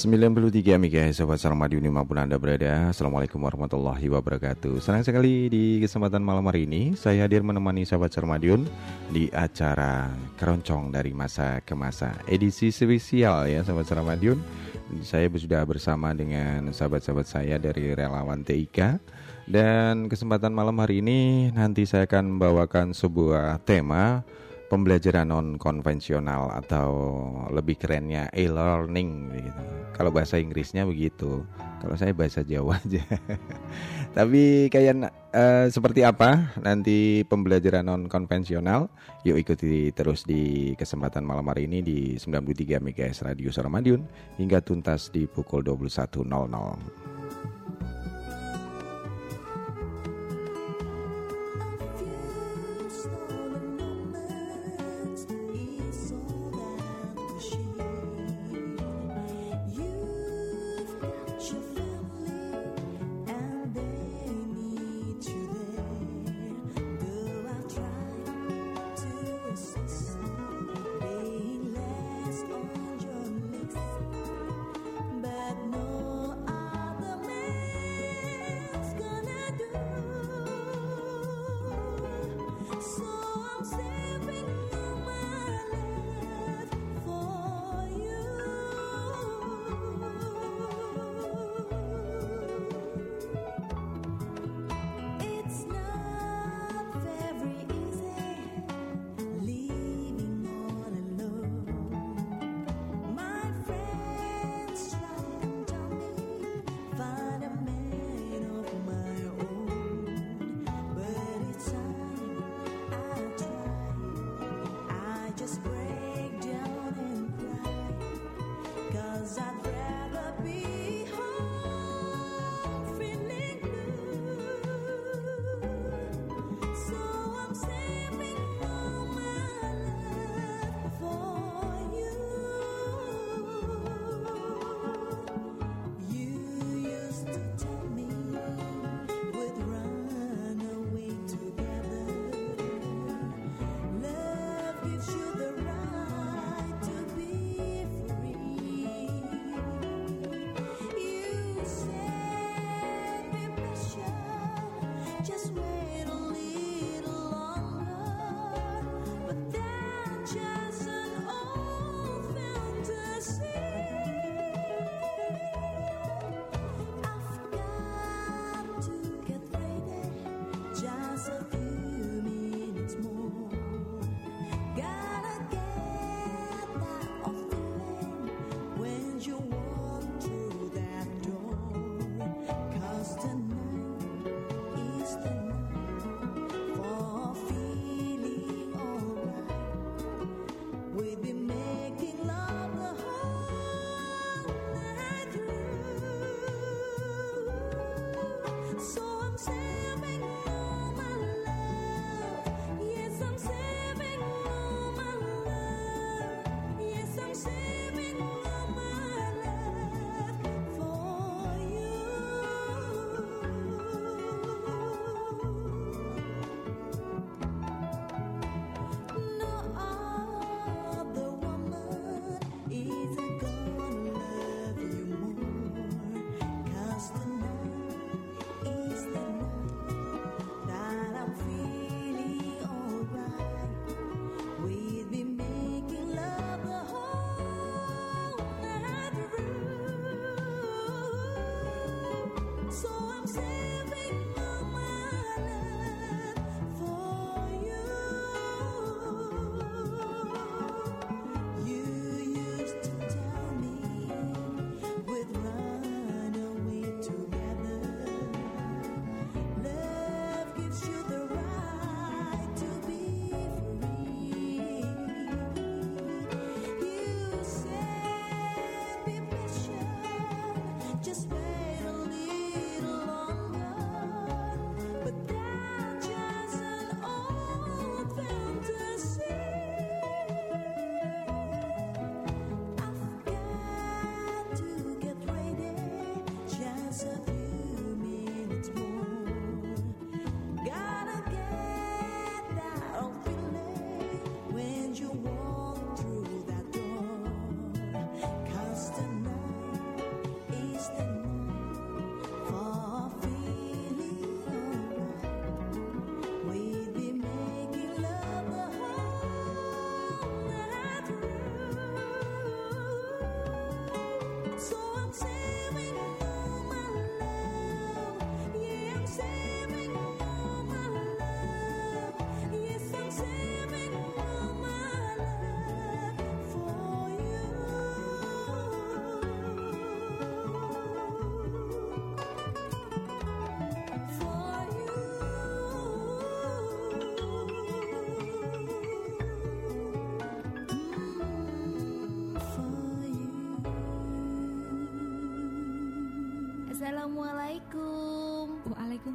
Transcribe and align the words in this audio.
93 0.00 0.80
MHz 0.80 1.20
Sobat 1.20 1.36
Sarmadiun 1.36 1.84
di 1.84 1.92
mana 1.92 2.08
pun 2.08 2.16
Anda 2.16 2.40
berada. 2.40 2.88
Assalamualaikum 2.88 3.36
warahmatullahi 3.36 4.08
wabarakatuh. 4.08 4.80
Senang 4.80 5.04
sekali 5.04 5.52
di 5.52 5.76
kesempatan 5.76 6.24
malam 6.24 6.40
hari 6.48 6.64
ini 6.64 6.96
Saya 6.96 7.28
hadir 7.28 7.44
menemani 7.44 7.84
Sahabat 7.84 8.08
Sarmadiun 8.08 8.64
Di 9.12 9.28
acara 9.28 10.08
Keroncong 10.40 10.88
dari 10.88 11.12
Masa 11.12 11.60
ke 11.60 11.76
Masa. 11.76 12.16
Edisi 12.24 12.72
spesial 12.72 13.44
ya 13.44 13.60
Sahabat 13.60 13.92
Sarmadiun 13.92 14.40
Saya 15.04 15.28
sudah 15.28 15.68
bersama 15.68 16.16
dengan 16.16 16.72
sahabat-sahabat 16.72 17.28
saya 17.28 17.60
dari 17.60 17.92
relawan 17.92 18.40
TIK 18.40 19.04
Dan 19.44 20.08
kesempatan 20.08 20.56
malam 20.56 20.80
hari 20.80 21.04
ini 21.04 21.52
Nanti 21.52 21.84
saya 21.84 22.08
akan 22.08 22.40
membawakan 22.40 22.96
sebuah 22.96 23.60
tema 23.68 24.24
pembelajaran 24.70 25.26
non 25.26 25.58
konvensional 25.58 26.54
atau 26.54 26.88
lebih 27.50 27.74
kerennya 27.74 28.30
e-learning 28.30 29.34
gitu. 29.34 29.64
Kalau 29.98 30.14
bahasa 30.14 30.38
Inggrisnya 30.38 30.86
begitu. 30.86 31.42
Kalau 31.82 31.98
saya 31.98 32.14
bahasa 32.14 32.46
Jawa 32.46 32.78
aja. 32.86 33.02
Tapi 34.14 34.70
kayak 34.70 35.10
uh, 35.34 35.66
seperti 35.66 36.06
apa 36.06 36.54
nanti 36.62 37.26
pembelajaran 37.26 37.90
non 37.90 38.06
konvensional? 38.06 38.86
Yuk 39.26 39.42
ikuti 39.42 39.90
terus 39.90 40.22
di 40.22 40.72
kesempatan 40.78 41.26
malam 41.26 41.50
hari 41.50 41.66
ini 41.66 41.82
di 41.82 41.98
93 42.14 42.78
MHz 42.78 43.26
Radio 43.26 43.50
Suara 43.50 43.68
Madiun 43.68 44.06
hingga 44.38 44.62
tuntas 44.62 45.10
di 45.10 45.26
pukul 45.26 45.66
21.00. 45.66 47.09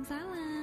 tahu 0.06 0.30
begitu, 0.30 0.55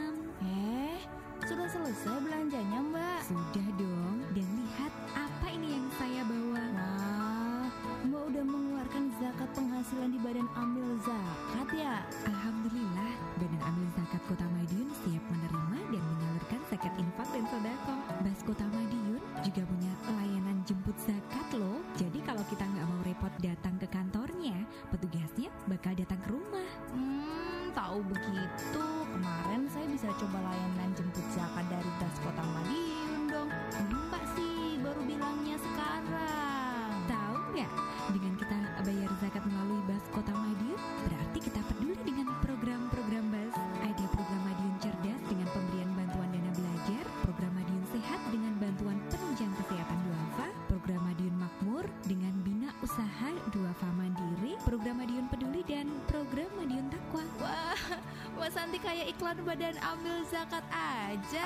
Nanti 58.73 58.89
kayak 58.89 59.13
iklan 59.13 59.37
badan 59.45 59.77
ambil 59.85 60.25
zakat 60.33 60.65
aja. 60.73 61.45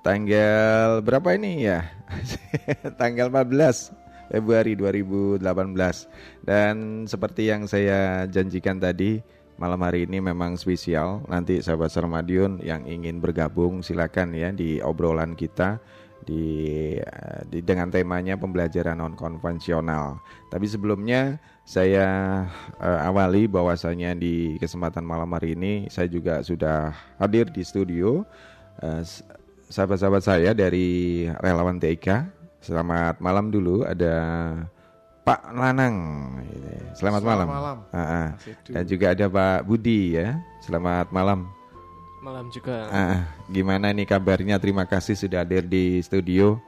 Tanggal 0.00 1.04
berapa 1.04 1.36
ini? 1.36 1.68
Ya? 1.68 1.92
Tanggal 3.00 3.28
14 3.28 4.32
Februari 4.32 4.72
2018 4.72 5.44
Dan 6.48 7.04
seperti 7.04 7.52
yang 7.52 7.68
saya 7.68 8.24
janjikan 8.24 8.80
tadi 8.80 9.20
malam 9.60 9.84
hari 9.84 10.08
ini 10.08 10.24
memang 10.24 10.56
spesial. 10.56 11.20
Nanti 11.28 11.60
sahabat 11.60 11.92
Sarmadion 11.92 12.58
yang 12.64 12.88
ingin 12.88 13.20
bergabung 13.20 13.84
silakan 13.84 14.32
ya 14.32 14.48
di 14.50 14.80
obrolan 14.80 15.36
kita 15.36 15.76
di, 16.24 16.96
eh, 16.96 17.40
di 17.48 17.60
dengan 17.60 17.92
temanya 17.92 18.40
pembelajaran 18.40 18.96
non 18.96 19.12
konvensional. 19.12 20.20
Tapi 20.48 20.64
sebelumnya 20.64 21.36
saya 21.68 22.08
uh, 22.80 23.00
awali 23.06 23.46
bahwasanya 23.46 24.16
di 24.18 24.58
kesempatan 24.58 25.06
malam 25.06 25.30
hari 25.30 25.54
ini 25.54 25.86
saya 25.86 26.10
juga 26.10 26.42
sudah 26.42 26.90
hadir 27.20 27.46
di 27.46 27.62
studio 27.62 28.26
uh, 28.82 29.02
sahabat-sahabat 29.70 30.24
saya 30.24 30.50
dari 30.56 31.28
relawan 31.38 31.78
TIK. 31.78 32.26
Selamat 32.60 33.22
malam 33.22 33.48
dulu 33.48 33.86
ada 33.86 34.16
Pak 35.30 35.54
Lanang. 35.54 35.96
Selamat, 36.98 37.22
Selamat 37.22 37.22
malam. 37.22 37.46
malam. 37.46 37.78
Uh, 37.94 38.28
Dan 38.66 38.82
juga 38.90 39.14
ada 39.14 39.30
Pak 39.30 39.62
Budi 39.62 40.18
ya. 40.18 40.42
Selamat 40.58 41.06
malam. 41.14 41.46
Malam 42.18 42.50
juga. 42.50 42.90
Uh, 42.90 43.22
gimana 43.46 43.94
nih 43.94 44.10
kabarnya? 44.10 44.58
Terima 44.58 44.90
kasih 44.90 45.14
sudah 45.14 45.46
hadir 45.46 45.70
di 45.70 46.02
studio 46.02 46.58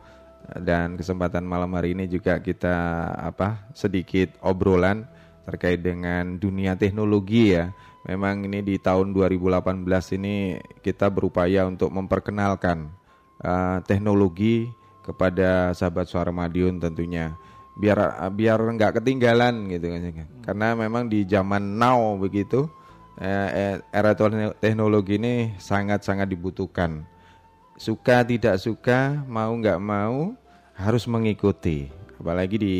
dan 0.63 0.95
kesempatan 0.95 1.43
malam 1.43 1.75
hari 1.75 1.99
ini 1.99 2.07
juga 2.07 2.39
kita 2.39 3.11
apa 3.19 3.67
sedikit 3.75 4.39
obrolan 4.47 5.11
terkait 5.43 5.83
dengan 5.83 6.39
dunia 6.39 6.79
teknologi 6.79 7.59
ya. 7.59 7.75
Memang 8.07 8.47
ini 8.47 8.63
di 8.63 8.79
tahun 8.79 9.11
2018 9.11 9.83
ini 10.23 10.55
kita 10.87 11.11
berupaya 11.11 11.67
untuk 11.67 11.91
memperkenalkan 11.91 12.95
uh, 13.43 13.83
teknologi 13.83 14.71
kepada 15.03 15.75
sahabat 15.75 16.07
suara 16.07 16.31
Madiun 16.31 16.79
tentunya 16.79 17.35
biar 17.73 18.29
biar 18.37 18.61
nggak 18.61 19.01
ketinggalan 19.01 19.73
gitu 19.73 19.87
kan 19.89 20.29
karena 20.45 20.69
memang 20.77 21.09
di 21.09 21.25
zaman 21.25 21.81
now 21.81 22.21
begitu 22.21 22.69
eh, 23.21 23.49
eh, 23.53 23.77
era 23.93 24.13
teknologi 24.57 25.21
ini 25.21 25.53
sangat 25.61 26.07
sangat 26.07 26.31
dibutuhkan. 26.31 27.05
Suka 27.77 28.23
tidak 28.23 28.63
suka 28.63 29.27
mau 29.27 29.53
nggak 29.53 29.81
mau 29.83 30.33
harus 30.79 31.05
mengikuti. 31.11 31.91
Apalagi 32.17 32.57
di 32.57 32.77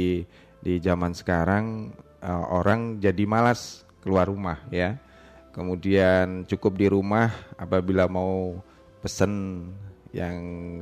di 0.63 0.79
zaman 0.79 1.11
sekarang 1.11 1.91
uh, 2.23 2.47
orang 2.55 3.03
jadi 3.03 3.27
malas 3.27 3.83
keluar 4.01 4.31
rumah 4.31 4.63
ya. 4.71 4.95
Kemudian 5.53 6.49
cukup 6.49 6.79
di 6.81 6.87
rumah 6.89 7.29
apabila 7.61 8.09
mau 8.09 8.57
pesen 9.05 9.67
yang 10.13 10.37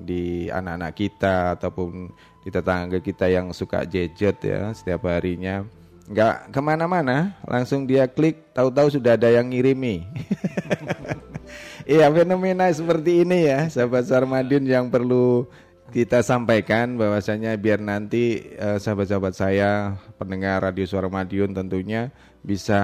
di 0.04 0.46
anak-anak 0.50 0.92
kita 0.94 1.58
ataupun 1.58 2.12
di 2.40 2.48
tetangga 2.48 2.98
kita 3.00 3.28
yang 3.28 3.52
suka 3.52 3.84
gadget 3.84 4.40
ya 4.44 4.72
setiap 4.72 5.08
harinya. 5.08 5.64
Nggak 6.10 6.50
ke 6.50 6.60
mana-mana 6.60 7.38
langsung 7.46 7.86
dia 7.86 8.10
klik 8.10 8.50
tahu-tahu 8.56 8.98
sudah 8.98 9.14
ada 9.14 9.30
yang 9.30 9.48
ngirimi. 9.48 10.02
Iya 11.90 12.06
fenomena 12.12 12.70
seperti 12.70 13.26
ini 13.26 13.50
ya 13.50 13.66
sahabat 13.66 14.06
Sarmadin 14.06 14.62
yang 14.62 14.92
perlu 14.94 15.50
kita 15.90 16.22
sampaikan 16.22 16.94
bahwasanya 16.94 17.58
biar 17.58 17.82
nanti 17.82 18.46
eh, 18.54 18.78
sahabat-sahabat 18.78 19.34
saya 19.34 19.98
pendengar 20.14 20.62
radio 20.62 20.86
Suara 20.86 21.10
Madiun 21.10 21.50
tentunya 21.50 22.14
bisa 22.46 22.78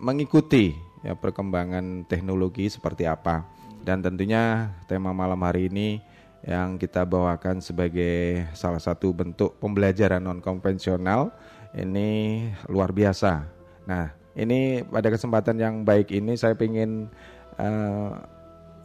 mengikuti 0.00 0.72
ya 1.04 1.12
perkembangan 1.12 2.08
teknologi 2.08 2.72
seperti 2.72 3.04
apa. 3.04 3.44
Dan 3.80 4.00
tentunya 4.00 4.72
tema 4.88 5.12
malam 5.12 5.40
hari 5.40 5.68
ini 5.68 6.00
yang 6.44 6.80
kita 6.80 7.04
bawakan 7.04 7.60
sebagai 7.60 8.48
salah 8.56 8.80
satu 8.80 9.12
bentuk 9.12 9.60
pembelajaran 9.60 10.24
non 10.24 10.40
konvensional 10.40 11.32
ini 11.76 12.48
luar 12.66 12.90
biasa. 12.96 13.44
Nah, 13.84 14.10
ini 14.34 14.80
pada 14.86 15.12
kesempatan 15.12 15.60
yang 15.60 15.74
baik 15.84 16.10
ini 16.14 16.34
saya 16.34 16.56
ingin 16.56 17.12
uh, 17.60 18.10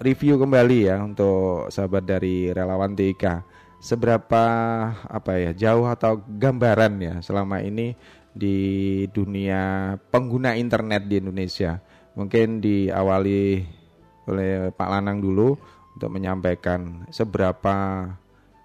review 0.04 0.36
kembali 0.36 0.92
ya 0.92 1.00
untuk 1.00 1.72
sahabat 1.72 2.04
dari 2.04 2.52
relawan 2.52 2.92
TIK 2.98 3.46
seberapa 3.80 4.44
apa 5.06 5.32
ya 5.38 5.52
jauh 5.54 5.86
atau 5.86 6.18
gambaran 6.26 6.94
ya 7.00 7.16
selama 7.22 7.62
ini 7.62 7.94
di 8.36 8.58
dunia 9.16 9.96
pengguna 10.12 10.60
internet 10.60 11.08
di 11.08 11.24
Indonesia. 11.24 11.80
Mungkin 12.20 12.60
diawali 12.60 13.44
oleh 14.26 14.74
Pak 14.74 14.90
Lanang 14.90 15.22
dulu 15.22 15.56
untuk 15.96 16.12
menyampaikan 16.12 17.08
seberapa 17.08 18.08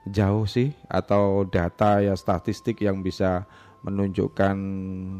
jauh 0.08 0.44
sih 0.50 0.74
atau 0.90 1.46
data 1.46 2.02
ya 2.02 2.18
statistik 2.18 2.82
yang 2.82 3.04
bisa 3.06 3.46
menunjukkan 3.86 4.56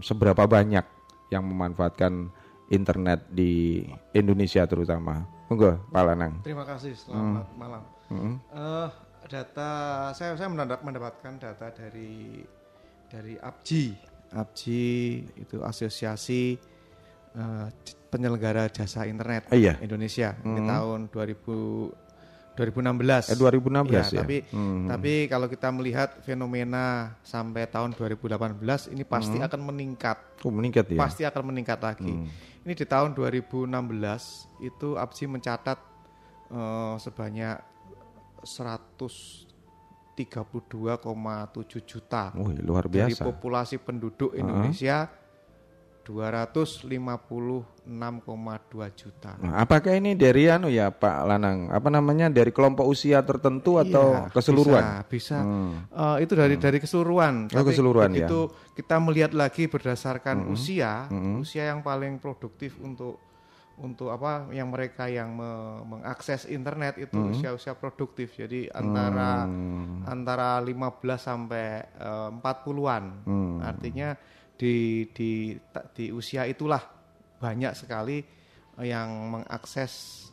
seberapa 0.02 0.44
banyak 0.44 0.84
yang 1.30 1.46
memanfaatkan 1.46 2.28
internet 2.70 3.26
di 3.30 3.86
Indonesia 4.14 4.66
terutama. 4.66 5.24
Monggo, 5.50 5.78
Pak 5.90 6.02
Lanang. 6.06 6.34
Terima 6.46 6.62
kasih. 6.62 6.94
Selamat 6.94 7.46
hmm. 7.50 7.58
malam. 7.58 7.82
Hmm. 8.10 8.34
Uh, 8.54 8.88
data 9.26 9.70
saya 10.14 10.34
saya 10.38 10.50
mendapatkan 10.50 11.34
data 11.38 11.66
dari 11.74 12.42
dari 13.10 13.34
APJI. 13.38 13.84
APJI 14.30 14.86
itu 15.42 15.56
asosiasi 15.66 16.54
uh, 17.34 17.66
penyelenggara 18.10 18.66
jasa 18.68 19.06
internet 19.06 19.46
uh, 19.48 19.56
iya. 19.56 19.78
Indonesia 19.78 20.34
hmm. 20.34 20.54
di 20.58 20.60
tahun 20.66 21.00
2000 21.08 22.10
2016. 22.58 23.32
Eh 23.32 23.38
2016 23.40 23.88
ya. 23.88 24.04
ya. 24.04 24.20
Tapi 24.20 24.36
hmm. 24.52 24.84
tapi 24.90 25.12
kalau 25.30 25.46
kita 25.48 25.72
melihat 25.72 26.20
fenomena 26.20 27.16
sampai 27.24 27.64
tahun 27.70 27.96
2018 27.96 28.92
ini 28.92 29.06
pasti 29.06 29.38
hmm. 29.40 29.46
akan 29.48 29.60
meningkat. 29.64 30.18
Oh, 30.44 30.52
meningkat 30.52 30.92
ya. 30.92 30.98
Pasti 31.00 31.22
akan 31.24 31.54
meningkat 31.54 31.80
lagi. 31.80 32.12
Hmm. 32.12 32.28
Ini 32.66 32.76
di 32.76 32.84
tahun 32.84 33.16
2016 33.16 33.64
itu 34.60 34.88
APSI 35.00 35.24
mencatat 35.30 35.78
uh, 36.52 37.00
sebanyak 37.00 37.56
130 38.44 39.48
32,7 40.20 41.80
juta. 41.88 42.28
Wih, 42.36 42.60
luar 42.60 42.84
Dari 42.84 43.16
biasa. 43.16 43.24
populasi 43.24 43.80
penduduk 43.80 44.36
Indonesia 44.36 45.08
256,2 46.00 47.88
juta. 48.92 49.32
Nah, 49.38 49.60
apakah 49.60 49.92
ini 49.92 50.14
dari 50.14 50.46
anu 50.46 50.68
ya 50.68 50.88
Pak 50.88 51.16
Lanang? 51.24 51.68
Apa 51.68 51.88
namanya 51.88 52.28
dari 52.28 52.50
kelompok 52.50 52.84
usia 52.84 53.20
tertentu 53.20 53.76
atau 53.76 54.26
Iya, 54.26 54.30
keseluruhan? 54.30 54.82
Bisa, 54.82 55.08
bisa. 55.08 55.38
Hmm. 55.40 55.72
Eh, 55.88 56.16
itu 56.24 56.32
dari 56.34 56.56
dari 56.56 56.78
keseluruhan. 56.78 57.48
Oh, 57.50 57.64
keseluruhan, 57.64 58.10
ya. 58.10 58.26
begitu 58.26 58.40
kita 58.74 58.96
melihat 58.98 59.32
lagi 59.32 59.66
berdasarkan 59.66 60.44
Hmm. 60.44 60.52
usia, 60.52 61.08
usia 61.36 61.68
yang 61.68 61.80
paling 61.80 62.18
produktif 62.18 62.78
untuk 62.78 63.18
untuk 63.80 64.12
apa 64.12 64.44
yang 64.52 64.68
mereka 64.68 65.08
yang 65.08 65.32
me- 65.32 65.80
mengakses 65.88 66.44
internet 66.44 67.00
itu 67.00 67.16
Hmm. 67.16 67.32
usia-usia 67.32 67.72
produktif. 67.72 68.36
Jadi 68.36 68.68
antara 68.68 69.48
antara 70.04 70.60
15 70.60 71.16
sampai 71.18 71.66
eh, 71.90 72.28
40-an. 72.30 73.24
Hmm. 73.24 73.56
Artinya 73.64 74.12
di 74.60 75.08
di 75.16 75.56
di 75.96 76.12
usia 76.12 76.44
itulah 76.44 76.84
banyak 77.40 77.72
sekali 77.72 78.20
eh, 78.76 78.86
yang 78.86 79.08
mengakses 79.32 80.28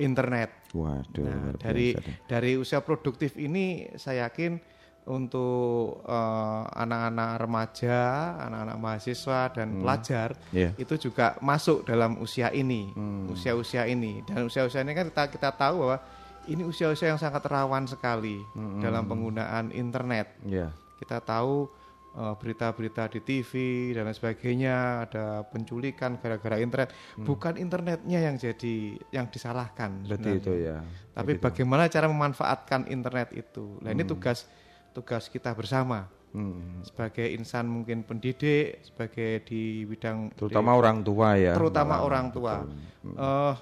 internet. 0.00 0.72
Waduh, 0.72 1.24
Nah, 1.28 1.52
dari 1.60 1.92
dari 2.24 2.56
usia 2.56 2.80
produktif 2.80 3.36
ini 3.36 3.92
saya 4.00 4.32
yakin 4.32 4.56
untuk 5.04 6.00
eh, 6.04 6.62
anak-anak 6.72 7.30
remaja, 7.36 8.00
anak-anak 8.40 8.76
mahasiswa 8.80 9.40
dan 9.52 9.80
pelajar 9.80 10.32
Iya. 10.48 10.72
itu 10.80 11.08
juga 11.08 11.36
masuk 11.44 11.84
dalam 11.84 12.16
usia 12.20 12.48
ini, 12.48 12.88
usia-usia 13.28 13.84
ini. 13.84 14.24
Dan 14.24 14.48
usia-usia 14.48 14.80
ini 14.80 14.96
kan 14.96 15.12
kita 15.12 15.24
kita 15.28 15.50
tahu 15.52 15.84
bahwa 15.84 15.98
ini 16.48 16.64
usia-usia 16.64 17.12
yang 17.12 17.20
sangat 17.20 17.44
rawan 17.44 17.84
sekali 17.84 18.40
dalam 18.80 19.04
penggunaan 19.04 19.68
internet. 19.72 20.32
Iya. 20.40 20.72
Kita 20.96 21.20
tahu 21.20 21.68
berita-berita 22.14 23.06
di 23.14 23.20
TV 23.20 23.52
dan 23.92 24.06
lain 24.06 24.16
sebagainya 24.16 24.74
ada 25.06 25.44
penculikan 25.44 26.18
gara-gara 26.18 26.58
internet. 26.58 26.90
Bukan 27.14 27.54
internetnya 27.56 28.18
yang 28.18 28.34
jadi 28.34 28.74
yang 29.10 29.26
disalahkan. 29.28 30.02
Berarti 30.02 30.26
sebenarnya. 30.26 30.42
itu 30.42 30.52
ya. 30.58 30.78
Tapi 31.14 31.32
bagaimana 31.36 31.86
cara 31.86 32.06
memanfaatkan 32.06 32.86
internet 32.86 33.30
itu? 33.32 33.78
Nah 33.82 33.90
ini 33.90 34.02
tugas 34.02 34.48
tugas 34.90 35.26
kita 35.26 35.52
bersama 35.52 36.10
Hmm. 36.28 36.84
sebagai 36.84 37.24
insan 37.32 37.64
mungkin 37.64 38.04
pendidik, 38.04 38.84
sebagai 38.84 39.48
di 39.48 39.88
bidang 39.88 40.28
Terutama 40.36 40.76
orang 40.76 41.00
tua 41.00 41.40
ya. 41.40 41.56
terutama 41.56 42.04
orang 42.04 42.28
tua. 42.28 42.68
Eh, 43.00 43.54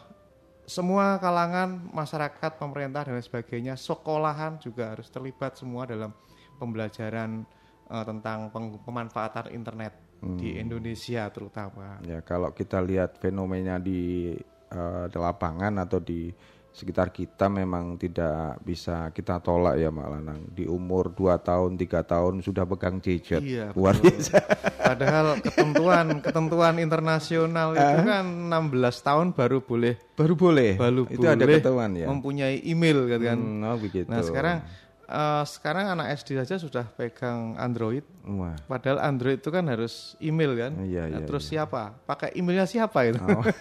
semua 0.67 1.15
kalangan 1.23 1.79
masyarakat, 1.95 2.59
pemerintah 2.59 3.07
dan 3.07 3.15
lain 3.15 3.23
sebagainya, 3.23 3.79
sekolahan 3.79 4.59
juga 4.59 4.99
harus 4.99 5.07
terlibat 5.07 5.55
semua 5.55 5.87
dalam 5.87 6.11
pembelajaran 6.59 7.47
eh, 7.87 8.05
tentang 8.05 8.51
pemanfaatan 8.83 9.51
internet 9.51 9.93
di 10.17 10.57
Indonesia 10.57 11.29
terutama. 11.29 12.01
Ya 12.03 12.19
kalau 12.21 12.51
kita 12.51 12.81
lihat 12.81 13.21
fenomena 13.21 13.77
di 13.77 14.33
eh, 14.69 15.05
di 15.07 15.17
lapangan 15.17 15.77
atau 15.79 16.01
di 16.01 16.33
sekitar 16.77 17.09
kita 17.09 17.49
memang 17.49 17.97
tidak 17.97 18.61
bisa 18.61 19.09
kita 19.09 19.41
tolak 19.41 19.81
ya 19.81 19.89
Mak 19.89 20.09
Lanang. 20.13 20.41
Di 20.53 20.69
umur 20.69 21.09
2 21.09 21.41
tahun, 21.41 21.81
tiga 21.81 22.05
tahun 22.05 22.45
sudah 22.45 22.69
pegang 22.69 23.01
gadget. 23.01 23.41
Iya, 23.41 23.73
Luar 23.73 23.97
biasa. 23.97 24.37
Padahal 24.77 25.41
ketentuan 25.41 26.21
ketentuan 26.21 26.77
internasional 26.77 27.73
itu 27.73 27.97
kan 28.05 28.25
16 28.53 29.09
tahun 29.09 29.27
baru 29.33 29.65
boleh 29.65 29.97
Baru 30.21 30.37
boleh. 30.37 30.77
baru 30.77 31.09
itu 31.09 31.25
ada 31.25 31.41
boleh 31.41 31.65
ketentuan 31.65 31.91
ya. 31.97 32.07
mempunyai 32.13 32.61
email 32.61 33.09
gitu 33.09 33.25
kan. 33.25 33.39
Hmm, 33.41 33.65
oh 33.73 33.77
begitu. 33.81 34.09
Nah, 34.13 34.21
sekarang 34.21 34.57
eh, 35.07 35.45
sekarang 35.47 35.87
anak 35.89 36.13
SD 36.15 36.37
saja 36.37 36.59
sudah 36.59 36.85
pegang 36.93 37.55
Android. 37.57 38.03
Wah. 38.27 38.55
Padahal 38.67 38.99
Android 39.01 39.39
itu 39.39 39.49
kan 39.49 39.65
harus 39.67 40.15
email 40.19 40.53
kan. 40.55 40.73
Iya, 40.83 41.07
Nah, 41.07 41.21
iya, 41.23 41.27
terus 41.27 41.47
siapa? 41.47 41.95
Pakai 42.05 42.35
emailnya 42.35 42.67
siapa 42.67 43.07
itu? 43.07 43.23
Oh. 43.23 43.43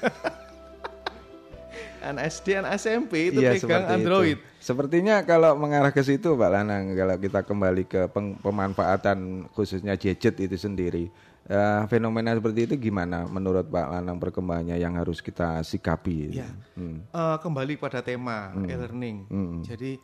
anak 2.06 2.30
SD, 2.30 2.48
anak 2.62 2.78
SMP 2.78 3.34
itu 3.34 3.42
Iya, 3.42 3.58
pegang 3.58 3.86
Android. 3.90 4.38
itu. 4.38 4.46
Sepertinya 4.62 5.22
kalau 5.22 5.58
mengarah 5.58 5.90
ke 5.90 6.02
situ 6.02 6.34
Pak 6.34 6.50
Lanang, 6.50 6.94
kalau 6.94 7.18
kita 7.18 7.42
kembali 7.42 7.84
ke 7.86 8.02
pemanfaatan 8.42 9.50
khususnya 9.54 9.98
gadget 9.98 10.38
itu 10.38 10.58
sendiri, 10.58 11.10
eh, 11.46 11.82
fenomena 11.86 12.34
seperti 12.34 12.70
itu 12.70 12.76
gimana 12.80 13.26
menurut 13.26 13.66
Pak 13.66 13.88
Lanang 13.90 14.18
perkembangannya 14.18 14.78
yang 14.78 14.98
harus 14.98 15.22
kita 15.22 15.62
sikapi? 15.62 16.38
Iya. 16.38 16.50
Hmm. 16.78 17.06
Eh, 17.06 17.38
kembali 17.42 17.78
pada 17.78 18.02
tema 18.02 18.54
e-learning. 18.56 19.30
Jadi 19.62 19.98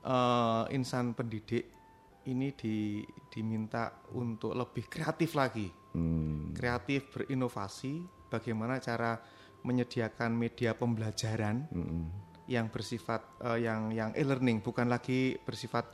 eh, 0.00 0.64
insan 0.72 1.12
pendidik 1.12 1.68
ini 2.28 2.52
di, 2.52 3.00
diminta 3.32 3.88
untuk 4.12 4.52
lebih 4.52 4.86
kreatif 4.86 5.32
lagi, 5.34 5.68
Hmm. 5.90 6.54
kreatif 6.54 7.10
berinovasi. 7.10 8.04
Bagaimana 8.30 8.78
cara 8.78 9.18
menyediakan 9.66 10.30
media 10.32 10.70
pembelajaran 10.76 11.66
Hmm. 11.66 12.06
yang 12.46 12.70
bersifat 12.70 13.24
eh, 13.42 13.66
yang 13.66 13.90
yang 13.90 14.10
e-learning, 14.14 14.62
bukan 14.62 14.86
lagi 14.86 15.34
bersifat 15.42 15.86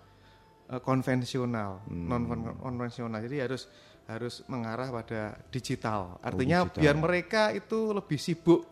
eh, 0.69 0.83
konvensional, 0.83 1.87
non 1.89 2.27
konvensional. 2.59 3.23
Jadi 3.23 3.39
harus 3.39 3.71
harus 4.07 4.43
mengarah 4.47 4.91
pada 4.91 5.35
digital. 5.51 6.19
Artinya 6.23 6.67
digital. 6.67 6.79
biar 6.83 6.97
mereka 6.99 7.43
itu 7.51 7.91
lebih 7.91 8.19
sibuk 8.19 8.63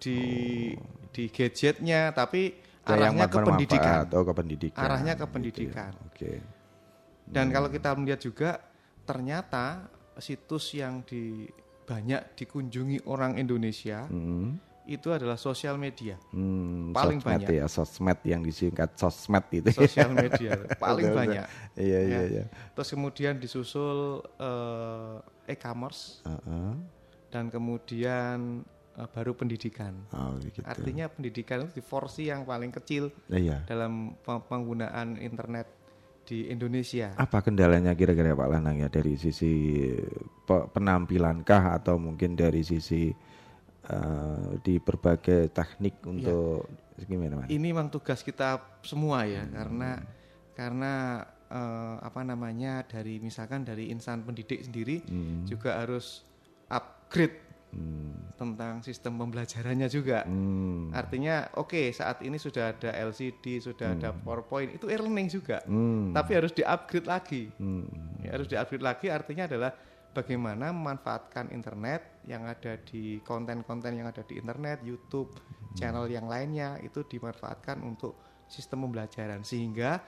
di 0.00 0.72
di 1.14 1.24
gadgetnya, 1.30 2.12
tapi 2.12 2.52
arahnya 2.86 3.26
ke 3.26 3.38
pendidikan. 3.40 4.04
Oh, 4.10 4.22
ke 4.22 4.32
pendidikan. 4.32 4.82
Arahnya 4.82 5.12
ke 5.12 5.18
Gitu 5.18 5.24
ya. 5.24 5.32
pendidikan. 5.32 5.92
Oke. 6.04 6.32
Dan 7.24 7.48
kalau 7.48 7.68
kita 7.68 7.90
melihat 7.94 8.20
juga 8.20 8.50
ternyata 9.02 9.88
situs 10.16 10.72
yang 10.72 11.00
di 11.02 11.48
banyak 11.84 12.34
dikunjungi 12.34 13.04
orang 13.04 13.36
Indonesia 13.36 14.04
Hmm. 14.04 14.56
itu 14.84 15.08
adalah 15.08 15.34
sosial 15.34 15.76
media. 15.76 16.20
Hmm, 16.30 16.92
Paling 16.92 17.16
sosmed 17.18 17.40
banyak. 17.40 17.48
ya, 17.50 17.64
sosmed 17.66 18.18
yang 18.22 18.40
disingkat 18.40 18.92
sosmed 18.94 19.44
itu. 19.50 19.68
Sosial 19.70 20.12
media 20.12 20.60
paling 20.84 21.08
banyak. 21.10 21.44
Iya, 21.74 21.98
iya, 22.02 22.20
Ya. 22.20 22.20
iya. 22.30 22.44
Terus 22.70 22.88
kemudian 22.90 23.36
disusul 23.36 24.20
eh, 24.38 25.16
e-commerce 25.46 26.20
Heeh. 26.22 26.72
dan 27.30 27.48
kemudian 27.48 28.60
eh, 28.94 29.08
baru 29.10 29.34
pendidikan. 29.34 29.94
Oh, 30.10 30.34
begitu. 30.36 30.62
Artinya 30.62 31.06
pendidikan 31.06 31.64
itu 31.64 31.78
di 31.78 31.84
porsi 31.84 32.28
yang 32.28 32.42
paling 32.42 32.70
kecil 32.70 33.10
Iya. 33.26 33.66
dalam 33.66 34.14
pe- 34.16 34.44
penggunaan 34.44 35.18
internet 35.18 35.66
di 36.24 36.48
Indonesia. 36.48 37.12
Apa 37.14 37.44
kendalanya 37.44 37.92
kira-kira 37.92 38.32
Pak 38.32 38.48
Lanang 38.48 38.80
ya 38.80 38.88
dari 38.88 39.12
sisi 39.14 39.52
pe- 40.42 40.66
penampilankah 40.72 41.76
atau 41.76 42.00
mungkin 42.00 42.32
dari 42.32 42.64
sisi 42.64 43.12
eh, 43.84 44.48
di 44.64 44.80
berbagai 44.80 45.52
teknik 45.52 46.00
untuk 46.04 46.64
gimana 47.04 47.44
Mas? 47.44 47.52
Ini 47.52 47.60
memang 47.60 47.92
tugas 47.92 48.24
kita 48.24 48.56
semua 48.80 49.28
ya 49.28 49.44
karena 49.44 50.00
karena 50.56 50.92
eh, 51.52 51.96
apa 52.00 52.24
namanya 52.24 52.88
dari 52.88 53.20
misalkan 53.20 53.60
dari 53.60 53.92
insan 53.92 54.24
pendidik 54.24 54.64
sendiri 54.64 55.04
juga 55.44 55.84
harus 55.84 56.24
upgrade 56.72 57.43
Hmm. 57.74 58.14
tentang 58.34 58.82
sistem 58.82 59.14
pembelajarannya 59.22 59.86
juga. 59.86 60.26
Hmm. 60.26 60.90
Artinya 60.90 61.46
oke 61.54 61.94
saat 61.94 62.18
ini 62.26 62.34
sudah 62.34 62.74
ada 62.74 62.90
LCD, 62.90 63.62
sudah 63.62 63.94
ada 63.94 64.10
PowerPoint, 64.10 64.74
itu 64.74 64.90
e-learning 64.90 65.30
juga. 65.30 65.62
Hmm. 65.70 66.10
Tapi 66.10 66.30
harus 66.34 66.50
di-upgrade 66.50 67.06
lagi. 67.06 67.50
Hmm. 67.62 67.86
Ya, 68.26 68.34
harus 68.34 68.50
di-upgrade 68.50 68.82
lagi 68.82 69.06
artinya 69.06 69.46
adalah 69.46 69.70
bagaimana 70.14 70.74
memanfaatkan 70.74 71.50
internet 71.54 72.22
yang 72.26 72.46
ada 72.46 72.74
di 72.82 73.22
konten-konten 73.22 73.98
yang 73.98 74.10
ada 74.10 74.22
di 74.26 74.38
internet, 74.38 74.82
YouTube, 74.82 75.34
channel 75.74 76.06
yang 76.10 76.30
lainnya 76.30 76.78
itu 76.82 77.02
dimanfaatkan 77.06 77.82
untuk 77.86 78.18
sistem 78.50 78.86
pembelajaran 78.86 79.42
sehingga 79.42 80.02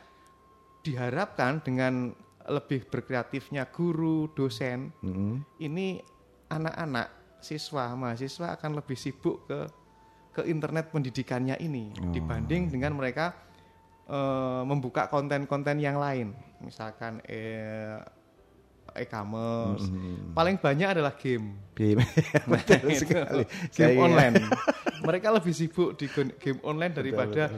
diharapkan 0.83 1.62
dengan 1.62 2.14
lebih 2.46 2.87
berkreatifnya 2.87 3.66
guru, 3.74 4.31
dosen, 4.31 4.94
Hmm. 5.02 5.42
ini 5.59 5.98
anak-anak 6.46 7.25
siswa. 7.46 7.94
Mahasiswa 7.94 8.59
akan 8.59 8.82
lebih 8.82 8.98
sibuk 8.98 9.46
ke 9.46 9.59
ke 10.37 10.42
internet 10.50 10.92
pendidikannya 10.92 11.56
ini 11.62 11.94
dibanding 12.12 12.68
dengan 12.68 12.92
mereka 12.92 13.32
eh, 14.11 14.62
membuka 14.66 15.06
konten-konten 15.06 15.78
yang 15.78 15.96
lain. 15.96 16.35
Misalkan 16.61 17.22
eh, 17.24 17.96
e-commerce. 19.00 19.88
Paling 20.32 20.56
banyak 20.61 20.88
adalah 20.98 21.14
game. 21.16 21.56
Game. 21.76 22.00
Betul 22.50 22.92
sekali. 22.96 23.44
game 23.72 23.96
Saya- 23.96 24.00
online. 24.00 24.35
Mereka 25.09 25.28
lebih 25.28 25.52
sibuk 25.52 25.94
di 25.94 26.09
game 26.40 26.61
online 26.64 26.92
daripada 26.92 27.52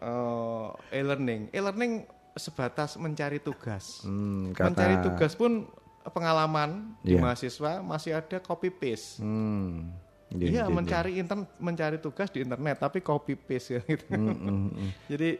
eh, 0.00 0.98
e-learning. 1.00 1.52
E-learning 1.52 1.92
sebatas 2.34 2.98
mencari 2.98 3.38
tugas. 3.38 4.02
Hmm, 4.02 4.50
mencari 4.52 5.00
tugas 5.04 5.36
pun 5.38 5.68
pengalaman 6.12 6.92
di 7.00 7.16
Iya. 7.16 7.20
mahasiswa 7.24 7.80
masih 7.80 8.12
ada 8.16 8.36
copy 8.40 8.68
paste. 8.68 9.24
Hmm. 9.24 9.92
Iya, 10.34 10.66
mencari 10.66 11.22
intern 11.22 11.46
mencari 11.62 12.02
tugas 12.02 12.26
di 12.34 12.42
internet 12.42 12.82
tapi 12.82 12.98
copy 12.98 13.38
paste 13.38 13.78
ya 13.78 13.80
gitu. 13.86 14.04
Hmm, 14.10 14.34
hmm, 14.34 14.68
hmm. 14.74 14.90
Jadi 15.14 15.30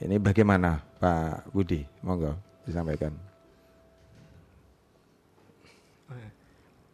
ini 0.00 0.16
bagaimana 0.20 0.80
Pak 1.00 1.52
Budi 1.52 1.80
monggo 2.04 2.36
disampaikan 2.68 3.32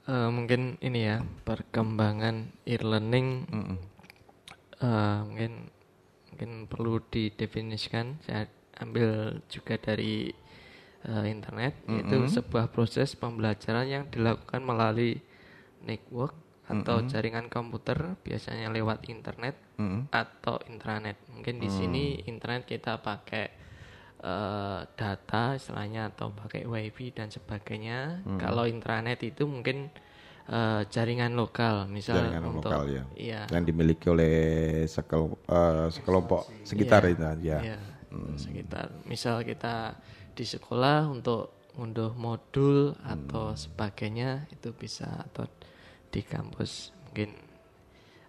uh, 0.09 0.31
mungkin 0.33 0.81
ini 0.81 1.01
ya 1.05 1.17
perkembangan 1.45 2.51
e-learning 2.65 3.29
mm 3.47 3.65
-mm. 3.65 3.79
Uh, 4.79 5.27
mungkin 5.27 5.75
mungkin 6.31 6.71
perlu 6.71 7.03
didefinisikan 7.11 8.15
saya 8.23 8.47
ambil 8.79 9.43
juga 9.51 9.75
dari 9.75 10.31
uh, 11.03 11.27
internet 11.27 11.75
mm 11.83 11.83
-hmm. 11.83 11.95
yaitu 11.99 12.19
sebuah 12.39 12.71
proses 12.71 13.19
pembelajaran 13.19 13.91
yang 13.91 14.07
dilakukan 14.07 14.63
melalui 14.63 15.19
network 15.83 16.31
atau 16.69 17.01
mm 17.01 17.03
-hmm. 17.05 17.11
jaringan 17.11 17.47
komputer 17.49 17.99
biasanya 18.21 18.69
lewat 18.69 19.09
internet 19.09 19.57
mm 19.81 19.89
-hmm. 19.89 20.03
atau 20.13 20.61
intranet. 20.69 21.17
Mungkin 21.33 21.57
di 21.59 21.69
mm. 21.69 21.75
sini 21.75 22.05
internet 22.29 22.69
kita 22.69 23.01
pakai 23.01 23.49
uh, 24.21 24.85
data 24.93 25.57
istilahnya 25.57 26.13
atau 26.13 26.29
pakai 26.31 26.69
wifi 26.69 27.11
dan 27.17 27.33
sebagainya. 27.33 28.21
Mm. 28.29 28.39
Kalau 28.39 28.69
intranet 28.69 29.25
itu 29.25 29.49
mungkin 29.49 29.89
uh, 30.53 30.85
jaringan 30.93 31.33
lokal, 31.33 31.89
misalnya 31.89 32.37
jaringan 32.37 32.45
untuk 32.53 32.69
lokal 32.69 32.85
ya. 32.93 33.05
Iya. 33.17 33.41
Yang 33.49 33.65
dimiliki 33.73 34.07
oleh 34.13 34.37
sekel, 34.85 35.35
uh, 35.49 35.89
sekelompok 35.89 36.53
sekitar 36.69 37.09
iya, 37.09 37.13
itu 37.17 37.25
ya. 37.25 37.59
Iya, 37.65 37.79
mm. 38.13 38.37
sekitar. 38.37 38.87
Misal 39.09 39.41
kita 39.43 39.97
di 40.37 40.45
sekolah 40.45 41.09
untuk 41.11 41.59
unduh 41.79 42.11
modul 42.19 42.99
atau 43.07 43.55
hmm. 43.55 43.59
sebagainya 43.59 44.51
itu 44.51 44.75
bisa 44.75 45.07
atau 45.31 45.47
di 46.09 46.21
kampus 46.25 46.93
mungkin 47.09 47.31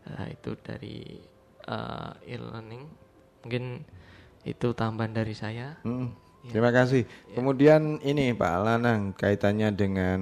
uh, 0.08 0.28
itu 0.28 0.52
dari 0.60 1.20
uh, 1.68 2.12
e-learning 2.28 2.84
mungkin 3.44 3.84
itu 4.44 4.72
tambahan 4.72 5.14
dari 5.16 5.36
saya 5.36 5.80
hmm. 5.84 6.08
ya. 6.48 6.52
terima 6.52 6.72
kasih 6.72 7.04
ya. 7.04 7.36
kemudian 7.40 8.00
ini 8.04 8.32
Pak 8.36 8.56
Lanang 8.64 9.12
kaitannya 9.16 9.72
dengan 9.76 10.20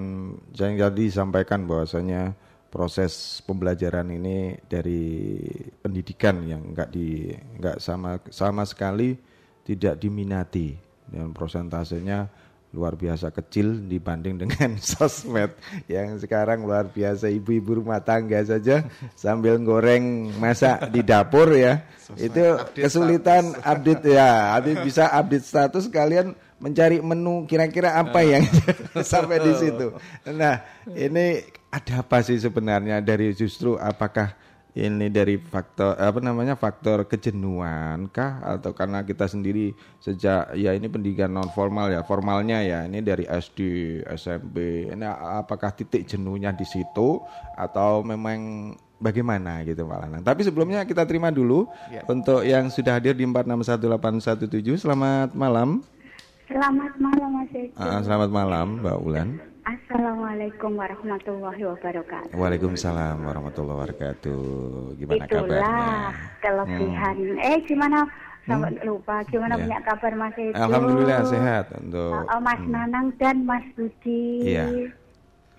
yang 0.58 0.74
tadi 0.78 1.10
disampaikan 1.10 1.66
bahwasanya 1.66 2.34
proses 2.68 3.42
pembelajaran 3.48 4.12
ini 4.12 4.60
dari 4.68 5.40
pendidikan 5.82 6.44
yang 6.46 6.76
enggak 6.76 6.92
di 6.92 7.32
enggak 7.58 7.80
sama 7.80 8.20
sama 8.30 8.68
sekali 8.68 9.18
tidak 9.64 9.98
diminati 10.00 10.76
dan 11.08 11.32
prosentasenya 11.32 12.28
luar 12.76 13.00
biasa 13.00 13.32
kecil 13.32 13.88
dibanding 13.88 14.44
dengan 14.44 14.76
sosmed. 14.84 15.56
Yang 15.88 16.28
sekarang 16.28 16.68
luar 16.68 16.92
biasa 16.92 17.32
ibu-ibu 17.32 17.84
rumah 17.84 18.04
tangga 18.04 18.44
saja 18.44 18.84
sambil 19.16 19.56
goreng 19.64 20.36
masak 20.36 20.92
di 20.92 21.02
dapur 21.04 21.56
ya. 21.56 21.88
Sosmed, 22.00 22.28
itu 22.28 22.44
update 22.44 22.84
kesulitan 22.88 23.44
status. 23.56 23.68
update 23.72 24.04
ya 24.12 24.32
update 24.60 24.82
bisa 24.84 25.04
update 25.12 25.46
status 25.48 25.86
kalian 25.88 26.36
mencari 26.58 26.98
menu 27.00 27.46
kira-kira 27.46 27.96
apa 27.96 28.26
yang 28.26 28.44
sampai 29.14 29.38
di 29.40 29.54
situ. 29.56 29.94
Nah 30.34 30.66
ini 30.92 31.46
ada 31.70 32.02
apa 32.02 32.20
sih 32.26 32.36
sebenarnya? 32.42 33.00
Dari 33.00 33.32
justru 33.38 33.78
apakah 33.78 34.34
ini 34.78 35.10
dari 35.10 35.42
faktor 35.42 35.98
apa 35.98 36.22
namanya 36.22 36.54
faktor 36.54 37.10
kejenuhan 37.10 38.06
kah 38.14 38.38
atau 38.46 38.78
karena 38.78 39.02
kita 39.02 39.26
sendiri 39.26 39.74
sejak 39.98 40.54
ya 40.54 40.78
ini 40.78 40.86
pendidikan 40.86 41.34
non 41.34 41.50
formal 41.50 41.90
ya 41.90 42.06
formalnya 42.06 42.62
ya 42.62 42.86
ini 42.86 43.02
dari 43.02 43.26
SD 43.26 43.60
SMP 44.14 44.86
ini 44.94 45.06
apakah 45.10 45.74
titik 45.74 46.06
jenuhnya 46.06 46.54
di 46.54 46.64
situ 46.64 47.18
atau 47.58 48.06
memang 48.06 48.72
bagaimana 49.02 49.62
gitu 49.66 49.86
Pak 49.86 49.98
Lanang. 50.06 50.24
Tapi 50.26 50.42
sebelumnya 50.46 50.86
kita 50.86 51.06
terima 51.06 51.30
dulu 51.30 51.70
ya. 51.90 52.02
untuk 52.10 52.42
yang 52.46 52.70
sudah 52.70 52.98
hadir 52.98 53.14
di 53.14 53.26
461817. 53.26 54.86
Selamat 54.86 55.30
malam. 55.38 55.86
Selamat 56.48 56.94
malam 56.98 57.30
Mas 57.44 57.52
Eko. 57.54 57.76
Uh, 57.76 58.00
selamat 58.08 58.30
malam 58.32 58.68
Mbak 58.80 58.98
Ulan. 59.04 59.28
Assalamualaikum 59.68 60.80
warahmatullahi 60.80 61.60
wabarakatuh. 61.68 62.32
Waalaikumsalam 62.40 63.20
warahmatullahi 63.20 63.76
wabarakatuh. 63.84 64.40
Gimana 64.96 65.28
Itulah 65.28 65.44
kabarnya? 65.44 65.76
kelebihan. 66.40 67.16
Hmm. 67.20 67.48
Eh 67.52 67.58
gimana? 67.68 68.00
Sampai 68.48 68.80
hmm. 68.80 68.88
lupa 68.88 69.28
gimana 69.28 69.60
ya. 69.60 69.68
punya 69.68 69.80
kabar 69.84 70.12
Mas 70.16 70.36
itu? 70.40 70.56
Alhamdulillah 70.56 71.20
sehat 71.28 71.66
untuk 71.84 72.16
uh, 72.16 72.40
Mas 72.40 72.64
hmm. 72.64 72.72
Nanang 72.72 73.08
dan 73.20 73.44
Mas 73.44 73.68
Budi. 73.76 74.56
Iya. 74.56 74.88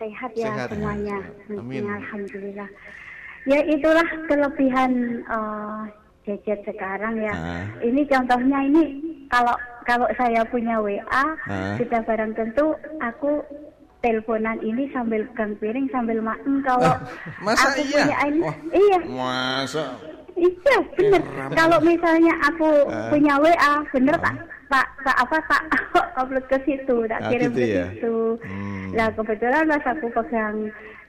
Sehat 0.00 0.30
ya 0.32 0.56
sehat, 0.56 0.68
semuanya. 0.72 1.20
Ya. 1.20 1.60
Amin. 1.60 1.84
Alhamdulillah. 1.84 2.68
Ya 3.44 3.60
itulah 3.68 4.08
kelebihan 4.24 5.20
uh, 5.28 5.84
gadget 6.24 6.64
sekarang 6.64 7.20
ya. 7.20 7.34
Ah. 7.36 7.64
Ini 7.84 8.08
contohnya 8.08 8.72
ini 8.72 8.82
kalau 9.28 9.52
kalau 9.84 10.08
saya 10.16 10.48
punya 10.48 10.80
WA 10.80 11.04
ah. 11.12 11.76
sudah 11.76 12.00
barang 12.08 12.32
tentu 12.32 12.72
aku 13.04 13.44
teleponan 13.98 14.58
ini 14.62 14.86
sambil 14.94 15.26
pegang 15.34 15.58
piring 15.58 15.86
sambil 15.90 16.22
makan 16.22 16.62
kalau 16.62 16.86
ah, 16.86 17.02
masa 17.42 17.74
aku 17.74 17.82
iya? 17.82 17.90
punya 17.90 18.16
ini 18.30 18.40
oh, 18.46 18.54
iya. 18.70 18.98
Masa? 19.10 19.84
Iya 20.38 20.76
bener. 20.94 21.22
Kalau 21.50 21.78
misalnya 21.82 22.30
aku 22.46 22.86
uh, 22.86 23.10
punya 23.10 23.34
WA 23.42 23.74
bener 23.90 24.14
uh, 24.14 24.22
tak? 24.22 24.34
Tak 24.68 24.86
tak 25.02 25.16
apa 25.18 25.36
tak 25.50 25.62
upload 26.20 26.44
ke 26.46 26.58
situ 26.62 26.96
tak 27.10 27.20
ah, 27.26 27.30
kirim 27.32 27.50
gitu 27.50 27.58
ke 27.58 27.66
ya? 27.66 27.86
situ. 27.90 28.18
Hmm. 28.46 28.86
nah 28.94 29.08
kebetulan 29.10 29.64
pas 29.66 29.84
aku 29.90 30.06
pegang 30.14 30.56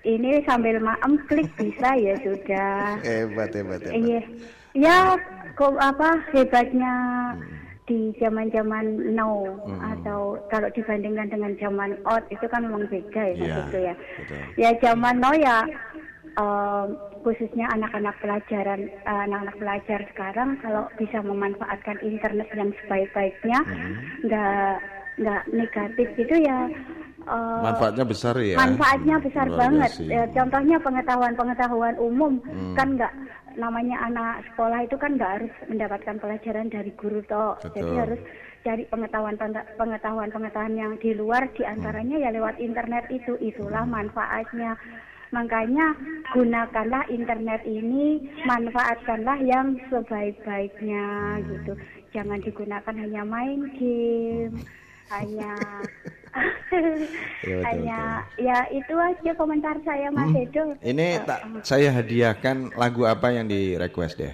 ini 0.02 0.42
sambil 0.50 0.82
maem 0.82 1.14
klik 1.30 1.50
bisa 1.62 1.94
ya 1.94 2.18
sudah. 2.26 2.98
Hebat 3.06 3.54
hebat 3.54 3.86
hebat. 3.86 3.94
Iya. 3.94 4.22
Ya 4.74 4.98
kok 5.54 5.78
apa 5.78 6.26
hebatnya 6.34 6.94
hmm 7.38 7.59
di 7.90 8.14
zaman-zaman 8.22 9.18
now 9.18 9.42
hmm. 9.66 9.82
atau 9.82 10.38
kalau 10.54 10.70
dibandingkan 10.78 11.34
dengan 11.34 11.58
zaman 11.58 11.98
old 12.06 12.22
itu 12.30 12.46
kan 12.46 12.62
memang 12.62 12.86
beda 12.86 13.34
ya 13.34 13.42
yeah, 13.42 13.60
itu 13.66 13.78
ya. 13.82 13.94
Betul. 14.22 14.38
Ya 14.62 14.70
zaman 14.78 15.18
now 15.18 15.34
ya 15.34 15.66
uh, 16.38 16.86
khususnya 17.26 17.68
anak-anak 17.74 18.16
pelajaran 18.24 18.88
uh, 19.04 19.22
anak-anak 19.28 19.56
pelajar 19.60 20.00
sekarang 20.16 20.56
kalau 20.62 20.88
bisa 20.96 21.20
memanfaatkan 21.20 21.98
internet 22.06 22.48
yang 22.56 22.72
sebaik-baiknya 22.84 23.60
hmm. 23.66 23.94
nggak 24.30 24.74
hmm. 24.78 25.20
nggak 25.20 25.44
negatif 25.52 26.08
gitu 26.16 26.36
ya 26.40 26.72
uh, 27.28 27.62
manfaatnya 27.66 28.06
besar 28.08 28.36
ya 28.40 28.56
manfaatnya 28.56 29.16
besar 29.20 29.46
Luar 29.52 29.60
banget 29.60 29.92
ya, 30.08 30.24
contohnya 30.32 30.78
pengetahuan-pengetahuan 30.80 31.96
umum 32.00 32.40
hmm. 32.48 32.76
kan 32.80 32.88
nggak 32.96 33.14
namanya 33.60 34.00
anak 34.08 34.48
sekolah 34.52 34.88
itu 34.88 34.96
kan 34.96 35.20
nggak 35.20 35.34
harus 35.38 35.54
mendapatkan 35.68 36.16
pelajaran 36.18 36.72
dari 36.72 36.92
guru 36.96 37.20
toh. 37.28 37.60
Jadi 37.76 37.94
harus 38.00 38.22
cari 38.64 38.84
pengetahuan 38.88 39.36
pengetahuan 39.76 40.32
pengetahuan 40.32 40.76
yang 40.80 40.94
di 40.98 41.12
luar 41.12 41.52
di 41.54 41.68
antaranya 41.68 42.16
hmm. 42.16 42.24
ya 42.24 42.30
lewat 42.32 42.56
internet 42.64 43.06
itu. 43.12 43.36
Itulah 43.44 43.84
manfaatnya. 43.84 44.80
Makanya 45.30 45.94
gunakanlah 46.34 47.06
internet 47.14 47.62
ini, 47.62 48.34
manfaatkanlah 48.50 49.38
yang 49.46 49.78
sebaik-baiknya 49.94 51.38
gitu. 51.46 51.78
Jangan 52.10 52.42
digunakan 52.42 52.96
hanya 52.98 53.22
main 53.22 53.70
game, 53.78 54.58
hanya 55.14 55.54
ya, 57.50 57.58
hanya 57.66 58.00
ya 58.38 58.58
itu 58.70 58.96
aja 58.96 59.32
komentar 59.34 59.76
saya 59.82 60.14
Mas 60.14 60.30
hmm. 60.30 60.42
Edo. 60.46 60.64
Ini 60.82 61.26
tak 61.26 61.40
saya 61.66 61.90
hadiahkan 61.94 62.78
lagu 62.78 63.06
apa 63.06 63.34
yang 63.34 63.50
di 63.50 63.76
request 63.76 64.22
deh. 64.22 64.34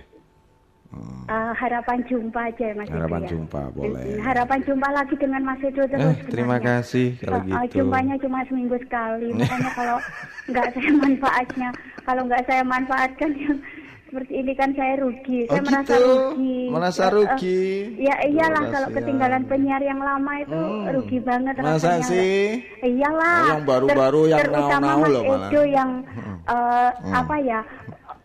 Hmm. 0.96 1.28
Uh, 1.28 1.52
harapan 1.58 2.00
jumpa 2.08 2.56
aja 2.56 2.72
Mas 2.78 2.88
Harapan 2.88 3.22
Edo, 3.24 3.28
ya. 3.28 3.32
jumpa 3.36 3.62
boleh. 3.76 4.06
Harapan 4.22 4.60
jumpa 4.64 4.88
lagi 4.96 5.16
dengan 5.20 5.42
Mas 5.44 5.62
Edo 5.64 5.84
terus. 5.88 6.16
Eh, 6.16 6.16
terima 6.32 6.58
kasih 6.62 7.20
kalau 7.20 7.40
uh, 7.42 7.48
gitu. 7.48 7.84
Jumpanya 7.84 8.16
cuma 8.22 8.40
seminggu 8.48 8.78
sekali. 8.80 9.28
Makanya 9.38 9.72
kalau 9.76 9.98
nggak 10.52 10.68
saya 10.72 10.92
manfaatnya, 10.96 11.70
kalau 12.04 12.22
nggak 12.28 12.44
saya 12.48 12.64
manfaatkan 12.64 13.32
yang 13.36 13.58
seperti 14.06 14.34
ini 14.38 14.54
kan 14.54 14.70
saya 14.78 14.94
rugi. 15.02 15.50
Oh, 15.50 15.58
saya 15.58 15.62
gitu. 15.62 15.68
merasa 15.68 15.94
rugi. 15.98 16.60
Merasa 16.70 17.04
ya, 17.04 17.10
rugi. 17.10 17.62
Uh, 17.66 18.06
ya 18.06 18.16
iyalah 18.30 18.64
kalau 18.70 18.90
ketinggalan 18.94 19.44
penyiar 19.50 19.82
yang 19.82 20.00
lama 20.00 20.34
itu 20.46 20.62
hmm. 20.62 20.88
rugi 20.94 21.20
banget 21.26 21.54
Masa 21.58 21.98
rasanya. 21.98 22.06
sih? 22.06 22.42
Iyalah. 22.86 23.38
Oh, 23.42 23.50
yang 23.50 23.64
baru-baru 23.66 24.22
yang 24.30 24.46
nau-nau 24.54 25.02
loh 25.10 25.24
malah. 25.26 25.50
Edo 25.50 25.62
yang 25.66 25.90
uh, 26.46 26.90
hmm. 26.94 27.14
apa 27.18 27.36
ya? 27.42 27.60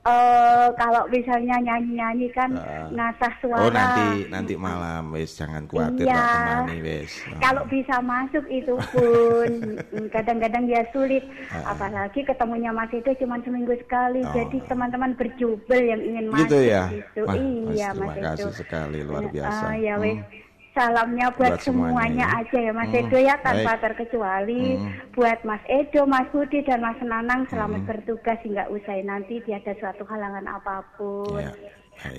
Uh, 0.01 0.73
kalau 0.81 1.05
misalnya 1.13 1.61
nyanyi-nyanyi 1.61 2.33
kan 2.33 2.57
uh, 2.57 2.89
ngasah 2.89 3.33
suara. 3.45 3.69
Oh 3.69 3.69
nanti 3.69 4.33
nanti 4.33 4.55
malam 4.57 5.13
wes 5.13 5.37
jangan 5.37 5.69
khawatir 5.69 6.09
iya. 6.09 6.25
temani 6.65 6.81
wes. 6.81 7.13
Oh. 7.29 7.37
Kalau 7.37 7.63
bisa 7.69 8.01
masuk 8.01 8.41
itu 8.49 8.81
pun 8.97 9.77
kadang-kadang 10.09 10.65
ya 10.73 10.81
sulit. 10.89 11.21
Uh, 11.53 11.77
Apalagi 11.77 12.25
ketemunya 12.25 12.73
Mas 12.73 12.89
itu 12.97 13.13
cuma 13.21 13.45
seminggu 13.45 13.77
sekali. 13.77 14.25
Oh. 14.25 14.33
Jadi 14.33 14.65
teman-teman 14.73 15.13
berjubel 15.21 15.81
yang 15.85 16.01
ingin 16.01 16.33
gitu 16.33 16.57
masuk 16.57 16.63
ya? 16.65 16.85
gitu. 16.97 17.21
Wah, 17.29 17.37
iya 17.37 17.89
Mas 17.93 18.09
Terima 18.17 18.33
kasih 18.33 18.53
sekali 18.57 18.99
luar 19.05 19.25
biasa. 19.29 19.65
Uh, 19.69 19.77
ya 19.77 19.95
wes. 20.01 20.17
Hmm 20.17 20.49
salamnya 20.81 21.27
buat, 21.37 21.53
buat 21.53 21.61
semuanya, 21.61 22.25
ya. 22.25 22.40
aja 22.40 22.59
ya 22.64 22.73
Mas 22.73 22.88
hmm, 22.88 23.01
Edo 23.05 23.19
ya 23.21 23.37
tanpa 23.45 23.73
baik. 23.77 23.83
terkecuali 23.85 24.64
hmm. 24.81 25.12
buat 25.12 25.38
Mas 25.45 25.64
Edo, 25.69 26.03
Mas 26.09 26.29
Budi 26.33 26.64
dan 26.64 26.81
Mas 26.81 26.97
Nanang 27.05 27.45
selamat 27.53 27.85
hmm. 27.85 27.90
bertugas 27.93 28.38
hingga 28.40 28.64
usai 28.73 29.05
nanti 29.05 29.45
tiada 29.45 29.77
suatu 29.77 30.09
halangan 30.09 30.49
apa 30.49 30.88
pun. 30.97 31.45
Ya, 31.45 31.53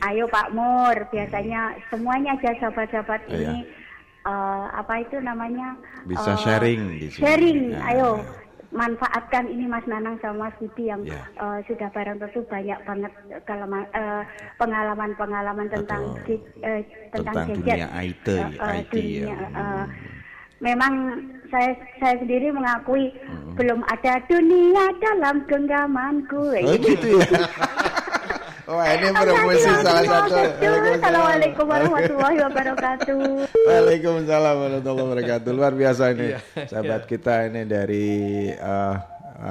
Ayo 0.06 0.30
Pak 0.30 0.54
Mur, 0.54 0.94
biasanya 1.10 1.74
hmm. 1.74 1.82
semuanya 1.90 2.38
aja 2.38 2.54
sahabat-sahabat 2.62 3.22
ya. 3.26 3.34
ini 3.34 3.58
uh, 4.30 4.70
apa 4.78 5.02
itu 5.02 5.18
namanya? 5.18 5.74
Bisa 6.06 6.38
uh, 6.38 6.38
sharing 6.38 7.02
di 7.02 7.08
sini. 7.10 7.22
Sharing, 7.26 7.60
ya, 7.74 7.82
ayo. 7.90 8.10
Ya 8.22 8.41
manfaatkan 8.72 9.52
ini 9.52 9.68
Mas 9.68 9.84
Nanang 9.84 10.16
sama 10.24 10.48
Mas 10.48 10.56
Budi 10.56 10.88
yang 10.88 11.04
yeah. 11.04 11.28
Ya. 11.36 11.44
uh, 11.44 11.60
sudah 11.68 11.92
barang 11.92 12.18
tentu 12.24 12.40
banyak 12.48 12.80
banget 12.88 13.12
kalau 13.44 13.68
uh, 13.68 14.24
pengalaman-pengalaman 14.56 15.68
tentang 15.68 16.16
di, 16.24 16.40
uh, 16.64 16.80
tentang, 17.12 17.36
tentang 17.36 17.48
gadget, 17.52 17.60
dunia 17.60 17.88
IT, 18.00 18.28
uh, 18.32 18.72
IT 18.80 18.94
dunia, 18.96 19.28
ya. 19.28 19.36
uh, 19.52 19.86
memang 20.62 21.26
saya 21.50 21.76
saya 22.00 22.16
sendiri 22.22 22.54
mengakui 22.54 23.12
hmm. 23.12 23.58
belum 23.60 23.82
ada 23.90 24.22
dunia 24.30 24.86
dalam 25.02 25.44
genggamanku. 25.50 26.56
Oh 26.64 26.78
gitu 26.80 27.20
ya. 27.20 27.28
Wah 28.72 28.88
ini 28.96 29.12
promosi 29.12 29.68
salah 29.84 30.06
satu. 30.08 30.38
Assalamualaikum 30.96 31.66
warahmatullahi 31.68 32.38
wabarakatuh. 32.40 33.20
Waalaikumsalam 33.68 34.56
warahmatullahi 34.56 35.08
wabarakatuh. 35.12 35.50
Luar 35.52 35.74
biasa 35.76 36.16
ini 36.16 36.32
iya, 36.32 36.40
sahabat 36.70 37.04
iya. 37.04 37.10
kita 37.10 37.52
ini 37.52 37.62
dari 37.68 38.08
uh, 38.56 38.96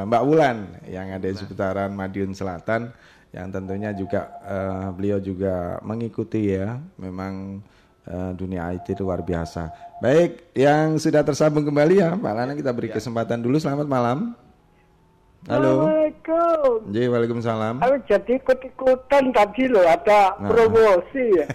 Mbak 0.08 0.22
Wulan 0.24 0.58
yang 0.88 1.12
ada 1.12 1.26
di 1.28 1.36
seputaran 1.36 1.92
Madiun 1.92 2.32
Selatan 2.32 2.96
yang 3.36 3.52
tentunya 3.52 3.92
juga 3.92 4.40
uh, 4.40 4.88
beliau 4.94 5.20
juga 5.20 5.76
mengikuti 5.84 6.56
ya. 6.56 6.80
Memang 6.96 7.60
uh, 8.08 8.32
dunia 8.32 8.72
IT 8.72 8.96
itu 8.96 9.02
luar 9.04 9.20
biasa. 9.20 9.68
Baik, 10.00 10.56
yang 10.56 10.96
sudah 10.96 11.20
tersambung 11.20 11.68
kembali 11.68 11.94
ya 12.00 12.16
Pak 12.16 12.32
Lana 12.32 12.52
kita 12.56 12.72
beri 12.72 12.88
ya. 12.88 12.96
kesempatan 12.96 13.44
dulu. 13.44 13.60
Selamat 13.60 13.84
malam. 13.84 14.32
Halo. 15.48 15.88
Assalamualaikum. 15.88 16.72
Jadi 16.92 17.06
waalaikumsalam. 17.08 17.74
Halo, 17.80 17.96
jadi 18.04 18.32
ikut-ikutan 18.36 19.24
tadi 19.32 19.64
loh 19.72 19.84
ada 19.88 20.36
nah. 20.36 20.48
promosi 20.52 21.24
ya. 21.32 21.46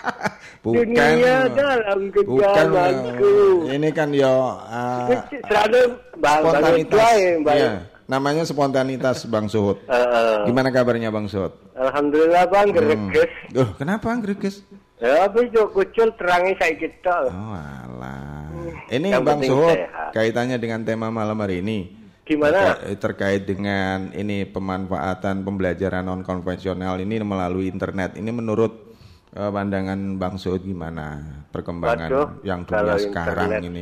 bukan. 0.64 0.84
Dunia 0.84 1.48
dalam 1.48 2.12
gejalaku. 2.12 3.36
Ini 3.72 3.88
kan 3.96 4.12
yo 4.12 4.60
uh, 4.60 5.08
selalu 5.48 5.80
spontanitas. 6.20 7.16
Ya, 7.56 7.88
namanya 8.04 8.44
spontanitas 8.44 9.24
Bang 9.24 9.48
Suhut. 9.48 9.80
Uh, 9.88 10.44
Gimana 10.48 10.68
kabarnya 10.68 11.08
Bang 11.08 11.24
Suhut? 11.24 11.56
Alhamdulillah 11.72 12.44
Bang, 12.52 12.68
greges. 12.68 13.32
Hmm. 13.48 13.52
Duh, 13.56 13.68
kenapa 13.80 14.12
greges? 14.20 14.60
Ya, 15.02 15.26
habis 15.26 15.50
kucul 15.50 16.14
terangi 16.14 16.54
saya 16.62 16.78
kita. 16.78 17.26
Oh, 17.26 17.58
alah. 17.58 18.46
Ini 18.86 19.18
Yang 19.18 19.24
Bang 19.26 19.40
Suhut 19.42 19.78
kaitannya 20.14 20.62
dengan 20.62 20.86
tema 20.86 21.10
malam 21.10 21.34
hari 21.42 21.58
ini. 21.58 21.90
Gimana? 22.22 22.78
Terkait 23.02 23.42
dengan 23.42 24.14
ini 24.14 24.46
pemanfaatan 24.46 25.42
pembelajaran 25.42 26.06
non 26.06 26.22
konvensional 26.22 27.02
ini 27.02 27.18
melalui 27.18 27.66
internet. 27.66 28.14
Ini 28.14 28.30
menurut 28.30 28.94
uh, 29.34 29.50
pandangan 29.50 30.22
Bang 30.22 30.38
Suud 30.38 30.62
gimana 30.62 31.18
perkembangan 31.50 32.06
Waduh, 32.06 32.28
yang 32.46 32.62
dunia 32.62 32.96
sekarang 33.02 33.58
ini? 33.58 33.80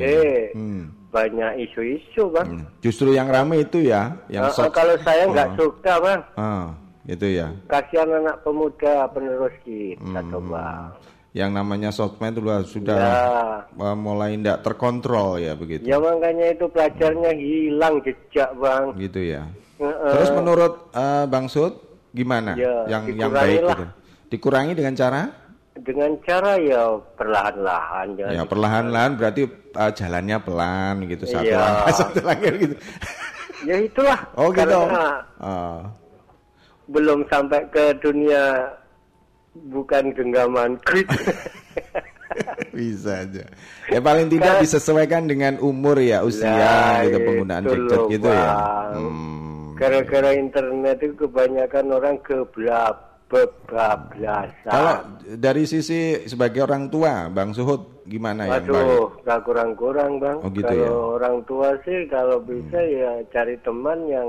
hmm. 0.57 0.83
Banyak 1.13 1.53
isu-isu, 1.69 2.33
Bang. 2.33 2.49
Hmm. 2.49 2.65
Justru 2.81 3.13
yang 3.13 3.29
ramai 3.29 3.69
itu 3.69 3.85
ya, 3.85 4.17
yang 4.33 4.49
uh, 4.49 4.73
kalau 4.73 4.97
saya 5.05 5.29
nggak 5.29 5.51
oh. 5.53 5.57
suka, 5.61 5.93
Bang. 6.01 6.21
Oh, 6.41 6.67
itu 7.05 7.27
ya. 7.29 7.53
Kasihan 7.69 8.09
anak 8.09 8.41
pemuda 8.41 9.05
penerus 9.13 9.53
kita, 9.69 10.23
hmm. 10.25 10.49
Bang 10.49 10.97
yang 11.31 11.55
namanya 11.55 11.95
sosmed 11.95 12.35
itu 12.35 12.43
sudah 12.67 12.99
ya. 13.71 13.95
mulai 13.95 14.35
tidak 14.35 14.67
terkontrol 14.67 15.39
ya 15.39 15.55
begitu. 15.55 15.87
Ya 15.87 16.03
makanya 16.03 16.51
itu 16.51 16.67
pelajarnya 16.67 17.33
hilang 17.39 18.03
jejak 18.03 18.51
bang. 18.59 18.85
Gitu 18.99 19.21
ya. 19.39 19.43
Uh, 19.79 19.87
uh. 19.87 20.13
Terus 20.19 20.31
menurut 20.35 20.73
uh, 20.91 21.25
Bang 21.31 21.47
Sud 21.47 21.79
gimana? 22.11 22.59
Ya, 22.59 22.99
yang 22.99 23.07
yang 23.15 23.31
baik 23.31 23.63
gitu? 23.63 23.85
Dikurangi 24.35 24.75
dengan 24.75 24.95
cara? 24.99 25.23
Dengan 25.79 26.11
cara 26.27 26.59
ya 26.59 26.99
perlahan-lahan. 27.15 28.07
Ya 28.35 28.43
perlahan-lahan 28.43 29.15
berarti 29.15 29.47
uh, 29.79 29.91
jalannya 29.95 30.37
pelan 30.43 31.07
gitu 31.07 31.31
satu 31.31 31.47
ya. 31.47 31.63
langkah 31.63 31.95
satu 32.03 32.19
langkah 32.27 32.53
gitu. 32.59 32.75
ya 33.71 33.77
itulah. 33.79 34.19
Oh 34.35 34.51
gitu. 34.51 34.67
Karena 34.67 35.09
uh. 35.39 35.81
belum 36.91 37.23
sampai 37.31 37.71
ke 37.71 37.95
dunia 38.03 38.67
bukan 39.55 40.15
genggaman 40.15 40.79
bisa 42.77 43.27
aja. 43.27 43.45
Ya 43.91 44.01
paling 44.01 44.31
tidak 44.31 44.59
kan, 44.59 44.63
disesuaikan 44.63 45.23
dengan 45.27 45.59
umur 45.59 45.99
ya 45.99 46.23
usia 46.23 46.47
nah, 46.47 47.03
gitu 47.03 47.19
penggunaan 47.19 47.65
gadget 47.67 48.01
gitu 48.07 48.29
ya. 48.31 48.51
Hmm. 48.95 49.75
Gara-gara 49.75 50.31
internet 50.37 50.99
itu 51.03 51.15
kebanyakan 51.27 51.87
orang 51.91 52.17
keblab 52.23 53.11
kebablasan. 53.31 54.71
Kalau 54.75 54.95
dari 55.39 55.63
sisi 55.63 56.27
sebagai 56.27 56.67
orang 56.67 56.91
tua, 56.91 57.31
Bang 57.31 57.55
Suhud 57.55 58.03
gimana 58.11 58.51
ya? 58.51 58.59
Waduh, 58.59 59.23
gak 59.23 59.47
kurang-kurang 59.47 60.19
Bang. 60.19 60.43
Oh, 60.43 60.51
gitu 60.51 60.67
kalau 60.67 60.83
ya? 60.83 60.91
orang 60.91 61.37
tua 61.47 61.69
sih 61.87 62.11
kalau 62.11 62.43
bisa 62.43 62.79
hmm. 62.83 62.91
ya 62.91 63.13
cari 63.31 63.55
teman 63.63 63.99
yang 64.11 64.29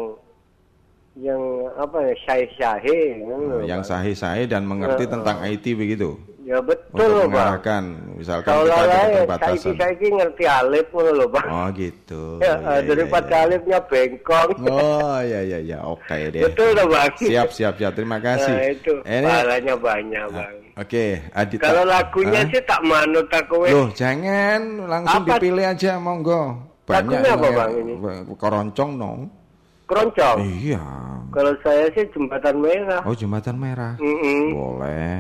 yang 1.19 1.67
apa 1.76 2.08
ya 2.08 2.15
syahe-syahe 2.24 3.19
oh, 3.28 3.60
yang 3.67 3.84
syahe-syahe 3.84 4.47
dan 4.47 4.63
mengerti 4.63 5.04
uh, 5.04 5.19
tentang 5.19 5.43
IT 5.43 5.76
begitu 5.76 6.15
ya 6.47 6.63
betul 6.63 7.08
loh 7.12 7.28
mengarahkan 7.28 7.84
Bang. 7.84 8.15
misalkan 8.15 8.52
kita 8.56 8.76
ada 8.80 8.95
keterbatasan 8.95 9.74
saya 9.76 9.93
ini 10.00 10.10
ngerti 10.15 10.43
alif 10.47 10.88
loh 10.95 11.28
Bang 11.28 11.50
oh 11.52 11.67
gitu 11.76 12.24
ya, 12.39 12.56
ya, 12.63 12.80
daripada 12.88 13.28
ya, 13.28 13.36
ya. 13.36 13.43
alifnya 13.43 13.80
bengkong 13.91 14.52
oh 14.71 15.19
ya 15.19 15.41
ya 15.43 15.60
ya 15.60 15.78
oke 15.84 16.00
okay, 16.08 16.21
deh 16.34 16.41
betul 16.47 16.69
loh 16.80 16.88
Bang 16.88 17.12
siap 17.19 17.47
siap 17.52 17.74
siap 17.76 17.91
terima 17.91 18.17
kasih 18.24 18.56
nah, 18.56 18.71
itu 18.71 18.93
ini 19.04 19.28
pahalanya 19.28 19.76
banyak 19.76 20.26
ah, 20.28 20.36
Bang 20.36 20.56
Oke, 20.71 20.88
okay, 20.88 21.36
Adita. 21.36 21.67
Kalau 21.67 21.84
lagunya 21.84 22.41
ah? 22.41 22.47
sih 22.47 22.63
tak 22.63 22.80
manut 22.88 23.28
aku. 23.28 23.67
Loh, 23.67 23.91
jangan 23.91 24.88
langsung 24.88 25.28
apa? 25.28 25.36
dipilih 25.36 25.67
aja 25.67 26.00
monggo. 26.00 26.63
Banyak 26.88 27.12
lagunya 27.12 27.32
apa 27.36 27.47
Bang 27.52 27.71
ini? 27.76 27.93
Keroncong 28.39 28.91
dong 28.95 29.19
keroncong. 29.91 30.39
Iya. 30.39 30.84
Kalau 31.32 31.54
saya 31.63 31.88
sih 31.95 32.04
jembatan 32.12 32.60
merah. 32.60 33.01
Oh 33.08 33.15
jembatan 33.15 33.56
merah. 33.56 33.95
Mm 33.99 34.17
-mm. 34.19 34.43
Boleh. 34.51 35.15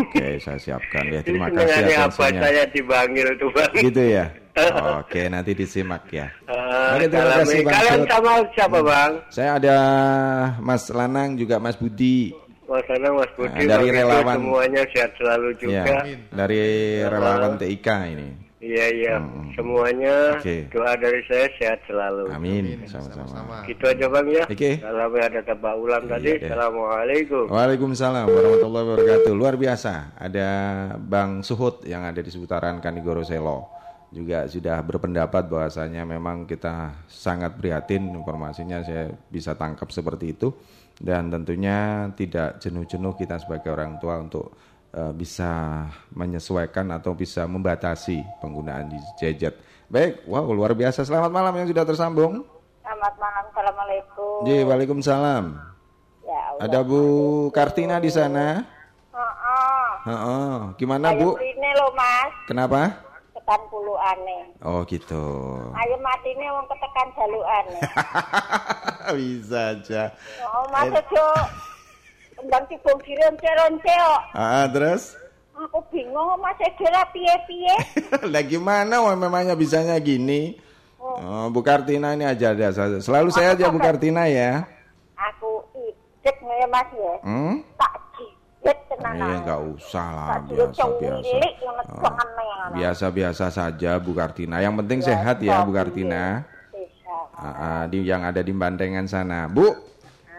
Oke 0.00 0.26
saya 0.44 0.56
siapkan 0.56 1.04
ya. 1.12 1.20
Terima 1.20 1.52
kasih 1.52 2.00
apa 2.00 2.32
saya 2.32 2.64
dipanggil 2.72 3.28
tuh 3.36 3.52
bang. 3.52 3.72
Gitu 3.76 4.02
ya. 4.20 4.24
Oke 5.04 5.28
nanti 5.28 5.52
disimak 5.52 6.08
ya. 6.08 6.32
Uh, 6.48 6.96
Oke 6.96 7.04
terima 7.12 7.32
kasih 7.44 7.60
bang. 7.60 7.74
Kalian 7.76 8.00
sama 8.08 8.32
siapa 8.56 8.78
hmm. 8.80 8.88
bang? 8.88 9.10
Saya 9.28 9.50
ada 9.60 9.78
Mas 10.64 10.84
Lanang 10.88 11.36
juga 11.36 11.60
Mas 11.60 11.76
Budi. 11.76 12.32
Mas 12.64 12.86
Lanang, 12.88 13.20
Mas 13.20 13.32
Budi. 13.36 13.60
Nah, 13.60 13.76
dari 13.76 13.88
relawan. 13.92 14.36
Semuanya 14.40 14.82
sehat 14.96 15.12
selalu 15.20 15.48
juga. 15.60 15.84
Ya, 15.84 16.16
dari 16.32 16.64
relawan 17.04 17.60
TIK 17.60 17.88
ini. 18.16 18.49
Iya 18.60 18.86
iya, 18.92 19.14
hmm. 19.16 19.56
semuanya 19.56 20.36
okay. 20.36 20.68
doa 20.68 20.92
dari 20.92 21.24
saya 21.24 21.48
sehat 21.56 21.80
selalu. 21.88 22.28
Amin, 22.28 22.84
sama-sama. 22.84 23.64
Gitu 23.64 23.80
aja 23.88 24.04
bang 24.04 24.26
ya. 24.28 24.44
Oke. 24.44 24.52
Okay. 24.52 24.74
Kalau 24.84 25.16
ada 25.16 25.40
tabak 25.40 25.74
ulang 25.80 26.04
iya, 26.04 26.12
tadi. 26.12 26.28
Deh. 26.28 26.36
Assalamualaikum. 26.44 27.44
Waalaikumsalam 27.48 28.26
warahmatullahi 28.28 28.84
wabarakatuh. 28.84 29.32
Luar 29.32 29.56
biasa. 29.56 30.12
Ada 30.12 30.48
Bang 31.00 31.40
Suhut 31.40 31.88
yang 31.88 32.04
ada 32.04 32.20
di 32.20 32.28
seputaran 32.28 32.84
Kanigoro 32.84 33.24
Selo 33.24 33.80
juga 34.12 34.44
sudah 34.44 34.82
berpendapat 34.84 35.48
bahwasanya 35.48 36.02
memang 36.04 36.44
kita 36.44 37.06
sangat 37.06 37.56
prihatin 37.56 38.10
informasinya 38.10 38.82
saya 38.82 39.08
bisa 39.30 39.54
tangkap 39.54 39.86
seperti 39.88 40.34
itu 40.34 40.50
dan 40.98 41.30
tentunya 41.30 42.10
tidak 42.18 42.58
jenuh-jenuh 42.58 43.14
kita 43.14 43.38
sebagai 43.38 43.70
orang 43.70 44.02
tua 44.02 44.18
untuk 44.18 44.52
uh, 44.94 45.12
bisa 45.14 45.84
menyesuaikan 46.10 46.86
atau 46.94 47.14
bisa 47.14 47.46
membatasi 47.46 48.22
penggunaan 48.42 48.90
gadget. 49.18 49.58
Baik, 49.90 50.22
wow 50.26 50.46
luar 50.50 50.74
biasa. 50.74 51.02
Selamat 51.02 51.30
malam 51.34 51.54
yang 51.58 51.66
sudah 51.66 51.84
tersambung. 51.86 52.46
Selamat 52.82 53.14
malam, 53.18 53.44
assalamualaikum. 53.50 54.46
Ji, 54.46 54.56
waalaikumsalam. 54.62 55.44
Ya, 56.26 56.42
Ada 56.62 56.80
Bu 56.86 57.02
Kartina 57.50 57.98
di 57.98 58.10
sana. 58.10 58.62
Heeh. 59.10 59.88
Heeh. 60.06 60.54
Gimana 60.78 61.10
Bu? 61.14 61.34
Ini 61.38 61.70
loh 61.74 61.90
Mas. 61.94 62.32
Kenapa? 62.46 63.02
Ketekan 63.34 63.62
aneh. 64.00 64.42
Oh 64.62 64.86
gitu. 64.86 65.26
Ayo 65.74 65.96
mati 65.98 66.30
nih 66.38 66.48
mau 66.54 66.62
ketekan 66.70 67.08
aneh. 67.42 67.80
Bisa 69.18 69.74
aja. 69.74 70.02
Oh 70.46 70.70
Mas 70.70 70.86
eh. 70.94 71.02
Ndang 72.46 72.64
tibung 72.72 72.98
dironce-ronce 73.04 73.94
kok. 73.94 74.22
Ah, 74.32 74.64
terus? 74.70 75.20
Aku 75.60 75.84
bingung 75.92 76.40
Mas 76.40 76.56
Edera 76.56 77.04
piye-piye. 77.12 77.76
Lah 78.32 78.44
gimana 78.44 79.04
wah 79.04 79.12
memangnya 79.12 79.52
bisanya 79.52 80.00
gini? 80.00 80.56
Oh. 81.00 81.16
oh, 81.20 81.44
Bu 81.52 81.60
Kartina 81.60 82.16
ini 82.16 82.24
aja 82.24 82.56
ada. 82.56 82.72
Selalu 83.00 83.28
saya 83.32 83.52
aja 83.52 83.68
Bu 83.68 83.76
Kartina 83.76 84.24
ya. 84.24 84.64
Aku 85.16 85.64
ijek 85.76 86.36
ya 86.40 86.66
Mas 86.68 86.88
ya. 86.96 87.14
Hmm? 87.24 87.54
Tak 87.76 87.92
jijet 88.16 88.78
tenan. 88.88 89.14
Iya 89.20 89.34
enggak 89.44 89.60
usah 89.76 90.06
lah, 90.12 90.38
biasa-biasa. 90.48 91.36
Oh. 91.92 92.16
Biasa-biasa 92.76 93.46
saja 93.52 93.90
Bu 94.00 94.12
Kartina. 94.16 94.64
Yang 94.64 94.74
penting 94.84 95.00
sehat 95.04 95.36
ya 95.44 95.60
Bu 95.64 95.76
Kartina. 95.76 96.44
Uh, 97.40 97.48
uh, 97.48 97.82
di 97.88 98.04
yang 98.04 98.20
ada 98.20 98.44
di 98.44 98.52
Bantengan 98.52 99.08
sana. 99.08 99.48
Bu, 99.48 99.72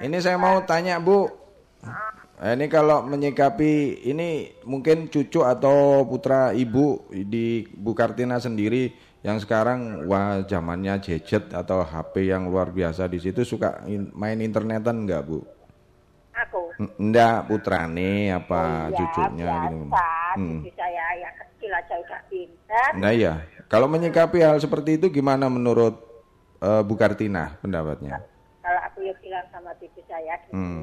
ini 0.05 0.21
saya 0.21 0.37
mau 0.37 0.61
tanya 0.61 1.01
Bu, 1.01 1.40
Nah, 1.81 2.57
ini 2.57 2.65
kalau 2.69 3.05
menyikapi 3.05 4.01
ini 4.05 4.57
mungkin 4.65 5.09
cucu 5.09 5.45
atau 5.45 6.05
putra 6.09 6.53
ibu 6.53 7.05
di 7.09 7.69
Bu 7.69 7.93
Kartina 7.93 8.41
sendiri 8.41 8.89
yang 9.21 9.37
sekarang 9.37 10.09
wah 10.09 10.41
zamannya 10.49 10.97
gadget 10.97 11.53
atau 11.53 11.85
HP 11.85 12.33
yang 12.33 12.49
luar 12.49 12.73
biasa 12.73 13.05
di 13.05 13.21
situ 13.21 13.45
suka 13.45 13.85
in, 13.85 14.09
main 14.17 14.41
internetan 14.41 15.05
enggak 15.05 15.21
Bu? 15.29 15.45
Aku. 16.33 16.73
Enggak 16.97 17.45
putrane 17.45 18.33
apa 18.33 18.89
oh, 18.89 18.89
iya, 18.89 18.97
cucunya 18.97 19.45
biasa. 19.45 19.61
gitu. 19.61 19.85
Hmm. 20.31 20.59
saya 20.73 21.05
yang 21.21 21.35
kecil 21.37 21.71
aja 21.77 21.93
udah 22.01 22.21
pintar. 22.25 22.91
Nah 22.97 23.11
iya, 23.13 23.33
kalau 23.69 23.85
menyikapi 23.85 24.41
hal 24.41 24.57
seperti 24.57 24.97
itu 24.97 25.13
gimana 25.13 25.45
menurut 25.45 26.01
uh, 26.65 26.81
Bu 26.81 26.97
Kartina 26.97 27.61
pendapatnya? 27.61 28.25
Kalau 28.65 28.81
aku 28.89 29.05
ya 29.05 29.13
bilang 29.21 29.45
sama 29.53 29.69
cucu 29.77 30.01
saya 30.09 30.41
gini. 30.49 30.57
Hmm. 30.57 30.81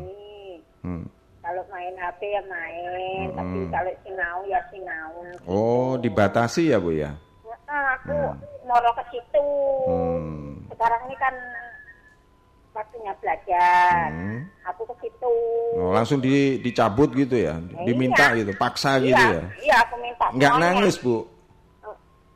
Hmm 0.88 1.18
kalau 1.48 1.64
main 1.72 1.96
HP 1.96 2.20
ya 2.28 2.42
main, 2.44 3.32
hmm. 3.32 3.36
tapi 3.40 3.58
kalau 3.72 3.92
sinau 4.04 4.38
ya 4.44 4.60
sinau. 4.68 5.10
Gitu. 5.24 5.48
Oh, 5.48 5.96
dibatasi 5.96 6.62
ya 6.68 6.76
Bu 6.76 6.92
ya? 6.92 7.16
Nah, 7.64 7.96
aku 7.96 8.12
hmm. 8.12 8.68
noro 8.68 8.92
ke 8.92 9.04
situ. 9.08 9.48
Hmm. 9.88 10.60
Sekarang 10.68 11.00
ini 11.08 11.16
kan 11.16 11.34
waktunya 12.76 13.16
belajar. 13.24 14.12
Hmm. 14.12 14.44
Aku 14.68 14.84
ke 14.92 15.08
situ. 15.08 15.34
Oh, 15.80 15.96
langsung 15.96 16.20
di, 16.20 16.60
dicabut 16.60 17.16
gitu 17.16 17.40
ya? 17.40 17.56
ya 17.56 17.80
Diminta 17.88 18.36
iya. 18.36 18.44
gitu, 18.44 18.52
paksa 18.60 19.00
iya, 19.00 19.04
gitu 19.08 19.24
ya? 19.24 19.42
Iya, 19.64 19.76
aku 19.88 19.94
minta. 20.04 20.26
Enggak 20.28 20.52
nangis, 20.60 21.00
Bu? 21.00 21.24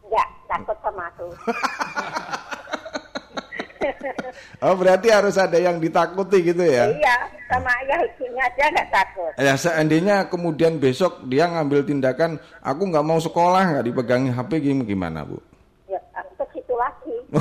Enggak, 0.09 0.29
takut 0.49 0.79
sama 0.81 1.05
aku. 1.13 1.29
oh 4.65 4.75
berarti 4.79 5.09
harus 5.11 5.37
ada 5.39 5.59
yang 5.59 5.83
ditakuti 5.83 6.53
gitu 6.53 6.63
ya? 6.63 6.91
Iya, 6.91 7.17
sama 7.51 7.71
ayah 7.85 8.01
ibunya 8.07 8.43
aja 8.47 8.65
nggak 8.73 8.91
takut. 8.91 9.33
Ya 9.39 9.55
seandainya 9.59 10.17
kemudian 10.31 10.79
besok 10.79 11.23
dia 11.29 11.51
ngambil 11.51 11.85
tindakan, 11.85 12.39
aku 12.63 12.83
nggak 12.89 13.07
mau 13.07 13.21
sekolah 13.21 13.77
nggak 13.77 13.87
dipegangi 13.87 14.31
HP 14.33 14.51
gimana 14.87 15.27
bu? 15.27 15.39
Ya 15.91 16.01
aku 16.17 16.33
ke 16.43 16.45
situ 16.59 16.75
lagi. 16.79 17.17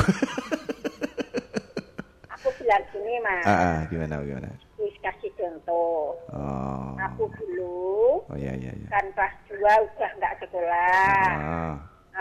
aku 2.36 2.47
bilang 2.60 2.84
gini 2.91 3.13
mas. 3.23 3.45
Ah, 3.45 3.54
ah 3.54 3.77
gimana 3.88 4.13
gimana? 4.25 4.49
Wis 4.82 4.95
kasih 4.99 5.32
contoh. 5.38 6.17
Oh. 6.34 6.97
Aku 7.12 7.30
dulu. 7.38 8.25
Oh 8.27 8.38
iya 8.38 8.58
iya. 8.58 8.73
iya. 8.73 8.88
Kan 8.89 9.06
pas 9.13 9.32
dua 9.45 9.73
udah 9.77 10.12
nggak 10.17 10.34
sekolah. 10.41 11.25
Ah. 11.38 11.73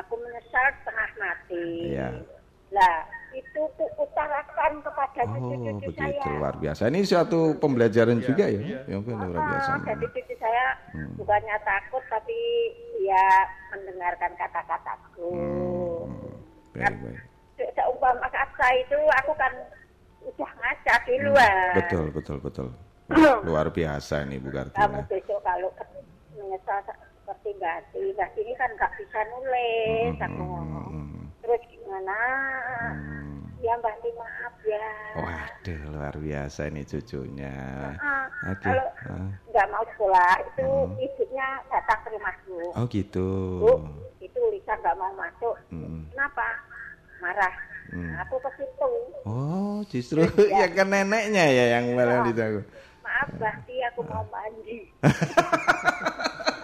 Aku 0.05 0.15
menyesal 0.21 0.67
setengah 0.81 1.11
mati. 1.19 1.67
Iya. 1.97 2.09
Lah 2.71 2.97
itu 3.35 3.63
utarakan 3.99 4.73
kepada 4.83 5.23
cucu-cucu 5.23 5.71
oh, 5.71 5.93
begitu, 5.95 6.29
luar 6.37 6.55
biasa. 6.59 6.83
Ini 6.91 7.01
suatu 7.07 7.55
pembelajaran 7.63 8.19
ya, 8.19 8.25
juga 8.27 8.45
ya, 8.51 8.61
ya. 8.61 8.81
yang 8.91 9.01
luar 9.07 9.43
biasa. 9.55 9.71
Jadi 9.87 10.07
cucu 10.11 10.35
saya 10.41 10.67
hmm. 10.95 11.15
bukannya 11.21 11.57
takut 11.63 12.05
tapi 12.11 12.39
ya 13.07 13.27
mendengarkan 13.75 14.33
kata-kataku. 14.35 15.31
Hmm. 15.31 16.35
Baik, 16.75 16.83
kan, 16.83 16.93
baik. 17.05 17.21
Seumpama 17.77 18.29
kata 18.33 18.69
itu 18.81 18.99
aku 19.25 19.33
kan 19.37 19.53
udah 20.27 20.51
ngaca 20.59 20.95
di 21.07 21.15
hmm, 21.17 21.25
luar. 21.31 21.67
Hmm. 21.71 21.79
Betul, 21.79 22.05
betul, 22.11 22.39
betul. 22.43 22.69
luar 23.49 23.75
biasa 23.75 24.23
ini 24.27 24.39
Bu 24.39 24.55
Kartina. 24.55 24.87
Kamu 24.87 25.01
besok 25.11 25.39
kalau 25.43 25.71
menyesal 26.39 26.79
seperti 26.87 27.51
Gati, 27.59 28.03
Gati 28.15 28.41
ini 28.43 28.55
kan 28.55 28.71
nggak 28.79 28.93
bisa 28.99 29.19
nulis, 29.35 30.15
hmm. 30.15 30.27
aku 30.27 30.43
ngomong. 30.43 30.87
Hmm. 30.91 31.20
Terus 31.51 31.67
gimana? 31.67 32.19
Hmm 32.95 33.31
Ya 33.61 33.77
Mbak 33.77 34.01
maaf 34.17 34.57
ya. 34.65 34.89
Waduh 35.21 35.81
luar 35.93 36.17
biasa 36.17 36.73
ini 36.73 36.81
cucunya. 36.89 37.53
Uh, 38.01 38.57
okay. 38.57 38.73
Kalau 38.73 38.89
nggak 39.53 39.67
mau 39.69 39.85
sekolah 39.85 40.33
itu 40.41 40.65
hmm. 40.65 40.97
ibunya 40.97 41.49
datang 41.69 42.01
ke 42.01 42.09
rumahku. 42.17 42.61
Oh 42.73 42.85
gitu. 42.89 43.29
Bu, 43.61 43.73
itu 44.25 44.41
Lisa 44.49 44.81
nggak 44.81 44.97
mau 44.97 45.13
masuk. 45.13 45.61
Hmm. 45.69 46.09
Kenapa? 46.09 46.49
Marah. 47.21 47.55
Hmm. 47.93 48.17
Aku 48.25 48.41
ke 48.41 48.51
situ. 48.57 48.93
Oh 49.29 49.85
justru 49.93 50.25
ya. 50.49 50.65
ya 50.65 50.67
kan 50.73 50.89
neneknya 50.89 51.45
ya 51.53 51.65
yang 51.77 51.93
malah 51.93 52.25
oh. 52.25 52.33
itu. 52.33 52.65
Maaf 53.05 53.29
Bakti 53.37 53.77
aku 53.93 54.01
mau 54.09 54.25
mandi. 54.33 54.89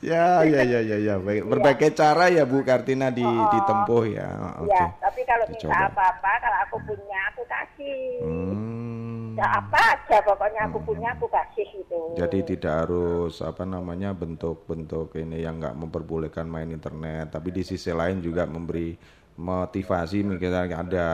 ya, 0.00 0.42
ya, 0.44 0.60
ya, 0.64 0.80
ya, 0.80 0.96
ya. 0.96 1.14
Baik. 1.20 1.44
Berbagai 1.46 1.90
ya. 1.92 1.96
cara 1.96 2.24
ya 2.32 2.44
Bu 2.48 2.64
Kartina 2.64 3.08
di, 3.12 3.24
oh, 3.24 3.48
ditempuh 3.52 4.04
ya. 4.08 4.28
Oke. 4.64 4.72
Ya, 4.72 4.84
tapi 5.00 5.20
kalau 5.28 5.44
minta 5.48 5.76
apa-apa, 5.88 6.32
kalau 6.40 6.58
aku 6.68 6.76
punya 6.88 7.18
aku 7.32 7.42
kasih. 7.44 8.00
Hmm. 8.24 9.38
Ya 9.38 9.46
apa 9.46 9.78
aja 9.96 10.18
pokoknya 10.26 10.60
aku 10.68 10.78
hmm. 10.82 10.88
punya 10.90 11.08
aku 11.16 11.26
kasih 11.30 11.68
itu. 11.72 12.00
Jadi 12.18 12.38
tidak 12.56 12.84
harus 12.84 13.40
apa 13.40 13.62
namanya 13.64 14.12
bentuk-bentuk 14.12 15.16
ini 15.16 15.40
yang 15.40 15.62
nggak 15.62 15.78
memperbolehkan 15.78 16.44
main 16.50 16.68
internet, 16.68 17.32
tapi 17.32 17.54
di 17.54 17.62
sisi 17.64 17.94
lain 17.94 18.20
juga 18.20 18.44
memberi 18.44 18.98
motivasi 19.40 20.20
misalnya 20.26 20.84
ada 20.84 21.08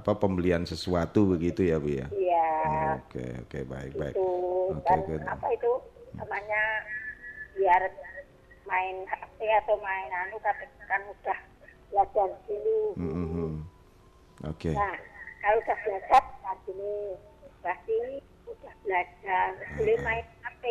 apa 0.00 0.16
pembelian 0.16 0.64
sesuatu 0.64 1.36
begitu 1.36 1.68
ya 1.68 1.76
Bu 1.76 1.90
ya. 1.92 2.06
Iya. 2.08 2.48
Oke, 3.04 3.24
oke, 3.44 3.58
baik, 3.68 3.92
baik. 4.00 4.14
Oke, 4.16 4.88
okay, 4.88 5.20
apa 5.28 5.46
itu 5.52 5.72
namanya 6.16 6.62
biar 7.56 7.82
main 8.66 8.96
HP 9.08 9.38
atau 9.64 9.76
main 9.82 10.10
anu 10.26 10.36
tapi 10.40 10.64
kan 10.86 11.02
udah 11.04 11.38
belajar 11.92 12.28
dulu. 12.48 12.80
Mm 12.96 13.12
-hmm. 13.12 13.52
Oke. 14.48 14.72
Okay. 14.72 14.74
Nah, 14.74 14.96
kalau 15.42 15.58
udah 15.60 15.76
belajar 15.84 16.22
saat 16.40 16.58
ini 16.70 16.94
berarti 17.62 17.98
udah 18.48 18.74
belajar 18.82 19.46
boleh 19.78 19.96
main 20.02 20.24
HP. 20.42 20.64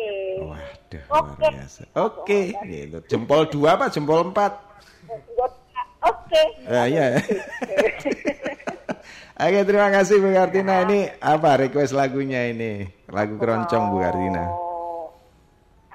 Waduh, 0.44 1.02
Oke. 1.08 1.36
Okay. 1.38 1.52
Oke, 1.52 1.86
okay. 1.96 2.44
gitu. 2.68 2.98
Jempol 3.08 3.46
dua 3.48 3.76
apa 3.78 3.86
jempol 3.92 4.28
empat? 4.32 4.52
Oke. 5.08 5.52
Okay. 6.02 6.46
Ya. 6.90 7.06
Oke, 9.42 9.58
terima 9.66 9.88
kasih 9.90 10.22
Bu 10.22 10.30
Kartina. 10.30 10.86
Ini 10.86 11.18
apa 11.18 11.58
request 11.58 11.98
lagunya 11.98 12.46
ini? 12.46 12.86
Lagu 13.10 13.34
keroncong 13.36 13.90
Bu 13.90 13.98
Kartina. 13.98 14.71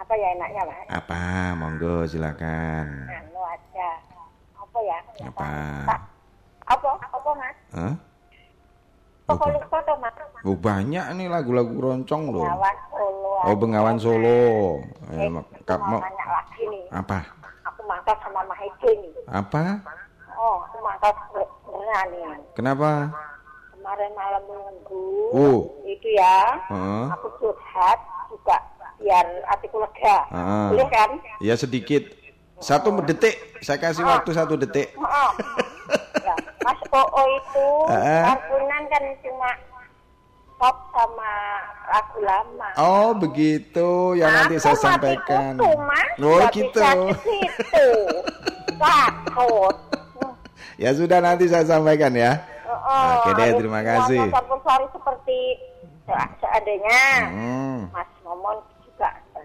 Apa 0.07 0.15
ya 0.15 0.39
enaknya 0.39 0.63
mas? 0.63 0.87
Apa? 0.87 1.19
Monggo 1.59 2.07
silakan. 2.07 2.87
Anu 3.11 3.43
aja. 3.43 3.89
Apa 4.55 4.79
ya? 4.79 4.99
Apa? 5.27 5.47
Apa? 6.63 6.89
Apa 7.11 7.29
mas? 7.35 7.57
Hah? 7.75 7.93
Apa 9.27 9.43
lupa 9.51 9.77
toh 9.83 9.99
mas? 9.99 10.15
Oh 10.47 10.55
banyak 10.55 11.03
nih 11.11 11.27
lagu-lagu 11.27 11.75
roncong 11.75 12.31
loh. 12.31 12.47
Bengawan 12.47 12.75
Solo. 12.87 13.35
Oh 13.51 13.55
Bengawan 13.59 13.97
Solo. 13.99 14.39
Eh, 15.11 15.27
eh 15.27 15.27
mau 15.27 15.99
lagi 15.99 16.63
nih. 16.71 16.83
Apa? 16.87 17.19
Aku 17.67 17.81
makan 17.83 18.15
sama 18.23 18.41
Mahede 18.47 18.91
nih. 19.03 19.11
Apa? 19.27 19.83
Oh, 20.39 20.63
semangka 20.71 21.11
beneran 21.67 22.07
nih. 22.15 22.47
Kenapa? 22.55 23.11
Kemarin 23.75 24.11
malam 24.15 24.43
minggu 24.47 25.03
Oh. 25.35 25.83
itu 25.83 26.07
ya, 26.15 26.63
Heeh. 26.71 27.05
aku 27.11 27.27
curhat 27.43 27.99
biar 29.07 29.23
hatiku 29.47 29.79
lega. 29.79 30.17
Ah. 30.27 30.67
Boleh 30.67 30.87
kan? 30.91 31.09
Ya 31.39 31.55
sedikit. 31.55 32.03
Satu 32.59 32.91
detik. 32.99 33.39
Saya 33.63 33.79
kasih 33.79 34.03
waktu 34.03 34.35
satu 34.35 34.59
detik. 34.59 34.91
Oh. 34.99 35.31
ya, 36.19 36.35
Mas 36.59 36.79
Oo 36.91 37.21
itu 37.31 37.67
Ah. 37.87 38.35
kampungan 38.35 38.83
kan 38.91 39.03
cuma 39.23 39.49
pop 40.57 40.75
sama 40.91 41.33
lagu 41.87 42.19
lama. 42.19 42.69
Oh 42.75 43.09
begitu. 43.15 44.19
Ya 44.19 44.27
nanti 44.27 44.59
saya 44.59 44.75
sampaikan. 44.75 45.55
kutu, 45.55 45.71
Mas. 45.79 46.09
Oh 46.19 46.35
Nggak 46.35 46.51
gitu. 46.51 46.81
situ. 47.23 47.87
Takut. 48.75 49.75
Ya 50.75 50.91
sudah 50.91 51.23
nanti 51.23 51.47
saya 51.47 51.63
sampaikan 51.63 52.11
ya. 52.11 52.43
Oh, 52.67 53.23
Oke 53.23 53.31
deh, 53.37 53.55
terima 53.55 53.79
kasih. 53.81 54.27
sari 54.61 54.85
seperti 54.91 55.39
se- 56.03 56.33
seandainya 56.37 57.01
Hmm. 57.27 57.79
Mas 57.89 58.09
Momon 58.21 58.57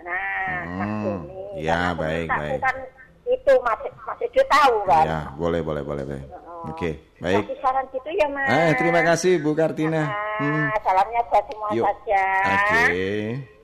Mas 0.05 0.88
Hmm. 0.88 1.03
Doni. 1.03 1.40
Ya, 1.59 1.92
Karena 1.92 1.94
baik, 1.94 2.28
baik. 2.28 2.61
kan 2.61 2.76
itu 3.24 3.53
Mas 3.61 3.80
Mas 4.03 4.18
Edo 4.20 4.42
tahu 4.46 4.76
kan. 4.84 5.05
Ya 5.05 5.20
boleh 5.34 5.61
boleh 5.61 5.82
boleh 5.82 6.05
boleh. 6.05 6.22
Oh. 6.46 6.70
Oke 6.70 6.90
baik. 7.18 7.42
Kasih 7.44 7.59
saran 7.59 7.84
gitu 7.88 8.11
ya 8.11 8.26
Mas. 8.28 8.48
Eh 8.48 8.70
terima 8.76 9.00
kasih 9.03 9.32
Bu 9.38 9.53
Kartina. 9.53 10.03
Ah, 10.05 10.38
Hmm. 10.38 10.66
salamnya 10.80 11.20
buat 11.24 11.44
semua 11.44 11.68
Yuk. 11.72 11.84
saja. 11.84 12.24
Oke. 12.48 13.11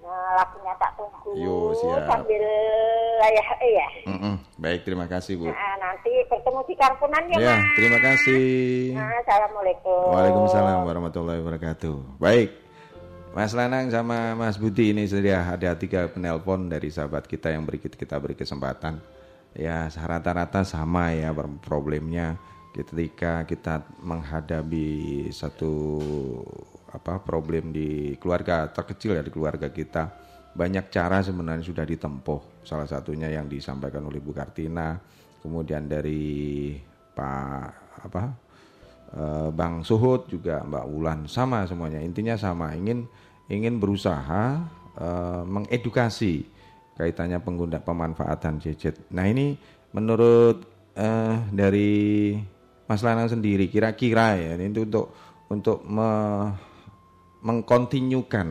Nah, 0.00 0.28
lagunya 0.34 0.72
tak 0.74 0.90
tunggu 0.94 1.30
Yuk, 1.34 1.68
siap. 1.74 2.00
sambil 2.06 2.44
ayah 3.20 3.48
eh 3.58 3.72
ya. 3.72 3.88
Mm-mm. 4.08 4.34
Baik 4.56 4.80
terima 4.82 5.04
kasih 5.04 5.36
Bu. 5.36 5.46
Nah, 5.46 5.74
nanti 5.76 6.08
bertemu 6.24 6.60
di 6.64 6.74
Kampunan 6.74 7.22
ya, 7.28 7.36
Ya 7.38 7.54
Mas. 7.54 7.64
terima 7.74 7.98
kasih. 8.00 8.48
Nah, 8.94 9.12
Assalamualaikum. 9.18 10.08
Waalaikumsalam 10.08 10.78
warahmatullahi 10.82 11.38
wabarakatuh. 11.38 11.96
Baik. 12.16 12.48
Mas 13.36 13.52
Lanang 13.52 13.92
sama 13.92 14.32
Mas 14.32 14.56
Budi 14.56 14.96
ini 14.96 15.04
sudah 15.04 15.52
ada 15.52 15.76
tiga 15.76 16.08
penelpon 16.08 16.72
dari 16.72 16.88
sahabat 16.88 17.28
kita 17.28 17.52
yang 17.52 17.68
beri 17.68 17.78
kita 17.78 18.16
beri 18.16 18.32
kesempatan. 18.32 18.98
Ya 19.52 19.88
rata-rata 19.92 20.64
sama 20.64 21.12
ya 21.12 21.32
problemnya 21.60 22.40
ketika 22.72 23.44
kita 23.44 23.84
menghadapi 24.00 25.28
satu 25.32 25.74
apa 26.88 27.20
problem 27.20 27.68
di 27.74 28.16
keluarga 28.16 28.70
terkecil 28.72 29.18
ya 29.18 29.22
di 29.24 29.32
keluarga 29.32 29.68
kita 29.68 30.08
banyak 30.56 30.88
cara 30.88 31.20
sebenarnya 31.20 31.64
sudah 31.64 31.84
ditempuh 31.84 32.64
salah 32.64 32.88
satunya 32.88 33.28
yang 33.28 33.44
disampaikan 33.44 34.08
oleh 34.08 34.24
Bu 34.24 34.32
Kartina 34.32 34.96
kemudian 35.44 35.84
dari 35.84 36.72
Pak 37.12 37.68
apa 38.08 38.47
Bang 39.52 39.80
Suhut 39.82 40.28
juga 40.28 40.60
Mbak 40.62 40.84
Wulan 40.84 41.20
sama 41.24 41.64
semuanya 41.64 41.98
intinya 41.98 42.36
sama 42.36 42.76
ingin 42.76 43.08
ingin 43.48 43.80
berusaha 43.80 44.60
eh, 45.00 45.42
mengedukasi 45.48 46.44
kaitannya 46.92 47.40
pengguna 47.40 47.80
pemanfaatan 47.80 48.60
gadget. 48.60 49.00
Nah 49.14 49.24
ini 49.24 49.56
menurut 49.94 50.66
eh, 50.92 51.36
dari 51.48 52.34
Mas 52.84 53.00
Lana 53.00 53.24
sendiri 53.24 53.68
kira-kira 53.68 54.36
ya 54.36 54.60
ini 54.60 54.68
untuk 54.76 55.12
untuk 55.48 55.80
me- 55.84 56.52
mengkontinyukan 57.40 58.48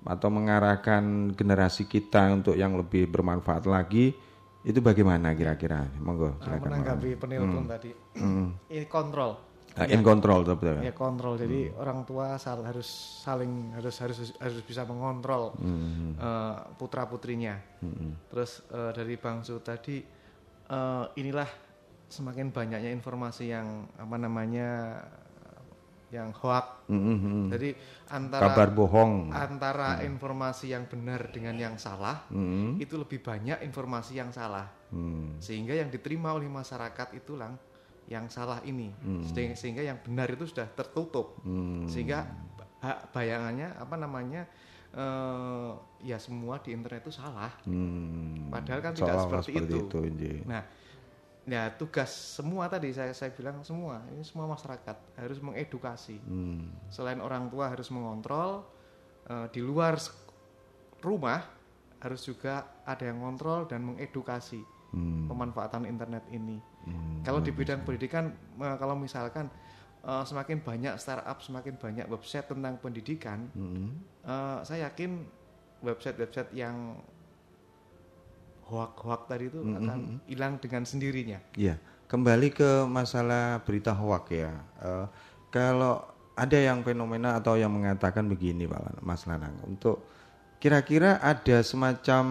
atau 0.00 0.28
mengarahkan 0.32 1.34
generasi 1.36 1.84
kita 1.84 2.32
untuk 2.32 2.56
yang 2.56 2.72
lebih 2.78 3.04
bermanfaat 3.10 3.68
lagi 3.68 4.16
itu 4.60 4.78
bagaimana 4.80 5.32
kira-kira? 5.32 5.88
Monggo 6.00 6.36
Nah, 6.40 6.56
menanggapi 6.56 7.16
penelpon 7.16 7.64
Hmm. 7.64 7.68
tadi. 7.68 7.90
Hmm. 8.16 8.48
Ini 8.68 8.86
kontrol. 8.88 9.49
Ah, 9.74 9.86
in 9.86 10.02
control 10.02 10.42
betul. 10.42 10.82
Ya 10.82 10.90
kontrol. 10.90 11.38
Jadi 11.38 11.70
orang 11.72 12.02
tua 12.02 12.34
sal- 12.36 12.66
harus 12.66 12.90
saling 13.22 13.70
harus 13.72 13.94
harus 14.02 14.18
harus 14.36 14.60
bisa 14.62 14.82
mengontrol 14.82 15.54
Hmm. 15.56 16.18
putra 16.74 17.06
putrinya. 17.06 17.54
Hmm. 17.78 18.18
Terus 18.28 18.66
eh, 18.66 18.90
dari 18.90 19.14
Bang 19.14 19.40
Su 19.40 19.62
tadi 19.62 20.02
eh, 20.66 21.04
inilah 21.16 21.46
semakin 22.10 22.50
banyaknya 22.50 22.90
informasi 22.90 23.44
yang 23.48 23.86
apa 23.94 24.16
namanya 24.18 24.98
yang 26.10 26.34
hoax. 26.34 26.90
Hmm, 26.90 26.98
hmm, 27.06 27.18
hmm. 27.22 27.46
Jadi 27.54 27.70
antara 28.10 28.50
Kabar 28.50 28.68
bohong. 28.74 29.30
antara 29.30 30.02
informasi 30.02 30.74
yang 30.74 30.90
benar 30.90 31.30
dengan 31.30 31.54
yang 31.54 31.78
salah 31.78 32.26
Hmm. 32.26 32.74
itu 32.82 32.98
lebih 32.98 33.22
banyak 33.22 33.62
informasi 33.62 34.18
yang 34.18 34.34
salah. 34.34 34.66
Hmm. 34.90 35.38
Sehingga 35.38 35.70
yang 35.70 35.86
diterima 35.86 36.34
oleh 36.34 36.50
masyarakat 36.50 37.14
itulah 37.14 37.54
yang 38.10 38.26
salah 38.26 38.58
ini. 38.66 38.90
Sehingga, 39.30 39.54
sehingga 39.54 39.82
yang 39.86 40.02
benar 40.02 40.26
itu 40.34 40.50
sudah 40.50 40.66
tertutup. 40.74 41.38
Hmm. 41.46 41.86
Sehingga 41.86 42.26
ba- 42.82 43.06
bayangannya 43.14 43.70
apa 43.78 43.94
namanya 43.94 44.42
eh, 44.90 45.70
ya 46.02 46.18
semua 46.18 46.58
di 46.58 46.74
internet 46.74 47.06
itu 47.06 47.14
salah. 47.14 47.54
Hmm. 47.62 48.50
Padahal 48.50 48.82
kan 48.82 48.92
tidak 48.98 49.14
Seolah-olah 49.14 49.44
seperti, 49.46 49.78
itu. 49.78 49.98
Nji. 50.10 50.32
Nah, 50.42 50.62
ya 51.46 51.70
tugas 51.78 52.10
semua 52.10 52.66
tadi 52.66 52.90
saya 52.90 53.14
saya 53.14 53.30
bilang 53.30 53.62
semua 53.62 54.02
ini 54.10 54.26
semua 54.26 54.50
masyarakat 54.50 54.96
harus 55.14 55.38
mengedukasi. 55.38 56.18
Hmm. 56.18 56.66
Selain 56.90 57.22
orang 57.22 57.46
tua 57.46 57.70
harus 57.70 57.86
mengontrol 57.94 58.66
eh, 59.30 59.46
di 59.54 59.62
luar 59.62 60.02
rumah 60.98 61.46
harus 62.00 62.26
juga 62.26 62.80
ada 62.82 63.06
yang 63.06 63.22
kontrol 63.22 63.68
dan 63.68 63.84
mengedukasi 63.86 64.79
Hmm. 64.90 65.30
pemanfaatan 65.30 65.86
internet 65.86 66.26
ini. 66.34 66.58
Hmm. 66.82 67.22
Kalau 67.22 67.38
di 67.38 67.54
bidang 67.54 67.86
pendidikan, 67.86 68.34
eh, 68.58 68.76
kalau 68.76 68.98
misalkan 68.98 69.46
eh, 70.00 70.24
semakin 70.24 70.64
banyak 70.64 70.96
startup, 70.96 71.38
semakin 71.44 71.76
banyak 71.76 72.08
website 72.08 72.48
tentang 72.48 72.80
pendidikan, 72.80 73.52
Hmm. 73.52 74.00
eh, 74.24 74.58
saya 74.64 74.88
yakin 74.90 75.22
website-website 75.84 76.50
yang 76.56 76.96
hoak-hoak 78.64 79.26
tadi 79.26 79.50
itu 79.50 79.60
Hmm, 79.60 79.76
akan 79.76 79.98
hilang 80.24 80.54
dengan 80.62 80.86
sendirinya. 80.86 81.38
Iya, 81.52 81.76
kembali 82.06 82.48
ke 82.54 82.86
masalah 82.86 83.60
berita 83.66 83.90
hoak 83.92 84.30
ya. 84.30 84.52
Eh, 84.80 85.06
kalau 85.50 86.00
ada 86.32 86.56
yang 86.56 86.80
fenomena 86.80 87.36
atau 87.36 87.58
yang 87.58 87.74
mengatakan 87.74 88.24
begini, 88.24 88.64
Pak 88.70 89.02
Mas 89.04 89.26
Lanang, 89.28 89.58
untuk 89.66 90.06
kira-kira 90.56 91.20
ada 91.20 91.60
semacam 91.60 92.24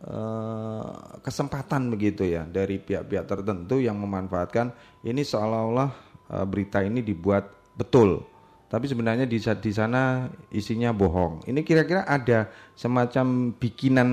eh, 0.00 0.90
kesempatan 1.20 1.90
begitu 1.90 2.22
ya 2.22 2.44
dari 2.44 2.78
pihak-pihak 2.78 3.24
tertentu 3.24 3.78
yang 3.78 3.98
memanfaatkan 3.98 4.70
ini 5.02 5.22
seolah-olah 5.22 5.90
eh, 6.30 6.46
berita 6.46 6.82
ini 6.82 7.00
dibuat 7.00 7.46
betul, 7.74 8.26
tapi 8.66 8.84
sebenarnya 8.84 9.24
di, 9.24 9.38
di 9.38 9.72
sana 9.72 10.26
isinya 10.50 10.90
bohong. 10.90 11.46
Ini 11.46 11.62
kira-kira 11.62 12.02
ada 12.02 12.50
semacam 12.74 13.54
bikinan 13.54 14.08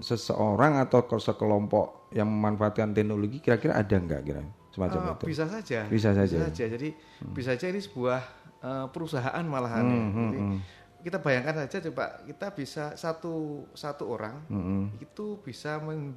seseorang 0.00 0.76
atau 0.78 1.04
ke- 1.04 1.16
sekelompok 1.16 2.12
yang 2.12 2.28
memanfaatkan 2.28 2.92
teknologi, 2.92 3.40
kira-kira 3.40 3.76
ada 3.76 3.96
nggak 3.96 4.22
kira 4.22 4.44
semacam 4.70 5.00
Eh, 5.00 5.12
itu? 5.16 5.24
bisa 5.26 5.44
saja. 5.48 5.80
Bisa 5.88 6.10
saja. 6.12 6.36
Jadi 6.68 6.92
bisa 7.32 7.56
saja 7.56 7.66
ini 7.66 7.80
sebuah 7.80 8.20
eh, 8.60 8.86
perusahaan 8.92 9.44
malahan. 9.44 9.82
ya. 9.82 9.96
Hmm, 9.96 10.08
hmm, 10.12 10.24
Jadi, 10.28 10.40
hmm. 10.44 10.58
Kita 11.00 11.18
bayangkan 11.18 11.64
saja 11.64 11.78
coba 11.84 12.20
kita 12.22 12.46
bisa 12.50 12.84
satu 12.94 13.64
satu 13.72 14.04
orang 14.08 14.42
Mm-mm. 14.46 14.96
itu 14.98 15.38
bisa 15.40 15.78
men- 15.78 16.12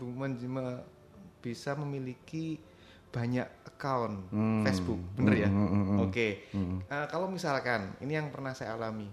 me- 0.45 0.83
bisa 1.39 1.71
memiliki 1.73 2.59
banyak 3.09 3.47
account 3.65 4.29
Hmm. 4.29 4.61
Facebook, 4.61 5.01
bener 5.15 5.33
ya? 5.39 5.49
Hmm, 5.49 5.65
hmm, 5.65 5.83
hmm, 5.87 5.99
Oke. 6.03 6.27
Eh, 6.85 7.05
kalau 7.07 7.25
misalkan 7.25 7.97
ini 7.99 8.13
yang 8.13 8.29
pernah 8.29 8.53
saya 8.53 8.75
alami, 8.75 9.09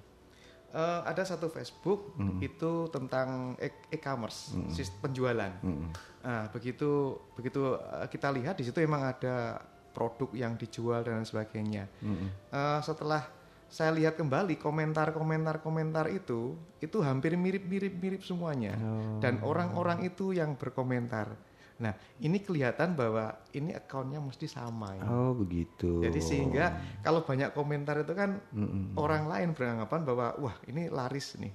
Eh, 0.67 1.01
ada 1.09 1.25
satu 1.25 1.49
Facebook 1.49 2.13
Hmm. 2.21 2.37
itu 2.37 2.85
tentang 2.91 3.57
e- 3.57 3.89
e-commerce, 3.89 4.53
sistem 4.69 5.09
penjualan. 5.09 5.49
Hmm. 5.65 5.89
Nah, 6.21 6.53
begitu 6.53 7.17
begitu 7.33 7.65
eh, 7.73 8.05
kita 8.07 8.29
lihat 8.29 8.61
di 8.61 8.67
situ 8.67 8.85
memang 8.85 9.09
ada 9.09 9.57
produk 9.91 10.29
yang 10.37 10.53
dijual 10.53 11.01
dan 11.01 11.25
sebagainya. 11.25 11.89
Hmm. 11.97 12.29
Eh, 12.53 12.81
setelah 12.83 13.25
saya 13.67 13.91
lihat 13.91 14.15
kembali 14.15 14.57
komentar-komentar 14.57 15.59
komentar 15.59 16.07
itu 16.07 16.55
itu 16.79 16.99
hampir 17.01 17.35
mirip-mirip 17.35 17.95
mirip 17.95 18.23
semuanya 18.23 18.75
Oh. 18.77 19.19
dan 19.19 19.43
orang-orang 19.43 20.03
itu 20.03 20.31
yang 20.31 20.55
berkomentar. 20.55 21.35
Nah, 21.77 21.93
ini 22.19 22.41
kelihatan 22.41 22.95
bahwa 22.95 23.37
ini 23.51 23.71
akunnya 23.71 24.17
mesti 24.17 24.47
sama 24.47 24.97
ya. 24.97 25.05
Oh 25.05 25.37
begitu. 25.37 26.01
Jadi 26.01 26.21
sehingga 26.21 26.73
kalau 27.01 27.21
banyak 27.21 27.53
komentar 27.53 28.01
itu 28.01 28.13
kan 28.13 28.41
Mm-mm. 28.49 28.97
orang 28.97 29.27
lain 29.27 29.53
beranggapan 29.53 30.01
bahwa 30.03 30.27
wah 30.41 30.57
ini 30.65 30.89
laris 30.89 31.37
nih. 31.37 31.53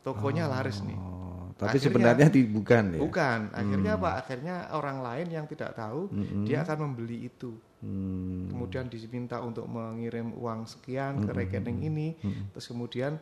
Tokonya 0.00 0.48
laris 0.48 0.80
nih. 0.80 0.96
Oh, 0.96 1.52
tapi 1.54 1.76
Akhirnya- 1.76 1.84
sebenarnya 1.84 2.26
di- 2.26 2.48
bukan 2.48 2.84
ya. 2.90 2.98
Bukan. 2.98 3.40
Akhirnya 3.52 3.92
apa? 3.94 4.10
Akhirnya 4.18 4.54
orang 4.72 4.98
lain 4.98 5.28
yang 5.30 5.46
tidak 5.46 5.76
tahu 5.76 6.08
dia 6.42 6.64
akan 6.64 6.88
membeli 6.88 7.28
itu. 7.28 7.52
Hmm. 7.82 8.46
Kemudian 8.46 8.86
diminta 8.86 9.42
untuk 9.42 9.66
mengirim 9.66 10.30
uang 10.38 10.70
sekian 10.70 11.18
ke 11.26 11.34
rekening 11.34 11.82
ini, 11.82 12.14
terus 12.54 12.70
kemudian 12.70 13.18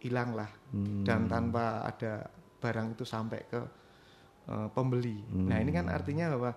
hilanglah 0.00 0.48
dan 1.04 1.28
tanpa 1.28 1.84
ada 1.84 2.28
barang 2.64 2.96
itu 2.96 3.04
sampai 3.04 3.40
ke 3.44 3.60
eh, 4.48 4.68
pembeli. 4.72 5.20
Nah 5.32 5.60
ini 5.60 5.68
kan 5.72 5.92
artinya 5.92 6.32
bahwa 6.32 6.52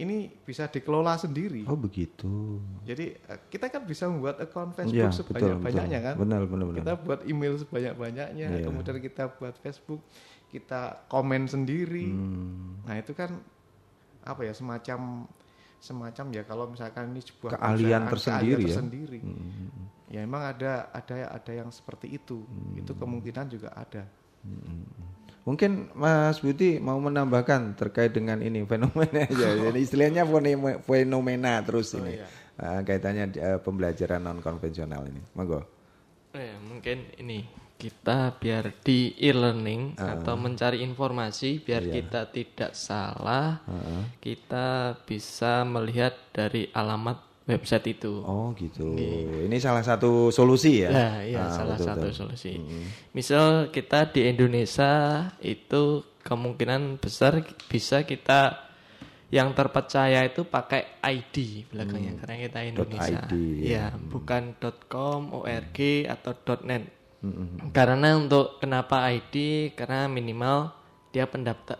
ini 0.00 0.32
bisa 0.42 0.66
dikelola 0.72 1.20
sendiri. 1.20 1.68
Oh 1.68 1.76
begitu. 1.76 2.58
Jadi 2.82 3.12
eh, 3.12 3.38
kita 3.46 3.68
kan 3.68 3.84
bisa 3.84 4.08
membuat 4.08 4.40
akun 4.40 4.72
Facebook 4.72 4.96
ya, 4.96 5.12
sebanyak-banyaknya 5.12 6.00
kan. 6.00 6.14
Benar, 6.16 6.48
benar, 6.48 6.64
benar. 6.72 6.78
Kita 6.80 6.92
buat 6.98 7.20
email 7.28 7.54
sebanyak-banyaknya, 7.60 8.46
ya. 8.48 8.64
kemudian 8.64 8.98
kita 8.98 9.28
buat 9.36 9.54
Facebook, 9.60 10.00
kita 10.48 11.04
komen 11.12 11.44
sendiri. 11.44 12.08
Hmm. 12.08 12.80
Nah 12.88 12.96
itu 12.96 13.12
kan 13.12 13.36
apa 14.22 14.46
ya 14.46 14.54
semacam 14.54 15.26
semacam 15.82 16.30
ya 16.30 16.42
kalau 16.46 16.70
misalkan 16.70 17.10
ini 17.10 17.20
sebuah 17.26 17.58
keahlian 17.58 18.06
tersendiri, 18.06 18.62
keahlian 18.62 18.70
tersendiri 18.70 19.18
ya. 19.18 19.34
Hmm. 19.34 19.86
Ya 20.06 20.20
emang 20.22 20.42
ada 20.46 20.72
ada 20.94 21.16
ada 21.34 21.52
yang 21.52 21.74
seperti 21.74 22.14
itu. 22.14 22.46
Hmm. 22.46 22.78
Itu 22.78 22.94
kemungkinan 22.94 23.50
juga 23.50 23.74
ada. 23.74 24.06
Hmm. 24.46 24.86
Mungkin 25.42 25.90
Mas 25.98 26.38
Budi 26.38 26.78
mau 26.78 27.02
menambahkan 27.02 27.74
terkait 27.74 28.14
dengan 28.14 28.38
ini 28.38 28.62
fenomena 28.62 29.26
aja. 29.26 29.58
Jadi 29.66 29.78
istilahnya 29.82 30.22
fenomena 30.86 31.58
terus 31.66 31.98
oh, 31.98 32.06
ini. 32.06 32.22
Iya. 32.22 32.26
Uh, 32.62 32.80
kaitannya 32.86 33.24
uh, 33.42 33.58
pembelajaran 33.58 34.22
non 34.22 34.38
konvensional 34.38 35.02
ini. 35.10 35.18
Monggo. 35.34 35.66
Eh, 36.38 36.54
mungkin 36.62 37.10
ini 37.18 37.42
kita 37.82 38.38
biar 38.38 38.78
di 38.78 39.18
e-learning 39.18 39.98
uh, 39.98 40.14
atau 40.14 40.38
mencari 40.38 40.86
informasi 40.86 41.58
biar 41.58 41.82
iya. 41.82 41.94
kita 41.98 42.30
tidak 42.30 42.78
salah, 42.78 43.58
uh, 43.66 44.06
kita 44.22 44.94
bisa 45.02 45.66
melihat 45.66 46.14
dari 46.30 46.70
alamat 46.70 47.32
website 47.42 47.98
itu. 47.98 48.22
Oh 48.22 48.54
gitu. 48.54 48.94
Gitu. 48.94 49.50
Ini 49.50 49.56
salah 49.58 49.82
satu 49.82 50.30
solusi 50.30 50.86
ya? 50.86 50.90
Ya, 50.94 51.10
iya 51.26 51.42
ah, 51.42 51.50
salah 51.50 51.74
betul, 51.74 51.88
satu 51.90 52.06
betul. 52.06 52.18
solusi. 52.22 52.52
Hmm. 52.54 52.86
Misal 53.10 53.74
kita 53.74 54.14
di 54.14 54.30
Indonesia 54.30 54.92
itu 55.42 56.06
kemungkinan 56.22 57.02
besar 57.02 57.42
bisa 57.66 58.06
kita 58.06 58.70
yang 59.32 59.56
terpercaya 59.56 60.28
itu 60.28 60.44
pakai 60.44 61.02
ID 61.02 61.66
belakangnya 61.72 62.14
hmm. 62.14 62.20
karena 62.20 62.36
kita 62.46 62.58
Indonesia. 62.68 63.20
.id, 63.26 63.32
ya, 63.64 63.86
hmm. 63.90 64.12
bukan 64.12 64.42
.com, 64.86 65.34
org 65.34 65.78
atau 66.06 66.32
.net. 66.62 67.01
Hmm. 67.22 67.70
Karena 67.70 68.18
untuk 68.18 68.58
kenapa 68.58 69.06
ID? 69.08 69.70
Karena 69.78 70.10
minimal 70.10 70.74
dia 71.14 71.30
pendaftar 71.30 71.78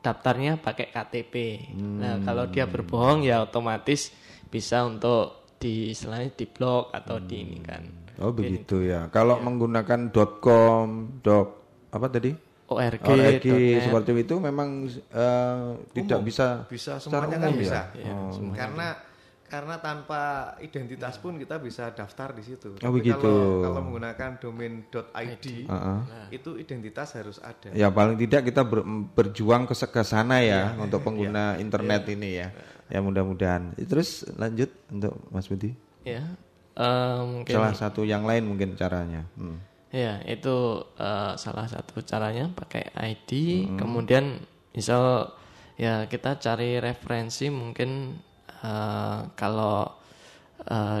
daftarnya 0.00 0.58
pakai 0.58 0.90
KTP. 0.90 1.34
Hmm. 1.76 1.98
Nah, 2.02 2.14
kalau 2.24 2.48
dia 2.50 2.66
berbohong 2.66 3.22
ya 3.22 3.44
otomatis 3.46 4.10
bisa 4.50 4.82
untuk 4.82 5.54
di 5.60 5.92
selain 5.92 6.32
di 6.34 6.48
blog 6.48 6.90
atau 6.90 7.20
hmm. 7.20 7.26
di 7.28 7.36
ini 7.38 7.58
hmm. 7.62 7.66
kan. 7.68 7.82
Oh 8.20 8.32
begitu 8.34 8.84
ya. 8.84 9.08
Kalau 9.08 9.38
ya. 9.38 9.44
menggunakan 9.46 10.00
.com, 10.42 11.20
dot 11.24 11.48
apa 11.94 12.06
tadi? 12.10 12.32
ORG, 12.70 13.02
ORG 13.02 13.46
seperti 13.82 14.10
itu 14.14 14.34
memang 14.38 14.86
uh, 15.10 15.74
tidak 15.90 16.22
bisa 16.22 16.62
bisa 16.70 17.02
semuanya 17.02 17.42
kan 17.42 17.50
bisa. 17.58 17.80
Ya, 17.98 18.14
oh. 18.14 18.30
Karena 18.54 18.94
karena 19.50 19.82
tanpa 19.82 20.54
identitas 20.62 21.18
pun 21.18 21.34
kita 21.34 21.58
bisa 21.58 21.90
daftar 21.90 22.30
di 22.30 22.46
situ. 22.46 22.78
Oh 22.86 22.94
begitu. 22.94 23.18
Kalau, 23.18 23.66
kalau 23.66 23.80
menggunakan 23.82 24.30
domain 24.38 24.86
.id 24.94 25.46
uh 25.66 25.74
-uh. 25.74 26.00
itu 26.30 26.54
identitas 26.54 27.18
harus 27.18 27.42
ada. 27.42 27.74
Ya 27.74 27.90
paling 27.90 28.14
tidak 28.14 28.46
kita 28.46 28.62
ber, 28.62 28.86
berjuang 28.86 29.66
ke 29.66 29.74
ke 29.74 30.02
sana 30.06 30.38
ya, 30.38 30.78
ya 30.78 30.78
untuk 30.78 31.02
pengguna 31.02 31.58
ya. 31.58 31.66
internet 31.66 32.06
ya. 32.06 32.12
ini 32.14 32.30
ya. 32.38 32.48
Ya 32.86 32.98
mudah-mudahan. 33.02 33.74
Terus 33.74 34.22
lanjut 34.38 34.70
untuk 34.86 35.18
Mas 35.34 35.50
Budi. 35.50 35.74
Ya. 36.06 36.22
Um, 36.78 37.42
salah 37.42 37.74
satu 37.74 38.06
yang 38.06 38.22
lain 38.22 38.46
mungkin 38.46 38.78
caranya. 38.78 39.26
Hmm. 39.34 39.58
Ya 39.90 40.22
itu 40.30 40.86
uh, 40.94 41.34
salah 41.34 41.66
satu 41.66 41.98
caranya 42.06 42.46
pakai 42.54 42.94
ID. 42.94 43.30
Hmm. 43.66 43.78
Kemudian 43.82 44.46
misal 44.70 45.34
ya 45.74 46.06
kita 46.06 46.38
cari 46.38 46.78
referensi 46.78 47.50
mungkin 47.50 48.22
uh, 48.64 49.32
kalau 49.34 49.88
uh, 50.66 51.00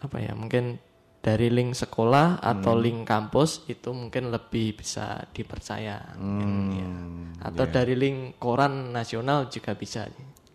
apa 0.00 0.16
ya 0.16 0.32
mungkin 0.32 0.80
dari 1.20 1.52
link 1.52 1.76
sekolah 1.76 2.40
atau 2.40 2.72
hmm. 2.72 2.82
link 2.82 3.00
kampus 3.04 3.68
itu 3.68 3.92
mungkin 3.92 4.32
lebih 4.32 4.80
bisa 4.80 5.28
dipercaya 5.36 6.16
hmm, 6.16 6.40
mungkin, 6.40 6.88
ya. 7.36 7.52
atau 7.52 7.64
yeah. 7.68 7.74
dari 7.76 7.94
link 7.94 8.40
koran 8.40 8.88
nasional 8.88 9.52
juga 9.52 9.76
bisa 9.76 10.08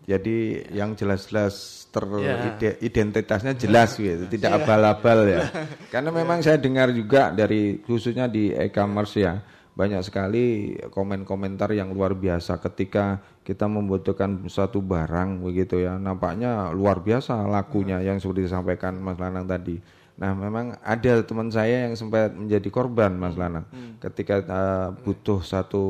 jadi 0.06 0.66
yang 0.74 0.98
jelas-jelas 0.98 1.86
teridentitasnya 1.94 3.54
ya. 3.54 3.60
jelas 3.62 3.94
gitu 3.94 4.26
tidak 4.26 4.50
iya. 4.54 4.58
abal-abal 4.58 5.18
ya 5.26 5.42
karena 5.94 6.10
memang 6.10 6.42
saya 6.42 6.58
dengar 6.58 6.90
juga 6.90 7.30
dari 7.30 7.78
khususnya 7.86 8.26
di 8.26 8.50
e-commerce 8.50 9.22
ya 9.22 9.38
banyak 9.76 10.02
sekali 10.02 10.74
komen-komentar 10.90 11.70
yang 11.78 11.94
luar 11.94 12.16
biasa 12.16 12.58
ketika 12.58 13.22
kita 13.46 13.70
membutuhkan 13.70 14.50
suatu 14.50 14.82
barang 14.82 15.38
begitu 15.38 15.78
ya. 15.78 15.94
Nampaknya 16.02 16.74
luar 16.74 16.98
biasa 16.98 17.46
lakunya 17.46 18.02
yang 18.02 18.18
seperti 18.18 18.50
disampaikan 18.50 18.98
Mas 18.98 19.22
Lanang 19.22 19.46
tadi. 19.46 19.78
Nah 20.18 20.34
memang 20.34 20.74
ada 20.82 21.22
teman 21.22 21.46
saya 21.54 21.86
yang 21.86 21.94
sempat 21.94 22.34
menjadi 22.34 22.66
korban 22.74 23.14
Mas 23.14 23.38
Lanang. 23.38 23.70
Hmm. 23.70 24.02
ketika 24.02 24.42
uh, 24.42 24.88
butuh 25.06 25.46
satu 25.46 25.84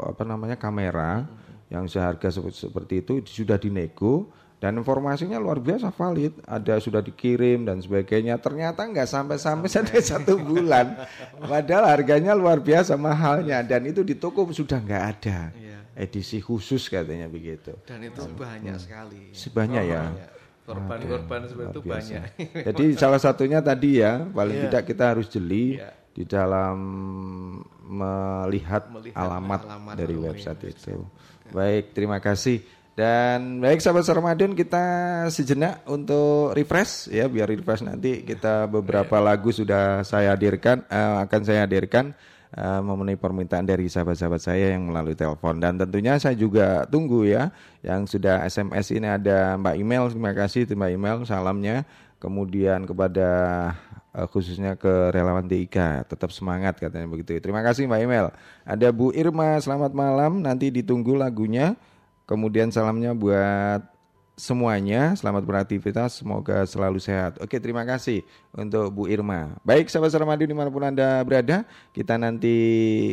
apa 0.00 0.24
namanya 0.24 0.56
kamera 0.56 1.28
hmm. 1.28 1.68
yang 1.68 1.84
seharga 1.84 2.32
seperti 2.32 3.04
itu 3.04 3.20
sudah 3.28 3.60
dinego 3.60 4.32
dan 4.58 4.74
informasinya 4.74 5.38
luar 5.38 5.62
biasa 5.62 5.94
valid. 5.94 6.42
Ada 6.42 6.82
sudah 6.82 6.98
dikirim 6.98 7.62
dan 7.62 7.78
sebagainya. 7.78 8.42
Ternyata 8.42 8.82
nggak 8.82 9.06
sampai-sampai 9.06 9.68
sampai 9.70 10.02
satu 10.02 10.34
bulan. 10.34 10.98
Padahal 11.50 11.94
harganya 11.94 12.34
luar 12.34 12.58
biasa 12.58 12.98
mahalnya. 12.98 13.62
Dan 13.62 13.86
itu 13.86 14.02
di 14.02 14.18
toko 14.18 14.50
sudah 14.50 14.82
nggak 14.82 15.04
ada. 15.14 15.54
Iya. 15.54 15.77
Edisi 15.98 16.38
khusus 16.38 16.86
katanya 16.86 17.26
begitu. 17.26 17.74
Dan 17.82 18.06
itu 18.06 18.22
hmm. 18.22 18.38
banyak 18.38 18.76
sekali. 18.78 19.34
Sebanyak 19.34 19.84
oh, 19.84 19.90
ya. 19.90 20.02
Korban-korban 20.62 21.40
seperti 21.48 21.70
itu 21.74 21.80
banyak. 21.82 22.22
Jadi 22.70 22.84
salah 22.94 23.18
satunya 23.18 23.58
tadi 23.58 23.98
ya 23.98 24.22
paling 24.22 24.56
yeah. 24.56 24.64
tidak 24.70 24.82
kita 24.86 25.04
harus 25.16 25.26
jeli 25.26 25.80
yeah. 25.80 25.92
di 26.14 26.22
dalam 26.28 26.76
melihat, 27.88 28.86
melihat 28.92 29.16
alamat, 29.16 29.60
alamat 29.64 29.94
dari 29.96 30.14
website 30.14 30.60
itu. 30.70 31.02
Baik 31.50 31.96
terima 31.96 32.22
kasih. 32.22 32.62
Dan 32.98 33.62
baik 33.62 33.78
sahabat 33.78 34.10
Ramadan 34.10 34.58
kita 34.58 34.84
sejenak 35.30 35.86
untuk 35.86 36.50
refresh 36.50 37.06
ya 37.14 37.30
biar 37.30 37.46
refresh 37.46 37.86
nanti 37.86 38.26
kita 38.26 38.66
beberapa 38.66 39.22
lagu 39.22 39.54
sudah 39.54 40.02
saya 40.02 40.34
hadirkan 40.34 40.82
uh, 40.90 41.22
akan 41.22 41.40
saya 41.46 41.62
hadirkan 41.62 42.10
uh, 42.56 42.80
memenuhi 42.80 43.18
permintaan 43.18 43.66
dari 43.66 43.90
sahabat-sahabat 43.90 44.40
saya 44.40 44.76
yang 44.76 44.88
melalui 44.88 45.18
telepon. 45.18 45.60
Dan 45.60 45.76
tentunya 45.76 46.16
saya 46.16 46.38
juga 46.38 46.88
tunggu 46.88 47.28
ya 47.28 47.52
yang 47.84 48.08
sudah 48.08 48.46
SMS 48.46 48.94
ini 48.94 49.08
ada 49.08 49.58
Mbak 49.60 49.74
Email 49.76 50.04
terima 50.12 50.32
kasih 50.32 50.62
Mbak 50.68 50.90
Email 50.94 51.16
salamnya. 51.28 51.84
Kemudian 52.18 52.82
kepada 52.82 53.30
uh, 54.10 54.26
khususnya 54.26 54.74
ke 54.74 55.14
relawan 55.14 55.46
TIK 55.46 56.08
tetap 56.10 56.34
semangat 56.34 56.80
katanya 56.80 57.06
begitu. 57.06 57.38
Terima 57.38 57.62
kasih 57.62 57.86
Mbak 57.86 58.00
Email 58.02 58.26
ada 58.66 58.88
Bu 58.90 59.14
Irma 59.14 59.58
selamat 59.60 59.92
malam. 59.94 60.42
Nanti 60.42 60.72
ditunggu 60.72 61.14
lagunya. 61.14 61.78
Kemudian 62.28 62.68
salamnya 62.68 63.16
buat 63.16 63.97
semuanya, 64.38 65.18
selamat 65.18 65.42
beraktivitas, 65.42 66.22
semoga 66.22 66.62
selalu 66.64 67.02
sehat. 67.02 67.42
Oke, 67.42 67.58
terima 67.58 67.82
kasih 67.82 68.22
untuk 68.54 68.94
Bu 68.94 69.02
Irma. 69.10 69.58
Baik, 69.66 69.90
sahabat 69.90 70.14
Ramadi 70.14 70.46
di 70.46 70.54
mana 70.54 70.70
pun 70.70 70.86
Anda 70.86 71.20
berada, 71.26 71.66
kita 71.90 72.14
nanti 72.14 72.56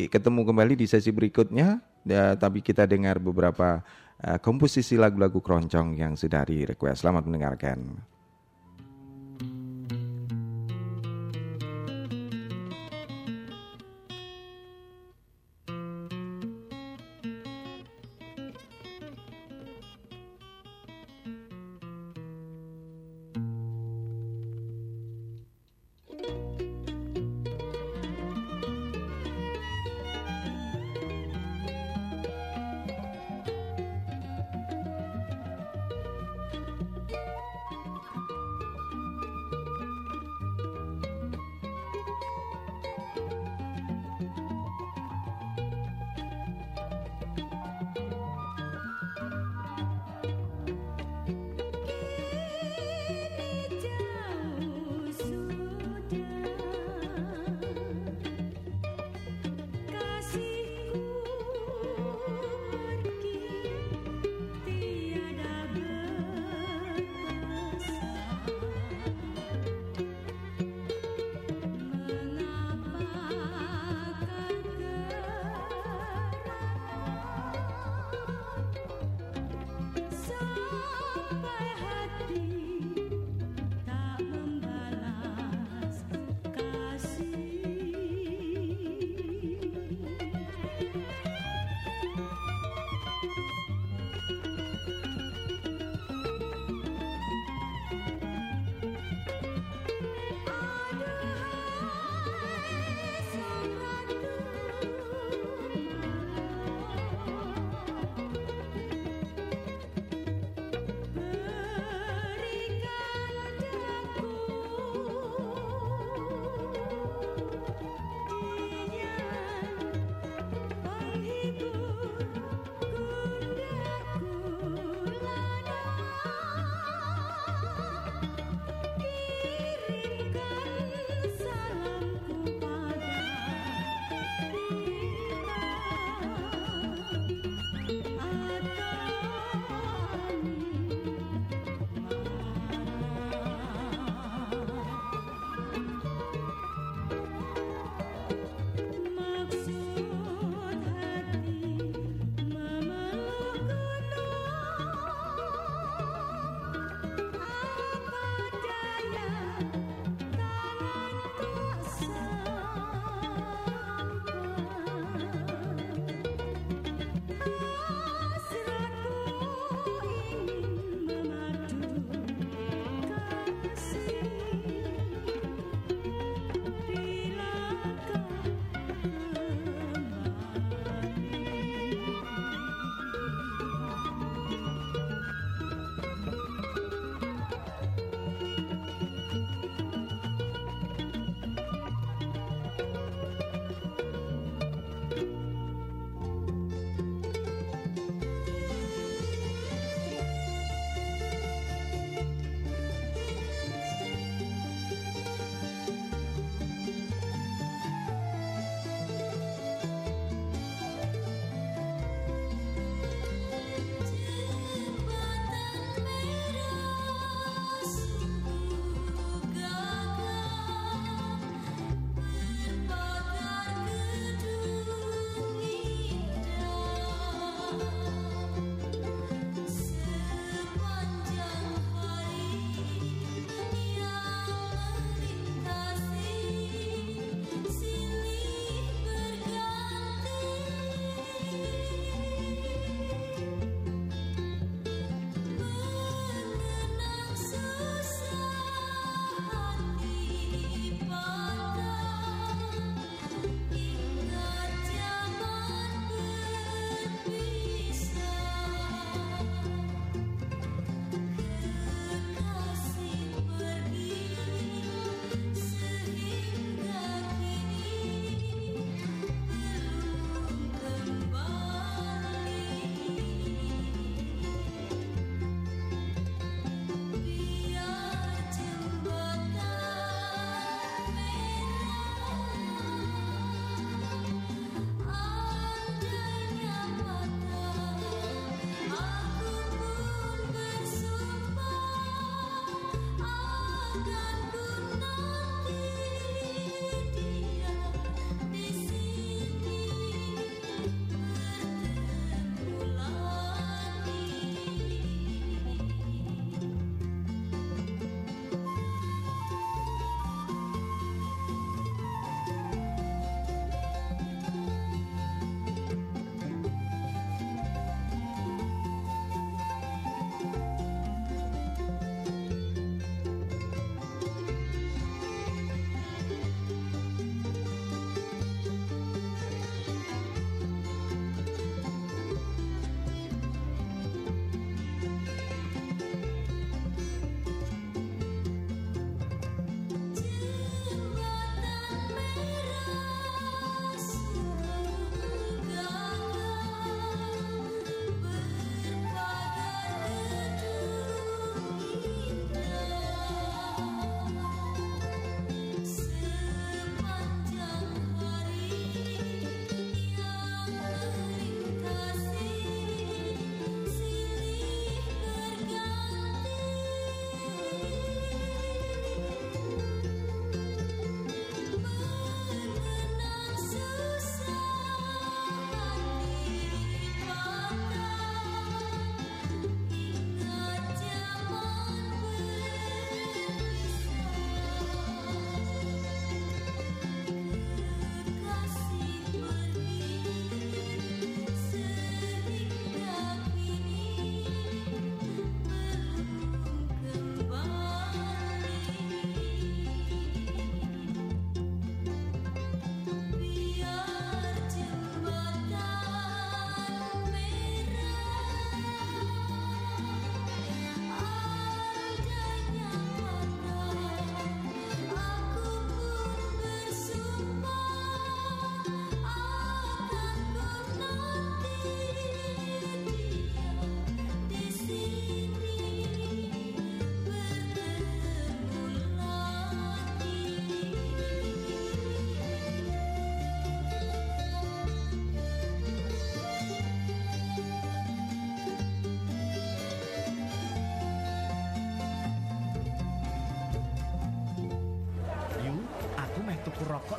ketemu 0.06 0.46
kembali 0.46 0.78
di 0.78 0.86
sesi 0.86 1.10
berikutnya, 1.10 1.82
ya, 2.06 2.38
tapi 2.38 2.62
kita 2.62 2.86
dengar 2.86 3.18
beberapa 3.18 3.82
uh, 4.22 4.38
komposisi 4.38 4.94
lagu-lagu 4.94 5.42
keroncong 5.42 5.98
yang 5.98 6.14
sudah 6.14 6.46
di 6.46 6.62
request. 6.62 7.02
Selamat 7.02 7.26
mendengarkan. 7.26 8.15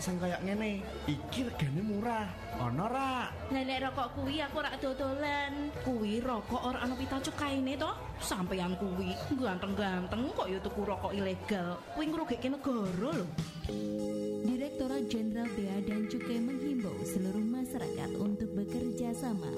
Sing 0.08 0.16
kayak 0.24 0.40
ngene. 0.48 0.80
Iki 1.04 1.52
regane 1.52 1.82
murah. 1.84 2.32
Ono 2.64 2.88
ra? 2.88 3.28
Nenek 3.52 3.92
rokok 3.92 4.08
kuwi 4.16 4.40
aku 4.40 4.64
rak 4.64 4.80
dodolan. 4.80 5.68
Kuwi 5.84 6.24
rokok 6.24 6.64
ora 6.64 6.80
ana 6.88 6.96
pita 6.96 7.20
cukaine 7.20 7.76
to. 7.76 7.92
Sampeyan 8.24 8.80
kuwi 8.80 9.12
ganteng-ganteng 9.36 10.32
kok 10.32 10.48
ya 10.48 10.64
tuku 10.64 10.82
rokok 10.88 11.12
ilegal. 11.12 11.76
Kuwi 11.92 12.08
ngrugike 12.08 12.48
negara 12.48 12.88
lho. 12.96 13.14
Direktorat 14.48 15.04
Jenderal 15.12 15.52
Bea 15.60 15.76
dan 15.84 16.08
Cukai 16.08 16.40
menghimbau 16.40 16.96
seluruh 17.04 17.44
masyarakat 17.44 18.16
untuk 18.16 18.48
bekerja 18.56 19.12
sama 19.12 19.52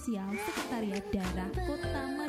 Sosial 0.00 0.32
Sekretariat 0.32 1.04
Daerah 1.12 1.52
Kota 1.68 2.19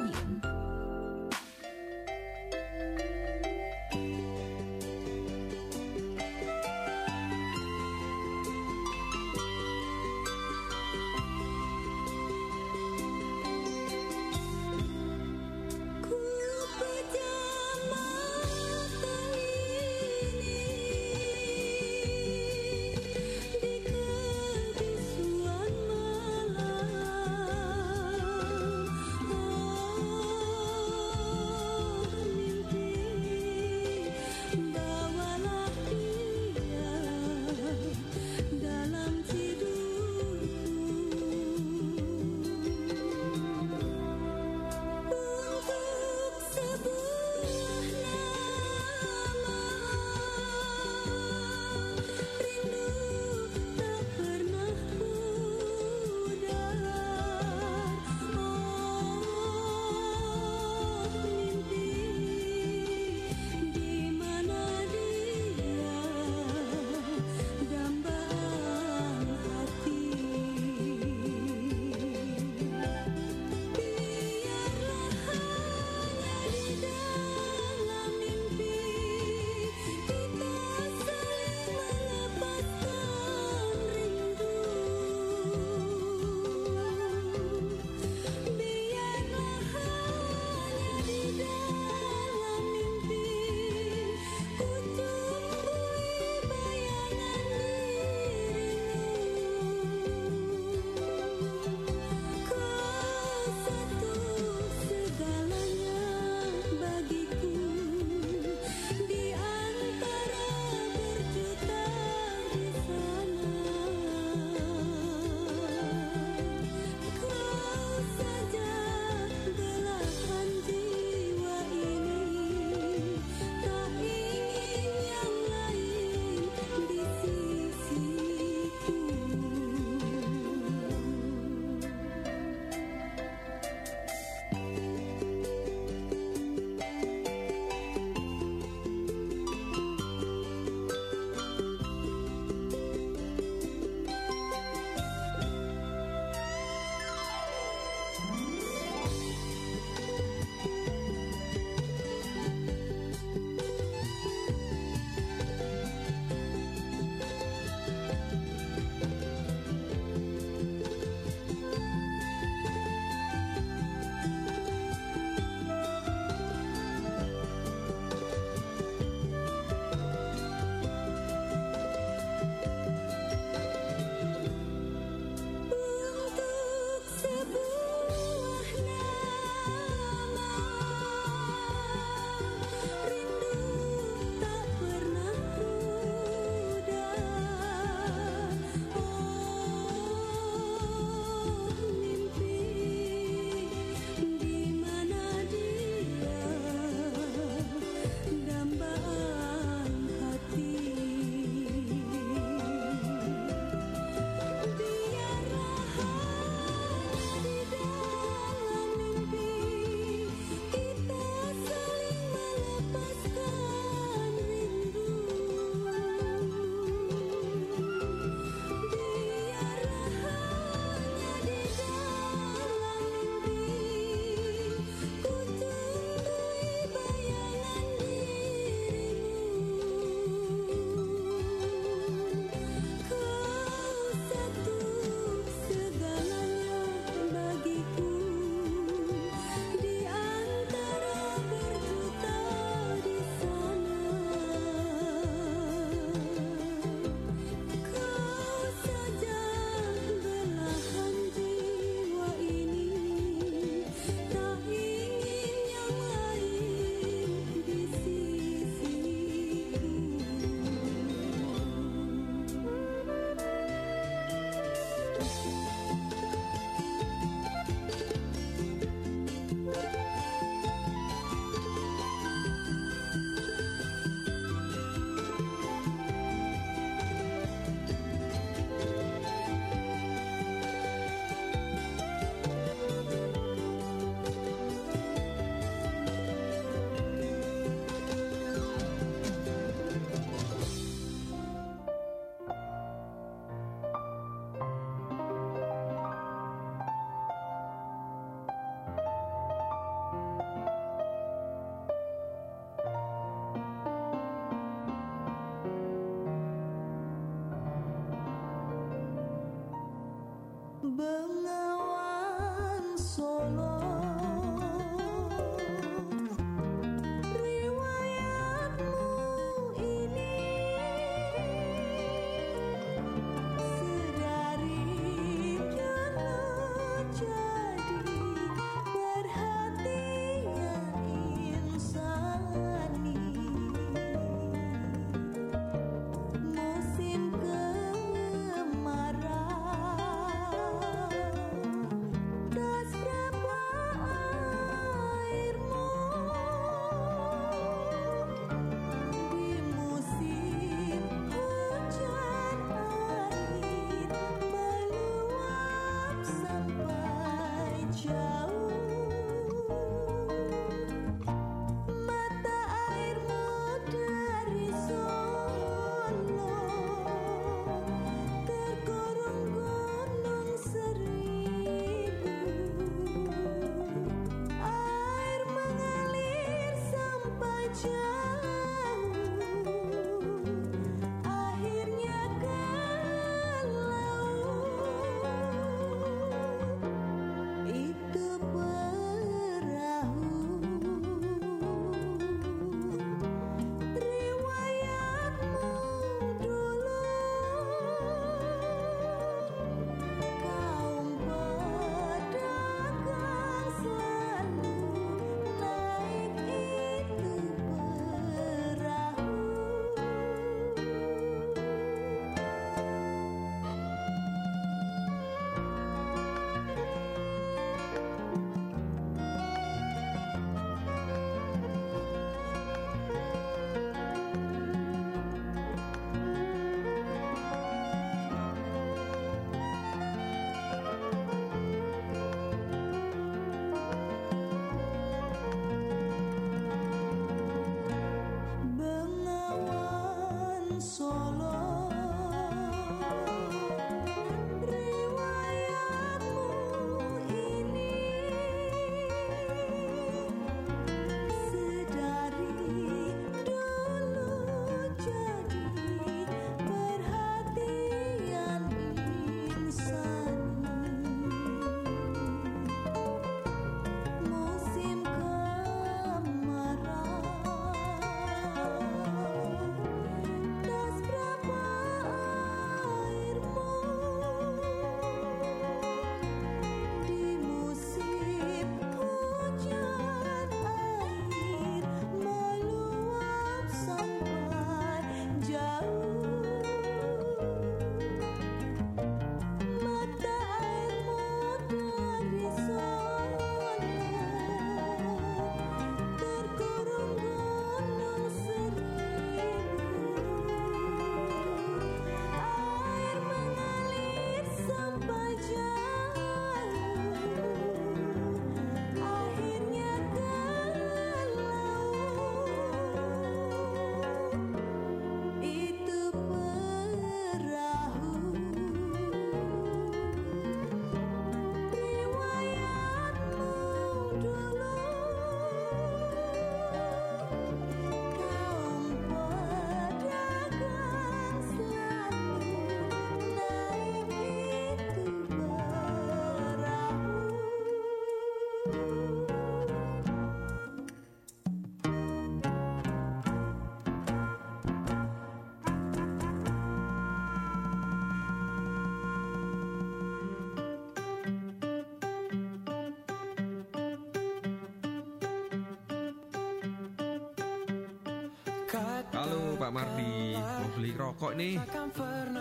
rokok 561.21 561.37
nih. 561.37 561.53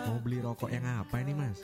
Mau 0.09 0.17
beli 0.25 0.39
rokok 0.41 0.73
yang 0.73 0.89
apa 0.89 1.21
ini 1.21 1.37
mas? 1.37 1.61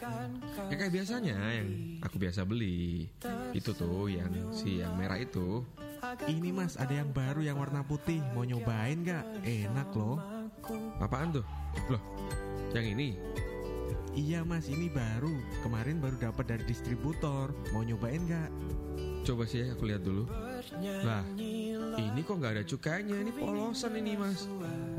Ya 0.68 0.76
kayak 0.76 0.92
biasanya 0.92 1.32
yang 1.48 1.68
aku 2.04 2.20
biasa 2.20 2.44
beli. 2.44 3.08
Itu 3.56 3.72
tuh 3.72 4.12
yang 4.12 4.52
si 4.52 4.84
yang 4.84 5.00
merah 5.00 5.16
itu. 5.16 5.64
Ini 6.28 6.52
mas 6.52 6.76
ada 6.76 6.92
yang 6.92 7.08
baru 7.16 7.40
yang 7.40 7.56
warna 7.56 7.80
putih. 7.80 8.20
Mau 8.36 8.44
nyobain 8.44 9.00
gak? 9.00 9.24
Enak 9.48 9.96
loh. 9.96 10.20
Apaan 11.00 11.40
tuh? 11.40 11.44
Loh 11.88 12.04
yang 12.76 12.84
ini? 12.84 13.16
Iya 14.12 14.44
mas 14.44 14.68
ini 14.68 14.92
baru. 14.92 15.32
Kemarin 15.64 15.96
baru 16.04 16.20
dapat 16.20 16.52
dari 16.52 16.68
distributor. 16.68 17.48
Mau 17.72 17.80
nyobain 17.80 18.28
gak? 18.28 18.52
Coba 19.24 19.48
sih 19.48 19.64
aku 19.64 19.88
lihat 19.88 20.04
dulu. 20.04 20.28
Lah 20.84 21.24
ini 21.96 22.20
kok 22.20 22.36
nggak 22.36 22.60
ada 22.60 22.64
cukainya? 22.68 23.24
Ini 23.24 23.32
polosan 23.32 23.96
ini 23.96 24.20
mas. 24.20 24.44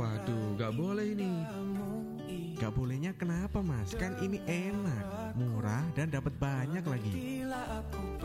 Waduh 0.01 0.57
nggak 0.57 0.73
boleh 0.73 1.13
ini 1.13 1.31
Gak 2.57 2.73
bolehnya 2.73 3.13
kenapa 3.13 3.61
mas? 3.61 3.93
Kan 3.93 4.17
ini 4.17 4.41
enak 4.49 5.37
murah 5.37 5.85
dan 5.93 6.09
dapat 6.09 6.33
banyak 6.41 6.81
lagi. 6.81 7.45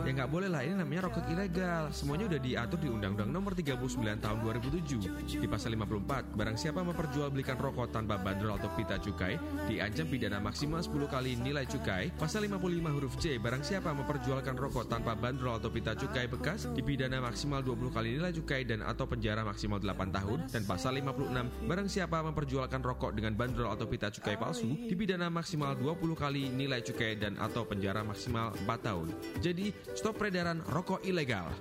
Ya 0.01 0.09
nggak 0.09 0.31
boleh 0.33 0.49
lah, 0.49 0.65
ini 0.65 0.73
namanya 0.73 1.05
rokok 1.05 1.29
ilegal. 1.29 1.93
Semuanya 1.93 2.25
udah 2.25 2.41
diatur 2.41 2.81
di 2.81 2.89
Undang-Undang 2.89 3.29
Nomor 3.29 3.53
39 3.53 4.01
Tahun 4.17 4.37
2007. 4.41 5.37
Di 5.37 5.45
pasal 5.45 5.77
54, 5.77 6.33
barang 6.33 6.57
siapa 6.57 6.81
memperjualbelikan 6.81 7.61
rokok 7.61 7.93
tanpa 7.93 8.17
bandrol 8.17 8.57
atau 8.57 8.73
pita 8.73 8.97
cukai 8.97 9.37
diancam 9.69 10.09
pidana 10.09 10.41
maksimal 10.41 10.81
10 10.81 11.05
kali 11.05 11.37
nilai 11.37 11.69
cukai. 11.69 12.09
Pasal 12.17 12.49
55 12.49 12.89
huruf 12.89 13.13
C, 13.21 13.37
barang 13.37 13.61
siapa 13.61 13.93
memperjualkan 13.93 14.57
rokok 14.57 14.89
tanpa 14.89 15.13
bandrol 15.13 15.61
atau 15.61 15.69
pita 15.69 15.93
cukai 15.93 16.25
bekas 16.25 16.65
dipidana 16.73 17.21
maksimal 17.21 17.61
20 17.61 17.93
kali 17.93 18.17
nilai 18.17 18.33
cukai 18.33 18.65
dan 18.65 18.81
atau 18.81 19.05
penjara 19.05 19.45
maksimal 19.45 19.77
8 19.77 20.09
tahun. 20.09 20.39
Dan 20.49 20.65
pasal 20.65 20.97
56, 20.97 21.69
barang 21.69 21.87
siapa 21.87 22.17
memperjualkan 22.25 22.81
rokok 22.81 23.13
dengan 23.13 23.37
bandrol 23.37 23.69
atau 23.69 23.85
pita 23.85 24.09
cukai 24.09 24.41
palsu 24.41 24.73
dipidana 24.89 25.29
maksimal 25.29 25.77
20 25.77 26.17
kali 26.17 26.49
nilai 26.49 26.81
cukai 26.81 27.13
dan 27.13 27.37
atau 27.37 27.61
penjara 27.61 28.01
maksimal 28.01 28.57
4 28.65 28.89
tahun. 28.89 29.13
Jadi, 29.37 29.82
stop 29.91 30.15
peredaran 30.15 30.63
rokok 30.71 31.03
ilegal. 31.03 31.51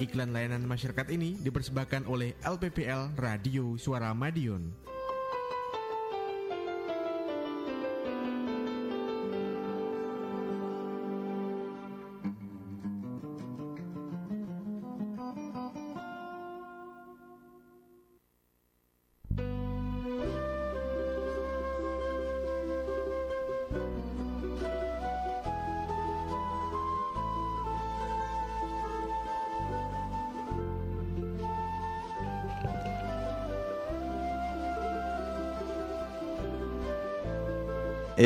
Iklan 0.00 0.32
layanan 0.32 0.64
masyarakat 0.64 1.12
ini 1.12 1.36
dipersembahkan 1.44 2.08
oleh 2.08 2.32
LPPL 2.40 3.18
Radio 3.20 3.76
Suara 3.76 4.16
Madiun. 4.16 4.87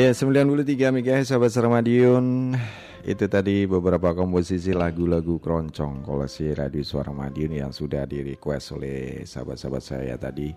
Ya 0.03 0.11
93 0.11 0.91
MHz 0.99 1.31
sahabat 1.31 1.55
Sermadiun 1.55 2.59
Itu 3.07 3.23
tadi 3.31 3.63
beberapa 3.63 4.11
komposisi 4.11 4.75
lagu-lagu 4.75 5.39
keroncong 5.39 6.03
koleksi 6.03 6.51
Radio 6.51 6.83
Suara 6.83 7.15
Madiun 7.15 7.55
yang 7.55 7.71
sudah 7.71 8.03
di 8.03 8.19
request 8.19 8.75
oleh 8.75 9.23
sahabat-sahabat 9.23 9.79
saya 9.79 10.19
tadi 10.19 10.51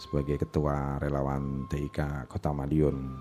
sebagai 0.00 0.40
ketua 0.40 0.96
relawan 1.00 1.68
TIK 1.68 2.28
Kota 2.28 2.52
Madiun. 2.52 3.16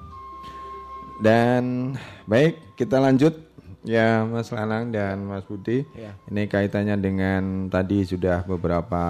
Dan 1.20 1.95
baik, 2.28 2.80
kita 2.80 3.00
lanjut 3.00 3.36
ya 3.84 4.24
Mas 4.24 4.52
Lanang 4.52 4.91
dan 4.91 5.24
Mas 5.28 5.43
Budi. 5.47 5.84
Ya. 5.95 6.16
Ini 6.28 6.47
kaitannya 6.47 6.95
dengan 7.00 7.68
tadi 7.68 8.04
sudah 8.08 8.43
beberapa 8.47 9.04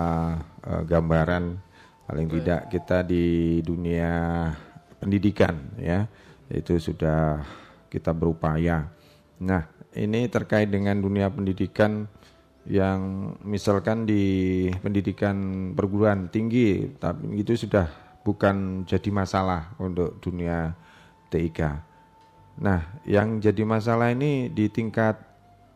uh, 0.65 0.83
gambaran 0.85 1.57
paling 2.09 2.27
ya. 2.29 2.33
tidak 2.41 2.61
kita 2.73 2.97
di 3.05 3.25
dunia 3.61 4.09
pendidikan 4.97 5.53
ya. 5.77 6.09
Itu 6.49 6.81
sudah 6.81 7.45
kita 7.93 8.09
berupaya. 8.13 8.89
Nah, 9.37 9.69
ini 9.93 10.25
terkait 10.29 10.69
dengan 10.69 10.97
dunia 10.97 11.29
pendidikan 11.29 12.09
yang 12.68 13.34
misalkan 13.47 14.03
di 14.03 14.68
pendidikan 14.84 15.72
perguruan 15.74 16.28
tinggi 16.28 16.91
tapi 16.99 17.39
itu 17.39 17.55
sudah 17.55 17.88
bukan 18.28 18.84
jadi 18.84 19.10
masalah 19.10 19.74
untuk 19.80 20.20
dunia 20.20 20.76
TIK. 21.32 21.60
Nah, 22.60 22.99
yang 23.07 23.39
jadi 23.39 23.64
masalah 23.64 24.12
ini 24.12 24.51
di 24.51 24.68
tingkat 24.68 25.16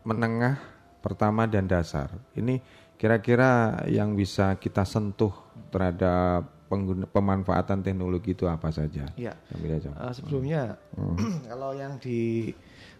menengah, 0.04 0.60
pertama 1.00 1.48
dan 1.48 1.64
dasar. 1.64 2.12
Ini 2.36 2.60
kira-kira 3.00 3.82
yang 3.88 4.12
bisa 4.12 4.60
kita 4.60 4.84
sentuh 4.84 5.32
terhadap 5.72 6.44
pengguna, 6.68 7.08
pemanfaatan 7.08 7.80
teknologi 7.80 8.36
itu 8.36 8.44
apa 8.44 8.68
saja? 8.68 9.08
Ya. 9.16 9.32
Uh, 9.96 10.12
sebelumnya 10.12 10.76
hmm. 10.92 11.16
kalau 11.48 11.72
yang 11.72 11.96
di 11.96 12.52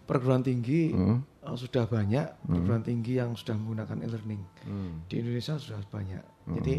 perguruan 0.05 0.41
tinggi 0.41 0.93
hmm 0.93 1.34
uh, 1.45 1.55
sudah 1.55 1.85
banyak 1.85 2.25
hmm. 2.25 2.49
perguruan 2.49 2.83
tinggi 2.83 3.21
yang 3.21 3.37
sudah 3.37 3.53
menggunakan 3.53 4.01
e-learning 4.01 4.41
hmm. 4.65 4.91
di 5.05 5.15
Indonesia 5.21 5.55
sudah 5.61 5.79
banyak. 5.87 6.23
Hmm. 6.49 6.55
Jadi 6.59 6.75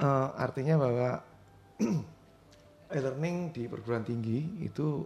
uh, 0.00 0.28
artinya 0.34 0.74
bahwa 0.80 1.10
e-learning 2.96 3.36
di 3.52 3.62
perguruan 3.68 4.04
tinggi 4.04 4.64
itu 4.64 5.04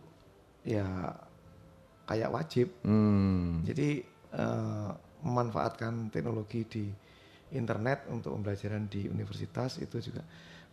ya 0.62 1.10
kayak 2.06 2.30
wajib. 2.30 2.70
Hmm. 2.86 3.66
Jadi 3.66 4.02
uh, 4.38 4.94
memanfaatkan 5.26 6.14
teknologi 6.14 6.62
di 6.66 6.86
internet 7.54 8.06
untuk 8.10 8.34
pembelajaran 8.38 8.90
di 8.90 9.06
universitas 9.06 9.78
itu 9.78 10.02
juga 10.02 10.22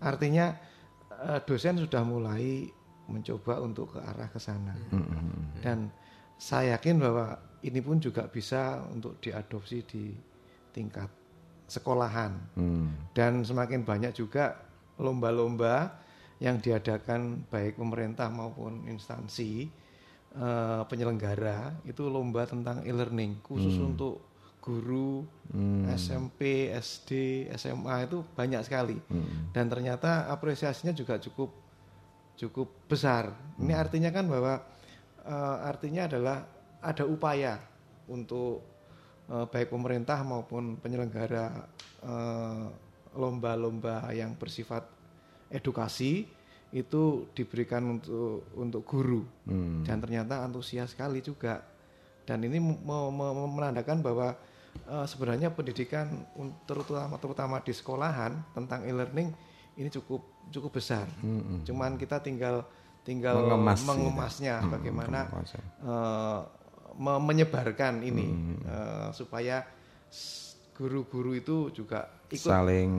artinya 0.02 0.54
uh, 1.22 1.40
dosen 1.46 1.78
sudah 1.78 2.02
mulai 2.02 2.66
mencoba 3.10 3.60
untuk 3.62 3.98
ke 3.98 4.00
arah 4.00 4.30
ke 4.30 4.40
sana. 4.40 4.74
Hmm. 4.94 5.60
Dan 5.60 5.92
saya 6.44 6.76
yakin 6.76 7.00
bahwa 7.00 7.40
ini 7.64 7.80
pun 7.80 8.04
juga 8.04 8.28
bisa 8.28 8.84
untuk 8.92 9.16
diadopsi 9.24 9.80
di 9.88 10.12
tingkat 10.76 11.08
sekolahan 11.72 12.36
hmm. 12.60 13.16
dan 13.16 13.40
semakin 13.48 13.88
banyak 13.88 14.12
juga 14.12 14.60
lomba-lomba 15.00 15.96
yang 16.44 16.60
diadakan 16.60 17.48
baik 17.48 17.80
pemerintah 17.80 18.28
maupun 18.28 18.84
instansi 18.92 19.72
uh, 20.36 20.84
penyelenggara 20.92 21.80
itu 21.88 22.04
lomba 22.12 22.44
tentang 22.44 22.84
e-learning 22.84 23.40
khusus 23.40 23.80
hmm. 23.80 23.96
untuk 23.96 24.20
guru 24.60 25.24
hmm. 25.56 25.96
SMP, 25.96 26.68
SD, 26.76 27.12
SMA 27.56 28.04
itu 28.04 28.20
banyak 28.36 28.60
sekali 28.68 29.00
hmm. 29.00 29.56
dan 29.56 29.72
ternyata 29.72 30.28
apresiasinya 30.28 30.92
juga 30.92 31.16
cukup 31.24 31.56
cukup 32.36 32.68
besar. 32.92 33.32
Hmm. 33.32 33.64
Ini 33.64 33.74
artinya 33.80 34.12
kan 34.12 34.28
bahwa 34.28 34.60
uh, 35.28 35.58
artinya 35.68 36.08
adalah 36.08 36.44
ada 36.84 37.04
upaya 37.08 37.60
untuk 38.08 38.64
uh, 39.32 39.46
baik 39.48 39.72
pemerintah 39.72 40.20
maupun 40.24 40.76
penyelenggara 40.80 41.68
uh, 42.04 42.68
lomba-lomba 43.14 44.10
yang 44.12 44.36
bersifat 44.36 44.84
edukasi 45.54 46.26
itu 46.74 47.30
diberikan 47.38 47.86
untuk 47.86 48.50
untuk 48.58 48.82
guru 48.82 49.22
hmm. 49.46 49.86
dan 49.86 50.02
ternyata 50.02 50.42
antusias 50.42 50.90
sekali 50.98 51.22
juga 51.22 51.62
dan 52.26 52.42
ini 52.42 52.58
menandakan 52.58 54.02
bahwa 54.02 54.34
uh, 54.90 55.06
sebenarnya 55.06 55.54
pendidikan 55.54 56.26
terutama 56.66 57.16
terutama 57.22 57.56
di 57.62 57.74
sekolahan 57.76 58.34
tentang 58.58 58.90
e-learning 58.90 59.30
ini 59.78 59.90
cukup 59.90 60.22
cukup 60.50 60.72
besar. 60.78 61.06
Hmm. 61.22 61.62
Cuman 61.66 61.98
kita 61.98 62.22
tinggal 62.22 62.66
tinggal 63.04 63.44
Mengemas, 63.44 63.84
mengemasnya 63.84 64.64
ya. 64.64 64.68
bagaimana 64.72 65.20
uh, 65.84 66.40
menyebarkan 66.98 68.00
ini 68.00 68.28
hmm. 68.32 68.58
uh, 68.64 69.10
supaya 69.12 69.68
guru-guru 70.74 71.38
itu 71.38 71.70
juga 71.76 72.10
ikut 72.32 72.50
saling 72.50 72.92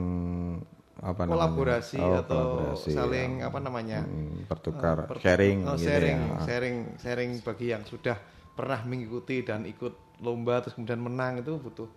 apa 0.95 1.27
kolaborasi 1.27 1.99
oh, 1.99 2.23
atau 2.23 2.39
kolaborasi, 2.39 2.89
saling 2.95 3.31
ya. 3.43 3.51
apa 3.51 3.59
namanya 3.59 3.99
hmm, 4.07 4.47
bertukar 4.47 5.11
uh, 5.11 5.19
sharing 5.19 5.67
uh, 5.67 5.75
sharing 5.75 6.17
gitu 6.17 6.31
ya. 6.31 6.45
sharing 6.47 6.77
sharing 7.03 7.31
bagi 7.43 7.67
yang 7.75 7.83
sudah 7.83 8.15
pernah 8.55 8.79
mengikuti 8.87 9.43
dan 9.43 9.67
ikut 9.67 10.23
lomba 10.23 10.63
terus 10.63 10.79
kemudian 10.79 11.03
menang 11.03 11.43
itu 11.43 11.59
butuh 11.59 11.89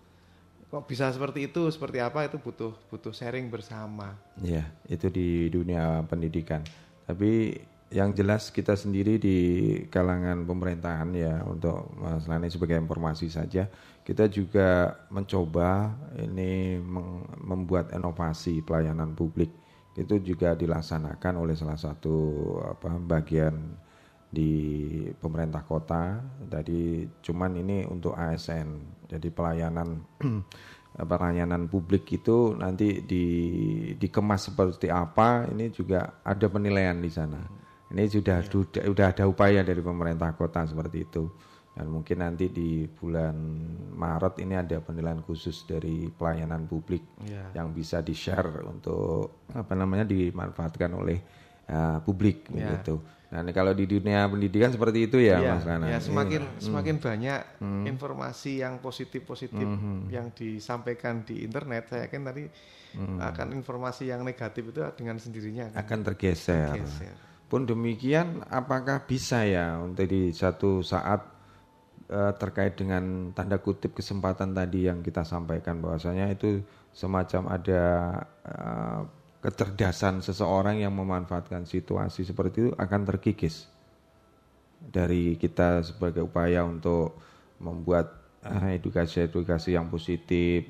kok 0.69 0.85
bisa 0.85 1.09
seperti 1.15 1.49
itu 1.49 1.71
seperti 1.71 2.03
apa 2.03 2.27
itu 2.27 2.37
butuh 2.43 2.75
butuh 2.91 3.15
sharing 3.15 3.49
bersama 3.49 4.19
ya 4.43 4.67
itu 4.91 5.07
di 5.09 5.47
dunia 5.49 6.03
pendidikan 6.05 6.61
tapi 7.07 7.57
yang 7.89 8.12
jelas 8.12 8.53
kita 8.53 8.76
sendiri 8.76 9.16
di 9.16 9.36
kalangan 9.89 10.45
pemerintahan 10.45 11.09
ya 11.16 11.41
untuk 11.49 11.89
Mas 11.97 12.28
Lani 12.28 12.53
sebagai 12.53 12.76
informasi 12.76 13.32
saja 13.32 13.64
kita 14.09 14.24
juga 14.24 14.97
mencoba 15.12 15.93
ini 16.16 16.80
membuat 17.45 17.92
inovasi 17.92 18.64
pelayanan 18.64 19.13
publik. 19.13 19.53
Itu 19.92 20.17
juga 20.25 20.57
dilaksanakan 20.57 21.37
oleh 21.37 21.53
salah 21.53 21.76
satu 21.76 22.17
apa 22.64 22.96
bagian 22.96 23.76
di 24.33 24.53
pemerintah 25.21 25.61
kota. 25.61 26.25
Jadi 26.41 27.04
cuman 27.21 27.61
ini 27.61 27.84
untuk 27.84 28.17
ASN 28.17 28.80
jadi 29.13 29.29
pelayanan 29.29 30.00
pelayanan 31.13 31.68
publik 31.68 32.08
itu 32.08 32.57
nanti 32.57 33.04
di 33.04 33.25
dikemas 34.00 34.49
seperti 34.49 34.88
apa 34.88 35.53
ini 35.53 35.68
juga 35.68 36.25
ada 36.25 36.49
penilaian 36.49 36.96
di 36.96 37.13
sana 37.13 37.58
ini 37.89 38.05
sudah 38.05 38.45
ya. 38.45 38.49
sudah, 38.85 39.07
ada 39.09 39.25
upaya 39.25 39.65
dari 39.65 39.81
pemerintah 39.81 40.37
kota 40.37 40.65
seperti 40.69 41.09
itu. 41.09 41.25
Dan 41.79 41.95
mungkin 41.95 42.19
nanti 42.19 42.51
di 42.51 42.91
bulan 42.91 43.39
Maret 43.95 44.43
ini 44.43 44.59
ada 44.59 44.83
penilaian 44.83 45.23
khusus 45.23 45.63
dari 45.63 46.11
pelayanan 46.11 46.67
publik 46.67 47.07
ya. 47.23 47.55
yang 47.55 47.71
bisa 47.71 48.03
di-share 48.03 48.67
untuk 48.67 49.47
apa 49.55 49.79
namanya 49.79 50.03
dimanfaatkan 50.03 50.91
oleh 50.99 51.23
uh, 51.71 52.03
publik 52.03 52.51
ya. 52.51 52.75
gitu. 52.75 52.99
Nah, 53.29 53.45
ini 53.45 53.53
kalau 53.53 53.77
di 53.77 53.85
dunia 53.85 54.25
pendidikan 54.25 54.73
seperti 54.73 55.05
itu 55.05 55.21
ya, 55.21 55.39
ya 55.39 55.55
Mas 55.55 55.65
Rana. 55.69 55.87
Ya, 55.87 56.01
semakin 56.01 56.43
ya. 56.49 56.61
semakin 56.65 56.97
hmm. 56.97 57.05
banyak 57.05 57.41
hmm. 57.61 57.85
informasi 57.85 58.65
yang 58.65 58.81
positif-positif 58.81 59.69
hmm. 59.69 60.09
yang 60.09 60.33
disampaikan 60.33 61.23
di 61.23 61.45
internet, 61.45 61.93
saya 61.93 62.09
yakin 62.09 62.25
tadi 62.25 62.45
hmm. 62.97 63.21
akan 63.21 63.49
informasi 63.53 64.09
yang 64.09 64.25
negatif 64.25 64.73
itu 64.73 64.81
dengan 64.97 65.21
sendirinya 65.21 65.77
akan, 65.77 65.79
akan 65.79 65.99
tergeser. 66.09 66.73
tergeser. 66.75 67.28
Pun 67.49 67.64
demikian, 67.64 68.45
apakah 68.53 69.08
bisa 69.08 69.41
ya 69.49 69.80
untuk 69.80 70.04
di 70.04 70.37
satu 70.37 70.84
saat 70.84 71.25
uh, 72.12 72.33
terkait 72.37 72.76
dengan 72.76 73.33
tanda 73.33 73.57
kutip 73.57 73.96
kesempatan 73.96 74.53
tadi 74.53 74.84
yang 74.84 75.00
kita 75.00 75.25
sampaikan 75.25 75.80
bahwasanya 75.80 76.29
itu 76.29 76.61
semacam 76.92 77.57
ada 77.57 77.84
uh, 78.45 79.00
kecerdasan 79.41 80.20
seseorang 80.20 80.84
yang 80.84 80.92
memanfaatkan 80.92 81.64
situasi 81.64 82.29
seperti 82.29 82.68
itu 82.68 82.70
akan 82.76 83.00
terkikis 83.08 83.64
dari 84.76 85.41
kita 85.41 85.80
sebagai 85.80 86.29
upaya 86.29 86.68
untuk 86.68 87.16
membuat 87.64 88.12
eh, 88.45 88.76
edukasi-edukasi 88.79 89.75
yang 89.75 89.88
positif. 89.88 90.68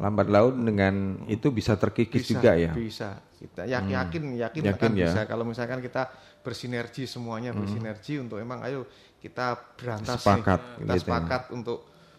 Lambat 0.00 0.26
laun 0.26 0.64
dengan 0.64 0.94
itu 1.28 1.52
bisa 1.52 1.76
terkikis 1.76 2.24
bisa, 2.24 2.32
juga 2.34 2.52
ya? 2.56 2.72
bisa 2.72 3.29
kita 3.40 3.64
yakin 3.64 3.88
hmm. 3.88 3.96
yakin 4.04 4.22
yakin, 4.36 4.62
yakin 4.68 4.90
ya. 4.92 5.08
bisa 5.08 5.20
kalau 5.24 5.48
misalkan 5.48 5.80
kita 5.80 6.12
bersinergi 6.44 7.08
semuanya 7.08 7.56
hmm. 7.56 7.60
bersinergi 7.64 8.20
untuk 8.20 8.36
emang 8.36 8.60
ayo 8.68 8.84
kita 9.16 9.56
berantas 9.80 10.20
sepakat 10.20 10.60
nih. 10.60 10.68
kita 10.68 10.84
gitu 10.84 10.92
ya. 10.92 11.00
sepakat 11.00 11.42
ya. 11.48 11.50
untuk 11.56 11.78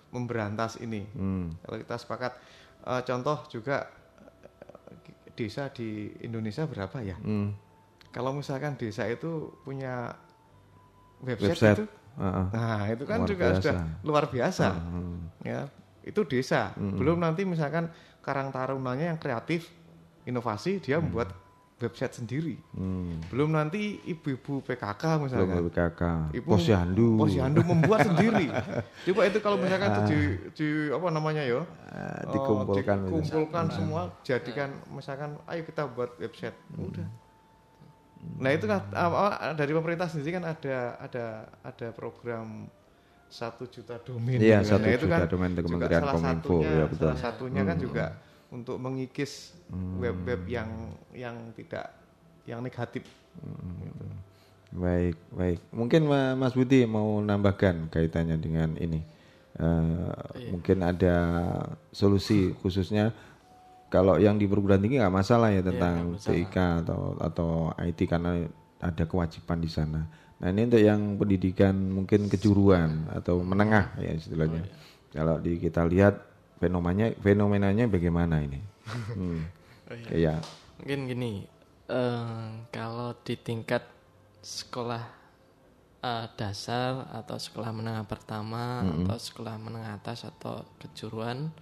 memberantas 0.10 0.72
ini 0.82 1.06
hmm. 1.06 1.62
kalau 1.62 1.78
kita 1.78 1.96
sepakat 2.02 2.34
uh, 2.90 3.02
contoh 3.06 3.38
juga 3.54 3.86
eh, 4.66 5.30
desa 5.38 5.70
di 5.70 6.10
Indonesia 6.26 6.66
berapa 6.66 6.98
ya 7.06 7.18
hmm. 7.22 7.48
kalau 8.10 8.34
misalkan 8.34 8.74
desa 8.82 9.06
itu 9.06 9.54
punya 9.62 10.18
website, 11.22 11.54
website. 11.54 11.78
itu 11.78 11.86
uh, 12.18 12.50
nah 12.50 12.90
itu 12.90 13.04
kan 13.06 13.30
juga 13.30 13.54
biasa. 13.54 13.58
sudah 13.62 13.76
luar 14.02 14.26
biasa 14.26 14.68
uh, 14.74 15.18
ya 15.46 15.70
itu 16.02 16.22
desa 16.26 16.74
hmm. 16.74 16.98
belum 16.98 17.22
nanti 17.22 17.46
misalkan 17.46 17.94
karang 18.26 18.50
tarunanya 18.50 19.14
yang 19.14 19.20
kreatif 19.22 19.81
inovasi 20.32 20.80
dia 20.80 20.98
hmm. 20.98 21.12
membuat 21.12 21.30
website 21.82 22.14
sendiri. 22.22 22.56
Hmm. 22.78 23.18
Belum 23.28 23.50
nanti 23.52 24.00
ibu-ibu 24.06 24.62
PKK 24.62 25.04
misalnya. 25.18 25.58
Belum 25.58 25.68
PKK. 25.74 26.02
Ibu 26.38 26.48
Posyandu. 26.48 27.08
Posyandu 27.18 27.62
membuat 27.66 28.06
sendiri. 28.10 28.48
Coba 29.10 29.22
itu 29.26 29.40
kalau 29.42 29.58
misalkan 29.58 29.90
itu 29.90 30.02
di, 30.08 30.20
di 30.54 30.68
apa 30.94 31.08
namanya 31.10 31.44
ya? 31.44 31.62
Uh, 31.66 31.66
dikumpulkan. 32.32 32.98
Uh, 33.02 33.06
dikumpulkan 33.10 33.66
hmm. 33.68 33.76
semua, 33.76 34.02
jadikan 34.22 34.70
misalkan, 34.94 35.36
ayo 35.50 35.62
kita 35.66 35.90
buat 35.90 36.16
website. 36.22 36.56
Hmm. 36.78 36.88
Udah. 36.88 37.08
Nah 38.38 38.54
itu 38.54 38.70
kan 38.70 38.86
dari 39.58 39.74
pemerintah 39.74 40.06
sendiri 40.06 40.38
kan 40.38 40.46
ada 40.46 40.78
ada 41.02 41.26
ada 41.66 41.88
program 41.90 42.70
satu 43.32 43.66
juta 43.66 43.98
domain. 44.04 44.38
Iya 44.38 44.62
satu 44.62 44.86
nah, 44.86 44.94
juta 44.94 45.16
kan 45.18 45.22
domain 45.26 45.52
Kementerian 45.58 46.04
Kominfo. 46.06 46.62
Ya, 46.62 46.86
betul. 46.86 47.10
Salah 47.10 47.18
satunya 47.18 47.62
kan 47.66 47.66
hmm. 47.66 47.72
kan 47.74 47.78
juga 47.82 48.06
untuk 48.52 48.78
mengikis 48.78 49.56
web-web 49.98 50.44
hmm. 50.44 50.52
yang 50.52 50.70
yang 51.16 51.36
tidak 51.56 51.96
yang 52.44 52.60
negatif. 52.60 53.08
Hmm. 53.40 53.80
Gitu. 53.80 54.06
Baik, 54.72 55.16
baik. 55.36 55.60
Mungkin 55.76 56.08
Mas 56.40 56.56
Budi 56.56 56.88
mau 56.88 57.20
nambahkan 57.20 57.92
kaitannya 57.92 58.40
dengan 58.40 58.76
ini. 58.80 59.04
Uh, 59.60 60.16
iya. 60.40 60.48
Mungkin 60.56 60.78
ada 60.80 61.16
solusi 61.92 62.56
khususnya 62.64 63.12
kalau 63.92 64.16
yang 64.16 64.40
di 64.40 64.48
perguruan 64.48 64.80
tinggi 64.80 65.04
nggak 65.04 65.12
masalah 65.12 65.52
ya 65.52 65.60
iya, 65.60 65.68
tentang 65.68 66.16
iya, 66.16 66.24
TIK 66.24 66.56
atau 66.88 67.02
atau 67.20 67.50
IT 67.76 68.00
karena 68.08 68.48
ada 68.80 69.04
kewajiban 69.04 69.60
di 69.60 69.68
sana. 69.68 70.08
Nah 70.40 70.48
ini 70.48 70.72
untuk 70.72 70.80
yang 70.80 71.20
pendidikan 71.20 71.76
mungkin 71.76 72.32
kejuruan 72.32 73.12
atau 73.12 73.44
menengah 73.44 73.92
ya 74.00 74.16
istilahnya. 74.16 74.64
Oh, 74.64 74.72
iya. 74.72 74.80
Kalau 75.12 75.36
di 75.44 75.60
kita 75.60 75.84
lihat 75.84 76.31
fenomenanya 76.62 77.18
fenomenanya 77.18 77.86
bagaimana 77.90 78.46
ini? 78.46 78.62
Hmm. 78.92 79.48
oh, 79.88 79.96
iya. 80.14 80.14
Ya. 80.14 80.36
Mungkin 80.82 81.00
gini, 81.08 81.32
uh, 81.88 82.66
kalau 82.74 83.16
di 83.24 83.40
tingkat 83.40 83.86
sekolah 84.42 85.22
uh, 86.02 86.26
dasar 86.36 87.08
atau 87.14 87.38
sekolah 87.38 87.72
menengah 87.72 88.04
pertama 88.10 88.82
-hmm. 88.82 89.06
atau 89.06 89.18
sekolah 89.22 89.56
menengah 89.62 89.96
atas 89.96 90.26
atau 90.26 90.66
kejuruan 90.82 91.54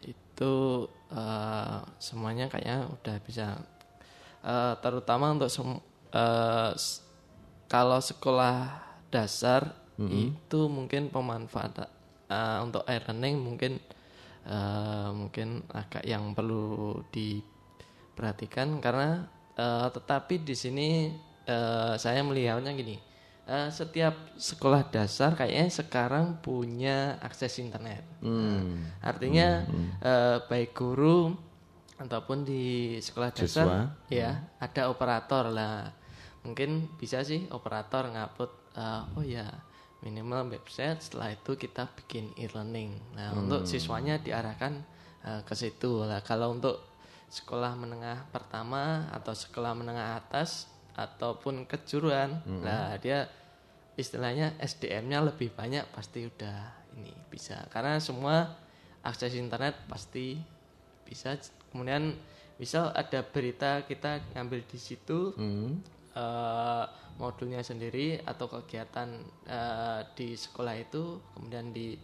itu 0.00 0.88
uh, 1.12 1.84
semuanya 2.00 2.48
kayaknya 2.48 2.88
udah 2.88 3.16
bisa 3.20 3.60
uh, 4.40 4.74
terutama 4.80 5.36
untuk 5.36 5.52
uh, 6.16 6.72
kalau 7.68 8.00
sekolah 8.00 8.80
dasar 9.12 9.76
-hmm. 10.00 10.08
itu 10.08 10.60
mungkin 10.72 11.12
pemanfaatan 11.12 11.88
uh, 12.32 12.64
untuk 12.64 12.82
e-learning 12.88 13.36
mungkin 13.36 13.76
uh, 14.46 15.10
mungkin 15.12 15.64
agak 15.72 16.04
yang 16.06 16.32
perlu 16.32 17.00
diperhatikan 17.12 18.80
karena 18.80 19.28
uh, 19.56 19.88
tetapi 19.92 20.40
di 20.40 20.54
sini 20.56 20.88
uh, 21.48 21.98
saya 22.00 22.24
melihatnya 22.24 22.72
gini 22.72 22.96
uh, 23.50 23.68
setiap 23.68 24.38
sekolah 24.38 24.86
dasar 24.88 25.34
kayaknya 25.34 25.68
sekarang 25.68 26.38
punya 26.38 27.18
akses 27.20 27.58
internet 27.58 28.06
hmm. 28.22 28.30
nah, 28.32 28.62
artinya 29.02 29.66
hmm. 29.66 29.88
Uh, 30.00 30.36
baik 30.46 30.72
guru 30.72 31.34
ataupun 32.00 32.48
di 32.48 32.96
sekolah 32.96 33.28
dasar 33.34 33.66
Siswa. 33.68 33.80
ya 34.08 34.30
hmm. 34.32 34.64
ada 34.64 34.82
operator 34.88 35.44
lah 35.52 35.92
mungkin 36.40 36.88
bisa 36.96 37.20
sih 37.20 37.44
operator 37.52 38.08
ngupload 38.08 38.52
uh, 38.72 39.04
oh 39.12 39.24
ya 39.24 39.44
minimal 40.00 40.48
website 40.48 41.04
setelah 41.04 41.32
itu 41.32 41.56
kita 41.56 41.88
bikin 41.92 42.32
e-learning 42.36 42.96
nah 43.16 43.32
hmm. 43.32 43.40
untuk 43.46 43.62
siswanya 43.68 44.16
diarahkan 44.20 44.80
uh, 45.24 45.40
ke 45.44 45.54
situ 45.56 46.04
lah 46.04 46.24
kalau 46.24 46.56
untuk 46.56 46.80
sekolah 47.30 47.78
menengah 47.78 48.26
pertama 48.34 49.06
atau 49.14 49.36
sekolah 49.36 49.76
menengah 49.76 50.18
atas 50.18 50.66
ataupun 50.96 51.68
kejuruan 51.68 52.42
hmm. 52.42 52.62
nah 52.64 52.96
dia 52.98 53.28
istilahnya 53.94 54.56
SDM-nya 54.58 55.20
lebih 55.20 55.52
banyak 55.52 55.84
pasti 55.92 56.24
udah 56.26 56.58
ini 56.96 57.12
bisa 57.28 57.60
karena 57.68 58.00
semua 58.00 58.56
akses 59.04 59.36
internet 59.36 59.76
pasti 59.86 60.40
bisa 61.04 61.36
kemudian 61.70 62.16
misal 62.56 62.92
ada 62.92 63.24
berita 63.24 63.84
kita 63.84 64.20
ngambil 64.36 64.64
di 64.68 64.78
situ 64.80 65.32
hmm. 65.36 65.70
uh, 66.16 66.84
modulnya 67.20 67.60
sendiri 67.60 68.16
atau 68.24 68.48
kegiatan 68.48 69.20
uh, 69.44 70.00
di 70.16 70.32
sekolah 70.32 70.74
itu 70.80 71.20
kemudian 71.36 71.68
di 71.70 72.00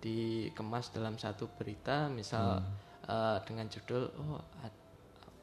dikemas 0.00 0.92
dalam 0.92 1.16
satu 1.16 1.48
berita 1.56 2.12
misal 2.12 2.60
hmm. 2.60 3.08
uh, 3.08 3.38
dengan 3.48 3.68
judul 3.72 4.12
oh 4.20 4.40
ad, 4.60 4.74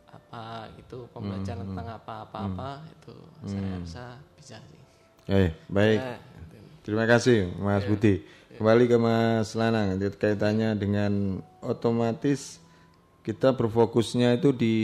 apa 0.07 0.69
itu 0.77 1.09
pembelajaran 1.13 1.65
hmm. 1.65 1.69
tentang 1.73 1.89
apa-apa-apa 1.97 2.69
hmm. 2.77 2.93
itu 2.93 3.13
hmm. 3.17 3.49
saya 3.49 3.67
rasa 3.81 4.05
bisa 4.37 4.57
sih. 4.61 4.81
Eh, 5.27 5.49
baik. 5.67 5.99
Ya, 5.99 6.15
Terima 6.87 7.03
kasih 7.03 7.51
Mas 7.59 7.83
ya. 7.83 7.89
Budi. 7.91 8.13
Ya. 8.23 8.55
Kembali 8.57 8.83
ke 8.87 8.97
Mas 8.97 9.51
Lanang 9.59 9.99
kaitannya 9.99 10.71
dengan 10.79 11.43
otomatis 11.59 12.63
kita 13.27 13.51
berfokusnya 13.51 14.39
itu 14.39 14.55
di 14.55 14.75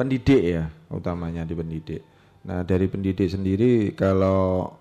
pendidik 0.00 0.40
ya, 0.40 0.72
utamanya 0.88 1.44
di 1.44 1.52
pendidik. 1.52 2.09
Nah 2.44 2.64
dari 2.64 2.88
pendidik 2.88 3.28
sendiri 3.28 3.92
kalau 3.92 4.80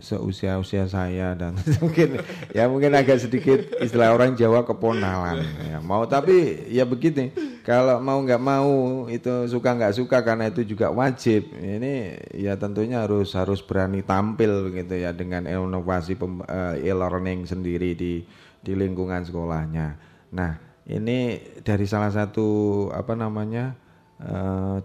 seusia-usia 0.00 0.88
saya 0.88 1.36
dan 1.36 1.54
mungkin 1.84 2.24
ya 2.56 2.66
mungkin 2.66 2.96
agak 2.96 3.20
sedikit 3.20 3.60
istilah 3.84 4.16
orang 4.16 4.32
Jawa 4.34 4.64
keponalan 4.64 5.44
ya. 5.68 5.78
Mau 5.78 6.08
tapi 6.08 6.66
ya 6.72 6.88
begitu 6.88 7.28
kalau 7.62 8.00
mau 8.00 8.16
nggak 8.24 8.40
mau 8.40 9.06
itu 9.12 9.46
suka 9.46 9.76
nggak 9.76 9.94
suka 10.00 10.24
karena 10.24 10.48
itu 10.48 10.64
juga 10.64 10.88
wajib. 10.90 11.52
Ini 11.52 12.16
ya 12.32 12.56
tentunya 12.56 13.04
harus 13.04 13.36
harus 13.36 13.60
berani 13.60 14.00
tampil 14.00 14.72
gitu 14.72 14.96
ya 14.96 15.12
dengan 15.12 15.44
inovasi 15.44 16.16
uh, 16.16 16.74
e-learning 16.80 17.44
sendiri 17.44 17.92
di 17.92 18.24
di 18.64 18.72
lingkungan 18.72 19.22
sekolahnya. 19.22 20.00
Nah 20.32 20.56
ini 20.88 21.38
dari 21.60 21.84
salah 21.84 22.10
satu 22.10 22.88
apa 22.90 23.12
namanya 23.14 23.76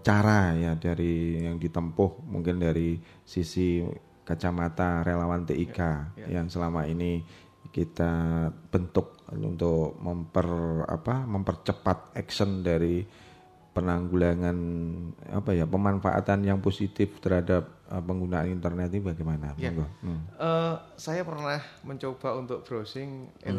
cara 0.00 0.56
ya 0.56 0.72
dari 0.80 1.44
yang 1.44 1.60
ditempuh 1.60 2.24
mungkin 2.24 2.56
dari 2.56 2.96
sisi 3.20 3.84
kacamata 4.24 5.04
relawan 5.04 5.44
TIK 5.44 5.78
ya, 5.78 6.24
ya. 6.24 6.26
yang 6.40 6.48
selama 6.48 6.88
ini 6.88 7.20
kita 7.68 8.48
bentuk 8.72 9.20
untuk 9.36 10.00
memper 10.00 10.48
apa 10.88 11.28
mempercepat 11.28 12.16
action 12.16 12.64
dari 12.64 13.04
penanggulangan 13.76 14.56
apa 15.36 15.52
ya 15.52 15.68
pemanfaatan 15.68 16.48
yang 16.48 16.64
positif 16.64 17.20
terhadap 17.20 17.68
uh, 17.92 18.00
penggunaan 18.00 18.48
internet 18.48 18.88
ini 18.88 19.04
bagaimana? 19.04 19.52
Ya. 19.60 19.68
Hmm. 19.76 20.24
Uh, 20.40 20.80
saya 20.96 21.20
pernah 21.28 21.60
mencoba 21.84 22.40
untuk 22.40 22.64
browsing 22.64 23.28
hmm. 23.44 23.52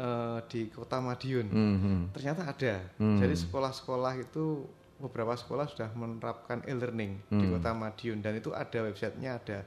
Uh, 0.00 0.38
di 0.48 0.72
Kota 0.72 1.04
Madiun. 1.04 1.46
Hmm. 1.52 2.00
Ternyata 2.16 2.48
ada. 2.48 2.80
Hmm. 2.96 3.20
Jadi 3.20 3.36
sekolah-sekolah 3.36 4.16
itu 4.16 4.64
beberapa 5.00 5.32
sekolah 5.36 5.68
sudah 5.68 5.92
menerapkan 5.96 6.64
e-learning 6.64 7.20
hmm. 7.28 7.40
di 7.40 7.46
Kota 7.52 7.76
Madiun 7.76 8.24
dan 8.24 8.40
itu 8.40 8.56
ada 8.56 8.78
websitenya 8.80 9.36
ada. 9.36 9.58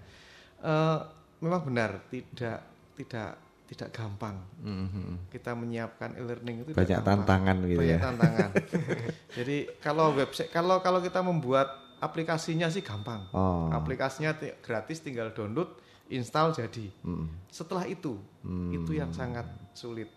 Uh, 0.64 1.00
memang 1.44 1.62
benar 1.70 2.02
tidak 2.10 2.66
tidak 2.98 3.38
tidak 3.68 3.90
gampang. 3.96 4.38
Mm-hmm. 4.62 5.34
Kita 5.34 5.58
menyiapkan 5.58 6.14
e-learning 6.20 6.68
itu 6.68 6.72
banyak 6.78 7.00
tantangan 7.02 7.58
gitu 7.66 7.80
banyak 7.82 8.00
ya. 8.00 8.06
tantangan. 8.06 8.50
Jadi 9.40 9.58
kalau 9.82 10.14
website 10.14 10.52
kalau 10.54 10.84
kalau 10.84 11.00
kita 11.02 11.24
membuat 11.26 11.74
aplikasinya 12.04 12.68
sih 12.70 12.86
gampang. 12.86 13.26
Oh. 13.34 13.72
Aplikasinya 13.74 14.36
gratis 14.62 15.02
tinggal 15.02 15.32
download, 15.32 15.80
install 16.12 16.52
jadi. 16.52 16.92
Mm. 17.00 17.32
Setelah 17.48 17.88
itu 17.88 18.20
mm. 18.44 18.84
itu 18.84 18.92
yang 19.00 19.16
sangat 19.16 19.48
sulit. 19.72 20.12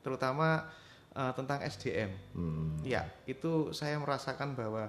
Terutama 0.00 0.68
uh, 1.12 1.32
tentang 1.36 1.60
SDM. 1.64 2.10
Mm. 2.32 2.84
Ya, 2.84 3.08
itu 3.28 3.72
saya 3.76 4.00
merasakan 4.00 4.56
bahwa 4.56 4.88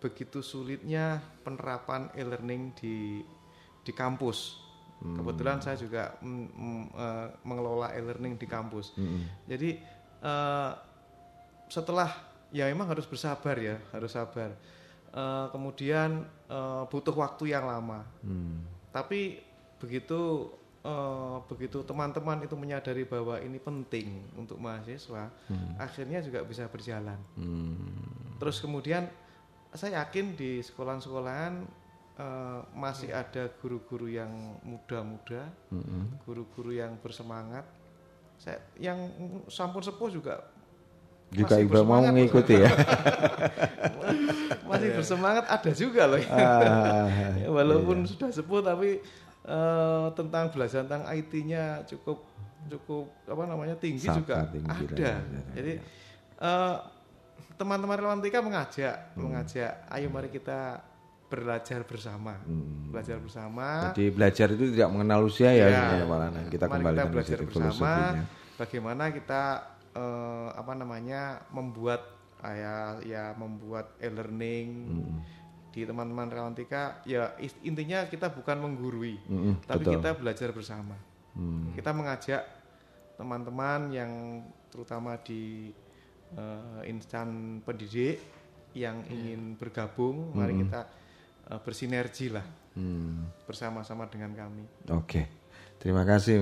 begitu 0.00 0.40
sulitnya 0.40 1.20
penerapan 1.44 2.08
e-learning 2.16 2.72
di 2.76 3.20
di 3.80 3.92
kampus 3.92 4.70
Hmm. 5.00 5.16
Kebetulan 5.16 5.58
saya 5.64 5.80
juga 5.80 6.12
mm, 6.20 6.46
mm, 6.52 6.84
uh, 6.92 7.28
mengelola 7.48 7.88
e-learning 7.96 8.36
di 8.36 8.44
kampus. 8.44 8.92
Hmm. 9.00 9.24
Jadi 9.48 9.80
uh, 10.20 10.76
setelah 11.72 12.12
ya 12.52 12.68
memang 12.68 12.92
harus 12.92 13.08
bersabar 13.08 13.56
ya, 13.56 13.80
harus 13.96 14.12
sabar. 14.12 14.52
Uh, 15.10 15.48
kemudian 15.50 16.22
uh, 16.52 16.84
butuh 16.86 17.16
waktu 17.16 17.56
yang 17.56 17.64
lama. 17.64 18.04
Hmm. 18.20 18.60
Tapi 18.92 19.40
begitu 19.80 20.52
uh, 20.84 21.40
begitu 21.48 21.84
teman-teman 21.84 22.44
itu 22.44 22.54
menyadari 22.56 23.04
bahwa 23.04 23.40
ini 23.40 23.58
penting 23.60 24.24
untuk 24.36 24.60
mahasiswa, 24.60 25.28
hmm. 25.48 25.80
akhirnya 25.80 26.20
juga 26.24 26.44
bisa 26.44 26.68
berjalan. 26.68 27.18
Hmm. 27.36 28.36
Terus 28.40 28.60
kemudian 28.60 29.08
saya 29.70 30.02
yakin 30.02 30.34
di 30.34 30.58
sekolah-sekolahan 30.64 31.62
uh, 32.18 32.60
masih 32.74 33.14
ada 33.14 33.46
guru-guru 33.62 34.10
yang 34.10 34.58
muda-muda, 34.66 35.46
mm-hmm. 35.70 36.26
guru-guru 36.26 36.74
yang 36.74 36.98
bersemangat. 36.98 37.62
Saya 38.40 38.58
yang 38.80 38.98
sampun 39.46 39.84
sepuh 39.84 40.08
juga 40.10 40.40
juga 41.30 41.62
ibu 41.62 41.78
mau 41.86 42.02
mengikuti 42.02 42.58
ya. 42.58 42.70
masih 44.70 44.90
bersemangat 44.98 45.46
ada 45.46 45.70
juga 45.70 46.02
loh. 46.10 46.18
Ah, 46.26 47.06
Walaupun 47.56 48.02
iya. 48.02 48.10
sudah 48.10 48.30
sepuh 48.34 48.58
tapi 48.66 48.98
uh, 49.46 50.08
tentang 50.12 50.52
belajar 50.52 50.84
tentang 50.84 51.04
IT-nya 51.08 51.86
cukup 51.88 52.26
cukup 52.68 53.08
apa 53.24 53.42
namanya 53.48 53.76
tinggi 53.78 54.04
juga 54.04 54.44
tinggi 54.52 54.68
ada. 54.68 54.94
Ya, 54.96 55.16
Jadi 55.56 55.72
uh, 56.40 56.76
teman-teman 57.56 57.96
Rewantika 57.96 58.44
mengajak 58.44 59.16
hmm. 59.16 59.20
mengajak 59.20 59.72
ayo 59.92 60.08
mari 60.12 60.28
kita 60.28 60.84
belajar 61.30 61.86
bersama, 61.86 62.42
hmm. 62.42 62.90
belajar 62.90 63.16
bersama. 63.22 63.94
Jadi 63.94 64.10
belajar 64.10 64.50
itu 64.50 64.74
tidak 64.74 64.90
mengenal 64.90 65.30
usia 65.30 65.54
ya, 65.54 65.70
ya, 65.70 66.02
ya 66.02 66.42
Kita 66.50 66.66
kembali 66.66 66.96
kita 66.98 67.06
belajar 67.06 67.38
bersama. 67.46 67.92
Bagaimana 68.58 69.04
kita 69.14 69.42
uh, 69.94 70.50
apa 70.52 70.72
namanya 70.74 71.46
membuat 71.54 72.02
uh, 72.42 72.50
ya 72.50 72.74
ya 73.06 73.24
membuat 73.38 73.94
e-learning 74.02 74.66
hmm. 74.90 75.16
Di 75.70 75.86
teman-teman 75.86 76.28
Rewantika. 76.30 77.02
Ya 77.06 77.34
intinya 77.62 78.06
kita 78.06 78.30
bukan 78.30 78.58
menggurui, 78.60 79.18
hmm, 79.26 79.66
tapi 79.66 79.86
betul. 79.86 79.92
kita 79.98 80.10
belajar 80.18 80.48
bersama. 80.50 80.96
Hmm. 81.34 81.72
Kita 81.74 81.90
mengajak 81.94 82.42
teman-teman 83.16 83.80
yang 83.94 84.12
terutama 84.70 85.18
di 85.20 85.70
uh, 86.34 86.82
instan 86.86 87.60
pendidik 87.62 88.22
yang 88.74 89.02
ingin 89.10 89.58
bergabung, 89.58 90.30
mari 90.34 90.54
hmm. 90.54 90.62
kita 90.66 90.80
uh, 91.50 91.60
bersinergi 91.62 92.30
lah 92.30 92.46
hmm. 92.78 93.46
bersama-sama 93.46 94.06
dengan 94.06 94.34
kami. 94.34 94.64
Oke, 94.94 95.26
terima 95.82 96.06
kasih 96.06 96.38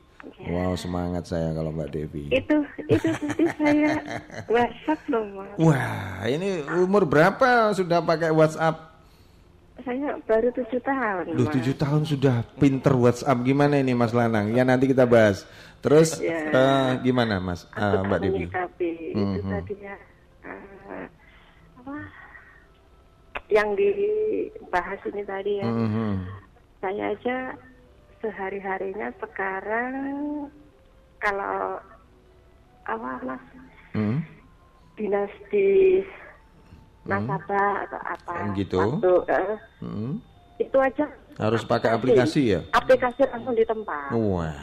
Ya. 0.41 0.47
Wow 0.49 0.73
semangat 0.73 1.30
saya 1.30 1.53
kalau 1.53 1.69
Mbak 1.69 1.89
Devi. 1.93 2.23
Itu 2.34 2.65
itu 2.89 3.10
tadi 3.14 3.45
saya 3.56 4.02
WhatsApp 4.53 4.99
loh 5.07 5.23
mas. 5.38 5.56
Wah 5.61 6.26
ini 6.26 6.65
umur 6.81 7.06
berapa 7.06 7.72
sudah 7.77 8.02
pakai 8.02 8.34
WhatsApp? 8.34 8.95
Saya 9.85 10.18
baru 10.26 10.49
tujuh 10.56 10.81
tahun. 10.81 11.35
Duh 11.35 11.49
tujuh 11.52 11.76
tahun 11.77 12.07
sudah 12.07 12.41
pinter 12.57 12.95
WhatsApp 12.95 13.43
gimana 13.43 13.77
ini 13.77 13.91
Mas 13.91 14.15
Lanang? 14.15 14.49
Ya 14.56 14.64
nanti 14.64 14.88
kita 14.89 15.03
bahas. 15.03 15.43
Terus 15.84 16.18
ya. 16.18 16.49
uh, 16.49 16.91
gimana 17.03 17.38
Mas 17.38 17.68
uh, 17.76 18.02
Mbak 18.07 18.19
Devi? 18.23 18.45
itu 18.49 18.56
mm 19.14 19.27
-hmm. 19.38 19.52
tadinya 19.52 19.95
uh, 20.47 21.06
apa? 21.84 21.97
Yang 23.52 23.69
dibahas 23.77 24.99
ini 25.06 25.23
tadi 25.27 25.53
ya. 25.61 25.68
Mm 25.68 25.89
-hmm. 25.91 26.11
Saya 26.81 27.03
aja 27.14 27.38
sehari-harinya 28.23 29.11
sekarang 29.21 30.47
kalau 31.19 31.79
apa 32.85 33.09
mas 33.25 33.43
hmm? 33.97 34.19
dinas 34.95 35.33
di 35.49 36.01
hmm. 36.01 37.09
nasabah 37.09 37.89
atau 37.89 37.99
apa 38.01 38.33
gitu 38.55 38.77
waktu, 38.77 39.13
uh, 39.31 39.57
hmm. 39.81 40.13
itu 40.61 40.77
aja 40.77 41.05
harus 41.35 41.61
pakai 41.67 41.91
aplikasi 41.91 42.55
ya 42.55 42.61
aplikasi 42.71 43.25
langsung 43.27 43.55
di 43.57 43.65
tempat 43.65 44.13
wah 44.13 44.55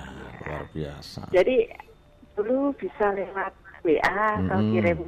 luar 0.47 0.65
biasa 0.73 1.29
jadi 1.35 1.69
dulu 2.39 2.73
bisa 2.81 3.13
lewat 3.13 3.53
WA 3.83 3.99
atau 4.39 4.59
mm 4.59 4.63
-hmm. 4.63 4.73
kirim 4.75 5.01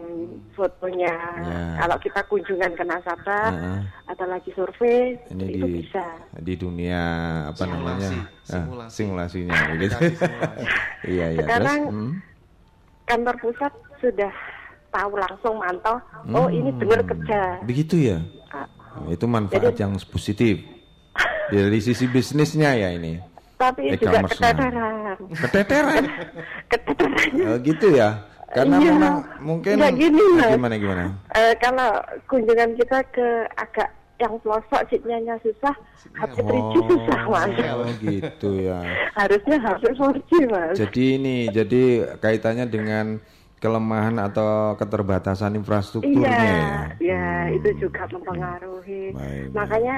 fotonya. 0.55 1.15
Yeah. 1.43 1.75
Kalau 1.83 1.97
kita 1.99 2.21
kunjungan 2.31 2.73
ke 2.79 2.85
nasabah 2.87 3.49
uh 3.51 3.59
-huh. 3.59 3.81
atau 4.15 4.27
lagi 4.31 4.51
survei 4.55 5.19
Ini 5.35 5.45
itu 5.51 5.67
di, 5.67 5.75
bisa. 5.83 6.05
Di 6.39 6.55
dunia 6.55 7.03
apa 7.51 7.63
simulasi, 7.67 7.79
namanya? 7.79 8.11
Simulasi. 8.47 8.87
Ah, 8.87 8.91
simulasinya 8.91 9.59
gitu. 9.79 9.99
iya 11.15 11.27
iya. 11.35 11.43
Sekarang 11.43 11.81
Terus, 11.87 11.95
hmm? 11.95 12.13
kantor 13.07 13.37
pusat 13.43 13.73
sudah 13.99 14.33
tahu 14.95 15.13
langsung 15.19 15.55
mantau. 15.59 15.97
Hmm. 16.27 16.35
Oh 16.39 16.49
ini 16.51 16.71
benar 16.71 17.03
kerja. 17.03 17.41
Begitu 17.67 18.15
ya. 18.15 18.19
Uh, 18.55 19.11
itu 19.11 19.27
manfaat 19.27 19.75
Jadi, 19.75 19.83
yang 19.83 19.99
positif 19.99 20.63
dari 21.51 21.79
sisi 21.83 22.07
bisnisnya 22.07 22.79
ya 22.79 22.95
ini. 22.95 23.19
Tapi 23.59 23.95
juga 23.99 24.23
keteteran. 24.27 25.19
Keteteran. 25.31 26.05
keteteran. 26.71 27.31
Oh, 27.43 27.57
gitu 27.63 27.87
ya. 27.95 28.34
Karena 28.55 28.77
iya. 28.79 28.91
memang 28.95 29.15
mungkin 29.43 29.73
Nggak 29.83 29.95
gini, 29.99 30.25
mas. 30.39 30.53
gimana 30.55 30.75
gimana? 30.79 31.05
Uh, 31.35 31.55
kalau 31.59 31.91
kunjungan 32.31 32.71
kita 32.79 32.99
ke 33.11 33.29
agak 33.59 33.91
yang 34.23 34.39
pelosok 34.47 34.83
sinyalnya 34.87 35.35
susah, 35.43 35.75
HP 36.15 36.39
oh, 36.47 36.87
susah 36.87 37.21
mas. 37.27 37.51
Oh 37.75 37.91
gitu 37.99 38.49
ya. 38.63 38.79
Harusnya 39.19 39.59
HP 39.59 39.83
4G 39.99 40.31
mas. 40.47 40.75
Jadi 40.79 41.03
ini, 41.19 41.37
jadi 41.51 41.83
kaitannya 42.23 42.71
dengan 42.71 43.19
kelemahan 43.59 44.21
atau 44.23 44.79
keterbatasan 44.79 45.59
infrastrukturnya 45.59 46.29
iya, 46.29 46.45
ya. 46.47 46.75
Iya, 47.01 47.27
hmm. 47.27 47.57
itu 47.59 47.69
juga 47.89 48.07
mempengaruhi. 48.07 49.17
Baik, 49.17 49.47
Makanya 49.51 49.97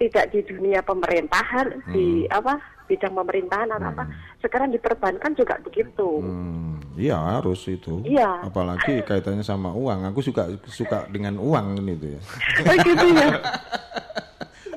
tidak 0.00 0.32
di 0.32 0.40
dunia 0.48 0.80
pemerintahan 0.80 1.66
hmm. 1.84 1.92
di 1.92 2.24
apa 2.32 2.56
bidang 2.90 3.14
pemerintahan 3.14 3.70
atau 3.70 3.86
hmm. 3.86 3.92
apa 3.94 4.04
sekarang 4.42 4.74
di 4.74 4.78
perbankan 4.82 5.32
juga 5.38 5.54
begitu 5.62 6.18
hmm. 6.18 6.98
iya 6.98 7.38
harus 7.38 7.62
itu 7.70 8.02
iya 8.02 8.42
apalagi 8.42 8.98
kaitannya 9.08 9.46
sama 9.46 9.70
uang 9.70 10.10
aku 10.10 10.18
suka 10.18 10.50
suka 10.66 11.06
dengan 11.14 11.38
uang 11.38 11.78
itu 11.86 12.18
ya 12.18 12.20
oh, 12.66 12.76
gitu 12.82 13.06
ya 13.14 13.28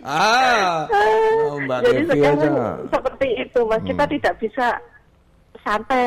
ah 0.06 0.86
oh, 0.92 1.58
mbak 1.66 1.80
jadi 1.90 2.02
Devi 2.06 2.20
sekarang 2.22 2.54
aja. 2.54 2.74
seperti 2.94 3.28
itu 3.42 3.60
mas 3.66 3.82
hmm. 3.82 3.90
kita 3.90 4.04
tidak 4.06 4.34
bisa 4.38 4.68
santai 5.64 6.06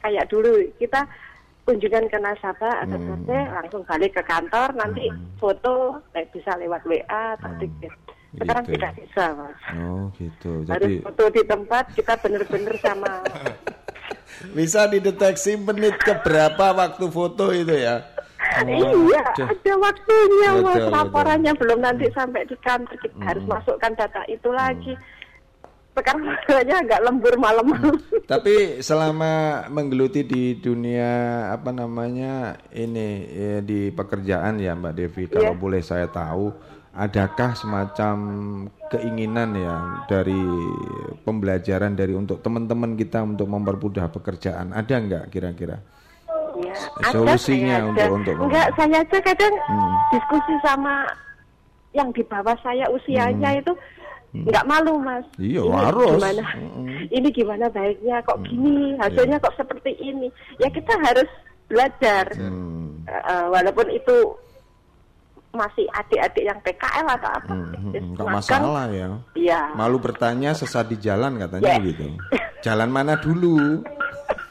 kayak 0.00 0.24
dulu 0.32 0.62
kita 0.80 1.04
kunjungan 1.62 2.10
ke 2.10 2.18
nasabah 2.18 2.82
atau 2.86 2.98
hmm. 2.98 3.26
langsung 3.30 3.82
balik 3.86 4.14
ke 4.18 4.22
kantor 4.26 4.74
nanti 4.74 5.06
hmm. 5.10 5.38
foto 5.38 6.02
bisa 6.34 6.58
lewat 6.58 6.82
WA 6.86 7.38
atau 7.38 7.50
hmm. 7.54 7.60
Sekarang 8.32 8.64
gitu. 8.64 8.72
tidak 8.80 8.92
bisa, 8.96 9.24
Mas. 9.36 9.60
Oh, 9.76 10.02
gitu. 10.16 10.52
Jadi 10.64 10.72
harus 10.72 10.92
foto 11.04 11.24
di 11.28 11.42
tempat 11.44 11.84
kita 11.92 12.12
benar-benar 12.16 12.74
sama. 12.80 13.12
bisa 14.56 14.88
dideteksi 14.88 15.60
menit 15.60 16.00
ke 16.00 16.16
berapa 16.24 16.72
waktu 16.72 17.04
foto 17.12 17.52
itu 17.52 17.76
ya? 17.76 18.00
Oh, 18.42 18.68
iya, 19.08 19.22
aduh. 19.32 19.48
ada 19.48 19.74
waktunya, 19.76 20.50
Mas. 20.64 20.84
Laporannya 20.88 21.52
belum 21.56 21.78
nanti 21.84 22.08
sampai 22.12 22.48
di 22.48 22.56
kantor 22.60 22.96
kita 23.00 23.16
hmm. 23.20 23.28
harus 23.28 23.44
masukkan 23.44 23.92
data 23.96 24.22
itu 24.28 24.48
hmm. 24.48 24.58
lagi. 24.58 24.94
Sekarang 25.92 26.24
makanya 26.24 26.76
agak 26.80 27.00
lembur 27.04 27.36
malam-malam. 27.36 28.00
Hmm. 28.00 28.24
Tapi 28.24 28.80
selama 28.80 29.64
menggeluti 29.68 30.24
di 30.24 30.56
dunia 30.56 31.12
apa 31.52 31.68
namanya 31.68 32.56
ini 32.72 33.28
ya, 33.28 33.56
di 33.60 33.92
pekerjaan 33.92 34.56
ya 34.56 34.72
Mbak 34.72 34.94
Devi, 34.96 35.24
kalau 35.28 35.52
yeah. 35.52 35.60
boleh 35.60 35.84
saya 35.84 36.08
tahu 36.08 36.48
adakah 36.92 37.56
semacam 37.56 38.16
keinginan 38.92 39.56
ya 39.56 39.76
dari 40.04 40.36
pembelajaran 41.24 41.96
dari 41.96 42.12
untuk 42.12 42.44
teman-teman 42.44 43.00
kita 43.00 43.24
untuk 43.24 43.48
mempermudah 43.48 44.12
pekerjaan 44.12 44.76
ada 44.76 44.94
nggak 45.00 45.24
kira-kira 45.32 45.80
ya, 46.60 46.74
solusinya 47.08 47.88
ada, 47.88 47.88
untuk 47.88 48.08
untuk 48.20 48.34
enggak 48.44 48.68
saya 48.76 49.00
aja 49.00 49.18
kadang 49.24 49.54
hmm. 49.56 49.92
diskusi 50.12 50.52
sama 50.60 51.08
yang 51.96 52.12
di 52.12 52.20
bawah 52.28 52.56
saya 52.60 52.84
usianya 52.92 53.50
hmm. 53.56 53.60
itu 53.64 53.72
hmm. 54.36 54.44
nggak 54.52 54.68
malu 54.68 55.00
mas 55.00 55.24
iya 55.40 55.64
ini 55.64 55.72
harus 55.72 56.20
gimana 56.20 56.44
hmm. 56.44 57.02
ini 57.08 57.28
gimana 57.32 57.66
baiknya 57.72 58.16
kok 58.20 58.36
hmm. 58.36 58.46
gini 58.52 58.76
hasilnya 59.00 59.36
yeah. 59.40 59.44
kok 59.48 59.56
seperti 59.56 59.92
ini 59.96 60.28
ya 60.60 60.68
kita 60.68 60.92
harus 61.00 61.30
belajar 61.72 62.28
hmm. 62.36 63.08
uh, 63.08 63.46
walaupun 63.48 63.88
itu 63.88 64.36
masih 65.52 65.84
adik-adik 65.92 66.44
yang 66.48 66.58
PKL 66.64 67.06
atau 67.12 67.30
apa. 67.30 67.52
Hmm, 67.52 67.92
hmm, 67.92 67.92
hmm 68.16 68.28
masalah 68.28 68.88
ya. 68.88 69.08
Iya. 69.36 69.60
Malu 69.76 70.00
bertanya 70.00 70.56
sesat 70.56 70.88
di 70.88 70.96
jalan 70.96 71.36
katanya 71.36 71.76
yeah. 71.76 71.84
gitu. 71.84 72.06
Jalan 72.64 72.88
mana 72.88 73.20
dulu? 73.20 73.84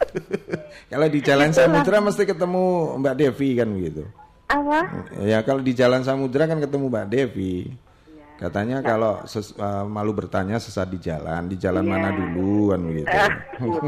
kalau 0.92 1.08
di 1.10 1.20
Jalan 1.24 1.56
Samudra 1.56 1.98
mesti 2.04 2.24
ketemu 2.28 2.96
Mbak 3.02 3.16
Devi 3.18 3.50
kan 3.58 3.70
gitu. 3.82 4.04
Apa? 4.52 4.80
Ya 5.24 5.40
kalau 5.42 5.64
di 5.64 5.74
Jalan 5.74 6.06
Samudra 6.06 6.46
kan 6.46 6.62
ketemu 6.62 6.86
Mbak 6.92 7.08
Devi. 7.10 7.72
Iya. 7.72 8.26
Katanya 8.38 8.78
nah. 8.82 8.86
kalau 8.86 9.14
ses, 9.26 9.56
uh, 9.58 9.88
malu 9.88 10.14
bertanya 10.14 10.62
sesat 10.62 10.92
di 10.92 11.00
jalan, 11.02 11.50
di 11.50 11.58
jalan 11.58 11.88
yeah. 11.88 11.92
mana 11.98 12.10
dulu 12.14 12.76
kan 12.76 12.82
begitu. 12.86 13.10
Uh, 13.10 13.32
gitu. 13.64 13.80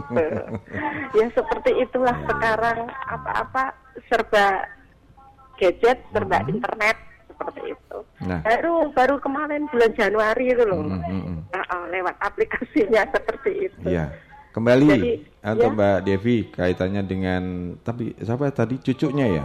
ya 1.21 1.25
seperti 1.35 1.71
itulah 1.77 2.15
yeah. 2.15 2.27
sekarang 2.31 2.79
apa-apa 3.11 3.63
serba 4.09 4.65
gadget 5.63 5.97
serba 6.11 6.43
hmm. 6.43 6.51
internet 6.59 6.95
seperti 7.31 7.61
itu. 7.71 7.97
Nah. 8.27 8.39
Baru 8.43 8.75
baru 8.91 9.15
kemarin 9.23 9.67
bulan 9.71 9.91
Januari 9.95 10.45
itu 10.51 10.63
loh, 10.67 10.83
hmm, 10.83 11.01
hmm, 11.01 11.23
hmm. 11.23 11.39
Oh, 11.71 11.85
lewat 11.89 12.15
aplikasinya 12.19 13.01
seperti 13.15 13.71
itu. 13.71 13.87
Iya. 13.87 14.11
Kembali 14.53 14.85
Jadi, 14.85 15.13
atau 15.41 15.69
ya? 15.71 15.73
Mbak 15.73 15.97
Devi 16.05 16.37
kaitannya 16.53 17.01
dengan 17.09 17.43
tapi 17.81 18.13
siapa 18.21 18.53
tadi 18.53 18.77
cucunya 18.77 19.41
ya 19.41 19.43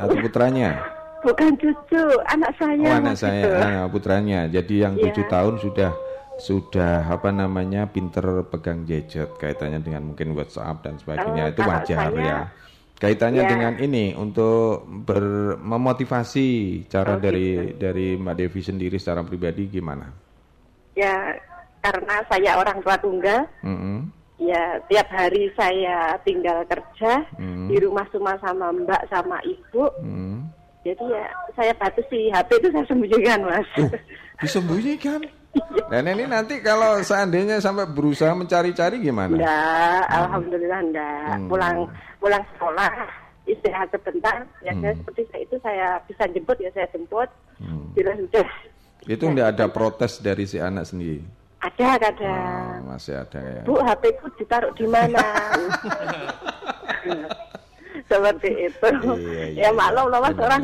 atau 0.00 0.16
putranya? 0.16 0.80
Bukan 1.24 1.56
cucu, 1.56 2.04
anak 2.28 2.52
saya. 2.56 2.88
Oh, 2.88 3.00
anak 3.04 3.16
saya, 3.16 3.44
anak 3.60 3.92
putranya. 3.92 4.48
Jadi 4.48 4.80
yang 4.80 4.96
tujuh 4.96 5.24
ya. 5.28 5.32
tahun 5.32 5.54
sudah 5.60 5.92
sudah 6.34 7.06
apa 7.06 7.30
namanya 7.30 7.86
pinter 7.86 8.42
pegang 8.50 8.82
gadget 8.82 9.30
kaitannya 9.38 9.78
dengan 9.78 10.02
mungkin 10.12 10.34
WhatsApp 10.34 10.82
dan 10.82 10.98
sebagainya 10.98 11.44
oh, 11.46 11.52
itu 11.54 11.60
wajar 11.62 11.98
saya, 12.10 12.18
ya 12.18 12.38
kaitannya 12.98 13.42
ya. 13.42 13.50
dengan 13.50 13.74
ini 13.82 14.14
untuk 14.14 14.86
ber 14.86 15.58
memotivasi 15.58 16.48
cara 16.86 17.18
oh, 17.18 17.20
dari 17.20 17.74
gitu. 17.74 17.78
dari 17.82 18.14
Mbak 18.14 18.36
Devi 18.38 18.60
sendiri 18.62 18.96
secara 18.96 19.26
pribadi 19.26 19.66
gimana? 19.66 20.08
Ya 20.94 21.34
karena 21.82 22.22
saya 22.30 22.56
orang 22.56 22.80
tua 22.80 22.96
tunggal, 22.96 23.44
mm 23.60 23.76
-hmm. 23.76 23.98
ya 24.40 24.78
tiap 24.88 25.08
hari 25.10 25.52
saya 25.58 26.16
tinggal 26.22 26.64
kerja 26.64 27.26
mm 27.36 27.44
-hmm. 27.44 27.66
di 27.68 27.76
rumah 27.82 28.06
cuma 28.14 28.38
sama 28.40 28.72
Mbak 28.72 29.02
sama 29.10 29.42
Ibu. 29.42 29.84
Mm 30.00 30.14
-hmm. 30.14 30.36
Jadi 30.84 31.04
ya 31.08 31.24
saya 31.56 31.72
batasi 31.80 32.28
HP 32.28 32.50
itu 32.60 32.68
saya 32.68 32.84
sembunyikan 32.84 33.40
mas. 33.40 33.68
Uh, 33.80 33.88
disembunyikan? 34.44 35.20
Dan 35.90 36.10
ini 36.10 36.24
nanti 36.26 36.58
kalau 36.58 36.98
seandainya 37.04 37.62
sampai 37.62 37.86
berusaha 37.86 38.34
mencari-cari 38.34 38.98
gimana? 38.98 39.38
Enggak, 39.38 40.02
hmm. 40.08 40.16
alhamdulillah 40.18 40.80
enggak. 40.80 41.34
Hmm. 41.38 41.48
Pulang 41.50 41.76
pulang 42.18 42.42
sekolah 42.56 42.90
istirahat 43.44 43.88
sebentar, 43.92 44.42
ya 44.64 44.72
hmm. 44.72 44.80
saya 44.80 44.94
seperti 44.96 45.22
itu 45.44 45.56
saya 45.60 46.00
bisa 46.08 46.24
jemput 46.32 46.56
ya 46.58 46.70
saya 46.74 46.88
jemput. 46.90 47.28
Hmm. 47.60 47.92
Bila 47.94 48.10
sudah 48.18 48.48
itu 49.04 49.24
enggak 49.28 49.48
ada 49.54 49.66
protes 49.68 50.18
dari 50.24 50.48
si 50.48 50.56
anak 50.56 50.88
sendiri. 50.88 51.20
Ada, 51.64 51.96
ada. 51.96 52.32
Oh, 52.32 52.92
masih 52.92 53.14
ada 53.16 53.40
ya. 53.40 53.62
Bu, 53.64 53.80
HP 53.80 54.02
ku 54.20 54.28
ditaruh 54.36 54.72
di 54.76 54.84
mana? 54.84 55.20
Seperti 58.10 58.50
itu. 58.68 58.88
Iya, 59.16 59.44
iya, 59.48 59.68
ya 59.68 59.70
maklum 59.72 60.12
loh 60.12 60.20
mas 60.20 60.36
orang 60.36 60.62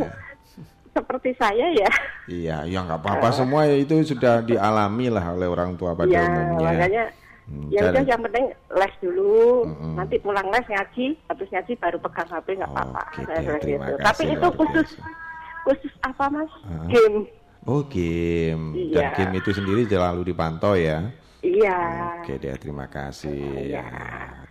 seperti 0.90 1.30
saya 1.38 1.66
ya. 1.74 1.90
Iya, 2.30 2.56
ya 2.66 2.78
nggak 2.86 3.00
apa-apa 3.02 3.28
semua 3.34 3.66
itu 3.70 3.94
sudah 4.02 4.42
dialami 4.42 5.10
lah 5.10 5.34
oleh 5.34 5.48
orang 5.50 5.74
tua 5.74 5.94
pada 5.94 6.10
ya, 6.10 6.26
umumnya. 6.26 6.70
Makanya 6.70 7.04
hmm, 7.50 7.66
ya 7.70 7.80
udah 7.90 8.02
yang 8.06 8.20
penting 8.26 8.46
les 8.54 8.94
dulu, 9.02 9.66
hmm. 9.66 9.94
nanti 9.98 10.16
pulang 10.22 10.46
les 10.50 10.66
ngaji, 10.66 11.06
habis 11.30 11.48
ngaji 11.50 11.72
baru 11.78 11.98
pegang 12.02 12.28
HP 12.30 12.46
nggak 12.58 12.70
apa-apa. 12.70 13.02
Oh, 13.02 13.14
gitu, 13.18 13.30
ya, 13.70 13.78
Tapi 14.02 14.22
itu 14.34 14.48
khusus 14.54 14.88
biasa. 14.94 15.64
khusus 15.66 15.92
apa 16.06 16.24
mas? 16.30 16.52
Uh. 16.66 16.86
Game. 16.90 17.16
Oh 17.68 17.82
game. 17.84 18.72
Iya. 18.72 19.12
Dan 19.14 19.30
game 19.30 19.34
itu 19.44 19.50
sendiri 19.52 19.82
selalu 19.84 20.24
dipantau 20.32 20.74
ya. 20.74 21.12
Iya. 21.40 21.76
Oke 22.20 22.36
deh, 22.36 22.52
terima 22.60 22.86
kasih. 22.86 23.72
Iya. 23.72 23.84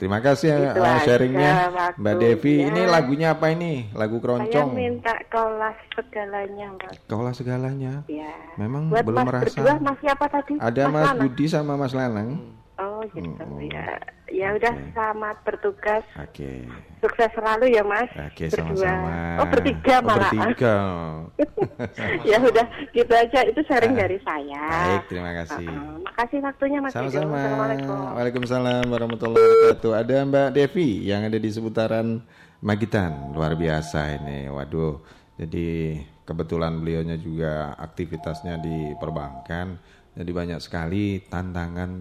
Terima 0.01 0.19
kasih 0.25 0.47
ya 0.49 0.71
uh, 0.73 0.99
sharingnya 1.05 1.51
Mbak 1.99 2.15
Devi. 2.17 2.55
Ya. 2.65 2.65
Ini 2.73 2.81
lagunya 2.89 3.27
apa 3.37 3.53
ini? 3.53 3.93
Lagu 3.93 4.17
keroncong. 4.17 4.73
Saya 4.73 4.77
minta 4.77 5.13
kaulah 5.29 5.75
segalanya, 5.93 6.65
Mbak. 6.73 6.91
Kaulah 7.05 7.33
segalanya. 7.37 7.93
Iya. 8.09 8.33
Memang 8.57 8.89
Buat 8.89 9.05
belum 9.05 9.17
mas 9.21 9.27
merasa. 9.29 9.59
Berdua, 9.61 9.73
mas 9.77 9.97
siapa 10.01 10.25
tadi? 10.31 10.53
Ada 10.57 10.83
Mas, 10.89 11.05
mas 11.13 11.17
Budi 11.21 11.45
sama 11.45 11.73
Mas 11.77 11.93
Lanang. 11.93 12.58
Oh 12.79 13.03
gitu 13.11 13.43
hmm. 13.43 13.67
ya. 13.67 13.99
Ya 14.31 14.47
udah 14.55 14.71
okay. 14.71 14.89
selamat 14.95 15.35
bertugas. 15.43 16.03
Oke. 16.15 16.31
Okay. 16.31 16.59
Sukses 17.03 17.31
selalu 17.35 17.75
ya 17.75 17.83
Mas. 17.83 18.07
Oke 18.15 18.47
okay, 18.47 18.55
sama-sama. 18.55 19.43
Oh 19.43 19.47
bertiga 19.51 19.95
oh, 19.99 20.07
malah. 20.07 20.31
Bertiga. 20.31 20.75
ya 22.31 22.37
udah 22.39 22.65
gitu 22.95 23.13
aja 23.13 23.39
itu 23.43 23.59
sharing 23.67 23.93
uh, 23.95 23.99
dari 23.99 24.17
saya. 24.23 24.63
Baik 24.71 25.03
terima 25.11 25.31
kasih. 25.43 25.67
Uh, 25.67 25.75
uh, 25.75 25.95
makasih 26.07 26.39
waktunya 26.39 26.79
Mas. 26.79 26.95
Sama-sama. 26.95 27.39
Waalaikumsalam 28.15 28.85
warahmatullahi 28.87 29.43
wabarakatuh. 29.43 29.91
Ada 29.99 30.15
Mbak 30.23 30.49
Devi 30.55 30.89
yang 31.03 31.27
ada 31.27 31.35
di 31.35 31.49
seputaran 31.51 32.23
Magitan 32.63 33.35
luar 33.35 33.59
biasa 33.59 34.19
ini. 34.23 34.47
Waduh. 34.47 35.03
Jadi 35.35 35.99
kebetulan 36.23 36.79
beliaunya 36.79 37.19
juga 37.19 37.75
aktivitasnya 37.75 38.59
di 38.59 38.95
perbankan. 38.95 39.79
Jadi 40.15 40.31
banyak 40.31 40.59
sekali 40.59 41.23
tantangan 41.27 41.91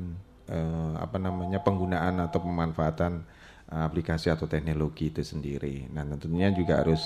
eh, 0.48 0.92
apa 0.98 1.16
namanya 1.20 1.60
penggunaan 1.60 2.18
atau 2.24 2.40
pemanfaatan 2.42 3.22
eh, 3.68 3.82
aplikasi 3.84 4.32
atau 4.32 4.48
teknologi 4.48 5.12
itu 5.12 5.22
sendiri. 5.22 5.86
Nah, 5.92 6.02
tentunya 6.16 6.50
juga 6.50 6.80
harus 6.82 7.00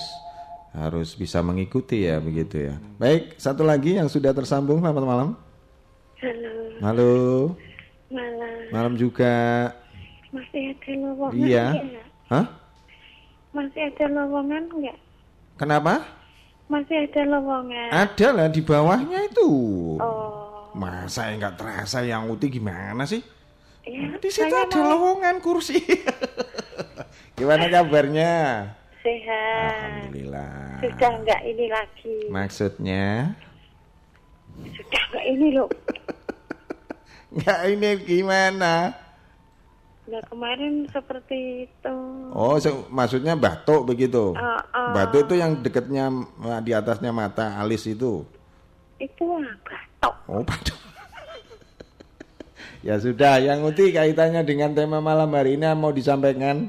harus 0.73 1.13
bisa 1.13 1.37
mengikuti 1.45 2.09
ya 2.09 2.17
begitu 2.17 2.73
ya. 2.73 2.75
Baik, 2.97 3.37
satu 3.37 3.61
lagi 3.61 4.01
yang 4.01 4.09
sudah 4.09 4.33
tersambung 4.33 4.81
selamat 4.81 5.03
malam. 5.05 5.29
Halo. 6.17 6.53
Halo. 6.81 7.13
Malam. 8.09 8.53
Malam 8.73 8.93
juga. 8.97 9.69
Masih 10.33 10.73
ada 10.73 10.91
lowongan 10.97 11.37
Iya. 11.45 11.65
enggak? 11.77 12.07
Hah? 12.33 12.45
Masih 13.53 13.81
ada 13.85 14.05
lowongan 14.09 14.63
enggak? 14.73 14.97
Kenapa? 15.61 15.93
Masih 16.71 17.05
ada 17.05 17.21
lowongan. 17.37 17.89
Ada 17.93 18.27
lah 18.33 18.47
di 18.49 18.61
bawahnya 18.65 19.19
itu. 19.29 19.49
Oh. 20.01 20.73
Masa 20.73 21.29
ya 21.29 21.37
nggak 21.37 21.53
terasa 21.61 22.01
yang 22.01 22.33
uti 22.33 22.49
gimana 22.49 23.05
sih? 23.05 23.21
Ya, 23.83 24.15
Di 24.15 24.29
situ 24.31 24.47
ada 24.47 24.79
mau 24.79 24.87
lowongan 24.95 25.43
kursi. 25.43 25.83
Gimana 27.37 27.67
kabarnya? 27.67 28.33
sehat. 29.03 30.07
Alhamdulillah. 30.07 30.79
Sudah 30.79 31.11
enggak 31.11 31.41
ini 31.43 31.65
lagi. 31.67 32.17
Maksudnya? 32.31 33.35
Sudah 34.63 35.01
enggak 35.11 35.25
ini 35.27 35.47
loh. 35.51 35.67
Nggak 37.35 37.59
ini 37.67 37.89
gimana? 38.05 38.73
Nah 40.07 40.21
kemarin 40.29 40.87
seperti 40.87 41.67
itu. 41.67 41.95
Oh, 42.31 42.55
se- 42.61 42.87
maksudnya 42.87 43.35
batuk 43.35 43.83
begitu? 43.83 44.31
Ah, 44.37 44.61
ah. 44.71 44.93
Batuk 44.95 45.27
itu 45.27 45.35
yang 45.41 45.59
dekatnya 45.59 46.07
di 46.63 46.71
atasnya 46.71 47.11
mata 47.11 47.59
alis 47.59 47.83
itu? 47.89 48.23
Itu 49.01 49.23
batok. 49.27 50.13
Oh, 50.31 50.39
batuk. 50.45 50.77
Ya 52.83 52.99
sudah, 52.99 53.39
yang 53.39 53.63
uti 53.63 53.89
kaitannya 53.89 54.43
dengan 54.43 54.75
tema 54.75 54.99
malam 54.99 55.31
hari 55.31 55.55
ini 55.55 55.65
mau 55.73 55.89
disampaikan 55.89 56.67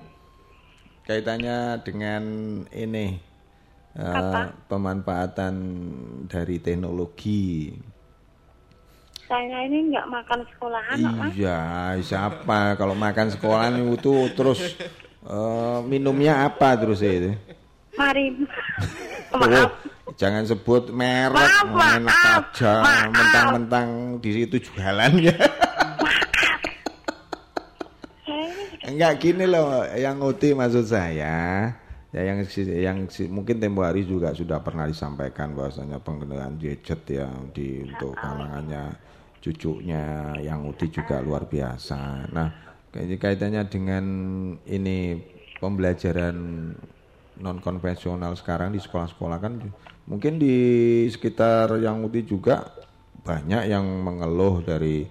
kaitannya 1.04 1.82
dengan 1.84 2.22
ini 2.70 3.18
Apa? 3.94 4.50
pemanfaatan 4.66 5.54
dari 6.26 6.58
teknologi. 6.58 7.70
Saya 9.24 9.64
ini 9.64 9.88
enggak 9.88 10.06
makan 10.10 10.40
sekolahan 10.52 10.98
mas. 11.16 11.32
Iya, 11.32 11.60
siapa 12.02 12.74
kalau 12.76 12.92
makan 12.92 13.32
sekolahan 13.32 13.74
itu 13.88 14.28
terus 14.34 14.76
eh, 15.22 15.78
minumnya 15.86 16.44
apa 16.44 16.74
terus 16.76 17.02
itu? 17.02 17.34
Mari. 17.98 18.30
Oh, 19.34 19.66
jangan 20.14 20.46
sebut 20.46 20.94
merek, 20.94 21.34
Maaf, 21.34 21.66
maaf, 22.06 22.54
aja, 22.54 22.86
maaf. 22.86 23.10
mentang-mentang 23.10 23.88
di 24.22 24.30
situ 24.30 24.62
jualan 24.62 25.10
ya. 25.18 25.34
Saya 28.22 28.46
ini 28.46 28.83
Enggak 28.94 29.14
gini 29.18 29.44
loh, 29.50 29.82
yang 29.98 30.22
uti 30.22 30.54
maksud 30.54 30.86
saya, 30.86 31.66
ya 32.14 32.20
yang 32.22 32.38
si- 32.46 32.78
yang 32.86 33.10
si- 33.10 33.26
mungkin 33.26 33.58
tempo 33.58 33.82
hari 33.82 34.06
juga 34.06 34.30
sudah 34.30 34.62
pernah 34.62 34.86
disampaikan 34.86 35.50
bahwasanya 35.50 35.98
penggunaan 35.98 36.54
gadget 36.62 37.02
ya 37.10 37.26
di 37.50 37.82
untuk 37.82 38.14
kalangannya 38.14 38.94
cucunya 39.42 40.38
yang 40.38 40.62
uti 40.70 40.94
juga 40.94 41.18
luar 41.18 41.50
biasa. 41.50 42.30
Nah, 42.30 42.48
kaitannya 42.94 43.66
dengan 43.66 44.04
ini 44.62 45.18
pembelajaran 45.58 46.36
non 47.42 47.58
konvensional 47.58 48.38
sekarang 48.38 48.70
di 48.70 48.78
sekolah-sekolah 48.78 49.38
kan 49.42 49.58
mungkin 50.06 50.38
di 50.38 50.54
sekitar 51.10 51.82
yang 51.82 51.98
uti 52.06 52.22
juga 52.22 52.70
banyak 53.26 53.66
yang 53.66 53.82
mengeluh 53.82 54.62
dari 54.62 55.02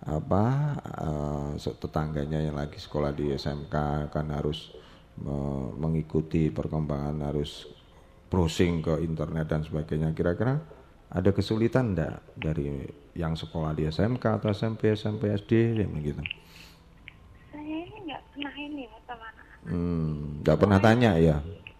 apa 0.00 0.44
eh, 0.78 1.50
se- 1.56 1.74
tetangganya 1.74 2.38
yang 2.40 2.54
lagi 2.54 2.78
sekolah 2.78 3.10
di 3.10 3.34
SMK 3.34 3.74
kan 4.08 4.26
harus 4.30 4.70
me- 5.16 5.74
mengikuti 5.76 6.48
perkembangan 6.48 7.18
harus 7.24 7.66
browsing 8.28 8.80
ke 8.80 9.00
internet 9.00 9.48
dan 9.48 9.62
sebagainya 9.62 10.12
kira-kira 10.12 10.60
ada 11.08 11.30
kesulitan 11.32 11.96
enggak 11.96 12.20
dari 12.36 12.84
yang 13.14 13.34
sekolah 13.34 13.72
di 13.72 13.88
SMK 13.88 14.38
atau 14.38 14.48
SMP 14.48 14.92
SMP 14.92 15.32
SD 15.32 15.52
ya 15.74 15.86
begitu 15.88 16.22
saya 17.48 17.64
ini 17.80 17.96
enggak 18.04 18.22
pernah 18.28 18.54
ini 18.54 18.82
ya 18.84 18.98
sama 19.02 19.26
anak. 19.26 19.46
hmm, 19.64 20.14
enggak 20.40 20.56
pernah 20.56 20.78
tanya 20.78 21.12
ya 21.18 21.38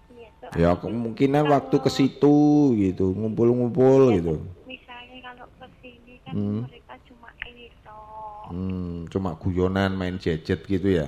Iya, 0.08 0.30
ya 0.56 0.70
kemungkinan 0.74 1.44
waktu 1.46 1.76
ke 1.78 1.90
situ 1.92 2.36
gitu 2.74 3.12
ngumpul-ngumpul 3.12 4.10
gitu 4.12 4.34
Misalnya 4.64 5.16
kalau 5.22 5.46
ke 5.54 5.66
sini 5.78 6.14
kan 6.24 6.32
Hmm. 6.32 6.64
mereka 6.64 6.96
cuma 7.04 7.28
ini 7.44 7.68
toh. 7.80 8.37
Hmm, 8.48 9.08
cuma 9.08 9.36
guyonan 9.36 9.92
main 9.92 10.16
gadget 10.16 10.64
gitu 10.64 10.88
ya 10.94 11.06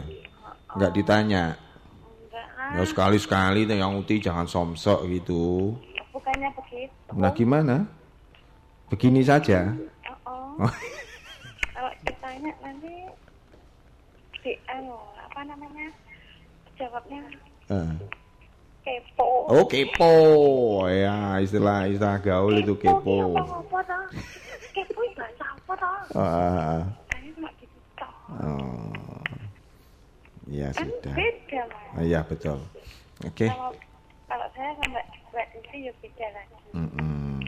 nggak 0.71 0.93
ditanya 0.93 1.57
Enggak 2.31 2.47
lah. 2.55 2.71
Ya 2.79 2.83
sekali-sekali 2.87 3.61
tuh 3.65 3.75
yang 3.75 3.93
uti 3.97 4.23
jangan 4.23 4.47
somsok 4.47 5.03
gitu. 5.11 5.75
Bukannya 6.13 6.47
begitu. 6.55 7.11
Nah 7.13 7.33
gimana? 7.33 7.77
Begini 8.87 9.21
saja. 9.21 9.75
Oh, 10.23 10.63
oh. 10.63 10.71
kalau 11.75 11.91
ditanya 12.01 12.51
nanti 12.61 12.95
di 14.41 14.53
anu, 14.69 14.95
apa 15.19 15.41
namanya? 15.43 15.91
Jawabnya 16.75 17.21
Eh. 17.69 17.93
kepo. 18.81 19.29
Oh 19.47 19.67
kepo, 19.67 20.15
ya 20.87 21.39
istilah 21.39 21.87
istilah 21.87 22.19
gaul 22.19 22.55
itu 22.57 22.75
kepo. 22.75 23.35
Apa 23.35 23.79
toh? 23.83 24.05
Kepo 24.71 25.01
itu 25.03 25.15
bahasa 25.15 25.45
apa 25.45 25.73
toh? 25.75 25.99
Ah, 26.15 26.81
Saya 27.11 27.31
cuma 27.35 27.51
gitu 27.59 27.79
toh. 27.95 28.15
Oh. 28.39 29.21
Ya 30.47 30.75
Kan 30.75 30.87
sudah. 30.87 31.15
beda 31.15 31.61
mas. 31.67 31.95
Ah, 31.95 32.05
ya 32.05 32.21
betul. 32.27 32.59
Oke. 33.23 33.47
Kalau 33.47 33.71
kalau 34.27 34.47
saya 34.51 34.71
sama 34.83 34.99
Mbak 35.31 35.47
Desi 35.55 35.79
ya 35.87 35.93
beda 35.99 36.27
lagi. 36.35 36.57
Mm-mm. 36.75 37.39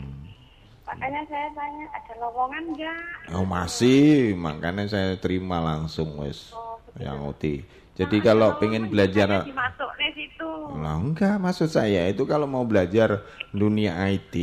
Makanya 0.83 1.21
saya 1.25 1.47
tanya 1.51 1.85
ada 1.91 2.13
lowongan 2.19 2.63
enggak? 2.69 2.99
Oh 3.33 3.43
masih, 3.43 4.35
makanya 4.35 4.83
saya 4.85 5.15
terima 5.15 5.59
langsung 5.59 6.19
wes 6.19 6.51
Oh, 6.51 6.75
yang 6.99 7.23
uti. 7.23 7.63
Jadi 7.93 8.19
kalau 8.19 8.57
pengen 8.57 8.89
belajar 8.89 9.45
Dimasuk 9.45 9.91
di 9.95 10.09
situ. 10.17 10.49
Lah 10.73 10.97
enggak, 10.97 11.37
maksud 11.37 11.69
saya 11.69 12.09
itu 12.09 12.23
kalau 12.23 12.47
mau 12.47 12.63
belajar 12.63 13.21
dunia 13.51 13.95
IT, 14.09 14.33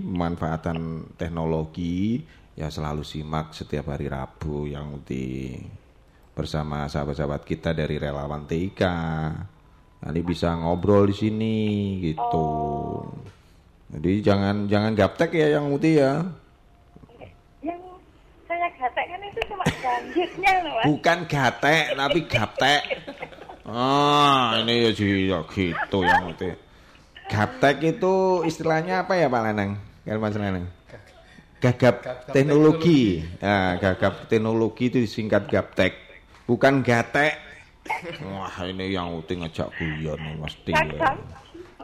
pemanfaatan 0.00 1.10
teknologi, 1.16 2.22
ya 2.56 2.72
selalu 2.72 3.04
simak 3.04 3.52
setiap 3.52 3.92
hari 3.92 4.08
Rabu 4.08 4.64
yang 4.64 5.04
di 5.04 5.52
bersama 6.32 6.88
sahabat-sahabat 6.88 7.44
kita 7.44 7.76
dari 7.76 8.00
relawan 8.00 8.48
TIK. 8.48 8.82
Nanti 9.96 10.20
bisa 10.24 10.56
ngobrol 10.56 11.08
di 11.08 11.16
sini 11.16 11.56
gitu. 12.00 12.48
Jadi 13.92 14.12
jangan 14.20 14.68
jangan 14.68 14.92
gaptek 14.96 15.30
ya 15.32 15.56
yang 15.56 15.72
Uti 15.72 16.00
ya. 16.00 16.20
Yang 17.64 17.80
saya 18.44 18.68
gatek 18.76 19.06
kan 19.08 19.20
itu 19.24 19.40
cuma 19.48 19.64
loh 19.64 20.72
mas. 20.76 20.84
Bukan 20.84 21.18
gatek 21.28 21.84
tapi 21.96 22.20
gaptek. 22.28 22.82
Ah, 23.66 24.62
ini 24.62 24.88
ya 24.88 24.90
ya 24.92 25.40
gitu 25.48 25.98
yang 26.04 26.28
Uti. 26.28 26.50
Gaptek 27.26 27.82
itu 27.82 28.46
istilahnya 28.46 29.02
apa 29.02 29.18
ya 29.18 29.26
Pak 29.26 29.42
Lenang? 29.42 29.82
Kalau 30.06 30.22
Mas 30.22 30.38
Lenang? 30.38 30.75
Gagap 31.56 32.28
teknologi. 32.36 33.24
Nah, 33.40 33.80
gagap 33.80 34.28
teknologi 34.28 34.92
itu 34.92 35.00
disingkat 35.00 35.48
gaptek. 35.48 35.92
Bukan 36.44 36.84
gatek. 36.84 37.40
Wah, 38.22 38.52
ini 38.66 38.92
yang 38.92 39.16
Uti 39.16 39.40
ngejak 39.40 39.72
guyon 39.78 40.20
mesti. 40.36 40.74
ya. 40.74 40.84
Gagap. 40.84 41.16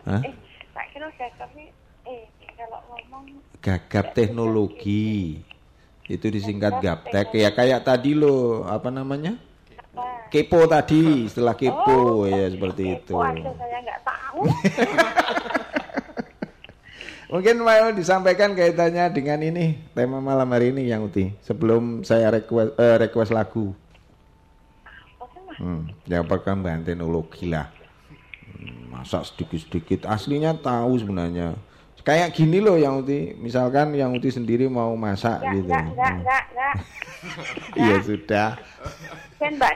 Hah? 0.02 0.22
Eh, 0.22 0.34
tak 0.74 0.84
kira 0.92 1.08
gagap 1.14 1.50
ini, 1.56 1.70
eh 2.04 2.26
kalau 2.58 2.80
ngomong 2.90 3.24
Gagap 3.62 4.12
teknologi. 4.12 5.40
Itu 6.04 6.26
disingkat 6.28 6.82
gaptek 6.82 7.30
ya 7.32 7.54
kayak 7.54 7.86
tadi 7.86 8.12
loh, 8.12 8.66
apa 8.68 8.90
namanya? 8.90 9.38
Kepo 10.28 10.64
tadi, 10.64 11.28
setelah 11.28 11.54
kepo 11.56 12.24
ya 12.26 12.48
seperti 12.50 12.98
itu. 12.98 13.16
saya 13.16 13.78
nggak 13.80 14.00
tahu. 14.04 14.40
Mungkin 17.32 17.64
mau 17.64 17.88
disampaikan 17.96 18.52
kaitannya 18.52 19.08
dengan 19.08 19.40
ini 19.40 19.80
tema 19.96 20.20
malam 20.20 20.44
hari 20.52 20.68
ini 20.68 20.84
yang 20.92 21.08
Uti. 21.08 21.32
Sebelum 21.40 22.04
saya 22.04 22.28
request 22.28 22.76
eh, 22.76 22.96
request 23.00 23.32
lagu. 23.32 23.72
Hmm, 25.56 25.88
ya 26.04 26.20
perkembangan 26.20 26.84
teknologi 26.84 27.48
lah. 27.48 27.72
Hmm, 28.52 28.92
Masa 28.92 29.24
sedikit-sedikit 29.24 30.04
aslinya 30.04 30.52
tahu 30.60 31.00
sebenarnya. 31.00 31.56
Kayak 32.04 32.36
gini 32.36 32.60
loh 32.60 32.76
yang 32.76 33.00
Uti, 33.00 33.32
misalkan 33.40 33.96
yang 33.96 34.12
Uti 34.12 34.28
sendiri 34.28 34.68
mau 34.68 34.92
masak 34.92 35.40
Enggak, 35.40 35.54
gitu. 35.56 35.72
enggak, 35.72 35.84
enggak, 35.88 36.12
enggak, 36.12 36.44
enggak. 36.52 36.74
Iya 37.80 37.96
sudah. 38.04 38.50
Kan 39.40 39.52
Mbak. 39.56 39.74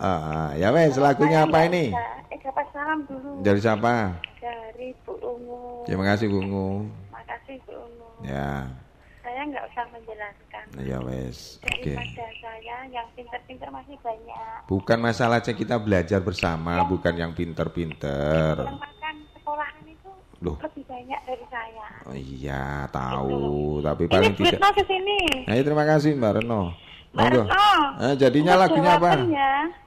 Ah, 0.00 0.56
ya 0.56 0.72
wes 0.72 0.96
lagunya 0.96 1.44
apa 1.44 1.68
ini? 1.68 1.92
Eh, 1.92 2.40
salam 2.72 3.04
dulu. 3.04 3.44
Dari 3.44 3.60
siapa? 3.60 4.16
Dari 4.40 4.96
Ungu. 5.36 5.86
Terima 5.86 6.04
kasih 6.08 6.26
Bu 6.26 6.38
Ungu. 6.42 6.68
Makasih 7.12 7.56
Bu 7.66 7.72
Ungu. 7.76 8.08
Ya. 8.26 8.66
Saya 9.20 9.40
nggak 9.46 9.64
usah 9.70 9.84
menjelaskan. 9.92 10.64
Ya 10.80 10.98
wes. 11.04 11.60
Oke. 11.62 11.92
Okay. 11.92 11.96
saya 12.40 12.76
yang 12.88 13.06
pinter-pinter 13.12 13.68
masih 13.68 13.96
banyak. 14.00 14.58
Bukan 14.66 14.98
masalahnya 14.98 15.52
kita 15.52 15.76
belajar 15.76 16.20
bersama, 16.24 16.80
ya. 16.80 16.88
bukan 16.88 17.14
yang 17.14 17.32
pinter-pinter. 17.36 18.64
Yang 18.64 18.80
makan 18.80 19.14
sekolahan 19.36 19.84
itu 19.84 20.10
Loh. 20.40 20.56
lebih 20.60 20.84
banyak 20.88 21.20
dari 21.28 21.46
saya. 21.52 21.88
Oh 22.08 22.16
iya, 22.16 22.88
tahu. 22.88 23.28
Itu. 23.28 23.86
Tapi 23.86 24.02
paling 24.08 24.32
Ini 24.34 24.56
tidak. 24.56 24.72
ke 24.72 24.82
sini. 24.88 25.20
Nah, 25.46 25.54
terima 25.60 25.84
kasih 25.84 26.10
Mbak 26.16 26.32
Reno. 26.40 26.62
Mbak 27.12 27.26
Reno. 27.28 27.44
Eh, 28.00 28.14
jadinya 28.16 28.54
lagunya 28.56 28.96
apa? 28.96 29.10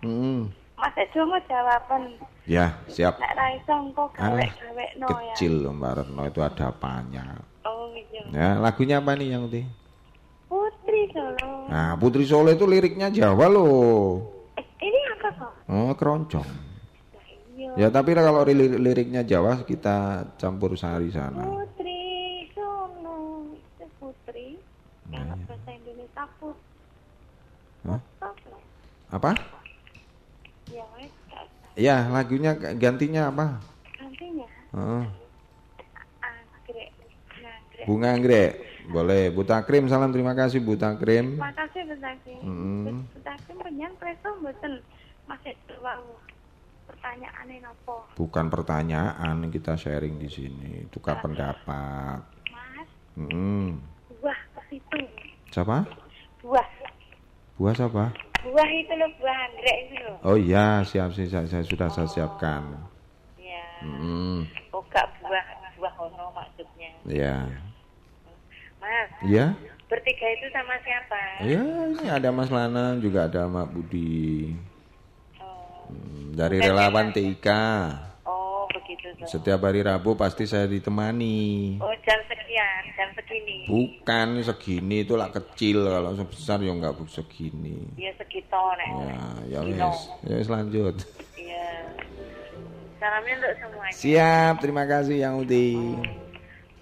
Hmm. 0.06 0.63
Mas 0.84 1.00
Edo 1.00 1.24
mau 1.24 1.40
jawaban. 1.48 2.12
Ya, 2.44 2.76
siap. 2.92 3.16
Nek 3.16 3.32
ra 3.40 3.56
iso 3.56 3.72
engko 3.72 4.12
no 4.20 4.36
ya. 4.36 5.32
Kecil 5.32 5.64
Mbak 5.72 5.94
Retno 5.96 6.24
itu 6.28 6.44
ada 6.44 6.76
apanya. 6.76 7.40
Oh 7.64 7.96
iya. 7.96 8.20
Ya, 8.36 8.50
lagunya 8.60 9.00
apa 9.00 9.16
nih 9.16 9.32
yang 9.32 9.48
uti? 9.48 9.64
Putri 10.52 11.08
Solo. 11.16 11.72
Nah, 11.72 11.96
Putri 11.96 12.28
Solo 12.28 12.52
itu 12.52 12.68
liriknya 12.68 13.08
Jawa 13.08 13.48
loh. 13.48 14.28
Eh, 14.60 14.66
ini 14.84 15.00
apa 15.16 15.28
kok? 15.40 15.54
Oh, 15.72 15.96
keroncong. 15.96 16.50
Iya. 17.56 17.72
Ya, 17.80 17.88
tapi 17.88 18.12
kalau 18.12 18.44
lir 18.44 18.76
liriknya 18.76 19.24
Jawa 19.24 19.64
kita 19.64 20.28
campur 20.36 20.76
sari 20.76 21.16
sana. 21.16 21.48
Putri 21.48 22.52
Solo, 22.52 23.56
itu 23.56 23.88
putri. 24.04 24.60
Nah, 25.08 25.32
yang 25.32 25.48
bahasa 25.48 25.72
Indonesia 25.80 26.28
put. 26.44 26.60
Huh? 27.88 28.02
Apa? 29.16 29.32
Ya, 31.74 32.06
lagunya 32.06 32.54
gantinya 32.54 33.34
apa? 33.34 33.58
Gantinya? 33.98 34.46
Anggrek. 36.22 36.90
Bunga 37.90 38.14
anggrek. 38.14 38.52
Boleh. 38.94 39.34
Buta 39.34 39.66
Krim, 39.66 39.90
salam 39.90 40.14
terima 40.14 40.38
kasih 40.38 40.62
Buta 40.62 40.94
Krim. 41.02 41.40
Terima 41.40 41.54
kasih 41.58 41.82
Buta 41.90 42.12
Krim. 42.22 42.42
Hmm. 42.46 43.10
Buta 43.10 43.34
Krim 43.42 43.58
penyan 43.64 43.92
preso 43.98 44.30
mboten 44.38 44.86
masih 45.26 45.58
wau. 45.82 46.22
Pertanyaan 46.86 47.48
apa? 47.64 47.96
Bukan 48.20 48.46
pertanyaan, 48.54 49.50
kita 49.50 49.74
sharing 49.74 50.22
di 50.22 50.30
sini. 50.30 50.86
Tukar 50.94 51.26
pendapat. 51.26 52.22
Mas. 52.54 52.90
Hmm. 53.18 53.82
Buah 54.22 54.40
itu. 54.70 55.00
Siapa? 55.50 55.90
Buah. 56.46 56.68
Buah 57.58 57.74
siapa? 57.74 58.33
Buah 58.44 58.70
itu 58.70 58.94
loh 59.00 59.10
buah 59.18 59.38
anggrek 59.50 59.78
itu 59.88 59.96
loh. 60.04 60.16
Oh 60.28 60.38
iya, 60.38 60.84
siap 60.84 61.16
sih 61.16 61.28
saya, 61.32 61.48
saya 61.48 61.64
sudah 61.64 61.88
oh. 61.88 61.94
saya 61.96 62.08
siapkan. 62.12 62.76
Iya. 63.40 63.66
Hmm. 63.84 64.44
Oh 64.76 64.84
gak 64.92 65.08
buah 65.24 65.46
buah 65.80 65.94
ono 66.00 66.26
maksudnya. 66.36 66.92
Iya. 67.08 67.38
Mas. 68.84 69.10
Iya. 69.24 69.46
Bertiga 69.88 70.28
itu 70.36 70.48
sama 70.52 70.76
siapa? 70.84 71.22
Iya, 71.46 71.64
ini 71.94 72.06
ada 72.10 72.30
Mas 72.34 72.50
Lana, 72.50 72.98
juga 72.98 73.30
ada 73.30 73.46
Mak 73.46 73.68
Budi. 73.72 74.52
Oh. 75.40 75.88
Hmm, 75.88 76.34
dari 76.34 76.58
Bukan 76.60 76.68
relawan 76.72 77.08
TIK. 77.14 77.48
Begitu 78.74 79.08
tuh. 79.22 79.28
Setiap 79.30 79.62
hari 79.70 79.86
Rabu 79.86 80.18
pasti 80.18 80.50
saya 80.50 80.66
ditemani. 80.66 81.78
Oh, 81.78 81.94
jam 82.02 82.20
sekian, 82.26 82.82
jam 82.98 83.10
segini. 83.14 83.70
Bukan 83.70 84.28
segini 84.42 85.06
itu 85.06 85.14
lah 85.14 85.30
kecil 85.30 85.86
kalau 85.86 86.12
sebesar 86.18 86.58
ya 86.66 86.74
enggak 86.74 86.98
segini. 87.06 87.86
Iya 87.94 88.12
segitu 88.18 88.62
nek. 88.78 88.90
Ya, 88.90 89.22
ya 89.48 89.60
wes. 89.62 90.00
Ya 90.26 90.34
wes 90.42 90.50
lanjut. 90.50 90.96
Iya. 91.38 91.70
Salamnya 92.98 93.34
untuk 93.38 93.54
semuanya. 93.62 93.94
Siap, 93.94 94.54
terima 94.64 94.84
kasih 94.90 95.16
yang 95.22 95.38
Uti. 95.38 95.76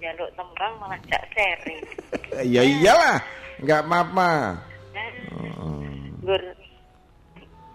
Jaluk 0.01 0.30
tembang 0.34 0.73
malah 0.81 0.99
cak 1.05 1.23
seri. 1.35 1.77
ya 2.55 2.61
iyalah, 2.65 3.19
enggak 3.61 3.85
apa-apa. 3.85 4.31
Oh. 5.61 5.85
Gur 6.26 6.41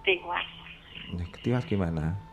tiwas. 0.02 0.48
Tiwas 1.42 1.62
gimana? 1.66 2.25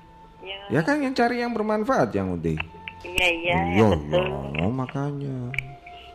Ya. 0.43 0.59
ya 0.67 0.81
kan 0.83 0.99
yang 0.99 1.15
cari 1.15 1.39
yang 1.39 1.55
bermanfaat 1.55 2.11
yang 2.11 2.35
Uti. 2.35 2.59
Iya 3.03 3.27
iya. 3.31 3.57
Iya 3.79 3.85
betul. 3.95 4.25
Ya, 4.59 4.67
makanya. 4.67 5.35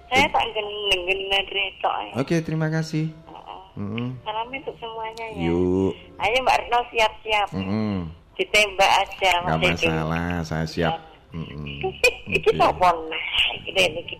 Saya 0.08 0.24
tak 0.32 0.44
geneng-geneng 0.56 1.46
retok. 1.48 1.94
Ya. 1.96 2.12
Oke 2.20 2.36
terima 2.44 2.68
kasih. 2.68 3.12
Uh 3.28 3.36
-uh. 3.36 3.60
Mm 3.76 4.08
Salam 4.24 4.48
untuk 4.52 4.76
semuanya 4.76 5.26
ya. 5.36 5.48
Yuk. 5.48 5.92
Ayo 6.20 6.36
Mbak 6.44 6.56
Retno 6.60 6.80
siap-siap. 6.92 7.48
Mm 7.56 7.64
-hmm. 7.64 7.94
Ditembak 8.36 8.92
aja. 9.04 9.32
Gak 9.48 9.58
masalah, 9.60 10.28
itu. 10.40 10.48
saya 10.48 10.66
siap. 10.68 10.94
Mm. 11.32 11.84
Iki 12.36 12.50
apa 12.60 12.88
nah? 12.88 13.24
Iki 13.64 13.84
iki. 14.04 14.16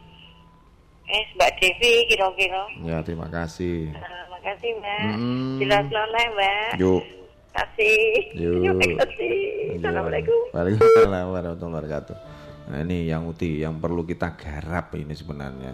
Eh, 1.09 1.25
Mbak 1.37 1.51
Devi 1.61 1.93
kira-kira. 2.09 2.65
Ya, 2.85 3.01
terima 3.01 3.29
kasih. 3.33 3.93
Uh, 3.97 4.25
makasih, 4.33 4.77
Mbak. 4.77 5.01
Mm 5.05 5.17
-hmm. 5.17 5.57
Jelas 5.65 5.85
Mbak. 5.89 6.69
Yuk 6.81 7.18
kasih. 7.55 8.01
Terima 8.35 8.75
kasih. 9.05 9.37
Assalamualaikum. 9.79 10.39
Waalaikumsalam 10.53 11.27
warahmatullahi 11.33 11.75
wabarakatuh. 11.75 12.17
Nah 12.69 12.79
ini 12.85 13.09
yang 13.09 13.25
uti 13.25 13.65
yang 13.65 13.81
perlu 13.81 14.05
kita 14.05 14.37
garap 14.37 14.93
ini 14.97 15.15
sebenarnya. 15.17 15.73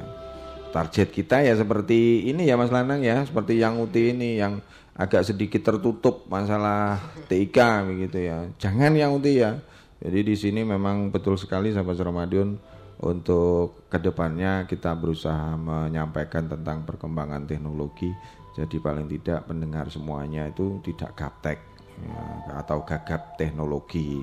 Target 0.71 1.09
kita 1.15 1.43
ya 1.43 1.55
seperti 1.55 2.27
ini 2.27 2.51
ya 2.51 2.59
Mas 2.59 2.75
Lanang 2.75 2.99
ya, 3.03 3.23
seperti 3.23 3.63
yang 3.63 3.79
uti 3.79 4.11
ini 4.11 4.43
yang 4.43 4.59
agak 4.95 5.27
sedikit 5.27 5.63
tertutup 5.63 6.27
masalah 6.27 6.99
TIK 7.31 7.59
begitu 7.91 8.31
ya. 8.31 8.47
Jangan 8.59 8.95
yang 8.95 9.15
uti 9.15 9.43
ya. 9.43 9.59
Jadi 10.03 10.21
di 10.23 10.35
sini 10.35 10.67
memang 10.67 11.15
betul 11.15 11.39
sekali 11.39 11.71
sahabat 11.71 11.97
Ramadan 12.03 12.59
untuk 13.01 13.87
ke 13.91 13.99
depannya 13.99 14.67
kita 14.71 14.95
berusaha 14.95 15.55
menyampaikan 15.59 16.47
tentang 16.51 16.83
perkembangan 16.87 17.47
teknologi. 17.47 18.11
Jadi 18.55 18.79
paling 18.79 19.11
tidak 19.11 19.51
pendengar 19.51 19.91
semuanya 19.91 20.47
itu 20.47 20.79
tidak 20.87 21.19
gaptek 21.19 21.59
ya, 21.99 22.23
atau 22.63 22.87
gagap 22.87 23.35
teknologi. 23.35 24.23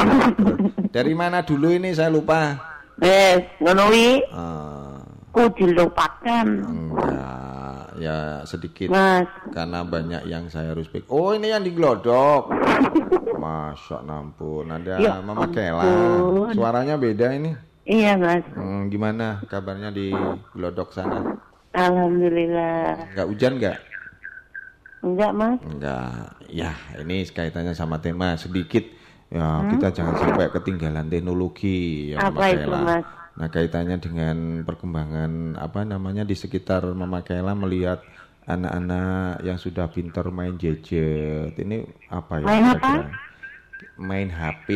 Dari 0.91 1.15
mana 1.15 1.47
dulu 1.47 1.71
ini 1.71 1.95
saya 1.95 2.11
lupa. 2.11 2.59
Eh, 2.99 3.59
ngono 3.63 3.87
Uh, 4.35 4.99
Ku 5.33 5.49
dilupakan. 5.57 6.45
Enggak, 6.45 7.52
ya 8.03 8.43
sedikit. 8.43 8.91
Mas. 8.91 9.31
Karena 9.55 9.87
banyak 9.87 10.27
yang 10.27 10.51
saya 10.51 10.75
harus 10.75 10.91
pick. 10.91 11.07
Oh 11.07 11.31
ini 11.31 11.55
yang 11.55 11.63
diglodok. 11.63 12.51
Masya 13.43 14.03
nampun, 14.07 14.71
ada 14.71 14.99
ya, 15.03 15.19
Mama 15.23 15.51
Kela. 15.51 15.87
Suaranya 16.55 16.99
beda 16.99 17.35
ini. 17.35 17.55
Iya 17.83 18.15
mas. 18.15 18.47
Hmm, 18.55 18.87
gimana 18.95 19.43
kabarnya 19.51 19.91
di 19.91 20.15
glodok 20.55 20.95
sana? 20.95 21.35
Alhamdulillah. 21.75 23.11
Enggak 23.11 23.27
hujan 23.27 23.53
enggak? 23.59 23.79
Enggak 25.03 25.33
mas. 25.35 25.59
Enggak. 25.67 26.39
Ya 26.47 26.71
ini 27.03 27.27
kaitannya 27.27 27.75
sama 27.75 27.99
tema 27.99 28.39
sedikit. 28.39 28.87
Ya 29.33 29.43
hmm? 29.43 29.75
kita 29.75 29.89
jangan 29.91 30.15
sampai 30.15 30.47
ketinggalan 30.55 31.11
teknologi. 31.11 32.15
Ya, 32.15 32.31
Apa 32.31 32.55
itu 32.55 32.71
mas? 32.71 33.07
Nah 33.33 33.49
kaitannya 33.49 33.97
dengan 33.97 34.37
perkembangan 34.67 35.57
apa 35.57 35.89
namanya 35.89 36.23
di 36.27 36.37
sekitar 36.37 36.85
Mama 36.93 37.25
Kayla 37.25 37.57
melihat 37.57 38.05
anak-anak 38.47 39.41
yang 39.47 39.59
sudah 39.59 39.87
pintar 39.89 40.27
main 40.35 40.59
gadget 40.59 41.55
ini 41.57 41.87
apa 42.11 42.43
ya? 42.43 42.47
Main 42.47 42.65
apa? 42.75 42.93
Main 43.99 44.29
HP. 44.31 44.69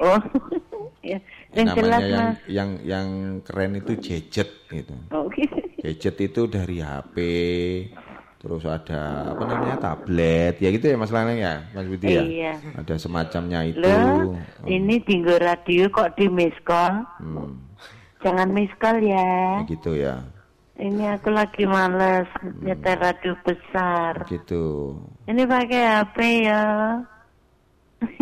Oh, 0.00 0.20
ya. 1.10 1.18
Yang 1.50 1.66
namanya 1.66 1.82
jelas, 1.82 2.00
yang, 2.06 2.28
yang 2.46 2.70
yang 2.84 3.08
keren 3.42 3.80
itu 3.80 3.92
gadget 3.98 4.48
gitu. 4.68 4.94
Oh, 5.10 5.26
gitu. 5.32 5.56
gadget 5.84 6.16
itu 6.20 6.40
dari 6.46 6.78
HP, 6.84 7.16
terus 8.38 8.64
ada 8.68 9.32
apa 9.32 9.44
namanya 9.48 9.76
tablet, 9.80 10.60
ya 10.60 10.68
gitu 10.70 10.92
ya 10.92 10.96
Mas 11.00 11.12
Lanang 11.12 11.40
ya, 11.40 11.64
Mas 11.72 11.88
Budi 11.88 12.06
ya. 12.06 12.22
Iya. 12.22 12.54
Ada 12.84 12.94
semacamnya 13.00 13.64
itu. 13.64 13.80
Loh, 13.80 14.36
ini 14.68 15.00
tinggal 15.02 15.40
radio 15.40 15.88
kok 15.88 16.20
di 16.20 16.28
miss 16.28 16.56
call. 16.62 17.02
Hmm, 17.18 17.69
Jangan 18.20 18.48
miss 18.52 18.72
call 18.76 19.00
ya. 19.00 19.64
gitu 19.64 19.96
ya. 19.96 20.20
Ini 20.80 21.20
aku 21.20 21.28
lagi 21.28 21.68
males 21.68 22.24
nyetel 22.64 22.96
radio 22.96 23.32
besar. 23.44 24.24
Gitu. 24.28 24.96
Ini 25.28 25.42
pakai 25.44 25.82
HP 26.00 26.16
ya. 26.48 26.64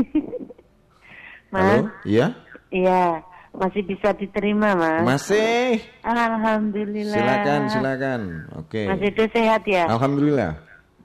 Mas, 1.55 1.65
Halo? 1.65 1.89
Iya? 2.05 2.27
iya, 2.69 3.25
masih 3.57 3.81
bisa 3.87 4.13
diterima, 4.13 4.77
Mas. 4.77 5.07
Masih. 5.07 5.81
Alhamdulillah. 6.05 7.15
Silakan, 7.17 7.61
silakan. 7.73 8.21
Oke. 8.61 8.85
Mas 8.85 9.01
itu 9.01 9.23
sehat 9.33 9.63
ya? 9.65 9.89
Alhamdulillah. 9.89 10.53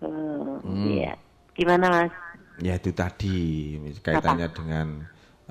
Oh, 0.03 0.59
Hmm. 0.63 0.87
Iya. 0.89 1.13
Gimana, 1.55 1.85
Mas? 1.87 2.13
Ya 2.59 2.75
itu 2.75 2.91
tadi 2.91 3.75
kaitannya 4.03 4.47
dengan 4.51 4.87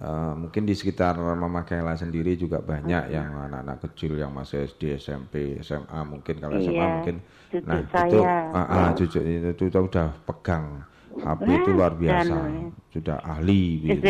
eh, 0.03 0.33
mungkin 0.35 0.63
di 0.67 0.75
sekitar 0.75 1.15
Mama 1.17 1.63
Kayla 1.63 1.95
sendiri 1.95 2.35
juga 2.35 2.59
banyak 2.59 3.09
yang 3.09 3.29
anak-anak 3.49 3.79
kecil 3.87 4.19
yang 4.19 4.35
masih 4.35 4.67
SD, 4.67 4.99
SMP, 4.99 5.35
SMA 5.63 6.01
mungkin 6.03 6.35
kalau 6.43 6.59
SMA 6.59 6.75
Iya, 6.75 6.87
mungkin 6.91 7.17
cucu 7.53 7.63
nah 7.69 7.81
saya. 7.95 8.11
itu 8.11 8.19
ah, 8.27 8.59
ah, 8.67 8.89
cucu 8.93 9.19
itu, 9.23 9.63
itu 9.71 9.79
udah 9.79 10.09
pegang 10.27 10.65
HP 11.23 11.47
itu 11.63 11.71
luar 11.71 11.93
biasa 11.95 12.35
Dan, 12.35 12.73
sudah 12.91 13.17
ahli 13.23 13.63
gitu. 13.95 14.03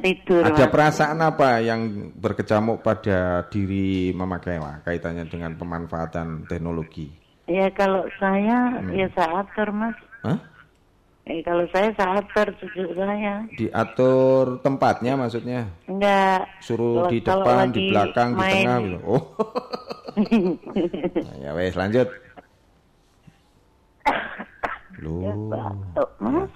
Tidur. 0.00 0.42
Ada 0.46 0.64
Mas. 0.66 0.72
perasaan 0.72 1.18
apa 1.20 1.48
yang 1.60 1.80
berkecamuk 2.16 2.80
pada 2.80 3.44
diri 3.50 4.14
Mama 4.16 4.38
Kayla 4.40 4.80
kaitannya 4.86 5.26
dengan 5.28 5.52
pemanfaatan 5.58 6.46
teknologi? 6.48 7.10
Ya 7.46 7.70
kalau 7.70 8.06
saya 8.18 8.82
Hmm. 8.82 8.90
ya 8.90 9.06
saya 9.14 9.42
atur, 9.44 9.68
Mas. 9.70 9.94
Hah? 10.22 10.38
Eh, 11.26 11.42
kalau 11.42 11.66
saya 11.74 11.90
saya 11.98 12.22
atur 12.22 12.46
cucu 12.54 12.86
saya. 12.94 13.42
Diatur 13.58 14.62
tempatnya 14.62 15.18
maksudnya? 15.18 15.66
Enggak. 15.90 16.46
Suruh 16.62 17.02
Kalau- 17.02 17.10
di 17.10 17.18
depan, 17.18 17.64
di 17.74 17.80
belakang, 17.90 18.28
di 18.30 18.38
main- 18.38 18.54
tengah 18.62 18.78
gitu. 18.78 18.98
Oh. 19.04 19.22
Nah, 21.18 21.36
ya 21.44 21.50
wes 21.52 21.74
lanjut. 21.74 22.08
Loh. 25.02 25.50
Batuk, 25.50 26.10
Mas. 26.22 26.50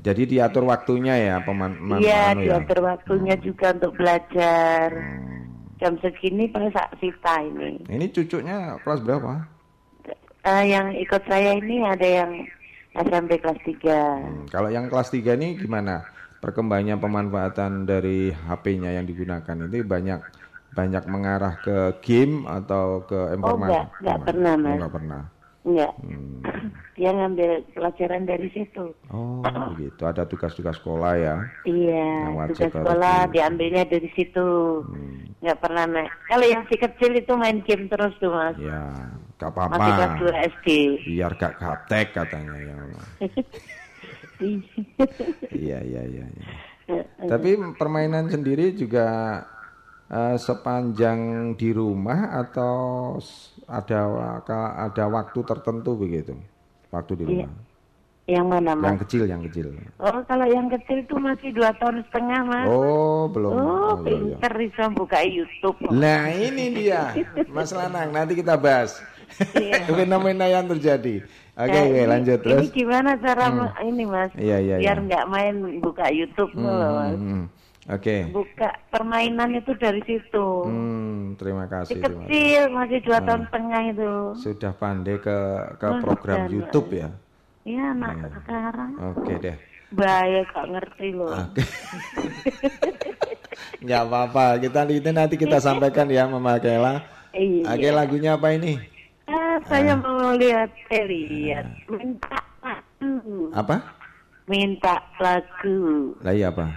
Jadi 0.00 0.22
diatur 0.24 0.64
waktunya 0.64 1.14
ya 1.18 1.36
peman 1.44 1.76
man- 1.76 2.00
Iya, 2.00 2.32
anu 2.32 2.40
ya. 2.40 2.56
diatur 2.56 2.78
waktunya 2.80 3.34
juga 3.36 3.74
untuk 3.76 3.92
belajar. 3.98 4.88
Hmm. 4.96 5.50
Jam 5.76 5.98
segini 5.98 6.46
pas 6.46 6.62
sak 6.70 6.94
sita 6.96 7.42
ini. 7.42 7.82
Ini 7.84 8.06
cucunya 8.08 8.78
kelas 8.80 9.02
berapa? 9.02 9.44
Eh, 10.42 10.64
yang 10.70 10.94
ikut 10.94 11.22
saya 11.26 11.58
ini 11.58 11.82
ada 11.82 12.06
yang 12.06 12.30
SMP 12.92 13.40
kelas 13.40 13.60
3. 13.64 13.98
Hmm, 14.20 14.44
Kalau 14.52 14.68
yang 14.68 14.86
kelas 14.92 15.08
3 15.12 15.32
ini 15.38 15.56
gimana? 15.56 16.04
Perkembangannya 16.42 16.96
pemanfaatan 16.98 17.86
dari 17.86 18.34
HP-nya 18.34 18.90
yang 18.98 19.06
digunakan 19.06 19.56
itu 19.62 19.86
banyak 19.86 20.20
banyak 20.72 21.04
mengarah 21.06 21.54
ke 21.62 21.76
game 22.02 22.34
atau 22.48 23.06
ke 23.06 23.18
informasi? 23.36 23.78
enggak, 23.78 23.86
enggak 24.02 24.18
pernah, 24.26 24.54
Mas. 24.58 24.68
Oh, 24.70 24.74
enggak 24.76 24.92
pernah. 24.96 25.22
Enggak. 25.62 25.92
Hmm. 26.02 26.42
Dia 26.98 27.10
ngambil 27.14 27.64
pelajaran 27.72 28.28
dari 28.28 28.48
situ. 28.52 28.92
Oh, 29.08 29.42
begitu. 29.72 30.02
Ada 30.10 30.26
tugas-tugas 30.26 30.76
sekolah 30.76 31.12
ya. 31.16 31.36
Iya, 31.64 32.34
tugas 32.52 32.70
sekolah 32.74 33.26
Hmm. 33.26 33.32
diambilnya 33.32 33.84
dari 33.86 34.10
situ. 34.12 34.46
Nggak 35.42 35.58
pernah 35.58 35.84
naik. 35.86 36.12
Kalau 36.26 36.46
yang 36.46 36.62
si 36.66 36.76
kecil 36.78 37.12
itu 37.16 37.32
main 37.34 37.58
game 37.62 37.86
terus 37.90 38.14
tuh, 38.22 38.30
Mas. 38.30 38.54
Ya, 38.62 39.10
gak 39.42 39.50
apa-apa. 39.50 39.74
Masih 39.74 39.92
kelas 39.98 40.14
2 40.18 40.46
SD. 40.54 40.68
Biar 41.10 41.32
gak 41.34 41.54
gaptek 41.58 42.06
katanya 42.14 42.56
ya. 42.58 42.76
Iya, 45.54 45.78
iya, 45.86 46.02
iya. 46.02 46.26
iya. 46.26 47.02
Tapi 47.30 47.54
permainan 47.78 48.26
sendiri 48.26 48.74
juga 48.74 49.38
eh, 50.10 50.34
sepanjang 50.34 51.52
di 51.54 51.70
rumah 51.70 52.34
atau 52.42 53.16
ada 53.72 54.00
ada 54.84 55.04
waktu 55.08 55.40
tertentu 55.42 55.96
begitu? 55.96 56.36
Waktu 56.92 57.12
di 57.16 57.24
Iya. 57.24 57.48
rumah. 57.48 57.52
Yang 58.22 58.46
mana, 58.46 58.70
Mas? 58.78 58.86
Yang 58.86 58.98
kecil, 59.02 59.22
yang 59.26 59.42
kecil. 59.42 59.66
Oh, 59.98 60.20
kalau 60.30 60.46
yang 60.46 60.70
kecil 60.70 61.02
itu 61.02 61.14
masih 61.18 61.50
dua 61.50 61.74
tahun 61.74 62.06
setengah, 62.06 62.40
Mas. 62.46 62.66
Oh, 62.70 63.26
belum. 63.26 63.50
Oh, 63.50 63.58
Oh, 63.58 63.94
iya, 63.98 64.14
iya. 64.14 64.36
pinter 64.38 64.52
bisa 64.54 64.82
buka 64.94 65.18
YouTube. 65.26 65.74
Nah, 65.90 66.30
ini 66.30 66.64
dia, 66.70 67.18
Mas 67.50 67.74
Lanang. 67.74 68.14
Nanti 68.14 68.38
kita 68.38 68.54
bahas 68.54 69.02
fenomena 69.98 70.46
yang 70.46 70.70
terjadi. 70.70 71.24
Oke, 71.52 71.68
Nah, 71.68 71.82
oke, 71.82 71.98
ini- 71.98 72.08
lanjut 72.08 72.38
terus. 72.40 72.62
Ini 72.62 72.66
gimana 72.70 73.10
cara 73.18 73.44
Hmm. 73.50 73.68
ini, 73.84 74.04
Mas? 74.06 74.30
Iya, 74.38 74.56
iya, 74.62 74.76
Biar 74.78 74.96
iya. 74.96 75.04
nggak 75.04 75.24
main 75.28 75.54
buka 75.82 76.06
YouTube 76.08 76.52
Hmm, 76.54 76.62
loh, 76.62 76.90
Mas. 76.94 77.18
hmm, 77.18 77.44
Oke. 77.82 78.30
Buka 78.30 78.70
permainan 78.88 79.52
itu 79.52 79.74
dari 79.74 80.00
situ. 80.02 80.46
Hmm, 80.62 81.34
terima 81.34 81.66
Si 81.66 81.66
kasih. 81.66 81.94
terima 81.98 82.08
kasih. 82.14 82.22
kecil 82.22 82.62
masih 82.70 82.98
dua 83.02 83.18
Hmm. 83.18 83.26
tahun 83.26 83.42
setengah 83.44 83.80
itu. 83.90 84.12
Sudah 84.38 84.72
pandai 84.72 85.16
ke 85.18 85.38
ke 85.76 85.86
Wah, 85.88 85.98
program 85.98 86.38
dan- 86.40 86.52
YouTube 86.52 86.88
ya. 86.92 87.08
Iya, 87.62 87.82
anak 87.90 88.12
Iya. 88.12 88.28
sekarang 88.36 88.90
Oke 89.00 89.32
deh. 89.38 89.56
bahaya 89.92 90.40
gak 90.46 90.66
ngerti 90.68 91.06
loh. 91.12 91.30
Oke. 91.30 91.62
Nggak 93.82 94.00
apa-apa. 94.00 94.44
Kita 94.58 94.78
itu 94.88 95.10
nanti 95.10 95.34
kita 95.34 95.58
sampaikan 95.58 96.06
ya 96.06 96.24
Mama 96.24 96.56
Kela. 96.58 97.02
Iya. 97.32 97.62
Oke, 97.66 97.88
lagunya 97.90 98.30
apa 98.34 98.52
ini? 98.52 98.78
Ah, 99.24 99.56
saya 99.64 99.94
mau 99.94 100.34
lihat, 100.34 100.68
eh, 100.88 101.02
lihat, 101.02 101.64
minta 101.88 102.36
lagu, 102.60 103.48
Apa? 103.50 103.80
minta 104.44 105.00
lagu. 105.16 106.12
Lah 106.20 106.30
iya 106.30 106.48
apa? 106.48 106.68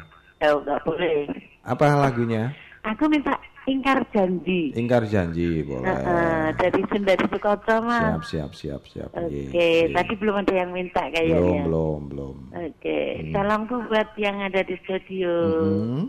Oh, 0.41 0.59
nggak 0.61 0.81
boleh. 0.83 1.27
Apa 1.63 1.95
lagunya? 1.95 2.51
Aku 2.83 3.07
minta 3.07 3.33
ingkar 3.65 4.03
janji. 4.13 4.69
Ingkar 4.75 5.07
janji 5.07 5.63
boleh. 5.65 5.89
Ah, 5.89 6.53
dari 6.53 6.85
Sundari 6.85 7.25
Sukoto, 7.25 7.65
Siap, 7.65 7.81
Mas. 7.81 8.29
siap, 8.29 8.51
siap, 8.53 8.81
siap. 8.85 9.09
Oke, 9.15 9.31
Iya, 9.31 9.89
iya. 9.89 9.95
tadi 9.95 10.13
belum 10.13 10.35
ada 10.45 10.53
yang 10.53 10.69
minta 10.69 11.01
Belum, 11.01 11.13
kayaknya. 11.15 11.63
belum, 11.65 11.99
belum. 12.11 12.35
Oke, 12.53 12.99
salamku 13.33 13.75
buat 13.89 14.09
yang 14.15 14.37
ada 14.39 14.61
di 14.61 14.75
studio. 14.83 15.33
Mhm. 15.81 16.03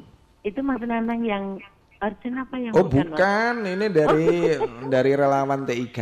Itu 0.45 0.61
Mas 0.61 0.83
Nanang 0.83 1.23
yang 1.25 1.45
Arjun 1.97 2.37
apa 2.37 2.57
yang 2.57 2.73
Oh 2.73 2.85
bukan, 2.85 3.09
Mas? 3.09 3.17
bukan, 3.17 3.55
ini 3.65 3.87
dari 3.89 4.29
dari 4.95 5.13
relawan 5.13 5.65
TIK. 5.65 6.01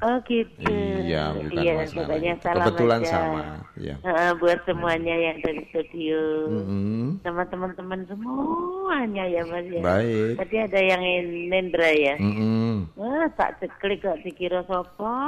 Oh 0.00 0.16
gitu. 0.24 0.72
Iya, 1.00 1.36
bukan 1.36 1.52
Iya, 1.54 1.72
Mas 1.74 1.90
Nana 1.90 1.98
pokoknya 2.00 2.32
itu. 2.32 2.42
salam 2.42 2.64
Kebetulan 2.64 3.00
aja. 3.00 3.10
sama, 3.12 3.42
iya. 3.76 3.94
Buat 4.34 4.60
semuanya 4.64 5.14
yang 5.14 5.36
dari 5.40 5.62
studio. 5.68 6.20
Mhm. 6.48 7.20
Sama 7.20 7.42
teman-teman 7.44 8.00
semuanya 8.04 9.24
ya 9.26 9.42
Mas 9.44 9.66
ya. 9.68 9.80
Baik. 9.80 10.34
Tadi 10.40 10.56
ada 10.58 10.80
yang 10.80 11.02
Nendra 11.46 11.90
ya. 11.92 12.14
Mhm. 12.16 12.96
Wah, 12.96 13.28
tak 13.36 13.60
ceklik 13.60 14.00
kok 14.00 14.16
dikira 14.20 14.64
Nggak 14.64 14.80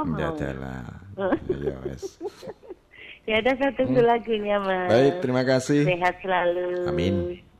mau. 0.03 0.33
ada 0.33 0.51
lah. 0.57 0.85
Iya, 1.49 1.75
wes. 1.85 2.17
ya 3.25 3.37
ada 3.37 3.53
satu 3.55 3.81
Hmm. 3.85 4.01
lagunya 4.01 4.57
Mas. 4.59 4.89
Baik, 4.89 5.13
terima 5.21 5.43
kasih. 5.43 5.85
Sehat 5.85 6.15
selalu. 6.21 6.89
Amin. 6.89 7.13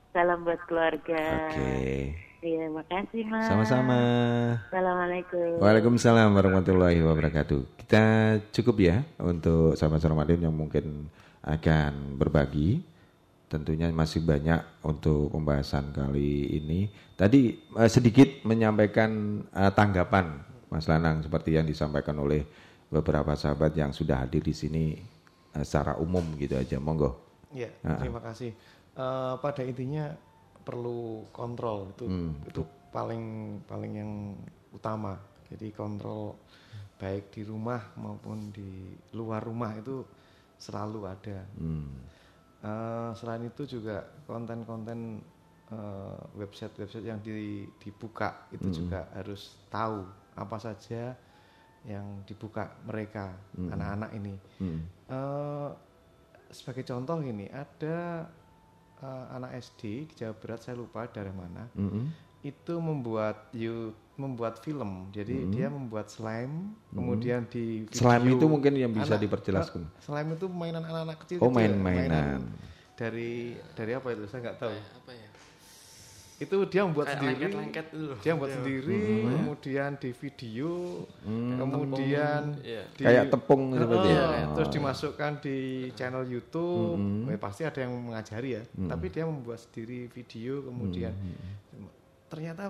Salam 0.09 0.41
buat 0.41 0.57
keluarga. 0.65 1.53
Oke. 1.53 2.17
Iya, 2.48 2.72
makasih 2.72 3.28
Mas. 3.28 3.44
Sama-sama. 3.44 3.99
Assalamualaikum. 4.72 5.60
Waalaikumsalam 5.60 6.32
warahmatullahi 6.32 6.95
wabarakatuh. 7.03 7.76
Kita 7.84 8.03
cukup 8.56 8.76
ya 8.80 9.03
untuk 9.19 9.76
sahabat 9.76 9.99
Ramadan 10.07 10.48
yang 10.48 10.56
mungkin 10.56 11.11
akan 11.44 12.15
berbagi. 12.15 12.80
Tentunya 13.52 13.91
masih 13.91 14.24
banyak 14.24 14.64
untuk 14.80 15.28
pembahasan 15.36 15.91
kali 15.91 16.56
ini. 16.56 16.88
Tadi 17.19 17.52
eh, 17.76 17.91
sedikit 17.91 18.28
menyampaikan 18.48 19.44
eh, 19.52 19.72
tanggapan 19.76 20.40
Mas 20.72 20.88
Lanang 20.88 21.19
seperti 21.28 21.60
yang 21.60 21.68
disampaikan 21.68 22.15
oleh 22.15 22.48
beberapa 22.88 23.36
sahabat 23.36 23.76
yang 23.76 23.91
sudah 23.91 24.24
hadir 24.24 24.40
di 24.40 24.56
sini 24.56 24.95
eh, 25.52 25.64
secara 25.68 25.99
umum 25.99 26.24
gitu 26.40 26.56
aja. 26.56 26.80
Monggo. 26.80 27.11
Iya, 27.52 27.76
Ah. 27.84 27.99
terima 27.99 28.24
kasih. 28.24 28.56
Eh, 28.95 29.34
pada 29.44 29.61
intinya 29.68 30.15
perlu 30.68 31.23
kontrol 31.31 31.95
itu 31.95 32.06
Hmm. 32.11 32.35
itu 32.44 32.61
paling 32.91 33.23
paling 33.64 33.94
yang 33.95 34.11
utama. 34.76 35.15
Jadi 35.48 35.72
kontrol 35.72 36.35
baik 36.99 37.31
di 37.31 37.48
rumah 37.48 37.80
maupun 37.95 38.52
di 38.52 38.91
luar 39.15 39.39
rumah 39.39 39.72
itu 39.80 40.03
selalu 40.60 41.07
ada. 41.07 41.39
Hmm. 41.56 41.88
Eh, 42.57 43.10
selain 43.15 43.48
itu 43.48 43.64
juga 43.64 44.03
konten-konten 44.27 45.23
eh, 45.68 46.19
website-website 46.39 47.03
yang 47.06 47.19
di- 47.19 47.68
dibuka 47.76 48.48
itu 48.56 48.72
Mm-mm. 48.72 48.80
juga 48.81 49.03
harus 49.11 49.52
tahu 49.68 49.99
apa 50.34 50.57
saja 50.57 51.11
yang 51.84 52.23
dibuka 52.23 52.72
mereka 52.88 53.35
Mm-mm. 53.52 53.76
anak-anak 53.76 54.11
ini. 54.15 54.35
Mm. 54.64 54.80
Eh, 55.11 55.69
sebagai 56.49 56.88
contoh 56.88 57.19
ini 57.19 57.52
ada 57.52 58.23
eh, 59.03 59.26
anak 59.36 59.52
SD 59.60 59.82
di 60.10 60.14
Jawa 60.18 60.34
Barat 60.38 60.60
saya 60.64 60.76
lupa 60.78 61.06
dari 61.10 61.34
mana 61.34 61.69
Mm-mm. 61.74 62.06
itu 62.45 62.74
membuat 62.78 63.49
you 63.53 63.94
membuat 64.18 64.65
film. 64.65 65.14
Jadi 65.14 65.45
hmm. 65.45 65.52
dia 65.53 65.69
membuat 65.69 66.10
slime, 66.10 66.74
hmm. 66.74 66.95
kemudian 66.98 67.45
di 67.53 67.86
video 67.86 68.02
slime 68.02 68.26
itu 68.34 68.45
mungkin 68.49 68.74
yang 68.74 68.90
bisa 68.90 69.14
anak, 69.14 69.30
diperjelaskan. 69.30 69.86
Slime 70.02 70.34
itu 70.34 70.49
mainan 70.49 70.82
anak-anak 70.90 71.18
kecil. 71.22 71.38
Oh, 71.45 71.53
main-mainan. 71.53 72.41
Mainan 72.41 72.41
dari 72.98 73.53
dari 73.78 73.91
apa 73.94 74.10
itu? 74.10 74.26
Saya 74.26 74.49
nggak 74.49 74.57
tahu. 74.57 74.74
Apa 74.74 75.11
ya? 75.14 75.26
Itu 76.38 76.57
dia 76.69 76.85
membuat 76.85 77.09
Kayak 77.09 77.18
sendiri 77.18 77.43
lengket, 77.49 77.57
lengket 77.57 77.85
dia 78.22 78.31
membuat 78.38 78.51
iya. 78.53 78.57
sendiri 78.61 79.01
hmm. 79.01 79.34
kemudian 79.34 79.89
di 79.97 80.09
video 80.14 80.72
hmm. 81.26 81.57
kemudian 81.57 82.41
iya. 82.61 82.84
di, 82.93 83.03
kayak 83.09 83.23
tepung 83.34 83.64
seperti 83.73 84.09
ya 84.14 84.26
terus 84.53 84.69
dimasukkan 84.69 85.31
di 85.41 85.57
channel 85.97 86.23
YouTube 86.30 86.93
hmm. 86.93 87.34
eh, 87.34 87.41
pasti 87.41 87.65
ada 87.65 87.80
yang 87.81 87.93
mengajari 87.97 88.49
ya 88.53 88.64
hmm. 88.69 88.85
tapi 88.85 89.05
dia 89.09 89.26
membuat 89.26 89.65
sendiri 89.65 90.14
video 90.14 90.61
kemudian 90.61 91.14
hmm. 91.18 91.89
ternyata 92.30 92.69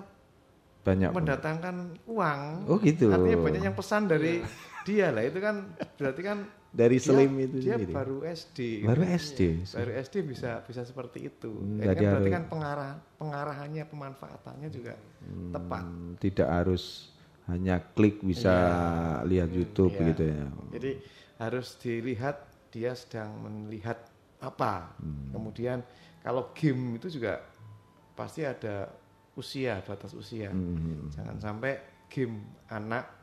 banyak 0.88 1.10
mendatangkan 1.12 1.76
uang 2.08 2.40
oh 2.72 2.76
gitu 2.80 3.12
artinya 3.12 3.38
banyak 3.44 3.62
yang 3.68 3.76
pesan 3.76 4.08
dari 4.08 4.40
iya. 4.40 4.48
dia 4.88 5.06
lah 5.12 5.22
itu 5.28 5.38
kan 5.44 5.76
berarti 6.00 6.22
kan 6.24 6.38
dari 6.68 7.00
slim 7.00 7.32
itu 7.40 7.64
dia 7.64 7.80
sendiri. 7.80 7.92
baru 7.96 8.16
SD 8.28 8.58
baru. 8.84 9.02
SD 9.08 9.40
baru 9.72 9.92
SD 10.04 10.14
bisa 10.28 10.50
bisa 10.68 10.84
seperti 10.84 11.32
itu 11.32 11.48
hmm, 11.48 11.80
kan 11.80 11.96
berarti 11.96 12.30
kan 12.30 12.44
pengarah 12.52 12.92
pengarahannya 13.16 13.84
pemanfaatannya 13.88 14.68
juga 14.68 14.94
hmm, 14.96 15.52
tepat 15.56 15.84
tidak 16.20 16.48
harus 16.48 17.14
hanya 17.48 17.80
klik 17.96 18.20
bisa 18.20 18.52
ya. 18.52 19.24
lihat 19.24 19.48
YouTube 19.48 19.96
ya. 19.96 20.06
gitu 20.12 20.22
ya 20.28 20.44
jadi 20.76 20.90
harus 21.40 21.68
dilihat 21.80 22.36
dia 22.68 22.92
sedang 22.92 23.32
melihat 23.40 23.96
apa 24.44 24.92
hmm. 25.00 25.32
kemudian 25.32 25.80
kalau 26.20 26.52
game 26.52 27.00
itu 27.00 27.08
juga 27.08 27.40
pasti 28.12 28.44
ada 28.44 28.92
usia 29.40 29.80
batas 29.88 30.12
usia 30.12 30.52
hmm. 30.52 31.16
jangan 31.16 31.36
sampai 31.40 31.80
game 32.12 32.44
anak 32.68 33.17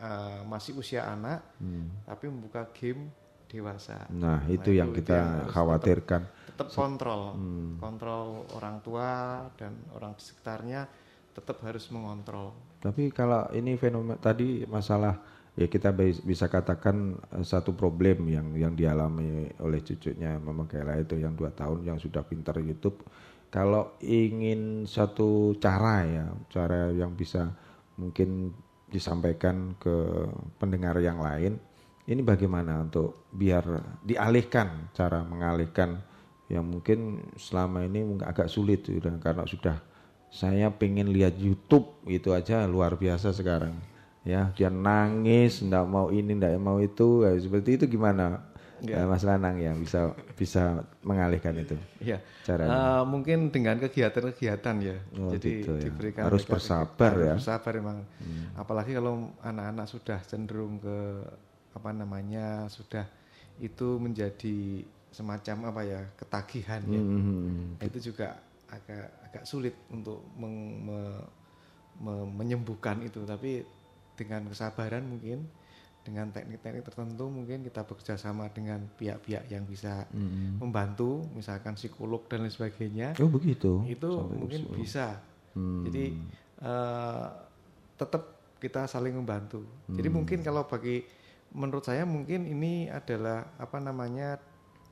uh, 0.00 0.40
masih 0.46 0.74
usia 0.78 1.06
anak 1.06 1.44
hmm. 1.58 2.06
tapi 2.08 2.24
membuka 2.30 2.66
game 2.74 3.10
dewasa. 3.48 4.10
Nah, 4.10 4.40
nah 4.42 4.50
itu 4.50 4.74
yang 4.74 4.90
kita 4.90 5.46
khawatirkan. 5.52 6.22
Tetap, 6.26 6.50
tetap 6.50 6.68
kontrol, 6.74 7.38
hmm. 7.38 7.78
kontrol 7.78 8.48
orang 8.58 8.76
tua 8.82 9.10
dan 9.54 9.78
orang 9.94 10.18
di 10.18 10.22
sekitarnya 10.26 10.90
tetap 11.34 11.62
harus 11.66 11.86
mengontrol. 11.90 12.54
Tapi 12.82 13.10
kalau 13.10 13.50
ini 13.54 13.74
fenomena 13.74 14.18
tadi 14.18 14.62
masalah 14.66 15.18
ya 15.54 15.70
kita 15.70 15.94
bisa 16.22 16.50
katakan 16.50 17.14
eh, 17.34 17.46
satu 17.46 17.74
problem 17.74 18.26
yang 18.30 18.54
yang 18.54 18.72
dialami 18.74 19.50
oleh 19.62 19.80
cucunya 19.82 20.38
Mama 20.38 20.66
Kela 20.66 20.98
itu 20.98 21.18
yang 21.18 21.34
dua 21.34 21.50
tahun 21.54 21.86
yang 21.86 21.98
sudah 21.98 22.22
pintar 22.26 22.58
YouTube. 22.58 23.02
Kalau 23.54 23.94
ingin 24.02 24.82
satu 24.82 25.54
cara 25.62 26.02
ya, 26.02 26.26
cara 26.50 26.90
yang 26.90 27.14
bisa 27.14 27.54
mungkin 27.94 28.50
disampaikan 28.88 29.76
ke 29.80 30.28
pendengar 30.60 30.98
yang 31.00 31.20
lain. 31.20 31.60
Ini 32.04 32.20
bagaimana 32.20 32.84
untuk 32.84 33.28
biar 33.32 33.64
dialihkan 34.04 34.92
cara 34.92 35.24
mengalihkan 35.24 36.04
yang 36.52 36.68
mungkin 36.68 37.24
selama 37.40 37.88
ini 37.88 38.04
agak 38.20 38.52
sulit 38.52 38.84
sudah 38.84 39.16
karena 39.16 39.48
sudah 39.48 39.76
saya 40.28 40.68
pengen 40.68 41.14
lihat 41.14 41.38
YouTube 41.40 42.04
itu 42.04 42.34
aja 42.36 42.68
luar 42.68 43.00
biasa 43.00 43.32
sekarang 43.32 43.72
ya 44.24 44.50
dia 44.56 44.72
nangis 44.72 45.60
ndak 45.60 45.84
mau 45.84 46.08
ini 46.08 46.32
ndak 46.36 46.56
mau 46.58 46.80
itu 46.80 47.22
ya, 47.28 47.36
seperti 47.36 47.76
itu 47.80 47.84
gimana 47.96 48.40
ya. 48.82 49.06
Mas 49.06 49.22
Lanang 49.22 49.56
yang 49.60 49.78
bisa 49.78 50.10
bisa 50.34 50.82
mengalihkan 51.06 51.54
itu. 51.60 51.76
Iya. 52.02 52.18
Caranya. 52.42 52.72
Uh, 52.72 53.02
mungkin 53.06 53.54
dengan 53.54 53.78
kegiatan-kegiatan 53.78 54.76
ya. 54.82 54.96
Oh, 55.20 55.30
Jadi 55.36 55.50
gitu 55.62 55.72
ya. 55.78 55.82
diberikan 55.86 56.22
harus 56.26 56.42
bersabar 56.42 57.12
ya. 57.14 57.34
Bersabar 57.38 57.72
emang. 57.78 57.98
Hmm. 58.18 58.44
Apalagi 58.58 58.96
kalau 58.96 59.30
anak-anak 59.44 59.86
sudah 59.86 60.18
cenderung 60.26 60.82
ke 60.82 60.98
apa 61.74 61.90
namanya 61.90 62.66
sudah 62.70 63.06
itu 63.62 63.98
menjadi 64.02 64.82
semacam 65.14 65.70
apa 65.70 65.80
ya 65.86 66.00
ketagihan 66.18 66.82
ya. 66.90 66.98
Hmm. 66.98 67.10
hmm, 67.14 67.22
hmm. 67.78 67.86
Itu 67.86 67.98
juga 68.10 68.34
agak 68.66 69.06
agak 69.30 69.44
sulit 69.46 69.74
untuk 69.90 70.22
meng, 70.34 70.82
me, 70.82 70.98
me, 72.02 72.14
menyembuhkan 72.26 73.02
itu 73.06 73.22
tapi 73.22 73.62
dengan 74.14 74.46
kesabaran 74.50 75.06
mungkin 75.06 75.46
dengan 76.04 76.28
teknik-teknik 76.28 76.84
tertentu 76.84 77.32
mungkin 77.32 77.64
kita 77.64 77.80
bekerja 77.82 78.20
sama 78.20 78.52
dengan 78.52 78.84
pihak-pihak 79.00 79.48
yang 79.48 79.64
bisa 79.64 80.04
hmm. 80.12 80.60
membantu 80.60 81.24
misalkan 81.32 81.74
psikolog 81.80 82.28
dan 82.28 82.44
lain 82.44 82.52
sebagainya 82.52 83.16
oh 83.16 83.30
begitu 83.32 83.80
itu 83.88 84.10
Sampai 84.12 84.36
mungkin 84.36 84.60
usul. 84.68 84.76
bisa 84.76 85.06
hmm. 85.56 85.82
jadi 85.88 86.04
uh, 86.60 87.26
tetap 87.96 88.22
kita 88.60 88.84
saling 88.84 89.16
membantu 89.16 89.64
hmm. 89.64 89.96
jadi 89.96 90.08
mungkin 90.12 90.38
kalau 90.44 90.68
bagi 90.68 91.00
menurut 91.56 91.88
saya 91.88 92.04
mungkin 92.04 92.44
ini 92.44 92.92
adalah 92.92 93.56
apa 93.56 93.78
namanya 93.80 94.36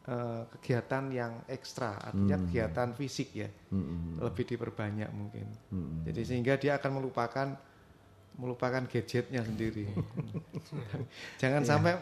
uh, 0.08 0.48
kegiatan 0.56 1.12
yang 1.12 1.32
ekstra 1.44 2.00
artinya 2.00 2.40
hmm. 2.40 2.44
kegiatan 2.48 2.88
fisik 2.96 3.28
ya 3.36 3.48
hmm. 3.52 4.24
lebih 4.24 4.48
diperbanyak 4.48 5.10
mungkin 5.12 5.46
hmm. 5.68 6.08
jadi 6.08 6.20
sehingga 6.24 6.54
dia 6.56 6.80
akan 6.80 7.04
melupakan 7.04 7.52
melupakan 8.36 8.84
gadgetnya 8.88 9.44
sendiri. 9.44 9.88
jangan 11.42 11.62
yeah. 11.62 11.70
sampai 11.70 11.92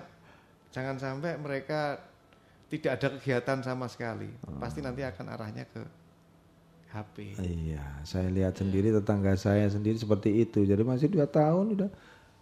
jangan 0.70 0.96
sampai 0.96 1.34
mereka 1.38 1.98
tidak 2.70 2.90
ada 2.98 3.08
kegiatan 3.18 3.58
sama 3.66 3.90
sekali. 3.90 4.30
Oh. 4.46 4.58
Pasti 4.62 4.78
nanti 4.80 5.02
akan 5.02 5.26
arahnya 5.34 5.66
ke 5.66 5.82
HP. 6.90 7.38
Iya, 7.38 7.82
saya 8.02 8.30
lihat 8.30 8.58
sendiri 8.58 8.90
tetangga 8.94 9.34
saya 9.38 9.66
sendiri 9.70 9.98
seperti 9.98 10.42
itu. 10.42 10.62
Jadi 10.66 10.82
masih 10.82 11.10
dua 11.10 11.26
tahun 11.26 11.78
udah 11.78 11.90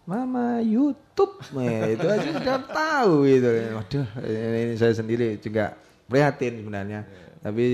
Mama 0.09 0.57
YouTube, 0.65 1.37
nah, 1.53 1.85
itu 1.85 2.07
aja 2.09 2.29
sudah 2.33 2.57
tahu 2.65 3.29
itu. 3.29 3.45
Waduh, 3.77 4.07
ini 4.25 4.73
saya 4.73 4.97
sendiri 4.97 5.37
juga 5.37 5.77
prihatin 6.09 6.65
sebenarnya. 6.65 7.05
Yeah. 7.05 7.29
Tapi 7.45 7.65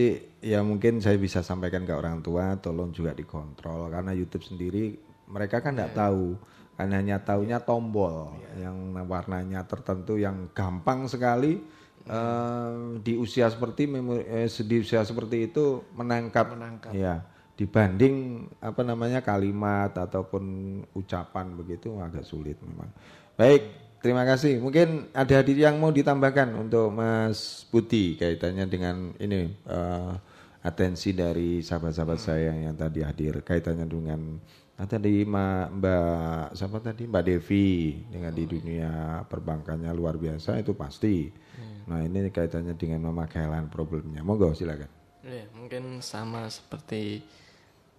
ya 0.43 0.59
mungkin 0.59 0.99
saya 0.99 1.15
bisa 1.15 1.39
sampaikan 1.39 1.87
ke 1.87 1.95
orang 1.95 2.19
tua, 2.19 2.59
tolong 2.59 2.91
juga 2.91 3.15
dikontrol 3.15 3.87
karena 3.87 4.11
YouTube 4.11 4.43
sendiri 4.43 4.99
mereka 5.29 5.61
kan 5.61 5.75
tidak 5.75 5.93
tahu 5.97 6.37
kan 6.75 6.91
hanya 6.91 7.23
tahunya 7.23 7.63
tombol 7.63 8.35
yang 8.59 8.91
warnanya 9.07 9.63
tertentu 9.63 10.19
yang 10.19 10.51
gampang 10.51 11.07
sekali 11.07 11.63
uh, 12.11 12.99
di 12.99 13.15
usia 13.15 13.47
seperti 13.47 13.87
eh, 14.27 14.51
di 14.51 14.75
usia 14.83 15.01
seperti 15.07 15.47
itu 15.51 15.87
menangkap, 15.95 16.51
menangkap. 16.51 16.91
ya 16.91 17.23
dibanding 17.55 18.47
apa 18.59 18.83
namanya 18.83 19.23
kalimat 19.23 19.95
ataupun 19.95 20.43
ucapan 20.91 21.55
begitu 21.55 21.95
agak 22.03 22.27
sulit 22.27 22.59
memang 22.59 22.91
baik 23.39 23.85
Terima 24.05 24.21
kasih. 24.21 24.61
Mungkin 24.61 25.09
ada 25.17 25.41
hadir 25.41 25.57
yang 25.57 25.81
mau 25.81 25.89
ditambahkan 25.89 26.53
untuk 26.53 26.93
Mas 26.93 27.65
Putih 27.73 28.13
kaitannya 28.21 28.69
dengan 28.69 29.17
ini 29.17 29.49
uh, 29.65 30.13
atensi 30.61 31.17
dari 31.17 31.65
sahabat-sahabat 31.65 32.21
hmm. 32.21 32.27
saya 32.29 32.53
yang 32.53 32.77
tadi 32.77 33.01
hadir 33.01 33.41
kaitannya 33.41 33.89
dengan 33.89 34.37
Nah 34.75 34.85
tadi 34.91 35.23
Mbak 35.23 36.51
siapa 36.51 36.83
tadi 36.83 37.07
Mbak 37.07 37.23
Devi 37.23 37.95
dengan 38.11 38.35
di 38.35 38.43
dunia 38.43 39.23
perbankannya 39.23 39.87
luar 39.95 40.19
biasa 40.19 40.59
itu 40.59 40.75
pasti. 40.75 41.31
Hmm. 41.31 41.87
Nah 41.87 41.99
ini 42.03 42.27
kaitannya 42.27 42.75
dengan 42.75 43.07
memakailan 43.07 43.71
problemnya. 43.71 44.19
Monggo 44.19 44.51
silakan. 44.51 44.91
Ya, 45.25 45.47
mungkin 45.57 46.03
sama 46.05 46.45
seperti 46.51 47.23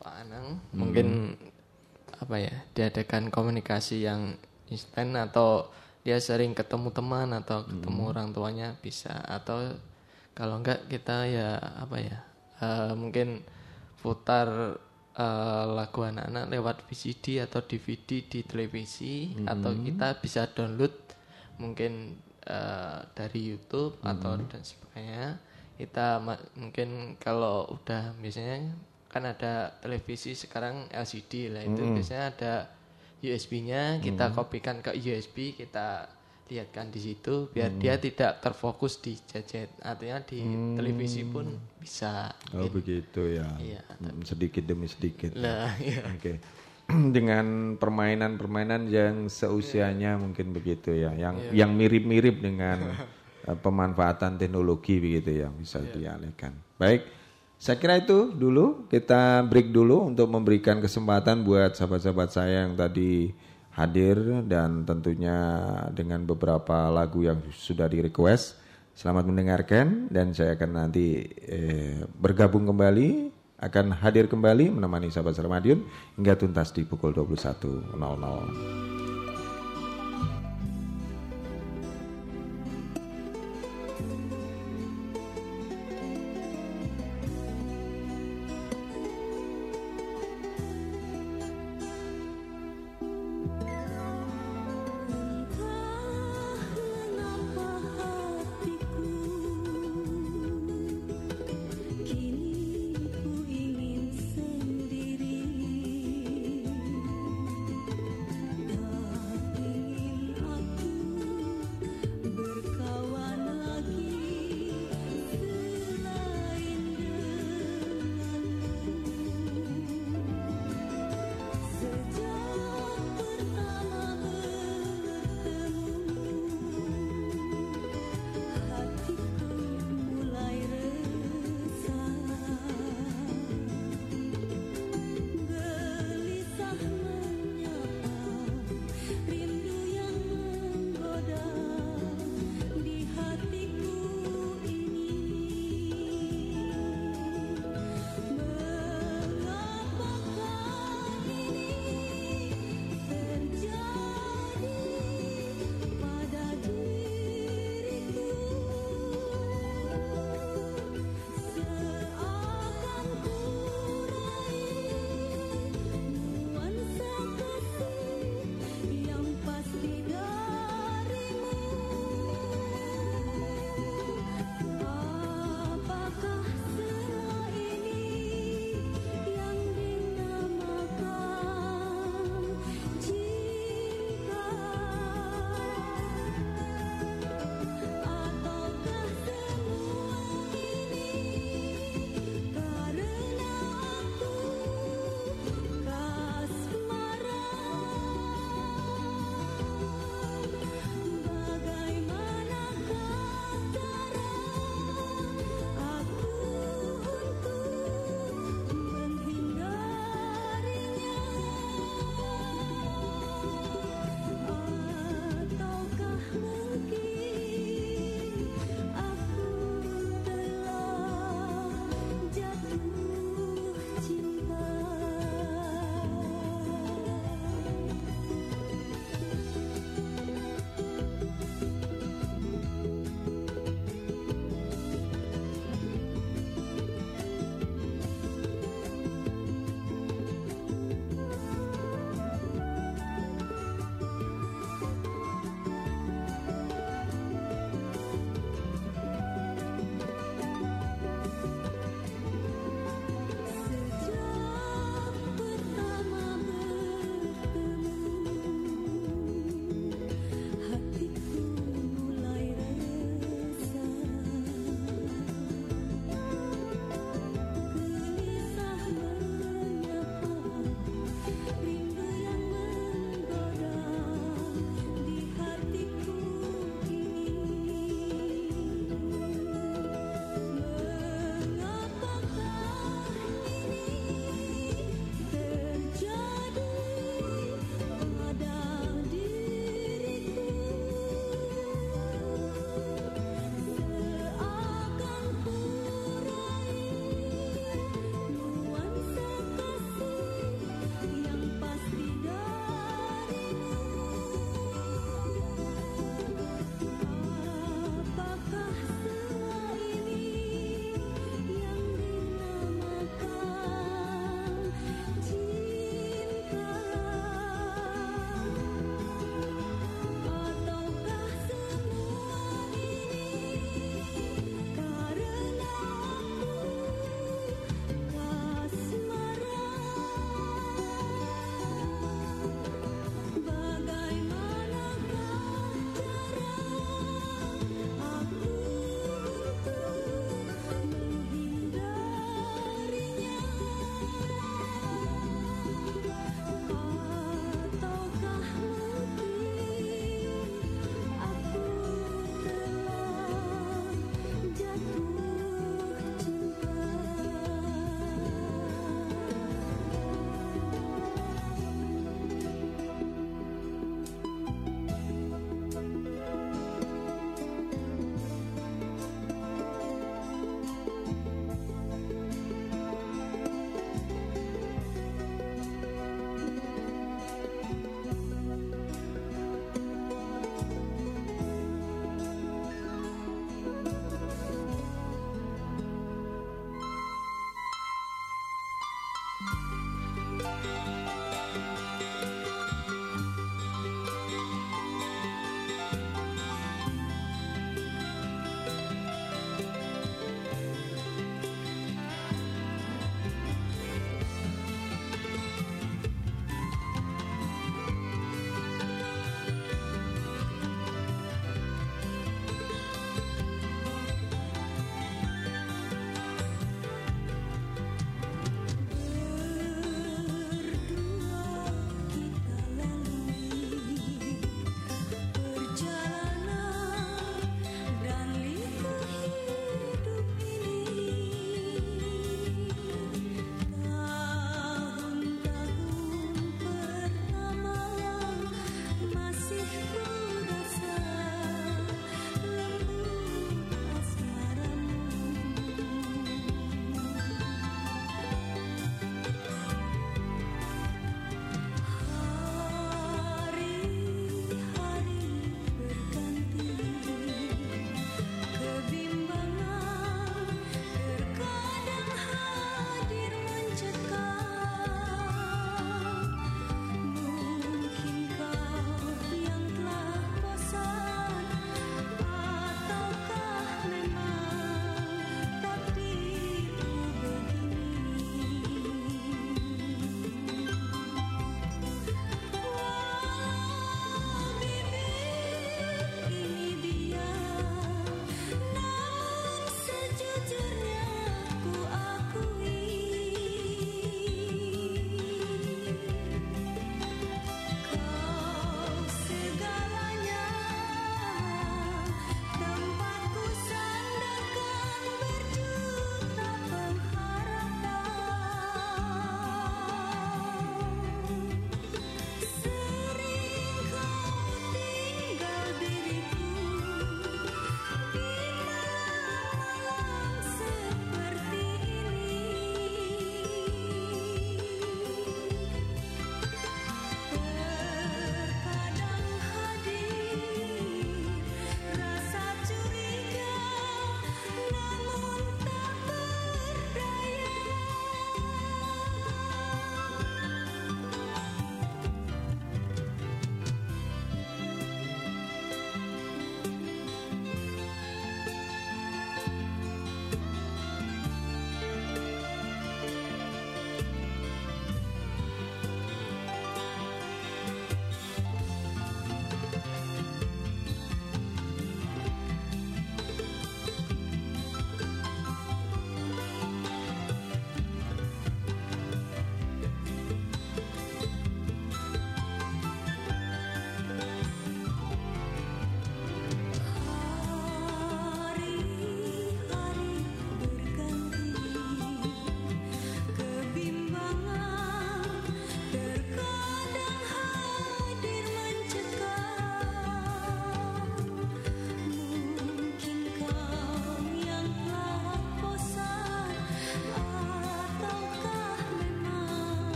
Pak 0.00 0.14
Anang, 0.24 0.46
hmm. 0.56 0.78
mungkin 0.78 1.08
apa 2.16 2.36
ya 2.38 2.54
diadakan 2.72 3.28
komunikasi 3.34 4.06
yang 4.06 4.38
instan 4.70 5.16
atau 5.18 5.68
dia 6.00 6.16
sering 6.16 6.56
ketemu 6.56 6.88
teman 6.94 7.28
atau 7.36 7.66
ketemu 7.66 8.02
hmm. 8.06 8.10
orang 8.14 8.28
tuanya 8.32 8.68
bisa 8.80 9.12
atau 9.26 9.76
kalau 10.32 10.62
enggak 10.62 10.88
kita 10.88 11.28
ya 11.28 11.60
apa 11.76 11.96
ya 12.00 12.18
uh, 12.64 12.92
mungkin 12.96 13.44
putar 14.00 14.80
uh, 15.20 15.64
lagu 15.76 16.00
anak-anak 16.00 16.48
lewat 16.48 16.76
VCD 16.88 17.44
atau 17.44 17.60
DVD 17.60 18.24
di 18.24 18.40
televisi 18.42 19.36
hmm. 19.36 19.46
atau 19.46 19.76
kita 19.76 20.08
bisa 20.18 20.48
download 20.48 20.96
mungkin 21.60 22.16
uh, 22.48 23.04
dari 23.12 23.52
YouTube 23.52 24.00
hmm. 24.00 24.10
atau 24.16 24.32
dan 24.48 24.62
sebagainya 24.64 25.26
kita 25.80 26.20
mungkin 26.60 27.16
kalau 27.16 27.68
udah 27.72 28.12
biasanya 28.20 28.68
kan 29.10 29.26
ada 29.26 29.74
televisi 29.80 30.36
sekarang 30.36 30.88
LCD 30.92 31.52
lah 31.52 31.62
itu 31.64 31.82
hmm. 31.82 31.94
biasanya 31.96 32.24
ada 32.36 32.54
USB-nya 33.20 34.00
kita 34.00 34.32
hmm. 34.32 34.34
kopikan 34.36 34.76
ke 34.80 34.96
USB 34.96 35.56
kita 35.56 36.08
lihatkan 36.50 36.90
di 36.90 36.98
situ 36.98 37.46
biar 37.54 37.70
hmm. 37.70 37.78
dia 37.78 37.94
tidak 38.02 38.42
terfokus 38.42 38.98
di 38.98 39.14
gadget 39.22 39.70
artinya 39.78 40.18
di 40.26 40.42
hmm. 40.42 40.74
televisi 40.74 41.22
pun 41.22 41.46
bisa 41.78 42.34
oh 42.50 42.66
gitu. 42.66 42.82
begitu 42.82 43.22
ya 43.38 43.48
iya, 43.62 43.82
hmm, 43.86 44.26
sedikit 44.26 44.66
demi 44.66 44.90
sedikit 44.90 45.38
lah 45.38 45.70
iya. 45.78 46.02
oke 46.10 46.18
okay. 46.18 46.36
dengan 47.16 47.78
permainan-permainan 47.78 48.90
yang 48.90 49.30
seusianya 49.30 50.18
yeah. 50.18 50.20
mungkin 50.20 50.50
begitu 50.50 50.90
ya 50.90 51.14
yang 51.14 51.38
yeah. 51.38 51.64
yang 51.64 51.70
mirip-mirip 51.78 52.42
dengan 52.42 52.98
uh, 53.46 53.54
pemanfaatan 53.64 54.34
teknologi 54.34 54.98
begitu 54.98 55.46
ya 55.46 55.48
bisa 55.54 55.78
yeah. 55.78 56.18
dialihkan 56.18 56.52
baik 56.76 57.22
Saya 57.60 57.76
kira 57.76 58.00
itu 58.00 58.32
dulu 58.32 58.88
kita 58.88 59.44
break 59.44 59.68
dulu 59.68 60.08
untuk 60.08 60.32
memberikan 60.32 60.80
kesempatan 60.80 61.44
buat 61.44 61.76
sahabat-sahabat 61.76 62.32
saya 62.32 62.64
yang 62.64 62.72
tadi 62.72 63.36
hadir 63.80 64.44
dan 64.44 64.84
tentunya 64.84 65.56
dengan 65.96 66.28
beberapa 66.28 66.92
lagu 66.92 67.24
yang 67.24 67.40
sudah 67.48 67.88
di 67.88 68.04
request. 68.04 68.60
Selamat 68.92 69.24
mendengarkan 69.24 70.12
dan 70.12 70.36
saya 70.36 70.60
akan 70.60 70.70
nanti 70.76 71.24
eh, 71.48 72.04
bergabung 72.20 72.68
kembali 72.68 73.32
akan 73.60 73.92
hadir 74.00 74.24
kembali 74.28 74.70
menemani 74.72 75.10
sahabat 75.12 75.36
Sermadiun 75.36 75.84
hingga 76.20 76.36
tuntas 76.36 76.72
di 76.76 76.84
pukul 76.84 77.16
21.00. 77.16 79.29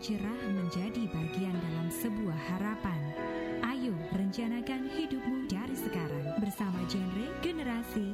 cerah 0.00 0.40
menjadi 0.48 1.04
bagian 1.12 1.52
dalam 1.52 1.92
sebuah 1.92 2.40
harapan. 2.48 3.00
Ayo 3.60 3.92
rencanakan 4.16 4.88
hidupmu 4.96 5.44
dari 5.44 5.76
sekarang 5.76 6.40
bersama 6.40 6.80
genre 6.88 7.28
Generasi 7.44 8.09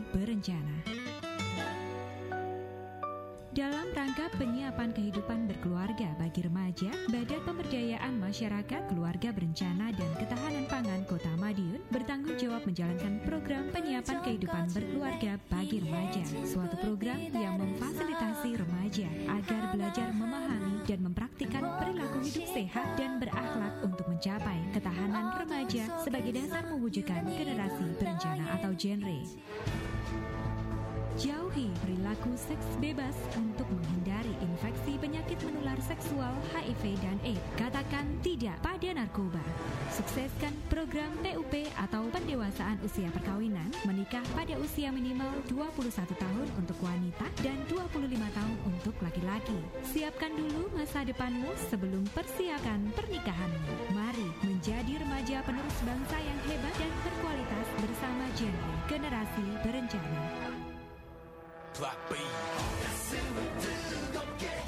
seks 32.56 32.80
bebas 32.80 33.16
untuk 33.36 33.68
menghindari 33.68 34.32
infeksi 34.40 34.96
penyakit 34.96 35.36
menular 35.44 35.76
seksual 35.84 36.32
HIV 36.56 36.96
dan 37.04 37.20
AIDS. 37.20 37.44
Katakan 37.60 38.08
tidak 38.24 38.56
pada 38.64 38.96
narkoba. 38.96 39.44
Sukseskan 39.92 40.56
program 40.72 41.12
PUP 41.20 41.68
atau 41.76 42.08
pendewasaan 42.08 42.80
usia 42.80 43.12
perkawinan 43.12 43.68
menikah 43.84 44.24
pada 44.32 44.56
usia 44.56 44.88
minimal 44.88 45.28
21 45.52 45.92
tahun 46.16 46.46
untuk 46.56 46.78
wanita 46.80 47.28
dan 47.44 47.60
25 47.68 47.92
tahun 48.16 48.56
untuk 48.64 48.94
laki-laki. 49.04 49.60
Siapkan 49.92 50.32
dulu 50.32 50.72
masa 50.72 51.04
depanmu 51.04 51.52
sebelum 51.68 52.08
persiapkan 52.16 52.88
pernikahanmu. 52.96 53.92
Mari 53.92 54.28
menjadi 54.48 55.04
remaja 55.04 55.44
penerus 55.44 55.78
bangsa 55.84 56.16
yang 56.24 56.38
hebat 56.48 56.74
dan 56.80 56.92
berkualitas 57.04 57.66
bersama 57.84 58.24
genre 58.32 58.72
generasi 58.88 59.44
berencana. 59.60 60.25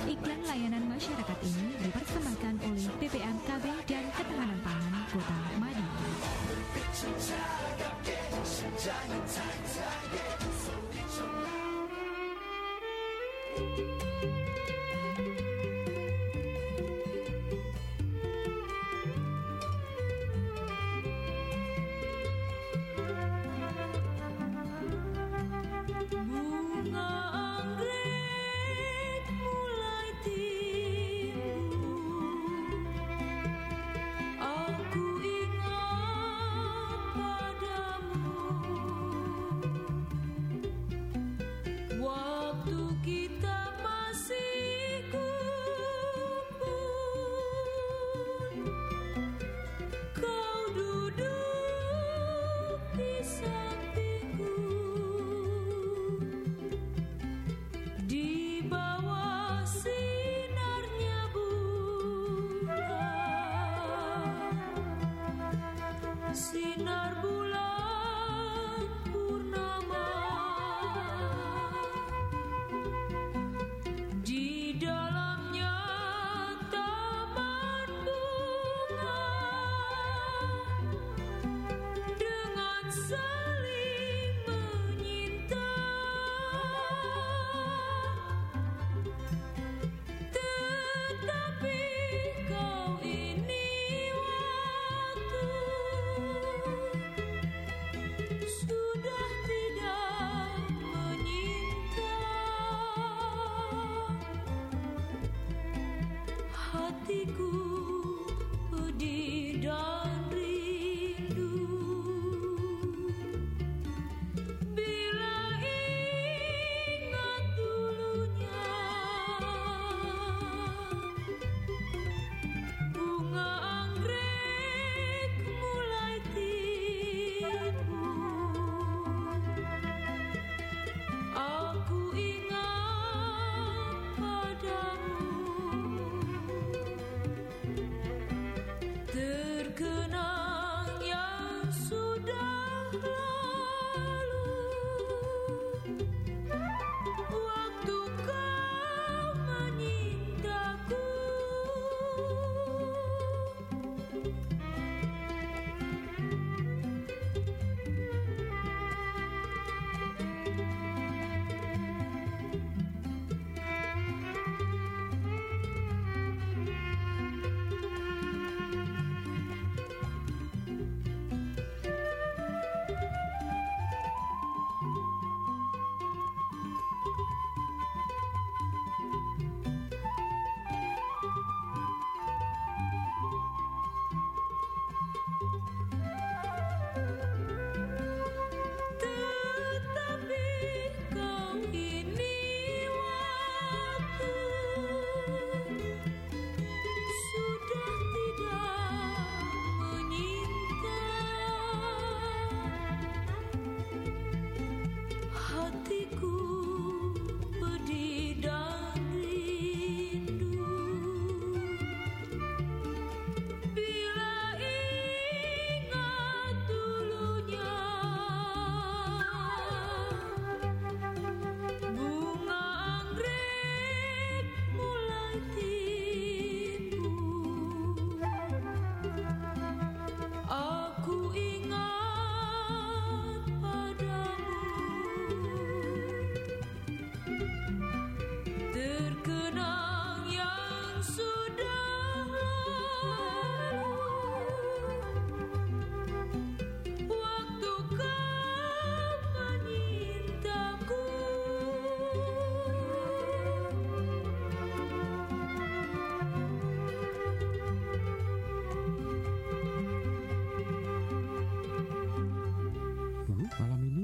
Iklan 0.08 0.40
layanan 0.44 0.84
masyarakat 0.92 1.38
ini 1.40 1.87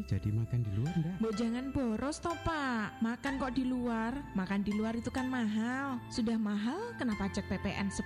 jadi 0.04 0.28
makan 0.28 0.60
di 0.60 0.70
luar 0.76 0.92
enggak? 0.94 1.16
Mau 1.16 1.32
jangan 1.32 1.64
boros 1.72 2.20
toh 2.20 2.36
pak, 2.44 3.00
makan 3.00 3.40
kok 3.40 3.56
di 3.56 3.64
luar. 3.64 4.12
Makan 4.36 4.60
di 4.60 4.72
luar 4.76 4.92
itu 4.96 5.08
kan 5.08 5.26
mahal. 5.32 5.96
Sudah 6.12 6.36
mahal, 6.36 6.92
kenapa 7.00 7.32
cek 7.32 7.48
PPN 7.48 7.88
10% 7.88 8.04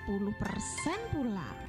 pula? 1.10 1.67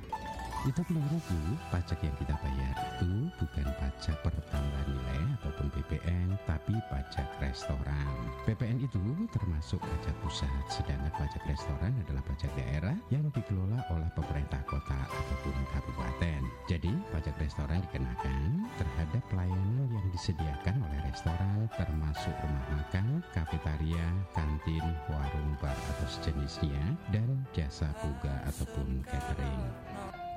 Itu 0.68 0.84
keliru 0.84 1.23
Bu, 1.23 1.40
pajak 1.72 2.03
yang 2.03 2.11
kita 2.19 2.36
bayar 2.44 2.76
itu 2.99 3.31
bukan 3.40 3.68
pajak 3.80 4.19
pertambahan 4.19 4.91
nilai 4.91 5.23
ataupun 5.40 5.72
PPN, 5.72 6.36
tapi 6.44 6.76
pajak 6.91 7.23
restoran. 7.40 8.11
PPN 8.44 8.84
itu 8.84 8.99
termasuk 9.31 9.80
pajak 9.80 10.11
pusat, 10.19 10.52
sedangkan 10.68 11.15
pajak 11.15 11.40
restoran 11.48 11.95
adalah 12.03 12.19
pajak 12.27 12.52
daerah 12.60 12.98
yang 13.07 13.23
dikelola 13.31 13.80
oleh 13.88 14.11
pemerintah 14.19 14.60
kota 14.68 14.99
ataupun 15.07 15.56
kabupaten. 15.72 16.41
Jadi, 16.68 16.91
pajak 17.15 17.40
restoran 17.40 17.80
dikenakan 17.88 18.68
terhadap 18.76 19.23
pelayanan 19.31 19.88
yang 19.88 20.07
disediakan 20.11 20.76
oleh 20.84 20.99
restoran 21.07 21.72
termasuk 21.80 22.36
rumah 22.44 22.65
makan, 22.76 23.23
kafetaria, 23.31 24.07
kantin, 24.36 24.84
warung 25.07 25.56
bar 25.64 25.77
atau 25.95 26.07
sejenisnya, 26.19 26.84
dan 27.15 27.48
jasa 27.56 27.88
buga 28.03 28.44
ataupun 28.44 29.07
catering. 29.07 29.64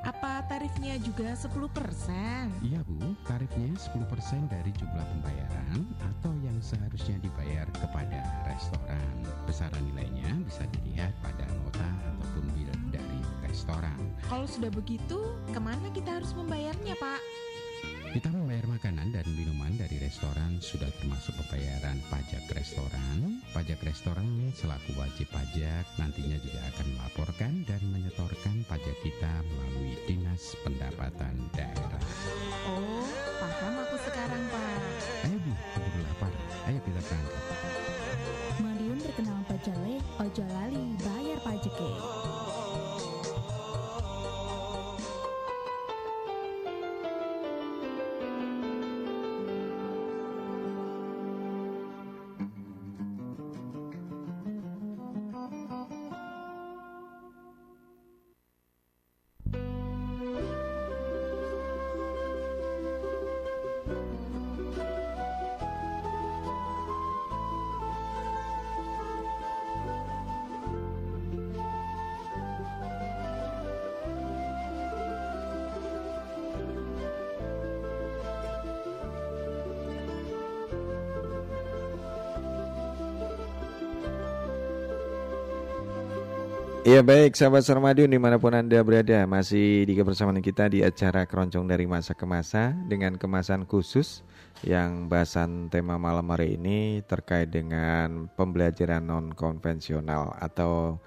Apa 0.03 0.43
tarifnya 0.51 0.99
juga 0.99 1.31
10%? 1.39 1.47
Iya 2.67 2.83
Bu, 2.83 3.15
tarifnya 3.23 3.71
10% 3.79 4.51
dari 4.51 4.75
jumlah 4.75 5.07
pembayaran 5.15 5.79
atau 6.03 6.35
yang 6.43 6.59
seharusnya 6.59 7.23
dibayar 7.23 7.71
kepada 7.71 8.19
restoran. 8.51 9.15
Besaran 9.47 9.79
nilainya 9.95 10.43
bisa 10.43 10.67
dilihat 10.75 11.15
pada 11.23 11.47
nota 11.55 11.87
ataupun 11.87 12.51
bil 12.51 12.73
dari 12.91 13.23
restoran. 13.47 13.95
Kalau 14.27 14.43
sudah 14.51 14.75
begitu, 14.75 15.39
ke 15.55 15.61
mana 15.63 15.87
kita 15.95 16.19
harus 16.19 16.35
membayarnya 16.35 16.99
Pak? 16.99 17.21
Kita 18.13 18.29
membayar 18.29 18.69
makanan 18.69 19.09
dan 19.09 19.25
minuman 19.33 19.73
dari 19.73 19.97
restoran 19.97 20.61
sudah 20.61 20.93
termasuk 21.01 21.33
pembayaran 21.33 21.97
pajak 22.13 22.45
restoran. 22.53 23.41
Pajak 23.57 23.81
restoran 23.89 24.53
selaku 24.53 24.93
wajib 25.01 25.33
pajak 25.33 25.89
nantinya 25.97 26.37
juga 26.45 26.61
akan 26.77 26.87
melaporkan 26.93 27.65
dan 27.65 27.81
menyetorkan 27.89 28.69
pajak 28.69 28.93
kita 29.01 29.33
melalui 29.49 29.97
Dinas 30.05 30.53
Pendapatan 30.61 31.41
Daerah. 31.57 32.05
Oh, 32.69 33.09
paham 33.41 33.81
aku 33.81 33.97
sekarang 34.05 34.45
Pak. 34.53 34.81
Ayo 35.25 35.37
Bu, 35.41 35.53
keburu 35.73 36.01
lapar. 36.05 36.33
Ayo 36.69 36.79
kita 36.85 37.01
berangkat. 37.01 37.45
Madiun 38.61 38.99
terkenal 39.01 39.41
pajale, 39.49 39.97
ojo 40.21 40.45
lali 40.53 40.85
bayar 41.01 41.39
pajake. 41.41 41.91
Ya 86.93 87.01
baik 87.01 87.33
sahabat 87.33 87.65
Sarmadiun 87.65 88.13
di 88.13 88.21
mana 88.21 88.37
pun 88.37 88.53
Anda 88.53 88.85
berada 88.85 89.25
Masih 89.25 89.89
di 89.89 89.97
kebersamaan 89.97 90.45
kita 90.45 90.69
di 90.69 90.85
acara 90.85 91.25
keroncong 91.25 91.65
dari 91.65 91.89
masa 91.89 92.13
ke 92.13 92.29
masa 92.29 92.77
Dengan 92.85 93.17
kemasan 93.17 93.65
khusus 93.65 94.21
yang 94.61 95.09
bahasan 95.09 95.73
tema 95.73 95.97
malam 95.97 96.29
hari 96.29 96.61
ini 96.61 97.01
Terkait 97.09 97.49
dengan 97.49 98.29
pembelajaran 98.37 99.09
non 99.09 99.33
konvensional 99.33 100.37
Atau 100.37 101.01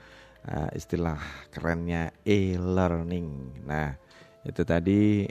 uh, 0.50 0.70
istilah 0.74 1.18
kerennya 1.50 2.14
e-learning. 2.26 3.62
Nah 3.66 3.94
itu 4.46 4.62
tadi 4.62 5.26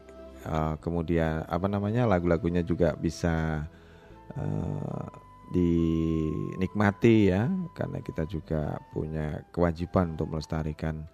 uh, 0.46 0.74
kemudian 0.82 1.46
apa 1.46 1.66
namanya 1.70 2.06
lagu-lagunya 2.06 2.66
juga 2.66 2.98
bisa 2.98 3.66
uh, 4.34 5.06
dinikmati 5.54 7.30
ya 7.30 7.46
karena 7.78 8.02
kita 8.02 8.26
juga 8.26 8.82
punya 8.90 9.46
kewajiban 9.54 10.18
untuk 10.18 10.34
melestarikan 10.34 11.06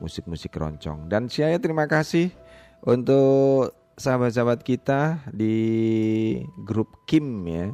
musik-musik 0.00 0.56
keroncong. 0.56 1.12
Dan 1.12 1.28
saya 1.28 1.60
terima 1.60 1.84
kasih 1.84 2.32
untuk 2.88 3.76
sahabat-sahabat 4.00 4.64
kita 4.64 5.20
di 5.28 5.56
grup 6.64 7.04
Kim 7.04 7.44
ya. 7.44 7.68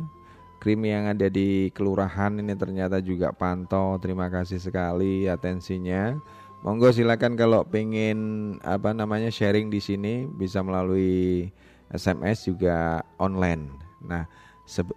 Krim 0.58 0.82
yang 0.82 1.06
ada 1.06 1.30
di 1.30 1.70
kelurahan 1.70 2.34
ini 2.34 2.58
ternyata 2.58 2.98
juga 2.98 3.30
pantau. 3.30 3.94
Terima 4.02 4.26
kasih 4.26 4.58
sekali 4.58 5.30
atensinya. 5.30 6.18
Monggo 6.66 6.90
silakan 6.90 7.38
kalau 7.38 7.62
pengen 7.62 8.18
apa 8.66 8.90
namanya 8.90 9.30
sharing 9.30 9.70
di 9.70 9.78
sini 9.78 10.26
bisa 10.26 10.58
melalui 10.58 11.46
SMS 11.94 12.50
juga 12.50 13.06
online. 13.22 13.70
Nah 14.02 14.26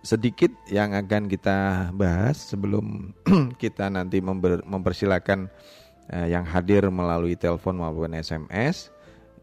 sedikit 0.04 0.52
yang 0.68 0.92
akan 0.92 1.32
kita 1.32 1.90
bahas 1.96 2.36
sebelum 2.52 3.16
kita 3.64 3.88
nanti 3.88 4.20
member, 4.20 4.60
mempersilahkan 4.68 5.48
uh, 6.12 6.28
yang 6.28 6.44
hadir 6.44 6.92
melalui 6.92 7.40
telepon 7.40 7.80
maupun 7.80 8.12
SMS. 8.12 8.92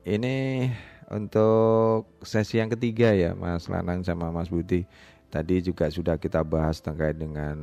Ini 0.04 0.68
untuk 1.08 2.20
sesi 2.20 2.60
yang 2.60 2.68
ketiga 2.68 3.16
ya 3.16 3.32
Mas 3.32 3.72
Lanang 3.72 4.04
sama 4.04 4.28
Mas 4.28 4.52
Budi. 4.52 4.84
Tadi 5.28 5.60
juga 5.60 5.88
sudah 5.92 6.16
kita 6.20 6.44
bahas 6.44 6.80
terkait 6.80 7.16
dengan 7.16 7.56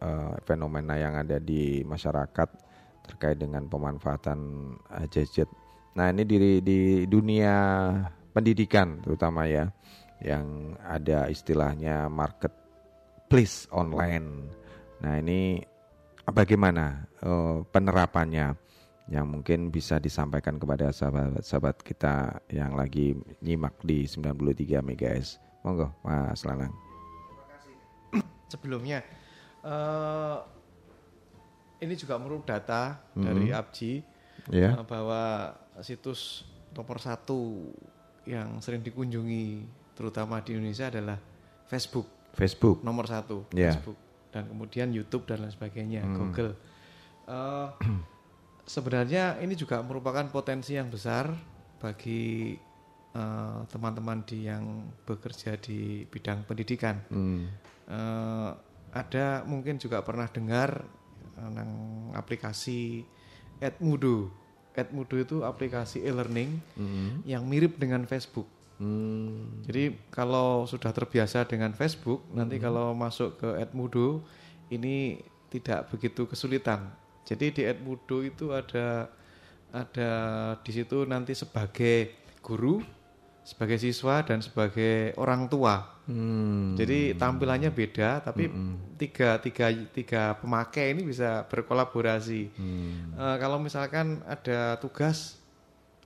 uh, 0.00 0.36
fenomena 0.44 0.96
yang 0.96 1.16
ada 1.16 1.40
di 1.40 1.84
masyarakat 1.84 2.48
terkait 3.08 3.36
dengan 3.40 3.64
pemanfaatan 3.64 4.40
uh, 4.92 5.06
gadget. 5.08 5.48
Nah 5.96 6.12
ini 6.12 6.24
di, 6.24 6.36
di 6.60 6.78
dunia 7.08 7.56
pendidikan 8.32 9.00
terutama 9.04 9.48
ya 9.48 9.72
yang 10.20 10.76
ada 10.84 11.28
istilahnya 11.32 12.08
marketplace 12.12 13.68
online. 13.72 14.48
Nah 15.00 15.16
ini 15.16 15.64
bagaimana 16.28 17.08
uh, 17.24 17.64
penerapannya 17.68 18.56
yang 19.10 19.26
mungkin 19.26 19.74
bisa 19.74 19.98
disampaikan 19.98 20.60
kepada 20.60 20.94
sahabat-sahabat 20.94 21.82
kita 21.82 22.38
yang 22.46 22.78
lagi 22.78 23.18
nyimak 23.42 23.74
di 23.82 24.06
93 24.06 24.78
MHz. 24.84 25.42
Monggo 25.66 25.92
Mas 26.06 26.40
Lanang. 26.46 26.72
Terima 26.72 27.44
kasih. 27.52 27.74
Sebelumnya 28.48 28.98
uh, 29.66 30.40
ini 31.80 31.94
juga 31.96 32.16
menurut 32.20 32.46
data 32.46 32.96
mm 32.96 33.18
-hmm. 33.18 33.24
dari 33.24 33.46
ABJI 33.52 33.92
yeah. 34.52 34.78
uh, 34.78 34.86
bahwa 34.86 35.52
situs 35.80 36.44
nomor 36.70 37.02
satu 37.02 37.72
yang 38.28 38.62
sering 38.62 38.84
dikunjungi 38.84 39.79
terutama 40.00 40.40
di 40.40 40.56
Indonesia 40.56 40.88
adalah 40.88 41.20
Facebook. 41.68 42.08
Facebook 42.32 42.80
nomor 42.80 43.04
satu, 43.04 43.44
yeah. 43.52 43.76
Facebook 43.76 44.00
dan 44.32 44.48
kemudian 44.48 44.88
YouTube 44.96 45.28
dan 45.28 45.44
lain 45.44 45.52
sebagainya, 45.52 46.08
hmm. 46.08 46.16
Google. 46.16 46.56
Uh, 47.28 47.68
sebenarnya 48.72 49.36
ini 49.44 49.52
juga 49.52 49.84
merupakan 49.84 50.24
potensi 50.32 50.78
yang 50.78 50.88
besar 50.88 51.28
bagi 51.80 52.54
eh, 53.16 53.60
teman-teman 53.72 54.20
uh, 54.20 54.26
di 54.28 54.38
yang 54.44 54.92
bekerja 55.08 55.56
di 55.56 56.04
bidang 56.06 56.44
pendidikan. 56.44 57.00
Hmm. 57.08 57.48
Uh, 57.90 58.52
ada 58.92 59.42
mungkin 59.48 59.80
juga 59.80 60.04
pernah 60.04 60.28
dengar 60.28 60.84
tentang 61.34 61.70
aplikasi 62.14 63.02
Edmudo. 63.58 64.28
Edmudo 64.76 65.16
itu 65.18 65.42
aplikasi 65.42 66.04
e-learning 66.04 66.60
hmm. 66.76 67.26
yang 67.26 67.48
mirip 67.48 67.80
dengan 67.80 68.04
Facebook. 68.04 68.46
Hmm. 68.80 69.60
Jadi 69.68 69.92
kalau 70.08 70.64
sudah 70.64 70.88
terbiasa 70.88 71.44
dengan 71.44 71.76
Facebook, 71.76 72.24
hmm. 72.26 72.34
nanti 72.40 72.56
kalau 72.56 72.96
masuk 72.96 73.36
ke 73.36 73.48
Edmudo 73.60 74.24
ini 74.72 75.20
tidak 75.52 75.92
begitu 75.92 76.24
kesulitan. 76.24 76.88
Jadi 77.28 77.60
di 77.60 77.62
Edmudo 77.68 78.24
itu 78.24 78.56
ada 78.56 79.12
ada 79.70 80.10
di 80.64 80.72
situ 80.72 81.04
nanti 81.04 81.36
sebagai 81.36 82.16
guru, 82.40 82.80
sebagai 83.44 83.76
siswa 83.76 84.24
dan 84.24 84.40
sebagai 84.40 85.12
orang 85.20 85.46
tua. 85.52 86.00
Hmm. 86.08 86.74
Jadi 86.74 87.14
tampilannya 87.14 87.70
beda, 87.70 88.24
tapi 88.24 88.48
hmm. 88.48 88.96
tiga 88.96 89.38
tiga 89.38 89.70
tiga 89.92 90.22
pemakai 90.40 90.96
ini 90.96 91.04
bisa 91.06 91.44
berkolaborasi. 91.46 92.50
Hmm. 92.56 93.14
Uh, 93.14 93.36
kalau 93.36 93.60
misalkan 93.60 94.24
ada 94.24 94.80
tugas, 94.80 95.39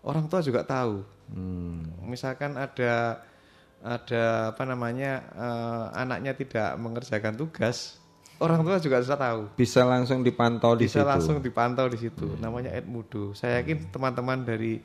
orang 0.05 0.29
tua 0.29 0.45
juga 0.45 0.63
tahu 0.63 1.15
Hmm. 1.33 1.89
Misalkan 2.05 2.61
ada 2.61 3.25
ada 3.85 4.25
apa 4.53 4.63
namanya 4.65 5.25
uh, 5.37 5.85
anaknya 5.93 6.33
tidak 6.37 6.73
mengerjakan 6.81 7.37
tugas, 7.37 8.01
orang 8.41 8.65
tua 8.65 8.81
juga 8.81 9.01
bisa 9.01 9.17
tahu. 9.17 9.41
Bisa 9.57 9.81
langsung 9.85 10.21
dipantau 10.25 10.77
di 10.77 10.89
bisa 10.89 11.05
situ. 11.05 11.09
langsung 11.09 11.37
dipantau 11.41 11.87
di 11.89 11.99
situ. 12.01 12.29
Hmm. 12.29 12.41
Namanya 12.41 12.73
Edmudo. 12.77 13.33
Saya 13.37 13.61
yakin 13.61 13.93
teman-teman 13.93 14.45
dari 14.45 14.81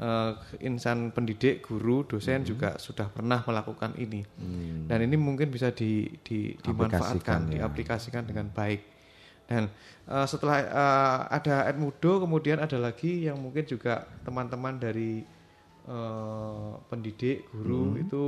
uh, 0.00 0.32
insan 0.64 1.12
pendidik, 1.12 1.64
guru, 1.64 2.04
dosen 2.08 2.44
hmm. 2.44 2.48
juga 2.48 2.70
sudah 2.80 3.08
pernah 3.12 3.44
melakukan 3.44 3.96
ini. 4.00 4.24
Hmm. 4.24 4.88
Dan 4.88 5.08
ini 5.08 5.16
mungkin 5.20 5.52
bisa 5.52 5.72
di, 5.72 6.08
di, 6.24 6.56
dimanfaatkan, 6.56 7.52
ya. 7.52 7.64
diaplikasikan 7.64 8.24
dengan 8.24 8.48
baik. 8.52 8.97
Dan 9.48 9.72
uh, 10.06 10.28
setelah 10.28 10.58
uh, 10.68 11.18
ada 11.32 11.64
Edmudo, 11.72 12.20
kemudian 12.20 12.60
ada 12.60 12.76
lagi 12.76 13.24
yang 13.24 13.40
mungkin 13.40 13.64
juga 13.64 14.04
teman-teman 14.22 14.76
dari 14.76 15.24
uh, 15.88 16.76
pendidik 16.92 17.48
guru 17.50 17.96
hmm. 17.96 18.04
itu 18.04 18.22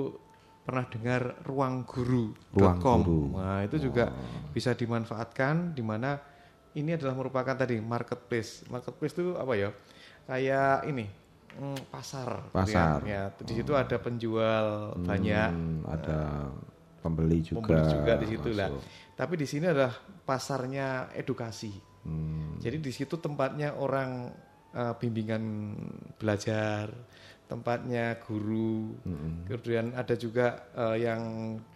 pernah 0.61 0.87
dengar 0.87 1.41
ruang 1.49 1.83
guru 1.89 2.31
ruang 2.53 2.79
guru 2.79 3.33
nah 3.33 3.65
itu 3.65 3.81
oh. 3.81 3.83
juga 3.91 4.13
bisa 4.55 4.71
dimanfaatkan 4.77 5.73
di 5.73 5.83
mana 5.83 6.21
ini 6.79 6.95
adalah 6.95 7.15
merupakan 7.19 7.55
tadi 7.55 7.83
marketplace. 7.83 8.67
Marketplace 8.71 9.15
itu 9.19 9.35
apa 9.35 9.53
ya? 9.59 9.71
Kayak 10.31 10.87
ini 10.87 11.07
mm, 11.59 11.91
pasar. 11.91 12.47
Pasar. 12.55 13.03
Ya 13.03 13.35
di 13.35 13.55
situ 13.59 13.75
oh. 13.75 13.79
ada 13.79 13.97
penjual 13.99 14.95
hmm, 14.95 15.07
banyak. 15.07 15.51
ada 15.91 16.19
pembeli 17.01 17.41
juga 17.41 17.65
pembeli 17.65 17.85
juga 17.97 18.13
di 18.21 18.27
situ 18.29 18.51
lah 18.53 18.69
tapi 19.15 19.35
di 19.39 19.47
sini 19.47 19.70
adalah 19.70 19.95
pasarnya 20.27 21.12
edukasi 21.16 21.73
hmm. 22.07 22.61
jadi 22.62 22.77
di 22.78 22.93
situ 22.93 23.16
tempatnya 23.19 23.77
orang 23.78 24.31
uh, 24.74 24.95
bimbingan 24.99 25.74
belajar 26.19 26.91
tempatnya 27.51 28.23
guru. 28.23 28.95
Mm-hmm. 29.03 29.35
Kemudian 29.51 29.87
ada 29.99 30.15
juga 30.15 30.70
uh, 30.78 30.95
yang 30.95 31.23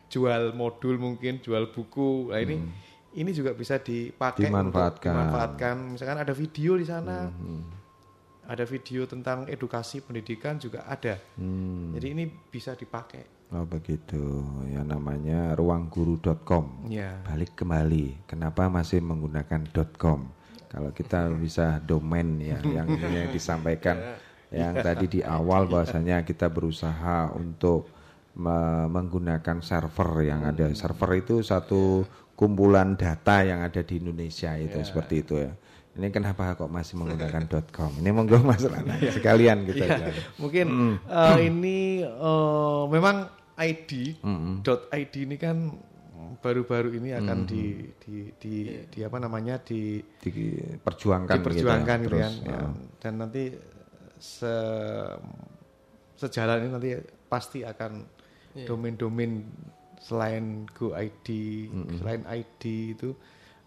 jual 0.07 0.55
modul 0.55 1.03
mungkin, 1.03 1.43
jual 1.43 1.75
buku. 1.75 2.31
Nah 2.31 2.39
ini 2.39 2.63
mm. 2.63 2.71
ini 3.19 3.31
juga 3.35 3.51
bisa 3.59 3.83
dipakai 3.83 4.47
dimanfaatkan. 4.47 4.95
untuk 4.95 5.03
dimanfaatkan. 5.11 5.75
Misalkan 5.99 6.19
ada 6.23 6.31
video 6.31 6.79
di 6.79 6.87
sana. 6.87 7.27
Mm-hmm. 7.27 7.83
Ada 8.45 8.69
video 8.69 9.09
tentang 9.09 9.49
edukasi 9.51 10.05
pendidikan 10.05 10.63
juga 10.63 10.87
ada. 10.87 11.19
Mm. 11.35 11.99
Jadi 11.99 12.07
ini 12.07 12.25
bisa 12.31 12.79
dipakai. 12.79 13.34
Oh 13.55 13.63
begitu. 13.71 14.43
Ya 14.67 14.83
namanya 14.83 15.55
ruangguru.com. 15.55 16.91
Ya. 16.91 17.23
Balik 17.23 17.55
kembali. 17.55 18.27
Kenapa 18.27 18.67
masih 18.67 18.99
menggunakan 18.99 19.63
.com? 19.95 20.27
Kalau 20.67 20.91
kita 20.91 21.31
bisa 21.39 21.79
domain 21.79 22.35
ya 22.43 22.59
yang 22.83 22.91
yang 22.99 23.31
disampaikan 23.31 23.95
ya 23.95 24.15
yang 24.55 24.75
tadi 24.79 25.07
di 25.11 25.21
awal 25.23 25.67
bahwasanya 25.67 26.23
kita 26.23 26.47
berusaha 26.47 27.35
untuk 27.35 27.91
me 28.35 28.87
menggunakan 28.91 29.63
server 29.63 30.11
yang 30.27 30.43
ada. 30.47 30.71
Server 30.75 31.11
itu 31.19 31.43
satu 31.43 32.03
kumpulan 32.35 32.99
data 32.99 33.47
yang 33.47 33.63
ada 33.63 33.83
di 33.83 34.03
Indonesia 34.03 34.55
itu 34.59 34.83
yeah. 34.83 34.87
seperti 34.87 35.15
itu 35.23 35.35
ya. 35.39 35.55
Ini 35.95 36.11
kenapa 36.11 36.59
kok 36.59 36.67
masih 36.67 36.99
menggunakan 36.99 37.47
.com? 37.71 37.95
Ini 38.03 38.11
monggo 38.11 38.43
Mas 38.43 38.67
Rana 38.67 38.99
iya. 38.99 39.15
sekalian 39.17 39.63
kita. 39.63 39.87
Yeah. 39.87 40.15
Mungkin 40.43 40.67
mm. 40.67 40.95
uh, 41.07 41.39
ini 41.39 42.03
uh, 42.03 42.91
memang 42.91 43.31
ID 43.55 44.19
mm 44.23 44.67
.id 44.91 45.15
ini 45.15 45.37
kan 45.39 45.71
baru-baru 46.41 46.97
ini 46.99 47.15
akan 47.15 47.39
mm 47.45 47.49
di, 47.49 47.63
di 48.03 48.17
di 48.41 48.55
di 48.91 48.99
apa 49.05 49.19
namanya 49.23 49.61
di 49.63 50.03
diperjuangkan 50.03 51.37
diperjuangkan 51.39 51.99
gitu, 52.05 52.17
ya. 52.19 52.29
gitu 52.31 52.49
kan. 52.51 52.63
Uh. 52.69 52.73
Dan 52.99 53.13
nanti 53.23 53.45
se 54.19 54.55
sejalan 56.19 56.65
ini 56.65 56.71
nanti 56.71 56.91
pasti 57.27 57.67
akan 57.67 57.93
yeah. 58.55 58.67
domain-domain 58.67 59.43
selain 59.99 60.69
Go 60.77 60.93
ID, 60.95 61.29
mm 61.69 61.73
-hmm. 61.73 61.97
selain 61.99 62.23
ID 62.29 62.63
itu 62.95 63.11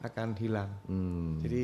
akan 0.05 0.37
hilang. 0.37 0.69
Mm. 0.85 1.41
Jadi 1.41 1.63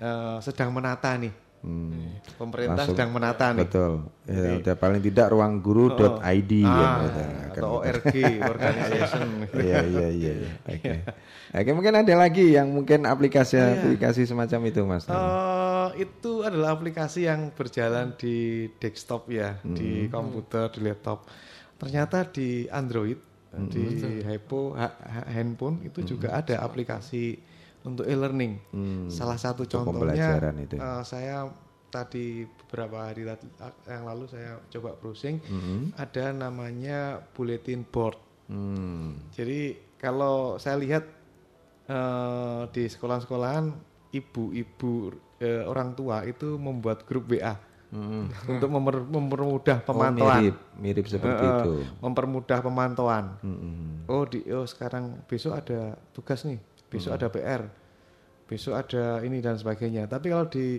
uh, 0.00 0.38
sedang 0.40 0.72
menata 0.72 1.14
nih 1.20 1.32
Hmm. 1.64 2.20
Pemerintah 2.36 2.84
Langsung, 2.84 2.92
sedang 2.92 3.10
menata 3.16 3.56
nih. 3.56 3.64
Betul. 3.64 3.92
Ya, 4.28 4.60
udah 4.60 4.74
paling 4.76 5.00
tidak 5.00 5.26
ruangguru.id 5.32 6.52
oh, 6.60 6.68
ya, 6.68 6.68
ah, 6.68 7.00
ya. 7.08 7.26
atau 7.56 7.68
ORG 7.80 8.14
organization. 8.52 9.28
Iya 9.56 9.78
iya 9.88 10.08
iya. 10.12 10.32
iya. 10.44 10.52
Oke. 10.76 10.92
Oke 11.56 11.70
mungkin 11.72 11.94
ada 11.96 12.14
lagi 12.20 12.52
yang 12.52 12.68
mungkin 12.68 13.08
aplikasi-aplikasi 13.08 14.28
iya. 14.28 14.28
semacam 14.28 14.60
itu 14.68 14.80
Mas. 14.84 15.08
Uh, 15.08 15.88
itu 15.96 16.44
adalah 16.44 16.76
aplikasi 16.76 17.32
yang 17.32 17.48
berjalan 17.56 18.12
di 18.20 18.68
desktop 18.76 19.32
ya, 19.32 19.56
hmm. 19.64 19.72
di 19.72 19.90
komputer, 20.12 20.68
di 20.68 20.84
laptop. 20.84 21.24
Ternyata 21.80 22.28
di 22.28 22.68
Android, 22.68 23.16
hmm. 23.56 23.68
di 23.72 23.84
Hypo, 24.20 24.76
handphone 25.32 25.80
itu 25.80 26.04
hmm. 26.04 26.08
juga 26.12 26.28
ada 26.36 26.60
aplikasi 26.60 27.40
untuk 27.84 28.08
e-learning. 28.08 28.58
Hmm, 28.72 29.06
Salah 29.12 29.36
satu 29.36 29.68
contohnya 29.68 30.40
itu. 30.56 30.80
Uh, 30.80 31.04
saya 31.04 31.52
tadi 31.92 32.42
beberapa 32.42 33.06
hari 33.06 33.22
yang 33.86 34.02
lalu 34.02 34.26
saya 34.26 34.58
coba 34.66 34.98
browsing 34.98 35.38
hmm. 35.38 35.94
ada 35.94 36.34
namanya 36.34 37.22
bulletin 37.36 37.86
board. 37.86 38.18
Hmm. 38.50 39.30
Jadi 39.30 39.78
kalau 40.00 40.58
saya 40.58 40.80
lihat 40.80 41.06
uh, 41.86 42.66
di 42.74 42.90
sekolah-sekolahan 42.90 43.70
ibu-ibu 44.10 45.14
uh, 45.38 45.64
orang 45.70 45.94
tua 45.94 46.26
itu 46.26 46.58
membuat 46.58 47.06
grup 47.06 47.30
WA. 47.30 47.54
Hmm. 47.94 48.26
untuk 48.50 48.74
memper, 48.74 49.06
mempermudah 49.06 49.78
oh, 49.78 49.86
pemantauan. 49.86 50.34
Oh, 50.34 50.42
mirip, 50.42 50.56
mirip 50.82 51.06
seperti 51.06 51.44
uh, 51.46 51.52
itu. 51.62 51.72
Mempermudah 52.02 52.58
pemantauan. 52.58 53.38
Hmm. 53.38 54.02
Oh, 54.10 54.26
di 54.26 54.42
oh 54.50 54.66
sekarang 54.66 55.22
besok 55.30 55.62
ada 55.62 55.94
tugas 56.10 56.42
nih, 56.42 56.58
besok 56.94 57.10
hmm. 57.10 57.18
ada 57.18 57.28
PR 57.34 57.62
besok 58.44 58.74
ada 58.76 59.24
ini 59.24 59.40
dan 59.40 59.56
sebagainya. 59.56 60.06
Tapi 60.06 60.30
kalau 60.30 60.46
di 60.48 60.78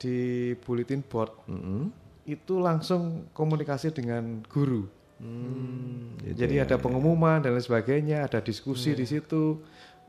di 0.00 0.16
bulletin 0.58 1.04
board 1.04 1.46
mm 1.46 1.60
-hmm. 1.60 1.82
itu 2.26 2.54
langsung 2.58 3.30
komunikasi 3.36 3.94
dengan 3.94 4.42
guru. 4.48 4.88
Hmm, 5.22 6.18
gitu 6.18 6.34
Jadi 6.34 6.58
ya, 6.58 6.66
ada 6.66 6.82
pengumuman 6.82 7.38
dan 7.38 7.54
lain 7.54 7.62
sebagainya, 7.62 8.26
ada 8.26 8.42
diskusi 8.42 8.90
hmm. 8.90 8.98
di 8.98 9.06
situ. 9.06 9.44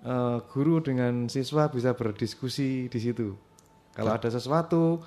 Uh, 0.03 0.43
guru 0.51 0.83
dengan 0.83 1.31
siswa 1.31 1.71
bisa 1.71 1.95
berdiskusi 1.95 2.91
di 2.91 2.99
situ. 2.99 3.39
Kalau 3.95 4.11
ada 4.11 4.27
sesuatu 4.27 4.99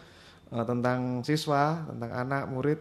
uh, 0.55 0.65
tentang 0.65 1.21
siswa, 1.21 1.85
tentang 1.91 2.11
anak 2.17 2.49
murid 2.49 2.81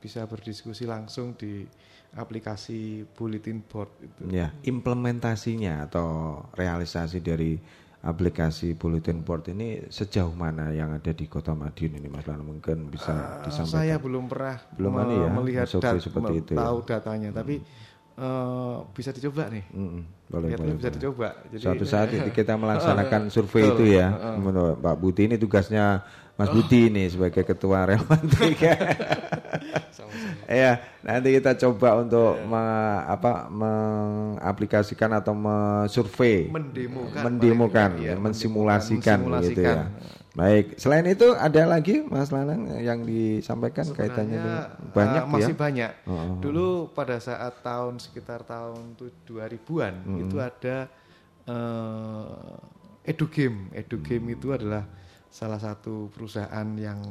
bisa 0.00 0.24
berdiskusi 0.24 0.88
langsung 0.88 1.36
di 1.36 1.68
aplikasi 2.14 3.04
bulletin 3.14 3.62
board 3.66 3.90
itu. 4.00 4.22
Ya, 4.30 4.54
implementasinya 4.62 5.86
atau 5.86 6.40
realisasi 6.54 7.18
dari 7.18 7.58
aplikasi 8.04 8.76
bulletin 8.76 9.24
board 9.24 9.48
ini 9.50 9.88
sejauh 9.88 10.36
mana 10.36 10.68
yang 10.70 10.92
ada 10.92 11.10
di 11.10 11.24
Kota 11.24 11.56
Madiun 11.56 11.96
ini 11.96 12.08
Mas 12.12 12.28
Lana 12.28 12.44
mungkin 12.44 12.92
bisa 12.92 13.40
uh, 13.40 13.48
disampaikan. 13.48 13.80
Saya 13.80 13.96
belum 13.96 14.24
pernah 14.28 14.56
belum 14.76 14.92
me 14.92 15.04
ya, 15.16 15.28
melihat 15.32 15.66
dat 15.80 16.04
seperti 16.04 16.32
itu 16.44 16.52
ya. 16.52 16.68
tahu 16.68 16.78
ya. 16.84 16.86
datanya 16.92 17.30
hmm. 17.32 17.38
tapi 17.40 17.54
uh, 18.20 18.84
bisa 18.92 19.08
dicoba 19.08 19.48
nih. 19.48 19.64
Hmm, 19.72 20.04
boleh, 20.28 20.48
Lihat 20.52 20.60
boleh, 20.60 20.74
bisa 20.76 20.88
boleh. 20.92 20.96
dicoba. 21.00 21.28
Jadi, 21.48 21.62
Suatu 21.64 21.84
saat 21.88 22.08
kita 22.38 22.54
melaksanakan 22.60 23.20
survei 23.32 23.72
itu 23.72 23.84
ya. 23.88 24.36
Uh. 24.36 24.76
Pak 24.76 24.94
Buti 25.00 25.22
ini 25.24 25.36
tugasnya 25.40 26.04
Mas 26.34 26.50
oh. 26.50 26.58
Budi 26.58 26.90
ini 26.90 27.06
sebagai 27.06 27.46
ketua 27.46 27.86
relawan 27.86 28.26
tiga. 28.26 28.74
ya, 30.50 30.82
nanti 31.06 31.28
kita 31.38 31.54
coba 31.62 32.02
untuk 32.02 32.42
yeah. 32.42 32.50
me, 32.50 32.64
apa 33.06 33.46
mengaplikasikan 33.54 35.14
atau 35.14 35.30
mensurvei, 35.30 36.50
mendemokan, 36.50 37.22
mendemokan, 37.22 37.90
ya, 38.02 38.18
mensimulasikan, 38.18 39.18
mensimulasikan 39.22 39.46
gitu 39.54 39.62
ya. 39.62 40.22
Baik, 40.34 40.74
selain 40.82 41.06
itu 41.06 41.30
ada 41.30 41.62
lagi 41.62 42.02
Mas 42.10 42.34
Lanang 42.34 42.66
yang 42.82 43.06
disampaikan 43.06 43.86
Sebenarnya, 43.86 44.02
kaitannya 44.10 44.38
dengan 44.42 44.62
banyak 44.90 45.22
uh, 45.22 45.30
masih 45.30 45.54
ya? 45.54 45.60
banyak. 45.62 45.92
Oh. 46.10 46.42
Dulu 46.42 46.66
pada 46.90 47.22
saat 47.22 47.62
tahun 47.62 48.02
sekitar 48.02 48.42
tahun 48.42 48.98
2000-an 49.30 49.94
hmm. 50.02 50.22
itu 50.26 50.36
ada 50.42 50.90
uh, 51.46 53.06
Edugame. 53.06 53.70
Edugame 53.78 54.34
hmm. 54.34 54.36
itu 54.42 54.48
adalah 54.50 54.82
salah 55.34 55.58
satu 55.58 56.14
perusahaan 56.14 56.68
yang 56.78 57.02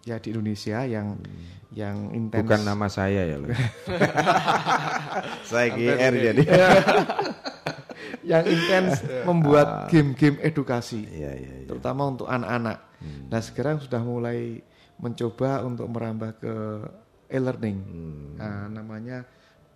ya 0.00 0.16
di 0.16 0.32
Indonesia 0.32 0.88
yang 0.88 1.20
hmm. 1.20 1.76
yang 1.76 1.96
intens. 2.16 2.48
Bukan 2.48 2.64
nama 2.64 2.88
saya 2.88 3.28
ya 3.28 3.36
loh. 3.36 3.52
saya 5.52 5.68
GR 5.76 6.14
jadi. 6.16 6.42
yang 8.30 8.44
intens 8.48 9.04
membuat 9.28 9.68
ah. 9.68 9.88
game-game 9.88 10.40
edukasi, 10.40 11.04
ya, 11.12 11.32
ya, 11.32 11.64
ya. 11.64 11.68
terutama 11.68 12.08
untuk 12.08 12.24
anak-anak. 12.28 12.76
Hmm. 13.04 13.28
Nah 13.28 13.40
sekarang 13.44 13.84
sudah 13.84 14.00
mulai 14.00 14.64
mencoba 14.96 15.60
untuk 15.64 15.92
merambah 15.92 16.40
ke 16.40 16.54
e-learning. 17.28 17.78
Hmm. 17.84 18.28
Nah, 18.36 18.64
namanya 18.68 19.28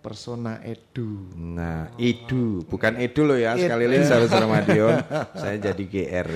Persona 0.03 0.59
Edu. 0.65 1.31
Nah, 1.37 1.95
Edu, 1.95 2.65
bukan 2.67 2.99
Edu 2.99 3.23
loh 3.23 3.39
ya. 3.39 3.55
Sekali 3.55 3.87
lagi 3.87 4.03
sahabat 4.03 4.45
Madiun, 4.51 4.97
saya 5.37 5.55
jadi 5.61 5.83
GR. 5.87 6.29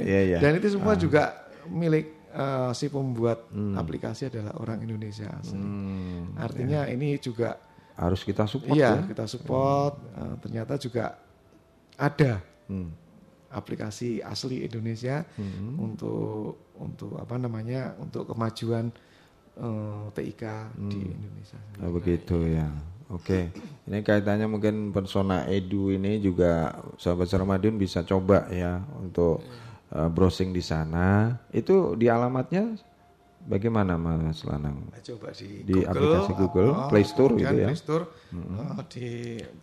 Ya, 0.00 0.20
ya. 0.36 0.38
Dan 0.40 0.56
itu 0.56 0.72
semua 0.72 0.96
ah. 0.96 0.98
juga 0.98 1.22
milik 1.68 2.22
uh, 2.34 2.70
si 2.72 2.88
pembuat 2.88 3.48
hmm. 3.52 3.76
aplikasi 3.76 4.32
adalah 4.32 4.56
orang 4.58 4.82
Indonesia 4.82 5.28
asli. 5.28 5.60
Hmm, 5.60 6.34
Artinya 6.36 6.88
ya. 6.88 6.92
ini 6.92 7.20
juga 7.20 7.60
harus 7.92 8.24
kita 8.24 8.48
support 8.48 8.76
iya, 8.76 8.98
ya. 8.98 9.04
kita 9.06 9.24
support. 9.28 10.00
Hmm. 10.00 10.18
Uh, 10.18 10.34
ternyata 10.40 10.74
juga 10.80 11.20
ada 12.00 12.40
hmm. 12.72 12.88
aplikasi 13.52 14.24
asli 14.24 14.64
Indonesia 14.64 15.22
hmm. 15.36 15.76
untuk 15.76 16.72
untuk 16.80 17.20
apa 17.20 17.36
namanya 17.36 17.94
untuk 18.00 18.32
kemajuan 18.32 18.90
uh, 19.60 20.08
TIK 20.16 20.42
hmm. 20.72 20.90
di 20.90 21.00
Indonesia. 21.12 21.60
Oh, 21.84 21.92
begitu 21.92 22.36
ya. 22.48 22.68
Oke, 23.12 23.52
ini 23.84 24.00
kaitannya 24.00 24.48
mungkin 24.48 24.88
persona 24.88 25.44
edu 25.44 25.92
ini 25.92 26.16
juga 26.16 26.80
sahabat 26.96 27.28
Sarmadun 27.28 27.76
bisa 27.76 28.00
coba 28.08 28.48
ya 28.48 28.80
untuk 28.96 29.44
uh, 29.44 29.71
browsing 30.12 30.56
di 30.56 30.64
sana. 30.64 31.36
Itu 31.52 31.94
di 32.00 32.08
alamatnya 32.08 32.76
bagaimana 33.44 34.00
Mas 34.00 34.40
Lanang? 34.48 34.88
Coba 35.02 35.34
di, 35.36 35.66
di 35.66 35.74
Google, 35.82 35.90
aplikasi 35.92 36.32
Google, 36.38 36.70
uh, 36.72 36.88
Play 36.88 37.04
Store 37.04 37.32
gitu 37.36 37.54
ya. 37.54 37.68
Play 37.68 37.78
Store, 37.78 38.04
hmm. 38.32 38.56
uh, 38.56 38.82
di 38.88 39.06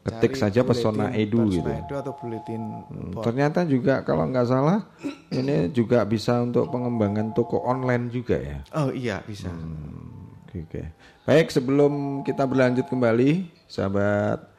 ketik 0.06 0.34
saja 0.38 0.62
persona 0.62 1.12
edu 1.16 1.50
gitu. 1.50 1.68
Edu 1.68 1.96
atau 1.98 2.14
buletin. 2.14 2.62
Hmm, 2.62 3.18
ternyata 3.26 3.66
juga 3.66 4.06
kalau 4.06 4.30
nggak 4.30 4.48
salah 4.48 4.86
ini 5.34 5.74
juga 5.74 6.06
bisa 6.06 6.44
untuk 6.46 6.70
pengembangan 6.70 7.34
toko 7.34 7.66
online 7.66 8.14
juga 8.14 8.38
ya. 8.38 8.60
Oh 8.78 8.94
iya 8.94 9.24
bisa. 9.26 9.50
Hmm 9.50 10.10
Oke. 10.50 10.82
Baik, 11.30 11.54
sebelum 11.54 12.26
kita 12.26 12.42
berlanjut 12.50 12.90
kembali, 12.90 13.46
sahabat 13.70 14.50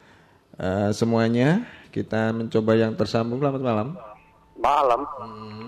uh, 0.55 0.89
semuanya, 0.95 1.67
kita 1.91 2.31
mencoba 2.31 2.79
yang 2.79 2.95
tersambung. 2.95 3.43
Selamat 3.43 3.59
malam. 3.59 3.87
Malam. 4.61 5.01
Hmm. 5.17 5.67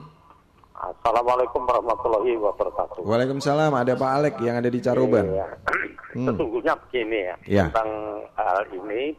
Assalamualaikum 0.73 1.65
warahmatullahi 1.65 2.37
wabarakatuh. 2.37 3.01
Waalaikumsalam. 3.01 3.73
Ada 3.73 3.97
Pak 3.97 4.11
Alek 4.19 4.35
yang 4.45 4.55
ada 4.61 4.69
di 4.69 4.79
Caroban. 4.83 5.25
Iya. 5.33 5.47
Hmm. 6.13 6.27
Sesungguhnya 6.29 6.73
begini 6.77 7.19
ya, 7.25 7.35
ya. 7.49 7.65
tentang 7.73 7.89
hal 8.37 8.61
ini. 8.69 9.17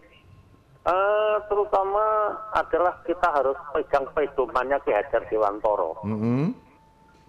Uh, 0.85 1.41
terutama 1.49 2.05
adalah 2.53 2.93
kita 3.09 3.25
harus 3.33 3.57
pegang 3.73 4.05
pedomannya 4.13 4.77
Ki 4.85 4.93
Hajar 4.93 5.25
Dewantoro. 5.33 5.97
Mm 6.05 6.19
-hmm 6.21 6.45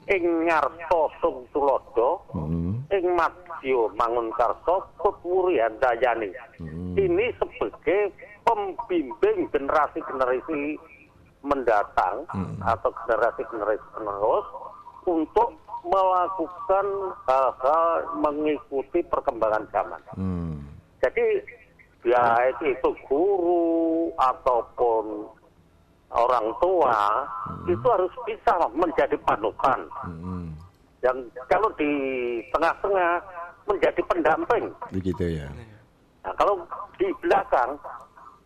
ing 0.06 0.46
ngarto 0.46 1.10
sung 1.18 1.50
tulodo 1.50 2.22
hmm. 2.30 2.94
ing 2.94 3.06
madyo 3.18 3.90
mangunkarto 3.98 4.86
putwuri 5.02 5.58
handayani 5.58 6.30
hmm. 6.62 6.94
ini 6.94 7.34
sebagai 7.42 8.14
pembimbing 8.46 9.50
generasi-generasi 9.50 10.78
mendatang 11.46 12.26
hmm. 12.34 12.58
atau 12.66 12.90
generasi-generasi 13.06 13.86
penerus 13.94 14.46
untuk 15.06 15.54
melakukan 15.86 16.86
hal-hal 17.30 17.86
mengikuti 18.18 19.06
perkembangan 19.06 19.64
zaman. 19.70 20.02
Hmm. 20.18 20.58
Jadi 21.00 21.46
ya 22.06 22.50
itu 22.66 22.90
guru 23.06 24.10
ataupun 24.18 25.30
orang 26.10 26.48
tua 26.58 27.26
hmm. 27.50 27.70
itu 27.70 27.86
harus 27.86 28.14
bisa 28.26 28.54
menjadi 28.74 29.16
panutan. 29.22 29.80
Hmm. 30.02 30.50
Dan 31.06 31.30
kalau 31.46 31.70
di 31.78 31.94
tengah-tengah 32.50 33.22
menjadi 33.70 34.02
pendamping. 34.10 34.66
Begitu 34.90 35.42
ya. 35.42 35.50
Nah, 36.26 36.34
kalau 36.34 36.66
di 36.98 37.06
belakang, 37.22 37.78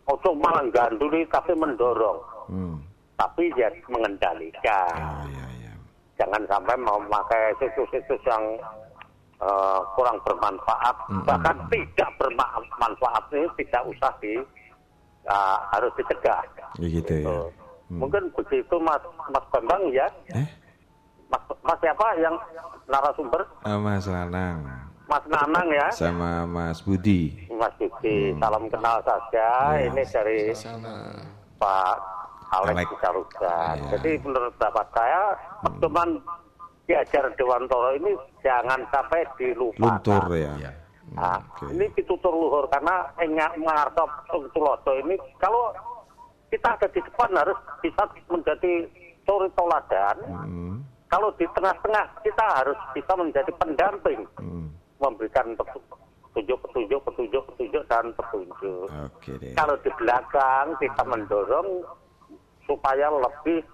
untuk 0.10 0.34
malah 0.42 0.66
ganduli 0.74 1.22
tapi 1.30 1.54
mendorong. 1.54 2.20
Hmm. 2.50 2.76
Tapi 3.20 3.52
dia 3.52 3.68
mengendalikan. 3.92 4.96
Oh, 4.96 5.28
iya, 5.28 5.46
iya. 5.60 5.74
Jangan 6.16 6.40
sampai 6.48 6.76
memakai 6.80 7.52
situs-situs 7.60 8.24
yang 8.24 8.44
uh, 9.44 9.80
kurang 10.00 10.16
bermanfaat, 10.24 10.96
hmm. 11.12 11.24
bahkan 11.28 11.58
tidak 11.68 12.10
bermanfaat 12.16 13.24
ini 13.36 13.48
tidak 13.60 13.84
usah 13.92 14.12
di 14.24 14.40
uh, 15.28 15.58
harus 15.76 15.92
dicegah. 16.00 16.40
Begitu 16.80 17.12
ya. 17.12 17.28
Gitu. 17.28 17.40
Hmm. 17.90 18.00
Mungkin 18.06 18.24
begitu 18.38 18.76
Mas 18.80 19.04
Mas 19.34 19.46
Bambang 19.52 19.84
ya. 19.92 20.08
Eh? 20.32 20.48
Mas, 21.28 21.44
Mas 21.66 21.78
siapa 21.82 22.06
yang 22.22 22.36
narasumber? 22.88 23.42
Uh, 23.66 23.80
mas 23.82 24.06
Lanang. 24.06 24.64
Mas 25.10 25.26
Nanang 25.26 25.68
ya. 25.74 25.88
Sama 25.92 26.46
Mas 26.46 26.86
Budi. 26.86 27.50
Mas 27.50 27.74
Budi, 27.82 28.32
hmm. 28.32 28.40
salam 28.40 28.64
kenal 28.70 29.02
saja. 29.02 29.76
Ya, 29.76 29.90
Ini 29.90 30.04
dari 30.08 30.54
sama. 30.54 31.18
Pak 31.60 32.19
Alex, 32.50 32.90
Alex. 33.06 33.28
Ya. 33.38 33.58
Jadi 33.98 34.12
menurut 34.26 34.54
pendapat 34.58 34.88
saya, 34.98 35.22
hmm. 35.38 35.64
pedoman 35.78 36.10
diajar 36.90 37.30
Dewantoro 37.38 37.94
ini 37.94 38.18
jangan 38.42 38.82
sampai 38.90 39.22
dilupakan. 39.38 40.02
Luntur 40.02 40.24
ya. 40.34 40.54
ya. 40.58 40.72
Nah, 41.14 41.42
okay. 41.42 41.74
ini 41.74 41.90
ditutur 41.98 42.30
luhur 42.30 42.70
karena 42.70 43.02
enggak 43.18 43.58
mengartop 43.58 44.10
tulodo 44.54 44.94
ini 45.02 45.18
kalau 45.42 45.74
kita 46.54 46.78
ada 46.78 46.88
di 46.90 47.02
depan 47.02 47.30
harus 47.34 47.58
bisa 47.82 48.06
menjadi 48.30 48.86
suri 49.26 49.50
toladan. 49.54 50.18
Hmm. 50.26 50.76
Kalau 51.10 51.34
di 51.42 51.46
tengah-tengah 51.58 52.06
kita 52.22 52.46
harus 52.62 52.78
bisa 52.94 53.14
menjadi 53.18 53.50
pendamping, 53.58 54.22
hmm. 54.38 54.70
memberikan 55.02 55.58
petunjuk, 55.58 56.58
petunjuk, 56.70 57.02
petunjuk, 57.02 57.44
petunjuk 57.54 57.84
dan 57.90 58.06
petunjuk. 58.14 58.88
Okay, 59.18 59.54
Kalau 59.58 59.74
di 59.82 59.90
belakang 59.98 60.78
kita 60.78 61.02
mendorong 61.10 61.70
supaya 62.70 63.10
lebih 63.10 63.66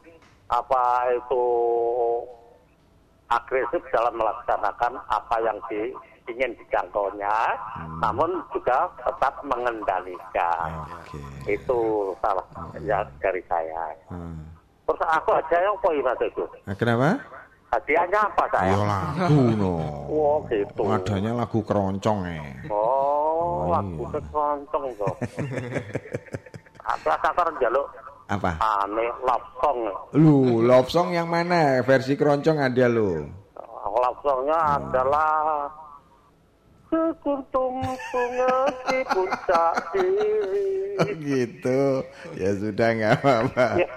apa 0.47 1.11
itu 1.11 1.45
agresif 3.27 3.83
dalam 3.91 4.15
melaksanakan 4.15 4.93
apa 5.11 5.35
yang 5.43 5.59
di 5.67 5.91
ingin 6.25 6.57
dijangkaunya, 6.57 7.37
hmm. 7.53 8.01
namun 8.01 8.41
juga 8.49 8.89
tetap 8.97 9.45
mengendalikan. 9.45 10.89
Okay. 11.05 11.57
Itu 11.59 12.13
salah 12.17 12.45
ya 12.81 13.05
dari 13.21 13.45
saya. 13.45 13.93
Hmm. 14.09 14.41
Terus 14.89 15.01
aku 15.05 15.37
aja 15.37 15.57
yang 15.61 15.77
poin 15.81 16.01
itu. 16.01 16.45
Nah, 16.65 16.75
kenapa? 16.77 17.21
Hadiahnya 17.73 18.19
apa 18.31 18.45
saya? 18.53 18.73
Ya 18.73 18.81
lagu 18.81 19.41
no. 19.57 19.73
Oh 20.09 20.37
gitu. 20.49 20.81
Adanya 20.85 21.31
lagu 21.33 21.59
keroncong 21.65 22.19
eh. 22.29 22.41
Oh, 22.69 23.65
oh 23.65 23.73
lagu 23.73 24.05
iya. 24.05 24.21
keroncong 24.21 24.85
tuh. 24.95 25.15
Apa 26.85 27.17
kasar 27.17 27.49
jaluk 27.57 27.89
apa? 28.25 28.57
Aneh 28.57 29.09
love 29.21 29.47
song. 29.61 29.79
Lu, 30.17 30.65
love 30.65 30.89
song 30.89 31.13
yang 31.13 31.29
mana? 31.29 31.85
Versi 31.85 32.17
keroncong 32.17 32.57
ada 32.57 32.85
lu. 32.89 33.21
Love 33.85 34.19
songnya 34.25 34.59
oh. 34.59 34.75
adalah 34.81 35.37
sekuntum 36.89 37.81
bunga 37.83 38.55
di 38.89 38.99
puncak 39.13 39.73
diri. 39.93 40.69
Oh 40.95 41.11
gitu. 41.21 41.81
Ya 42.39 42.49
sudah 42.57 42.87
nggak 42.97 43.13
apa-apa. 43.21 43.67
Ya, 43.77 43.89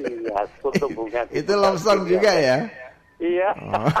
iya, 0.00 0.38
sekuntum 0.56 0.90
bunga. 0.96 1.20
Itu 1.28 1.52
love 1.54 1.80
song 1.80 2.08
juga 2.08 2.32
ya? 2.32 2.58
Iya. 3.20 3.50
Oh. 3.68 3.84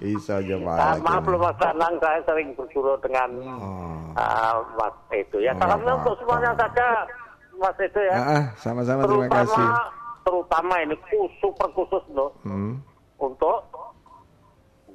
Bisa 0.00 0.40
aja 0.40 0.56
Pak. 0.56 0.76
Uh, 0.80 0.96
maaf 1.04 1.24
loh 1.28 1.40
Mas 1.44 1.56
Danang, 1.60 1.94
saya 2.00 2.20
sering 2.24 2.56
berguru 2.56 2.96
dengan 3.04 3.30
oh. 3.60 4.16
uh, 4.16 4.56
Mas 4.76 4.96
itu 5.12 5.40
ya. 5.44 5.52
Salamnya 5.60 5.92
untuk 5.96 6.16
semuanya 6.20 6.52
saja 6.56 7.04
Mas 7.60 7.76
itu 7.76 8.00
ya. 8.00 8.14
Ah, 8.16 8.44
sama-sama 8.56 9.04
terima 9.04 9.28
kasih. 9.28 9.66
Terutama 10.24 10.74
ini 10.80 10.96
khusus 11.04 11.28
super 11.44 11.68
khusus 11.76 12.00
loh. 12.16 12.32
Hmm. 12.40 12.80
Untuk 13.20 13.68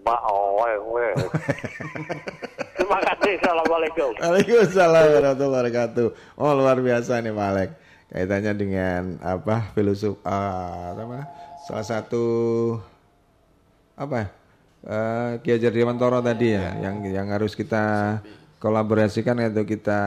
Mbak 0.02 0.22
Owe. 0.30 0.74
Terima 2.78 3.00
kasih. 3.02 3.34
Assalamualaikum. 3.42 4.10
Waalaikumsalam 4.22 5.06
warahmatullahi 5.18 5.62
wabarakatuh. 5.66 6.08
Oh 6.38 6.54
luar 6.54 6.78
biasa 6.78 7.26
nih 7.26 7.34
Pak 7.34 7.48
Alek. 7.54 7.70
Kaitannya 8.14 8.54
dengan 8.54 9.02
apa 9.26 9.74
filosof 9.74 10.22
uh, 10.22 10.94
apa 10.94 11.26
salah 11.66 11.86
satu 11.86 12.26
apa 13.98 14.30
uh, 14.86 15.42
Ki 15.42 15.58
Hajar 15.58 15.74
Dewantoro 15.74 16.22
tadi 16.22 16.54
ya, 16.54 16.70
ya 16.78 16.86
yang 16.86 16.96
yang 17.10 17.28
harus 17.34 17.58
kita 17.58 18.22
kolaborasikan 18.66 19.38
atau 19.46 19.62
kita 19.62 20.02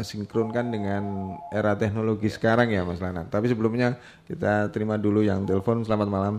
sinkronkan 0.00 0.72
dengan 0.72 1.36
era 1.52 1.76
teknologi 1.76 2.32
sekarang 2.32 2.72
ya 2.72 2.80
Mas 2.80 3.04
Lana. 3.04 3.28
Tapi 3.28 3.52
sebelumnya 3.52 4.00
kita 4.24 4.72
terima 4.72 4.96
dulu 4.96 5.20
yang 5.20 5.44
telepon. 5.44 5.84
Selamat 5.84 6.08
malam. 6.08 6.34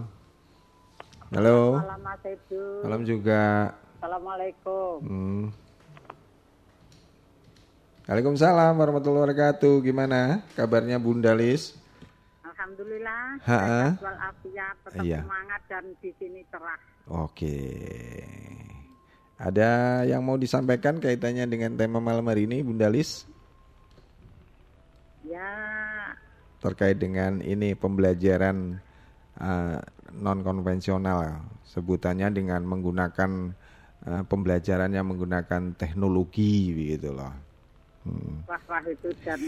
Halo. 1.29 1.77
Malam 1.77 2.01
Mas 2.01 2.25
Edu. 2.25 2.81
Malam 2.81 3.01
juga. 3.05 3.69
Assalamualaikum. 4.01 4.95
Hmm. 5.05 5.45
Waalaikumsalam 8.09 8.73
warahmatullahi 8.73 9.29
wabarakatuh. 9.29 9.85
Gimana 9.85 10.41
kabarnya 10.57 10.97
Bunda 10.97 11.37
Lis? 11.37 11.77
Alhamdulillah. 12.49 13.45
Ha 13.45 13.93
afiat, 14.33 14.75
tetap 14.89 15.05
iya. 15.05 15.21
semangat 15.21 15.61
dan 15.69 15.85
di 16.01 16.09
sini 16.17 16.41
cerah. 16.49 16.81
Oke. 17.13 17.61
Ada 19.39 20.03
yang 20.03 20.19
mau 20.19 20.35
disampaikan 20.35 20.99
kaitannya 20.99 21.47
dengan 21.47 21.79
tema 21.79 22.03
malam 22.03 22.27
hari 22.27 22.43
ini, 22.43 22.59
Bunda 22.59 22.91
Lis? 22.91 23.23
Ya. 25.23 25.47
Terkait 26.59 26.99
dengan 26.99 27.39
ini 27.39 27.71
pembelajaran 27.71 28.83
uh, 29.39 29.79
non 30.11 30.43
konvensional 30.43 31.39
sebutannya 31.63 32.35
dengan 32.35 32.67
menggunakan 32.67 33.55
uh, 34.03 34.23
pembelajaran 34.27 34.91
yang 34.91 35.07
menggunakan 35.07 35.71
teknologi 35.79 36.75
begitu 36.75 37.15
loh. 37.15 37.31
Hmm. 38.03 38.43
Wah, 38.43 38.59
wah 38.67 38.83
itu 38.83 39.07
dan 39.23 39.39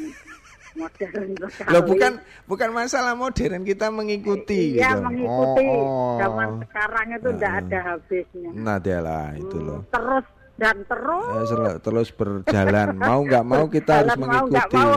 modern 0.76 1.30
sekali. 1.38 1.72
Loh 1.73 1.84
bukan 1.84 2.11
bukan 2.48 2.69
masalah 2.72 3.14
modern 3.14 3.61
kita 3.64 3.88
mengikuti 3.91 4.77
Iya 4.80 4.95
gitu. 4.98 5.03
mengikuti 5.06 5.65
oh, 5.68 5.84
oh. 5.84 6.15
zaman 6.19 6.49
sekarang 6.68 7.07
itu 7.15 7.30
tidak 7.35 7.52
uh, 7.52 7.60
ada 7.64 7.80
habisnya. 7.85 8.49
Nah 8.56 8.77
dia 8.80 8.99
lah 8.99 9.27
itu 9.35 9.57
hmm, 9.57 9.68
loh. 9.68 9.80
Terus 9.91 10.26
dan 10.61 10.77
terus. 10.85 11.48
Eh, 11.52 11.76
terus 11.81 12.07
berjalan 12.14 12.88
mau 12.98 13.19
nggak 13.26 13.45
mau 13.45 13.65
kita 13.65 13.91
harus 14.06 14.15
mengikuti. 14.19 14.77
Mau, 14.77 14.77
mau, 14.77 14.91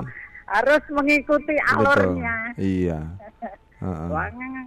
harus 0.44 0.84
mengikuti 0.92 1.54
alurnya. 1.72 2.36
Betul. 2.54 2.62
Iya. 2.62 3.00
Uh 3.84 4.08
-uh. 4.08 4.64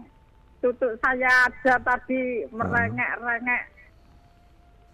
tutup 0.62 0.94
saya 1.02 1.50
aja 1.50 1.74
tadi 1.82 2.46
merengek-rengek. 2.54 3.64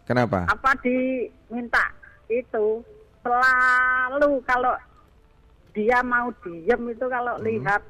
Kenapa? 0.07 0.47
Apa 0.47 0.71
diminta 0.79 1.91
itu 2.31 2.79
selalu 3.19 4.39
kalau 4.47 4.75
dia 5.73 5.99
mau 6.05 6.29
diem 6.45 6.81
itu 6.93 7.05
kalau 7.09 7.35
hmm. 7.37 7.45
lihat 7.49 7.81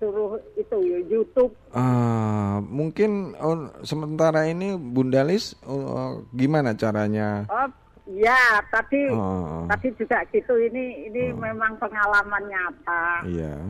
suruh 0.00 0.40
itu 0.56 0.76
YouTube. 1.04 1.52
Uh, 1.76 2.64
mungkin 2.64 3.36
oh, 3.36 3.68
sementara 3.84 4.48
ini 4.48 4.72
Bundalis 4.78 5.52
uh, 5.68 6.24
gimana 6.32 6.72
caranya? 6.72 7.44
Oh 7.52 7.68
ya 8.08 8.64
tadi 8.72 9.12
uh. 9.12 9.68
tadi 9.68 9.92
juga 10.00 10.24
gitu 10.32 10.56
ini 10.56 11.12
ini 11.12 11.30
uh. 11.30 11.36
memang 11.36 11.76
pengalaman 11.76 12.44
nyata. 12.48 13.04
Iya. 13.28 13.60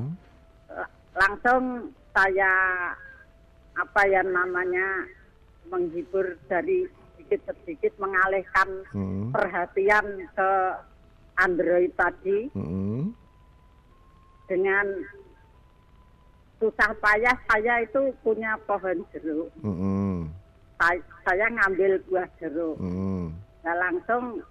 Langsung 1.18 1.90
saya 2.14 2.54
apa 3.74 4.02
ya 4.06 4.22
namanya 4.22 5.10
menghibur 5.66 6.38
dari 6.46 6.86
sedikit-sedikit 7.16 7.94
mengalihkan 8.02 8.68
hmm. 8.90 9.30
perhatian 9.30 10.26
ke 10.34 10.50
Android 11.40 11.90
tadi 11.96 12.52
hmm. 12.52 13.10
dengan 14.50 14.86
susah 16.60 16.92
payah 17.00 17.36
saya 17.48 17.80
itu 17.80 18.12
punya 18.20 18.52
pohon 18.68 19.00
jeruk. 19.16 19.48
Hmm. 19.64 20.28
Saya, 20.76 21.00
saya 21.24 21.46
ngambil 21.48 22.00
buah 22.08 22.28
jeruk. 22.36 22.76
Hmm. 22.76 23.32
Nah 23.64 23.74
langsung 23.80 24.44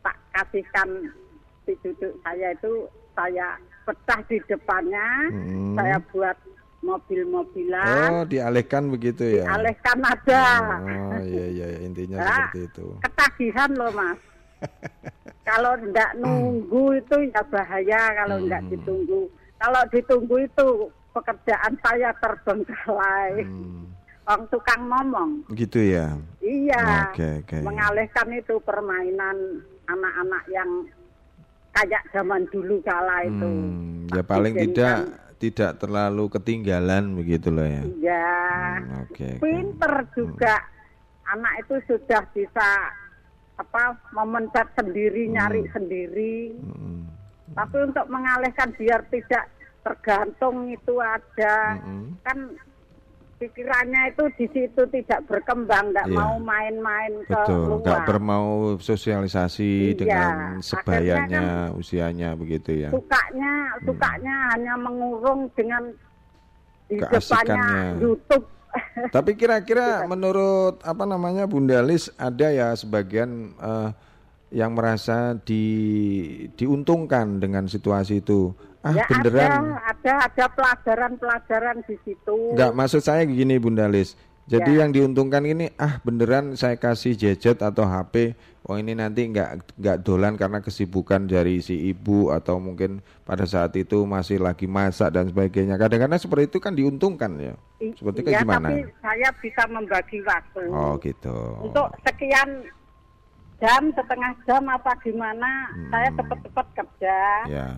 tak 0.00 0.16
kasihkan 0.32 1.12
si 1.68 1.76
duduk 1.84 2.16
saya 2.24 2.56
itu 2.56 2.88
saya 3.12 3.60
pecah 3.84 4.20
di 4.28 4.38
depannya, 4.48 5.08
hmm. 5.32 5.76
saya 5.76 5.96
buat 6.12 6.36
mobil-mobilan. 6.80 8.08
Oh, 8.14 8.24
dialihkan 8.24 8.88
begitu 8.88 9.42
ya? 9.42 9.44
Dialihkan 9.50 9.98
ada. 10.00 10.44
Oh, 10.78 11.22
iya 11.24 11.46
iya 11.50 11.66
intinya 11.82 12.16
nah, 12.22 12.28
seperti 12.30 12.60
itu. 12.70 12.86
Ketagihan 13.02 13.70
loh 13.74 13.90
mas. 13.92 14.20
kalau 15.48 15.72
tidak 15.80 16.10
nunggu 16.20 16.84
itu 17.00 17.16
ya 17.32 17.40
bahaya 17.48 18.02
kalau 18.20 18.36
tidak 18.44 18.62
hmm. 18.62 18.70
ditunggu. 18.76 19.20
Kalau 19.58 19.82
ditunggu 19.90 20.36
itu 20.44 20.66
pekerjaan 21.16 21.72
saya 21.80 22.12
terbengkalai. 22.20 23.48
Hmm. 23.48 23.88
Orang 24.28 24.44
tukang 24.52 24.82
ngomong. 24.92 25.30
Gitu 25.56 25.96
ya. 25.96 26.12
Iya. 26.44 27.16
Okay, 27.16 27.40
okay. 27.40 27.64
Mengalihkan 27.64 28.28
itu 28.36 28.60
permainan 28.60 29.64
anak-anak 29.88 30.44
yang 30.52 30.84
kayak 31.72 32.04
zaman 32.12 32.44
dulu 32.52 32.76
kala 32.84 33.24
itu. 33.24 33.48
Hmm, 33.48 34.04
ya 34.12 34.20
paling 34.20 34.52
tidak 34.52 35.16
tidak 35.40 35.80
terlalu 35.80 36.28
ketinggalan 36.28 37.16
begitu 37.16 37.48
loh 37.48 37.64
ya. 37.64 37.82
Iya. 37.88 38.36
Hmm, 38.84 39.00
Oke. 39.08 39.16
Okay, 39.16 39.34
Pinter 39.40 39.94
okay. 40.04 40.12
juga. 40.12 40.54
Hmm. 40.60 40.76
Anak 41.28 41.54
itu 41.64 41.74
sudah 41.88 42.22
bisa 42.36 42.68
apa 43.58 43.98
memencet 44.14 44.68
sendiri 44.78 45.26
hmm. 45.26 45.32
nyari 45.34 45.62
sendiri 45.74 46.36
hmm. 46.54 47.00
tapi 47.58 47.76
untuk 47.90 48.06
mengalihkan 48.06 48.70
biar 48.78 49.02
tidak 49.10 49.50
tergantung 49.82 50.70
itu 50.70 50.94
ada 51.02 51.78
hmm. 51.82 52.22
kan 52.22 52.38
pikirannya 53.38 54.10
itu 54.10 54.24
di 54.34 54.46
situ 54.50 54.82
tidak 54.90 55.22
berkembang 55.30 55.94
nggak 55.94 56.10
yeah. 56.10 56.18
mau 56.18 56.34
main-main 56.42 57.22
ke 57.22 57.40
luar 57.46 57.82
nggak 57.86 58.00
bermau 58.10 58.46
sosialisasi 58.82 59.94
iya. 59.94 59.98
dengan 59.98 60.34
sebayanya 60.58 61.70
kan 61.70 61.78
usianya 61.78 62.34
begitu 62.34 62.86
ya 62.86 62.90
sukanya 62.90 63.54
hmm. 63.78 63.82
sukanya 63.86 64.34
hanya 64.54 64.74
mengurung 64.78 65.46
dengan 65.54 65.82
di 66.90 66.98
depannya 66.98 67.94
YouTube 68.02 68.57
tapi 69.14 69.34
kira-kira 69.38 70.04
menurut 70.04 70.82
apa 70.82 71.04
namanya 71.04 71.44
Bunda 71.48 71.80
Lis 71.80 72.10
ada 72.18 72.50
ya 72.50 72.74
sebagian 72.74 73.54
uh, 73.58 73.90
yang 74.48 74.72
merasa 74.72 75.36
di 75.44 75.64
diuntungkan 76.56 77.40
dengan 77.40 77.68
situasi 77.68 78.24
itu. 78.24 78.56
Ah 78.80 78.94
ya, 78.94 79.04
beneran 79.10 79.74
ada 79.74 79.90
ada 79.90 80.12
ada 80.30 80.44
pelajaran-pelajaran 80.54 81.82
di 81.84 81.98
situ. 82.06 82.54
Enggak, 82.54 82.72
maksud 82.72 83.02
saya 83.02 83.26
gini 83.26 83.58
Bunda 83.58 83.90
Lis. 83.90 84.14
Jadi 84.48 84.80
ya. 84.80 84.86
yang 84.86 84.90
diuntungkan 84.96 85.44
ini 85.44 85.68
ah 85.76 86.00
beneran 86.00 86.56
saya 86.56 86.80
kasih 86.80 87.18
gadget 87.18 87.60
atau 87.60 87.84
HP 87.84 88.32
oh 88.68 88.76
ini 88.76 88.92
nanti 88.92 89.24
nggak 89.24 89.80
nggak 89.80 89.98
dolan 90.04 90.36
karena 90.36 90.60
kesibukan 90.60 91.24
dari 91.24 91.64
si 91.64 91.88
ibu 91.88 92.28
atau 92.28 92.60
mungkin 92.60 93.00
pada 93.24 93.48
saat 93.48 93.72
itu 93.80 94.04
masih 94.04 94.44
lagi 94.44 94.68
masak 94.68 95.16
dan 95.16 95.32
sebagainya. 95.32 95.80
Kadang-kadang 95.80 96.20
seperti 96.20 96.52
itu 96.52 96.58
kan 96.60 96.76
diuntungkan 96.76 97.32
ya. 97.40 97.54
Seperti 97.96 98.28
kan 98.28 98.32
ya, 98.36 98.40
gimana? 98.44 98.68
Tapi 98.68 98.84
saya 99.00 99.28
bisa 99.40 99.62
membagi 99.72 100.18
waktu. 100.20 100.62
Oh 100.68 101.00
gitu. 101.00 101.36
Untuk 101.64 101.88
sekian 102.04 102.68
jam, 103.56 103.82
setengah 103.96 104.32
jam 104.44 104.62
apa 104.68 104.92
gimana, 105.00 105.72
hmm. 105.72 105.88
saya 105.88 106.08
cepat-cepat 106.12 106.66
kerja. 106.76 107.18
Ya. 107.48 107.68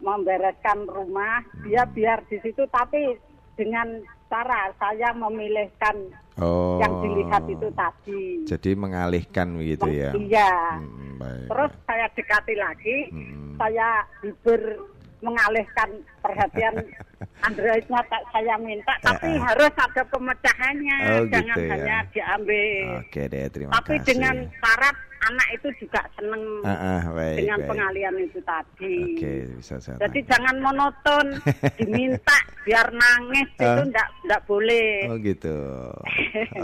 Membereskan 0.00 0.88
rumah, 0.88 1.44
hmm. 1.44 1.68
dia 1.68 1.84
biar 1.84 2.24
di 2.32 2.40
situ 2.40 2.64
tapi 2.72 3.20
dengan 3.60 4.00
cara 4.34 4.62
saya 4.82 5.08
memilihkan 5.14 5.96
oh. 6.42 6.82
yang 6.82 6.92
dilihat 7.06 7.44
itu 7.46 7.68
tadi. 7.70 8.22
Jadi 8.50 8.70
mengalihkan 8.74 9.54
begitu 9.54 9.86
ya? 9.94 10.10
Iya. 10.10 10.54
Hmm, 10.82 11.22
baik, 11.22 11.46
Terus 11.54 11.70
baik. 11.70 11.84
saya 11.86 12.06
dekati 12.18 12.54
lagi, 12.58 12.96
hmm. 13.14 13.54
saya 13.54 13.88
hibur 14.26 14.62
mengalihkan 15.22 15.88
perhatian 16.20 16.74
Androidnya 17.46 18.00
saya 18.32 18.54
minta, 18.60 18.92
tapi 19.00 19.36
uh, 19.36 19.40
harus 19.40 19.72
ada 19.72 20.02
pemecahannya, 20.12 20.98
oh, 21.08 21.24
jangan 21.28 21.56
gitu 21.56 21.64
ya. 21.64 21.72
hanya 21.72 21.96
diambil. 22.12 22.84
Oke 23.00 23.22
deh, 23.28 23.44
terima 23.48 23.70
tapi 23.80 23.96
kasih. 23.96 24.00
Tapi 24.00 24.08
dengan 24.10 24.36
syarat 24.60 24.96
anak 25.30 25.48
itu 25.56 25.68
juga 25.84 26.00
seneng 26.16 26.42
uh, 26.62 26.70
uh, 26.70 27.00
baik, 27.16 27.36
dengan 27.40 27.58
baik. 27.60 27.68
pengalian 27.70 28.14
itu 28.20 28.40
tadi. 28.44 28.96
Oke, 29.16 29.32
bisa 29.60 29.74
saya. 29.80 29.96
Jadi 30.04 30.20
jangan 30.28 30.56
monoton, 30.60 31.26
diminta 31.78 32.36
biar 32.64 32.86
nangis 32.92 33.48
uh. 33.58 33.64
itu 33.64 33.82
enggak 33.88 34.08
enggak 34.24 34.42
boleh. 34.44 34.90
Oh 35.08 35.16
gitu. 35.20 35.56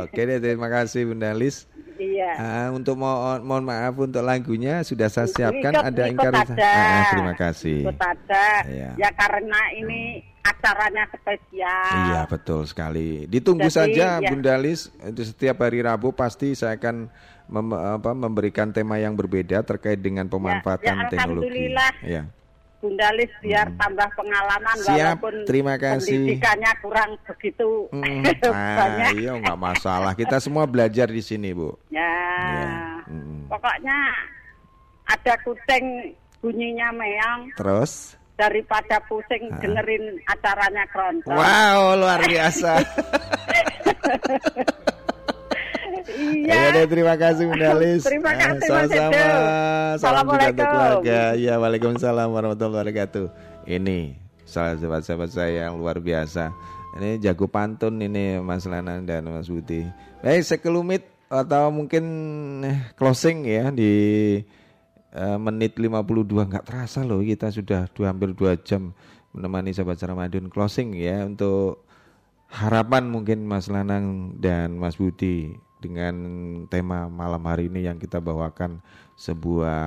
Oke 0.04 0.20
deh, 0.24 0.38
terima 0.38 0.68
kasih 0.68 1.08
Bunda 1.08 1.32
Lis. 1.32 1.68
Iya. 2.00 2.32
Uh, 2.40 2.68
untuk 2.80 2.96
mohon 2.96 3.44
mohon 3.44 3.64
maaf 3.68 3.92
untuk 4.00 4.24
lagunya 4.24 4.80
sudah 4.80 5.12
saya 5.12 5.28
siapkan 5.28 5.76
ikut, 5.76 5.88
ada 5.92 6.02
ikut 6.08 6.32
ada. 6.32 6.72
Ah, 6.72 7.04
terima 7.12 7.34
kasih. 7.36 7.84
Ikut 7.84 8.00
ada. 8.00 8.46
Iya. 8.64 8.90
Ya 8.96 9.10
karena 9.12 9.60
ini 9.76 10.24
hmm. 10.24 10.48
acaranya 10.48 11.04
spesial. 11.12 11.92
Iya 12.08 12.20
betul 12.24 12.64
sekali. 12.64 13.28
Ditunggu 13.28 13.68
Jadi, 13.68 13.76
saja 13.76 14.06
ya. 14.16 14.28
Bunda 14.32 14.56
Lis. 14.56 14.88
Itu 15.04 15.28
setiap 15.28 15.60
hari 15.60 15.84
Rabu 15.84 16.16
pasti 16.16 16.56
saya 16.56 16.80
akan 16.80 17.12
mem 17.50 17.74
apa, 17.74 18.14
memberikan 18.14 18.70
tema 18.70 19.02
yang 19.02 19.18
berbeda 19.18 19.66
terkait 19.66 19.98
dengan 19.98 20.30
pemanfaatan 20.30 20.86
ya, 20.86 21.02
ya, 21.02 21.10
teknologi. 21.10 21.74
Ya. 22.06 22.22
Bunda 22.80 23.12
Lis 23.12 23.28
biar 23.44 23.68
hmm. 23.68 23.76
tambah 23.76 24.08
pengalaman 24.16 24.76
Siap, 24.80 25.20
walaupun 25.20 25.44
terima 25.44 25.76
kasih. 25.76 26.16
pendidikannya 26.16 26.72
kurang 26.80 27.12
begitu 27.28 27.92
hmm. 27.92 28.24
ah, 28.56 29.12
Iya 29.12 29.36
nggak 29.36 29.60
masalah. 29.60 30.16
Kita 30.16 30.40
semua 30.40 30.64
belajar 30.64 31.12
di 31.12 31.20
sini 31.20 31.52
bu. 31.52 31.76
Ya. 31.92 32.08
ya. 32.40 33.04
Hmm. 33.04 33.44
Pokoknya 33.52 33.98
ada 35.12 35.34
kucing 35.44 36.16
bunyinya 36.40 36.88
meong. 36.96 37.52
Terus? 37.60 38.16
Daripada 38.40 38.96
pusing 39.04 39.52
ah. 39.52 39.60
dengerin 39.60 40.16
acaranya 40.24 40.88
keroncong. 40.88 41.36
Wow 41.36 42.00
luar 42.00 42.24
biasa. 42.24 42.80
Iya. 46.10 46.50
Ya 46.50 46.66
deh, 46.74 46.86
terima 46.90 47.14
kasih 47.14 47.46
Bunda 47.46 47.70
Lis. 47.80 48.02
terima 48.02 48.32
kasih 48.34 48.66
Sama-sama. 48.66 49.24
Salam 49.96 50.24
juga 50.26 50.46
untuk 50.50 50.66
keluarga. 50.66 51.20
Ya, 51.38 51.54
Waalaikumsalam 51.58 52.28
warahmatullahi 52.30 52.78
wabarakatuh. 52.82 53.26
Ini 53.70 54.18
sahabat-sahabat 54.44 55.30
saya 55.30 55.70
yang 55.70 55.78
luar 55.78 56.02
biasa. 56.02 56.50
Ini 56.98 57.22
jago 57.22 57.46
pantun 57.46 58.02
ini 58.02 58.42
Mas 58.42 58.66
Lana 58.66 58.98
dan 58.98 59.30
Mas 59.30 59.46
Budi. 59.46 59.86
Baik, 60.20 60.42
sekelumit 60.42 61.06
atau 61.30 61.70
mungkin 61.70 62.04
eh, 62.66 62.90
closing 62.98 63.46
ya 63.46 63.70
di 63.70 63.94
uh, 65.14 65.38
menit 65.38 65.78
52 65.78 66.26
nggak 66.26 66.66
terasa 66.66 67.06
loh 67.06 67.22
kita 67.22 67.54
sudah 67.54 67.86
dua, 67.94 68.10
hampir 68.10 68.34
dua 68.34 68.58
jam 68.58 68.90
menemani 69.30 69.70
sahabat 69.70 70.02
Ramadan 70.02 70.50
closing 70.50 70.98
ya 70.98 71.22
untuk 71.22 71.86
harapan 72.50 73.06
mungkin 73.06 73.46
Mas 73.46 73.70
Lanang 73.70 74.34
dan 74.42 74.74
Mas 74.74 74.98
Budi 74.98 75.54
dengan 75.80 76.14
tema 76.68 77.08
malam 77.08 77.40
hari 77.48 77.72
ini 77.72 77.88
yang 77.88 77.96
kita 77.96 78.20
bawakan 78.20 78.84
sebuah 79.16 79.80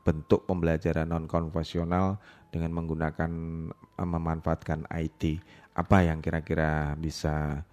bentuk 0.00 0.48
pembelajaran 0.48 1.04
non 1.04 1.28
konvensional 1.28 2.16
dengan 2.48 2.72
menggunakan 2.72 3.30
eh, 3.72 4.08
memanfaatkan 4.08 4.88
IT. 4.88 5.40
Apa 5.76 6.06
yang 6.06 6.22
kira-kira 6.22 6.94
bisa 6.94 7.66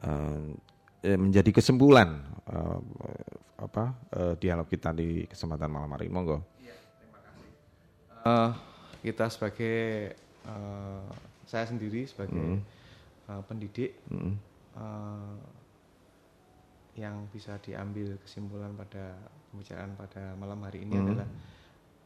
uh, 0.00 0.44
menjadi 1.04 1.52
kesimpulan 1.52 2.24
uh, 2.48 2.80
apa 3.60 3.92
uh, 4.16 4.32
dialog 4.40 4.64
kita 4.64 4.88
di 4.96 5.28
kesempatan 5.28 5.68
malam 5.68 5.92
hari 5.92 6.08
ini? 6.08 6.16
Monggo. 6.16 6.40
Ya, 6.64 6.72
terima 6.96 7.20
kasih. 7.20 7.48
Uh, 8.24 8.50
kita 9.04 9.24
sebagai 9.28 9.80
uh, 10.48 11.04
saya 11.44 11.68
sendiri 11.68 12.08
sebagai 12.08 12.40
mm. 12.40 12.60
uh, 13.28 13.42
pendidik 13.44 14.00
mm. 14.08 14.32
uh, 14.80 15.36
yang 16.92 17.24
bisa 17.32 17.56
diambil 17.64 18.20
kesimpulan 18.20 18.76
pada 18.76 19.16
pembicaraan 19.48 19.96
pada 19.96 20.36
malam 20.36 20.60
hari 20.64 20.84
ini 20.84 20.92
mm. 20.92 21.02
adalah 21.08 21.28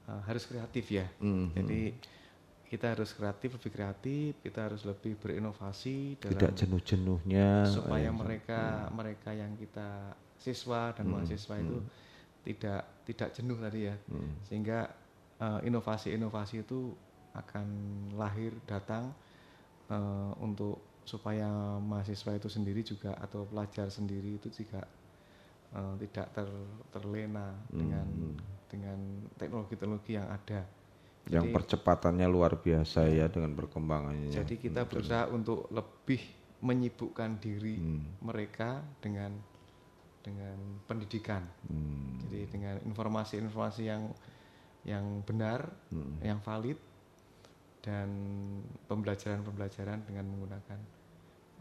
uh, 0.06 0.22
harus 0.30 0.46
kreatif 0.46 0.86
ya. 0.94 1.06
Mm. 1.18 1.46
Jadi 1.58 1.80
kita 2.66 2.98
harus 2.98 3.14
kreatif, 3.14 3.54
lebih 3.54 3.70
kreatif, 3.70 4.30
kita 4.42 4.66
harus 4.66 4.82
lebih 4.82 5.14
berinovasi 5.22 6.18
dalam 6.18 6.34
tidak 6.34 6.52
jenuh-jenuhnya 6.58 7.70
supaya 7.70 8.10
mereka 8.10 8.90
hmm. 8.90 8.90
mereka 8.90 9.30
yang 9.30 9.54
kita 9.54 10.18
siswa 10.34 10.90
dan 10.90 11.06
hmm. 11.06 11.12
mahasiswa 11.14 11.54
itu 11.62 11.78
hmm. 11.78 11.88
tidak 12.42 12.82
tidak 13.06 13.28
jenuh 13.38 13.58
tadi 13.62 13.80
ya. 13.86 13.94
Hmm. 14.10 14.34
Sehingga 14.50 14.90
inovasi-inovasi 15.62 16.54
uh, 16.58 16.64
itu 16.66 16.80
akan 17.38 17.66
lahir 18.18 18.50
datang 18.66 19.14
uh, 19.92 20.32
untuk 20.42 20.80
supaya 21.06 21.46
mahasiswa 21.78 22.34
itu 22.34 22.50
sendiri 22.50 22.82
juga 22.82 23.14
atau 23.22 23.46
pelajar 23.46 23.86
sendiri 23.94 24.42
itu 24.42 24.50
juga 24.50 24.82
uh, 25.70 25.94
tidak 26.02 26.34
ter, 26.34 26.48
terlena 26.90 27.54
hmm. 27.70 27.78
dengan 27.78 28.06
dengan 28.66 28.98
teknologi-teknologi 29.38 30.18
yang 30.18 30.26
ada. 30.26 30.66
Yang 31.30 31.50
jadi, 31.50 31.54
percepatannya 31.54 32.26
luar 32.26 32.58
biasa 32.58 33.06
ya, 33.06 33.26
ya 33.26 33.26
dengan 33.30 33.54
perkembangannya. 33.54 34.34
Jadi 34.34 34.58
kita 34.58 34.86
berusaha 34.86 35.30
untuk 35.30 35.70
lebih 35.70 36.22
menyibukkan 36.62 37.38
diri 37.38 37.78
hmm. 37.78 38.26
mereka 38.26 38.82
dengan 38.98 39.30
dengan 40.26 40.58
pendidikan. 40.90 41.46
Hmm. 41.70 42.18
Jadi 42.26 42.50
dengan 42.50 42.82
informasi-informasi 42.82 43.82
yang 43.86 44.10
yang 44.82 45.22
benar, 45.22 45.70
hmm. 45.94 46.22
yang 46.22 46.42
valid 46.42 46.78
dan 47.86 48.10
pembelajaran-pembelajaran 48.90 50.02
dengan 50.02 50.26
menggunakan 50.26 50.95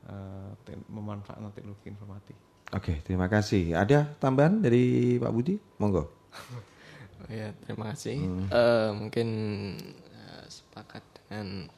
uh, 0.10 0.52
memanfaatkan 0.90 1.52
teknologi 1.54 1.88
informatik. 1.90 2.38
Oke, 2.74 3.00
terima 3.06 3.30
kasih. 3.30 3.78
Ada 3.78 4.10
tambahan 4.18 4.60
dari 4.60 5.16
Pak 5.22 5.32
Budi? 5.32 5.56
Monggo. 5.78 6.10
oh 6.10 7.32
ya, 7.40 7.54
terima 7.62 7.94
kasih. 7.94 8.18
Hmm. 8.26 8.48
Uh, 8.50 8.90
mungkin 9.06 9.30
uh, 10.10 10.44
sepakat 10.50 11.04
dengan 11.14 11.70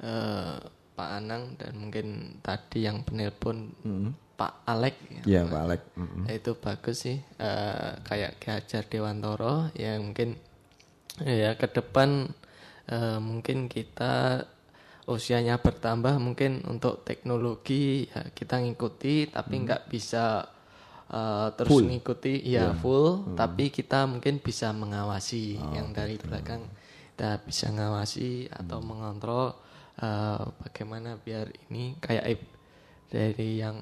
uh, 0.00 0.56
Pak 0.96 1.10
Anang 1.20 1.56
dan 1.60 1.72
mungkin 1.76 2.38
tadi 2.40 2.88
yang 2.88 3.04
penelpon 3.04 3.76
hmm. 3.84 4.10
Pak 4.40 4.64
Alek. 4.64 4.96
Ya, 5.28 5.44
ya 5.44 5.50
Pak 5.52 5.60
Alek. 5.68 5.82
Mm 5.94 6.06
-hmm. 6.08 6.24
Itu 6.32 6.52
bagus 6.56 6.96
sih. 7.04 7.20
Uh, 7.36 8.00
kayak 8.08 8.40
Ki 8.40 8.48
Hajar 8.50 8.88
Dewantoro 8.88 9.68
yang 9.76 10.10
mungkin 10.10 10.40
ya 11.20 11.54
ke 11.60 11.68
depan 11.68 12.32
uh, 12.88 13.18
mungkin 13.20 13.68
kita 13.68 14.48
usianya 15.10 15.58
bertambah 15.58 16.14
mungkin 16.22 16.62
untuk 16.70 17.02
teknologi 17.02 18.06
ya 18.06 18.30
kita 18.30 18.62
ngikuti 18.62 19.34
tapi 19.34 19.54
hmm. 19.58 19.64
nggak 19.66 19.82
bisa 19.90 20.46
uh, 21.10 21.50
terus 21.58 21.74
full. 21.74 21.90
ngikuti 21.90 22.38
ya 22.46 22.70
yeah. 22.70 22.72
full 22.78 23.26
hmm. 23.26 23.34
tapi 23.34 23.74
kita 23.74 24.06
mungkin 24.06 24.38
bisa 24.38 24.70
mengawasi 24.70 25.58
oh, 25.58 25.74
yang 25.74 25.90
dari 25.90 26.16
betul. 26.18 26.26
belakang 26.30 26.62
kita 27.12 27.30
bisa 27.42 27.66
ngawasi 27.74 28.46
atau 28.46 28.78
hmm. 28.78 28.86
mengontrol 28.86 29.58
uh, 29.98 30.42
bagaimana 30.62 31.18
biar 31.18 31.50
ini 31.66 31.98
kayak 31.98 32.38
dari 33.10 33.58
yang 33.58 33.76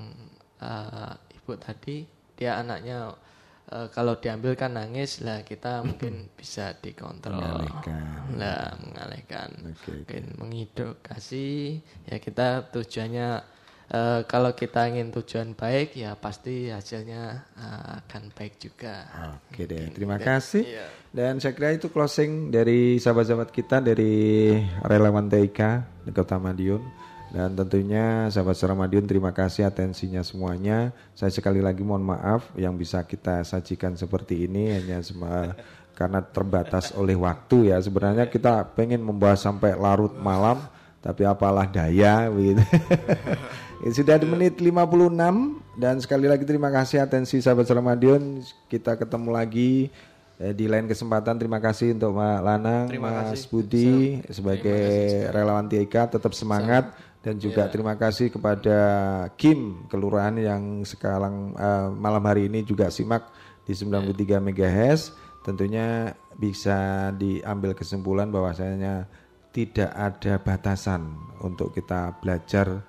uh, 0.65 1.13
ibu 1.37 1.53
tadi 1.61 2.09
dia 2.35 2.57
anaknya 2.57 3.13
uh, 3.71 3.89
kalau 3.89 4.19
diambil 4.19 4.59
kan 4.59 4.75
nangis 4.75 5.23
lah 5.23 5.47
kita 5.47 5.87
mungkin 5.87 6.29
bisa 6.35 6.75
dikontrol. 6.79 7.39
Mengalihkan. 7.39 8.05
Lah 8.37 8.75
mengalihkan. 8.83 9.51
Okay, 9.81 10.03
mungkin 10.03 10.25
okay. 10.27 10.37
mengedukasi 10.37 11.49
ya 12.11 12.17
kita 12.19 12.69
tujuannya 12.75 13.29
uh, 13.95 14.21
kalau 14.27 14.53
kita 14.55 14.91
ingin 14.91 15.15
tujuan 15.15 15.55
baik 15.55 15.99
ya 15.99 16.19
pasti 16.19 16.71
hasilnya 16.71 17.47
uh, 17.57 18.03
akan 18.05 18.35
baik 18.35 18.59
juga. 18.59 19.07
Oke 19.39 19.63
okay 19.63 19.65
deh 19.71 19.85
terima 19.95 20.19
gitu. 20.19 20.27
kasih. 20.27 20.65
Iya. 20.67 20.87
dan 21.11 21.43
saya 21.43 21.59
kira 21.59 21.75
itu 21.75 21.91
closing 21.91 22.55
dari 22.55 23.03
sahabat-sahabat 23.03 23.51
kita 23.51 23.83
dari 23.83 24.55
relawan 24.87 25.27
TIK 25.27 25.61
di 26.07 26.11
Kota 26.15 26.39
Madiun 26.39 27.00
dan 27.31 27.55
tentunya 27.55 28.27
sahabat 28.27 28.59
Suramadion 28.59 29.07
terima 29.07 29.31
kasih 29.31 29.71
atensinya 29.71 30.19
semuanya. 30.27 30.91
Saya 31.15 31.31
sekali 31.31 31.63
lagi 31.63 31.87
mohon 31.87 32.03
maaf 32.03 32.51
yang 32.59 32.75
bisa 32.75 33.07
kita 33.07 33.47
sajikan 33.47 33.95
seperti 33.95 34.51
ini 34.51 34.75
hanya 34.75 34.99
semua 34.99 35.55
karena 35.95 36.19
terbatas 36.27 36.91
oleh 36.99 37.15
waktu 37.15 37.71
ya. 37.71 37.79
Sebenarnya 37.79 38.27
kita 38.27 38.67
pengen 38.75 39.07
membahas 39.07 39.47
sampai 39.47 39.79
larut 39.79 40.11
malam 40.19 40.59
tapi 40.99 41.23
apalah 41.23 41.71
daya 41.71 42.27
begitu. 42.35 42.67
Sudah 43.97 44.19
di 44.21 44.27
menit 44.27 44.59
56 44.59 45.15
dan 45.79 45.97
sekali 46.03 46.27
lagi 46.29 46.43
terima 46.43 46.69
kasih 46.69 46.99
atensi 46.99 47.39
sahabat 47.39 47.65
Suramadion. 47.65 48.43
Kita 48.67 48.99
ketemu 48.99 49.31
lagi 49.31 49.87
eh, 50.43 50.51
di 50.51 50.67
lain 50.67 50.91
kesempatan 50.91 51.39
terima 51.39 51.63
kasih 51.63 51.95
untuk 51.95 52.19
Mbak 52.19 52.41
Lanang, 52.43 52.85
terima 52.91 53.09
Mas 53.23 53.39
kasih. 53.39 53.49
Budi 53.55 53.93
sebagai 54.29 54.83
relawan 55.31 55.71
TIK 55.71 56.19
tetap 56.19 56.35
semangat. 56.35 56.91
Sama 56.91 57.10
dan 57.21 57.37
juga 57.37 57.69
yeah. 57.69 57.73
terima 57.73 57.95
kasih 58.01 58.33
kepada 58.33 58.79
Kim 59.37 59.85
kelurahan 59.93 60.33
yang 60.41 60.85
sekarang 60.89 61.53
uh, 61.57 61.93
malam 61.93 62.25
hari 62.25 62.49
ini 62.49 62.65
juga 62.65 62.89
simak 62.89 63.29
di 63.69 63.77
93 63.77 64.17
yeah. 64.17 64.41
MHz 64.41 65.13
tentunya 65.45 66.17
bisa 66.37 67.11
diambil 67.17 67.77
kesimpulan 67.77 68.33
bahwasanya 68.33 69.05
tidak 69.53 69.91
ada 69.93 70.41
batasan 70.41 71.13
untuk 71.45 71.77
kita 71.77 72.17
belajar 72.23 72.81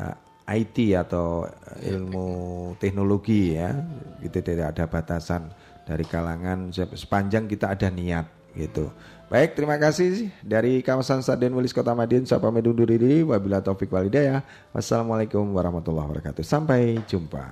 uh, 0.00 0.14
eh, 0.48 0.64
IT 0.64 0.76
atau 0.96 1.48
iya, 1.80 1.96
ilmu 1.96 2.28
teknologi 2.76 3.56
ya 3.56 3.72
itu 4.20 4.38
tidak 4.40 4.76
ada 4.76 4.84
batasan 4.88 5.52
dari 5.84 6.04
kalangan 6.08 6.72
sepanjang 6.72 7.44
kita 7.44 7.76
ada 7.76 7.88
niat 7.92 8.24
gitu. 8.56 8.88
Baik, 9.34 9.58
terima 9.58 9.74
kasih 9.82 10.30
dari 10.46 10.78
kawasan 10.78 11.18
Stadion 11.18 11.58
Wilis 11.58 11.74
Kota 11.74 11.90
Madiun. 11.90 12.22
Saya 12.22 12.38
pamit 12.38 12.70
undur 12.70 12.86
diri. 12.86 13.26
Wabila 13.26 13.58
taufik 13.58 13.90
walidayah. 13.90 14.46
Wassalamualaikum 14.70 15.42
warahmatullahi 15.58 16.06
wabarakatuh. 16.06 16.46
Sampai 16.46 17.02
jumpa. 17.02 17.42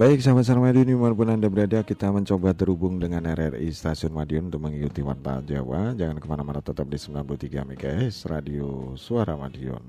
Baik 0.00 0.24
sahabat 0.24 0.48
Sarang 0.48 0.64
Madiun 0.64 0.88
di 0.88 0.96
mana 0.96 1.12
pun 1.12 1.28
Anda 1.28 1.52
berada 1.52 1.84
Kita 1.84 2.08
mencoba 2.08 2.56
terhubung 2.56 2.96
dengan 2.96 3.20
RRI 3.20 3.68
Stasiun 3.68 4.16
Madiun 4.16 4.48
Untuk 4.48 4.64
mengikuti 4.64 5.04
Warta 5.04 5.44
Jawa. 5.44 5.92
Jangan 5.92 6.16
ke 6.16 6.24
mana-mana 6.24 6.64
tetap 6.64 6.88
di 6.88 6.96
93 6.96 7.68
MHz 7.68 8.24
Radio 8.32 8.96
Suara 8.96 9.36
Madiun 9.36 9.84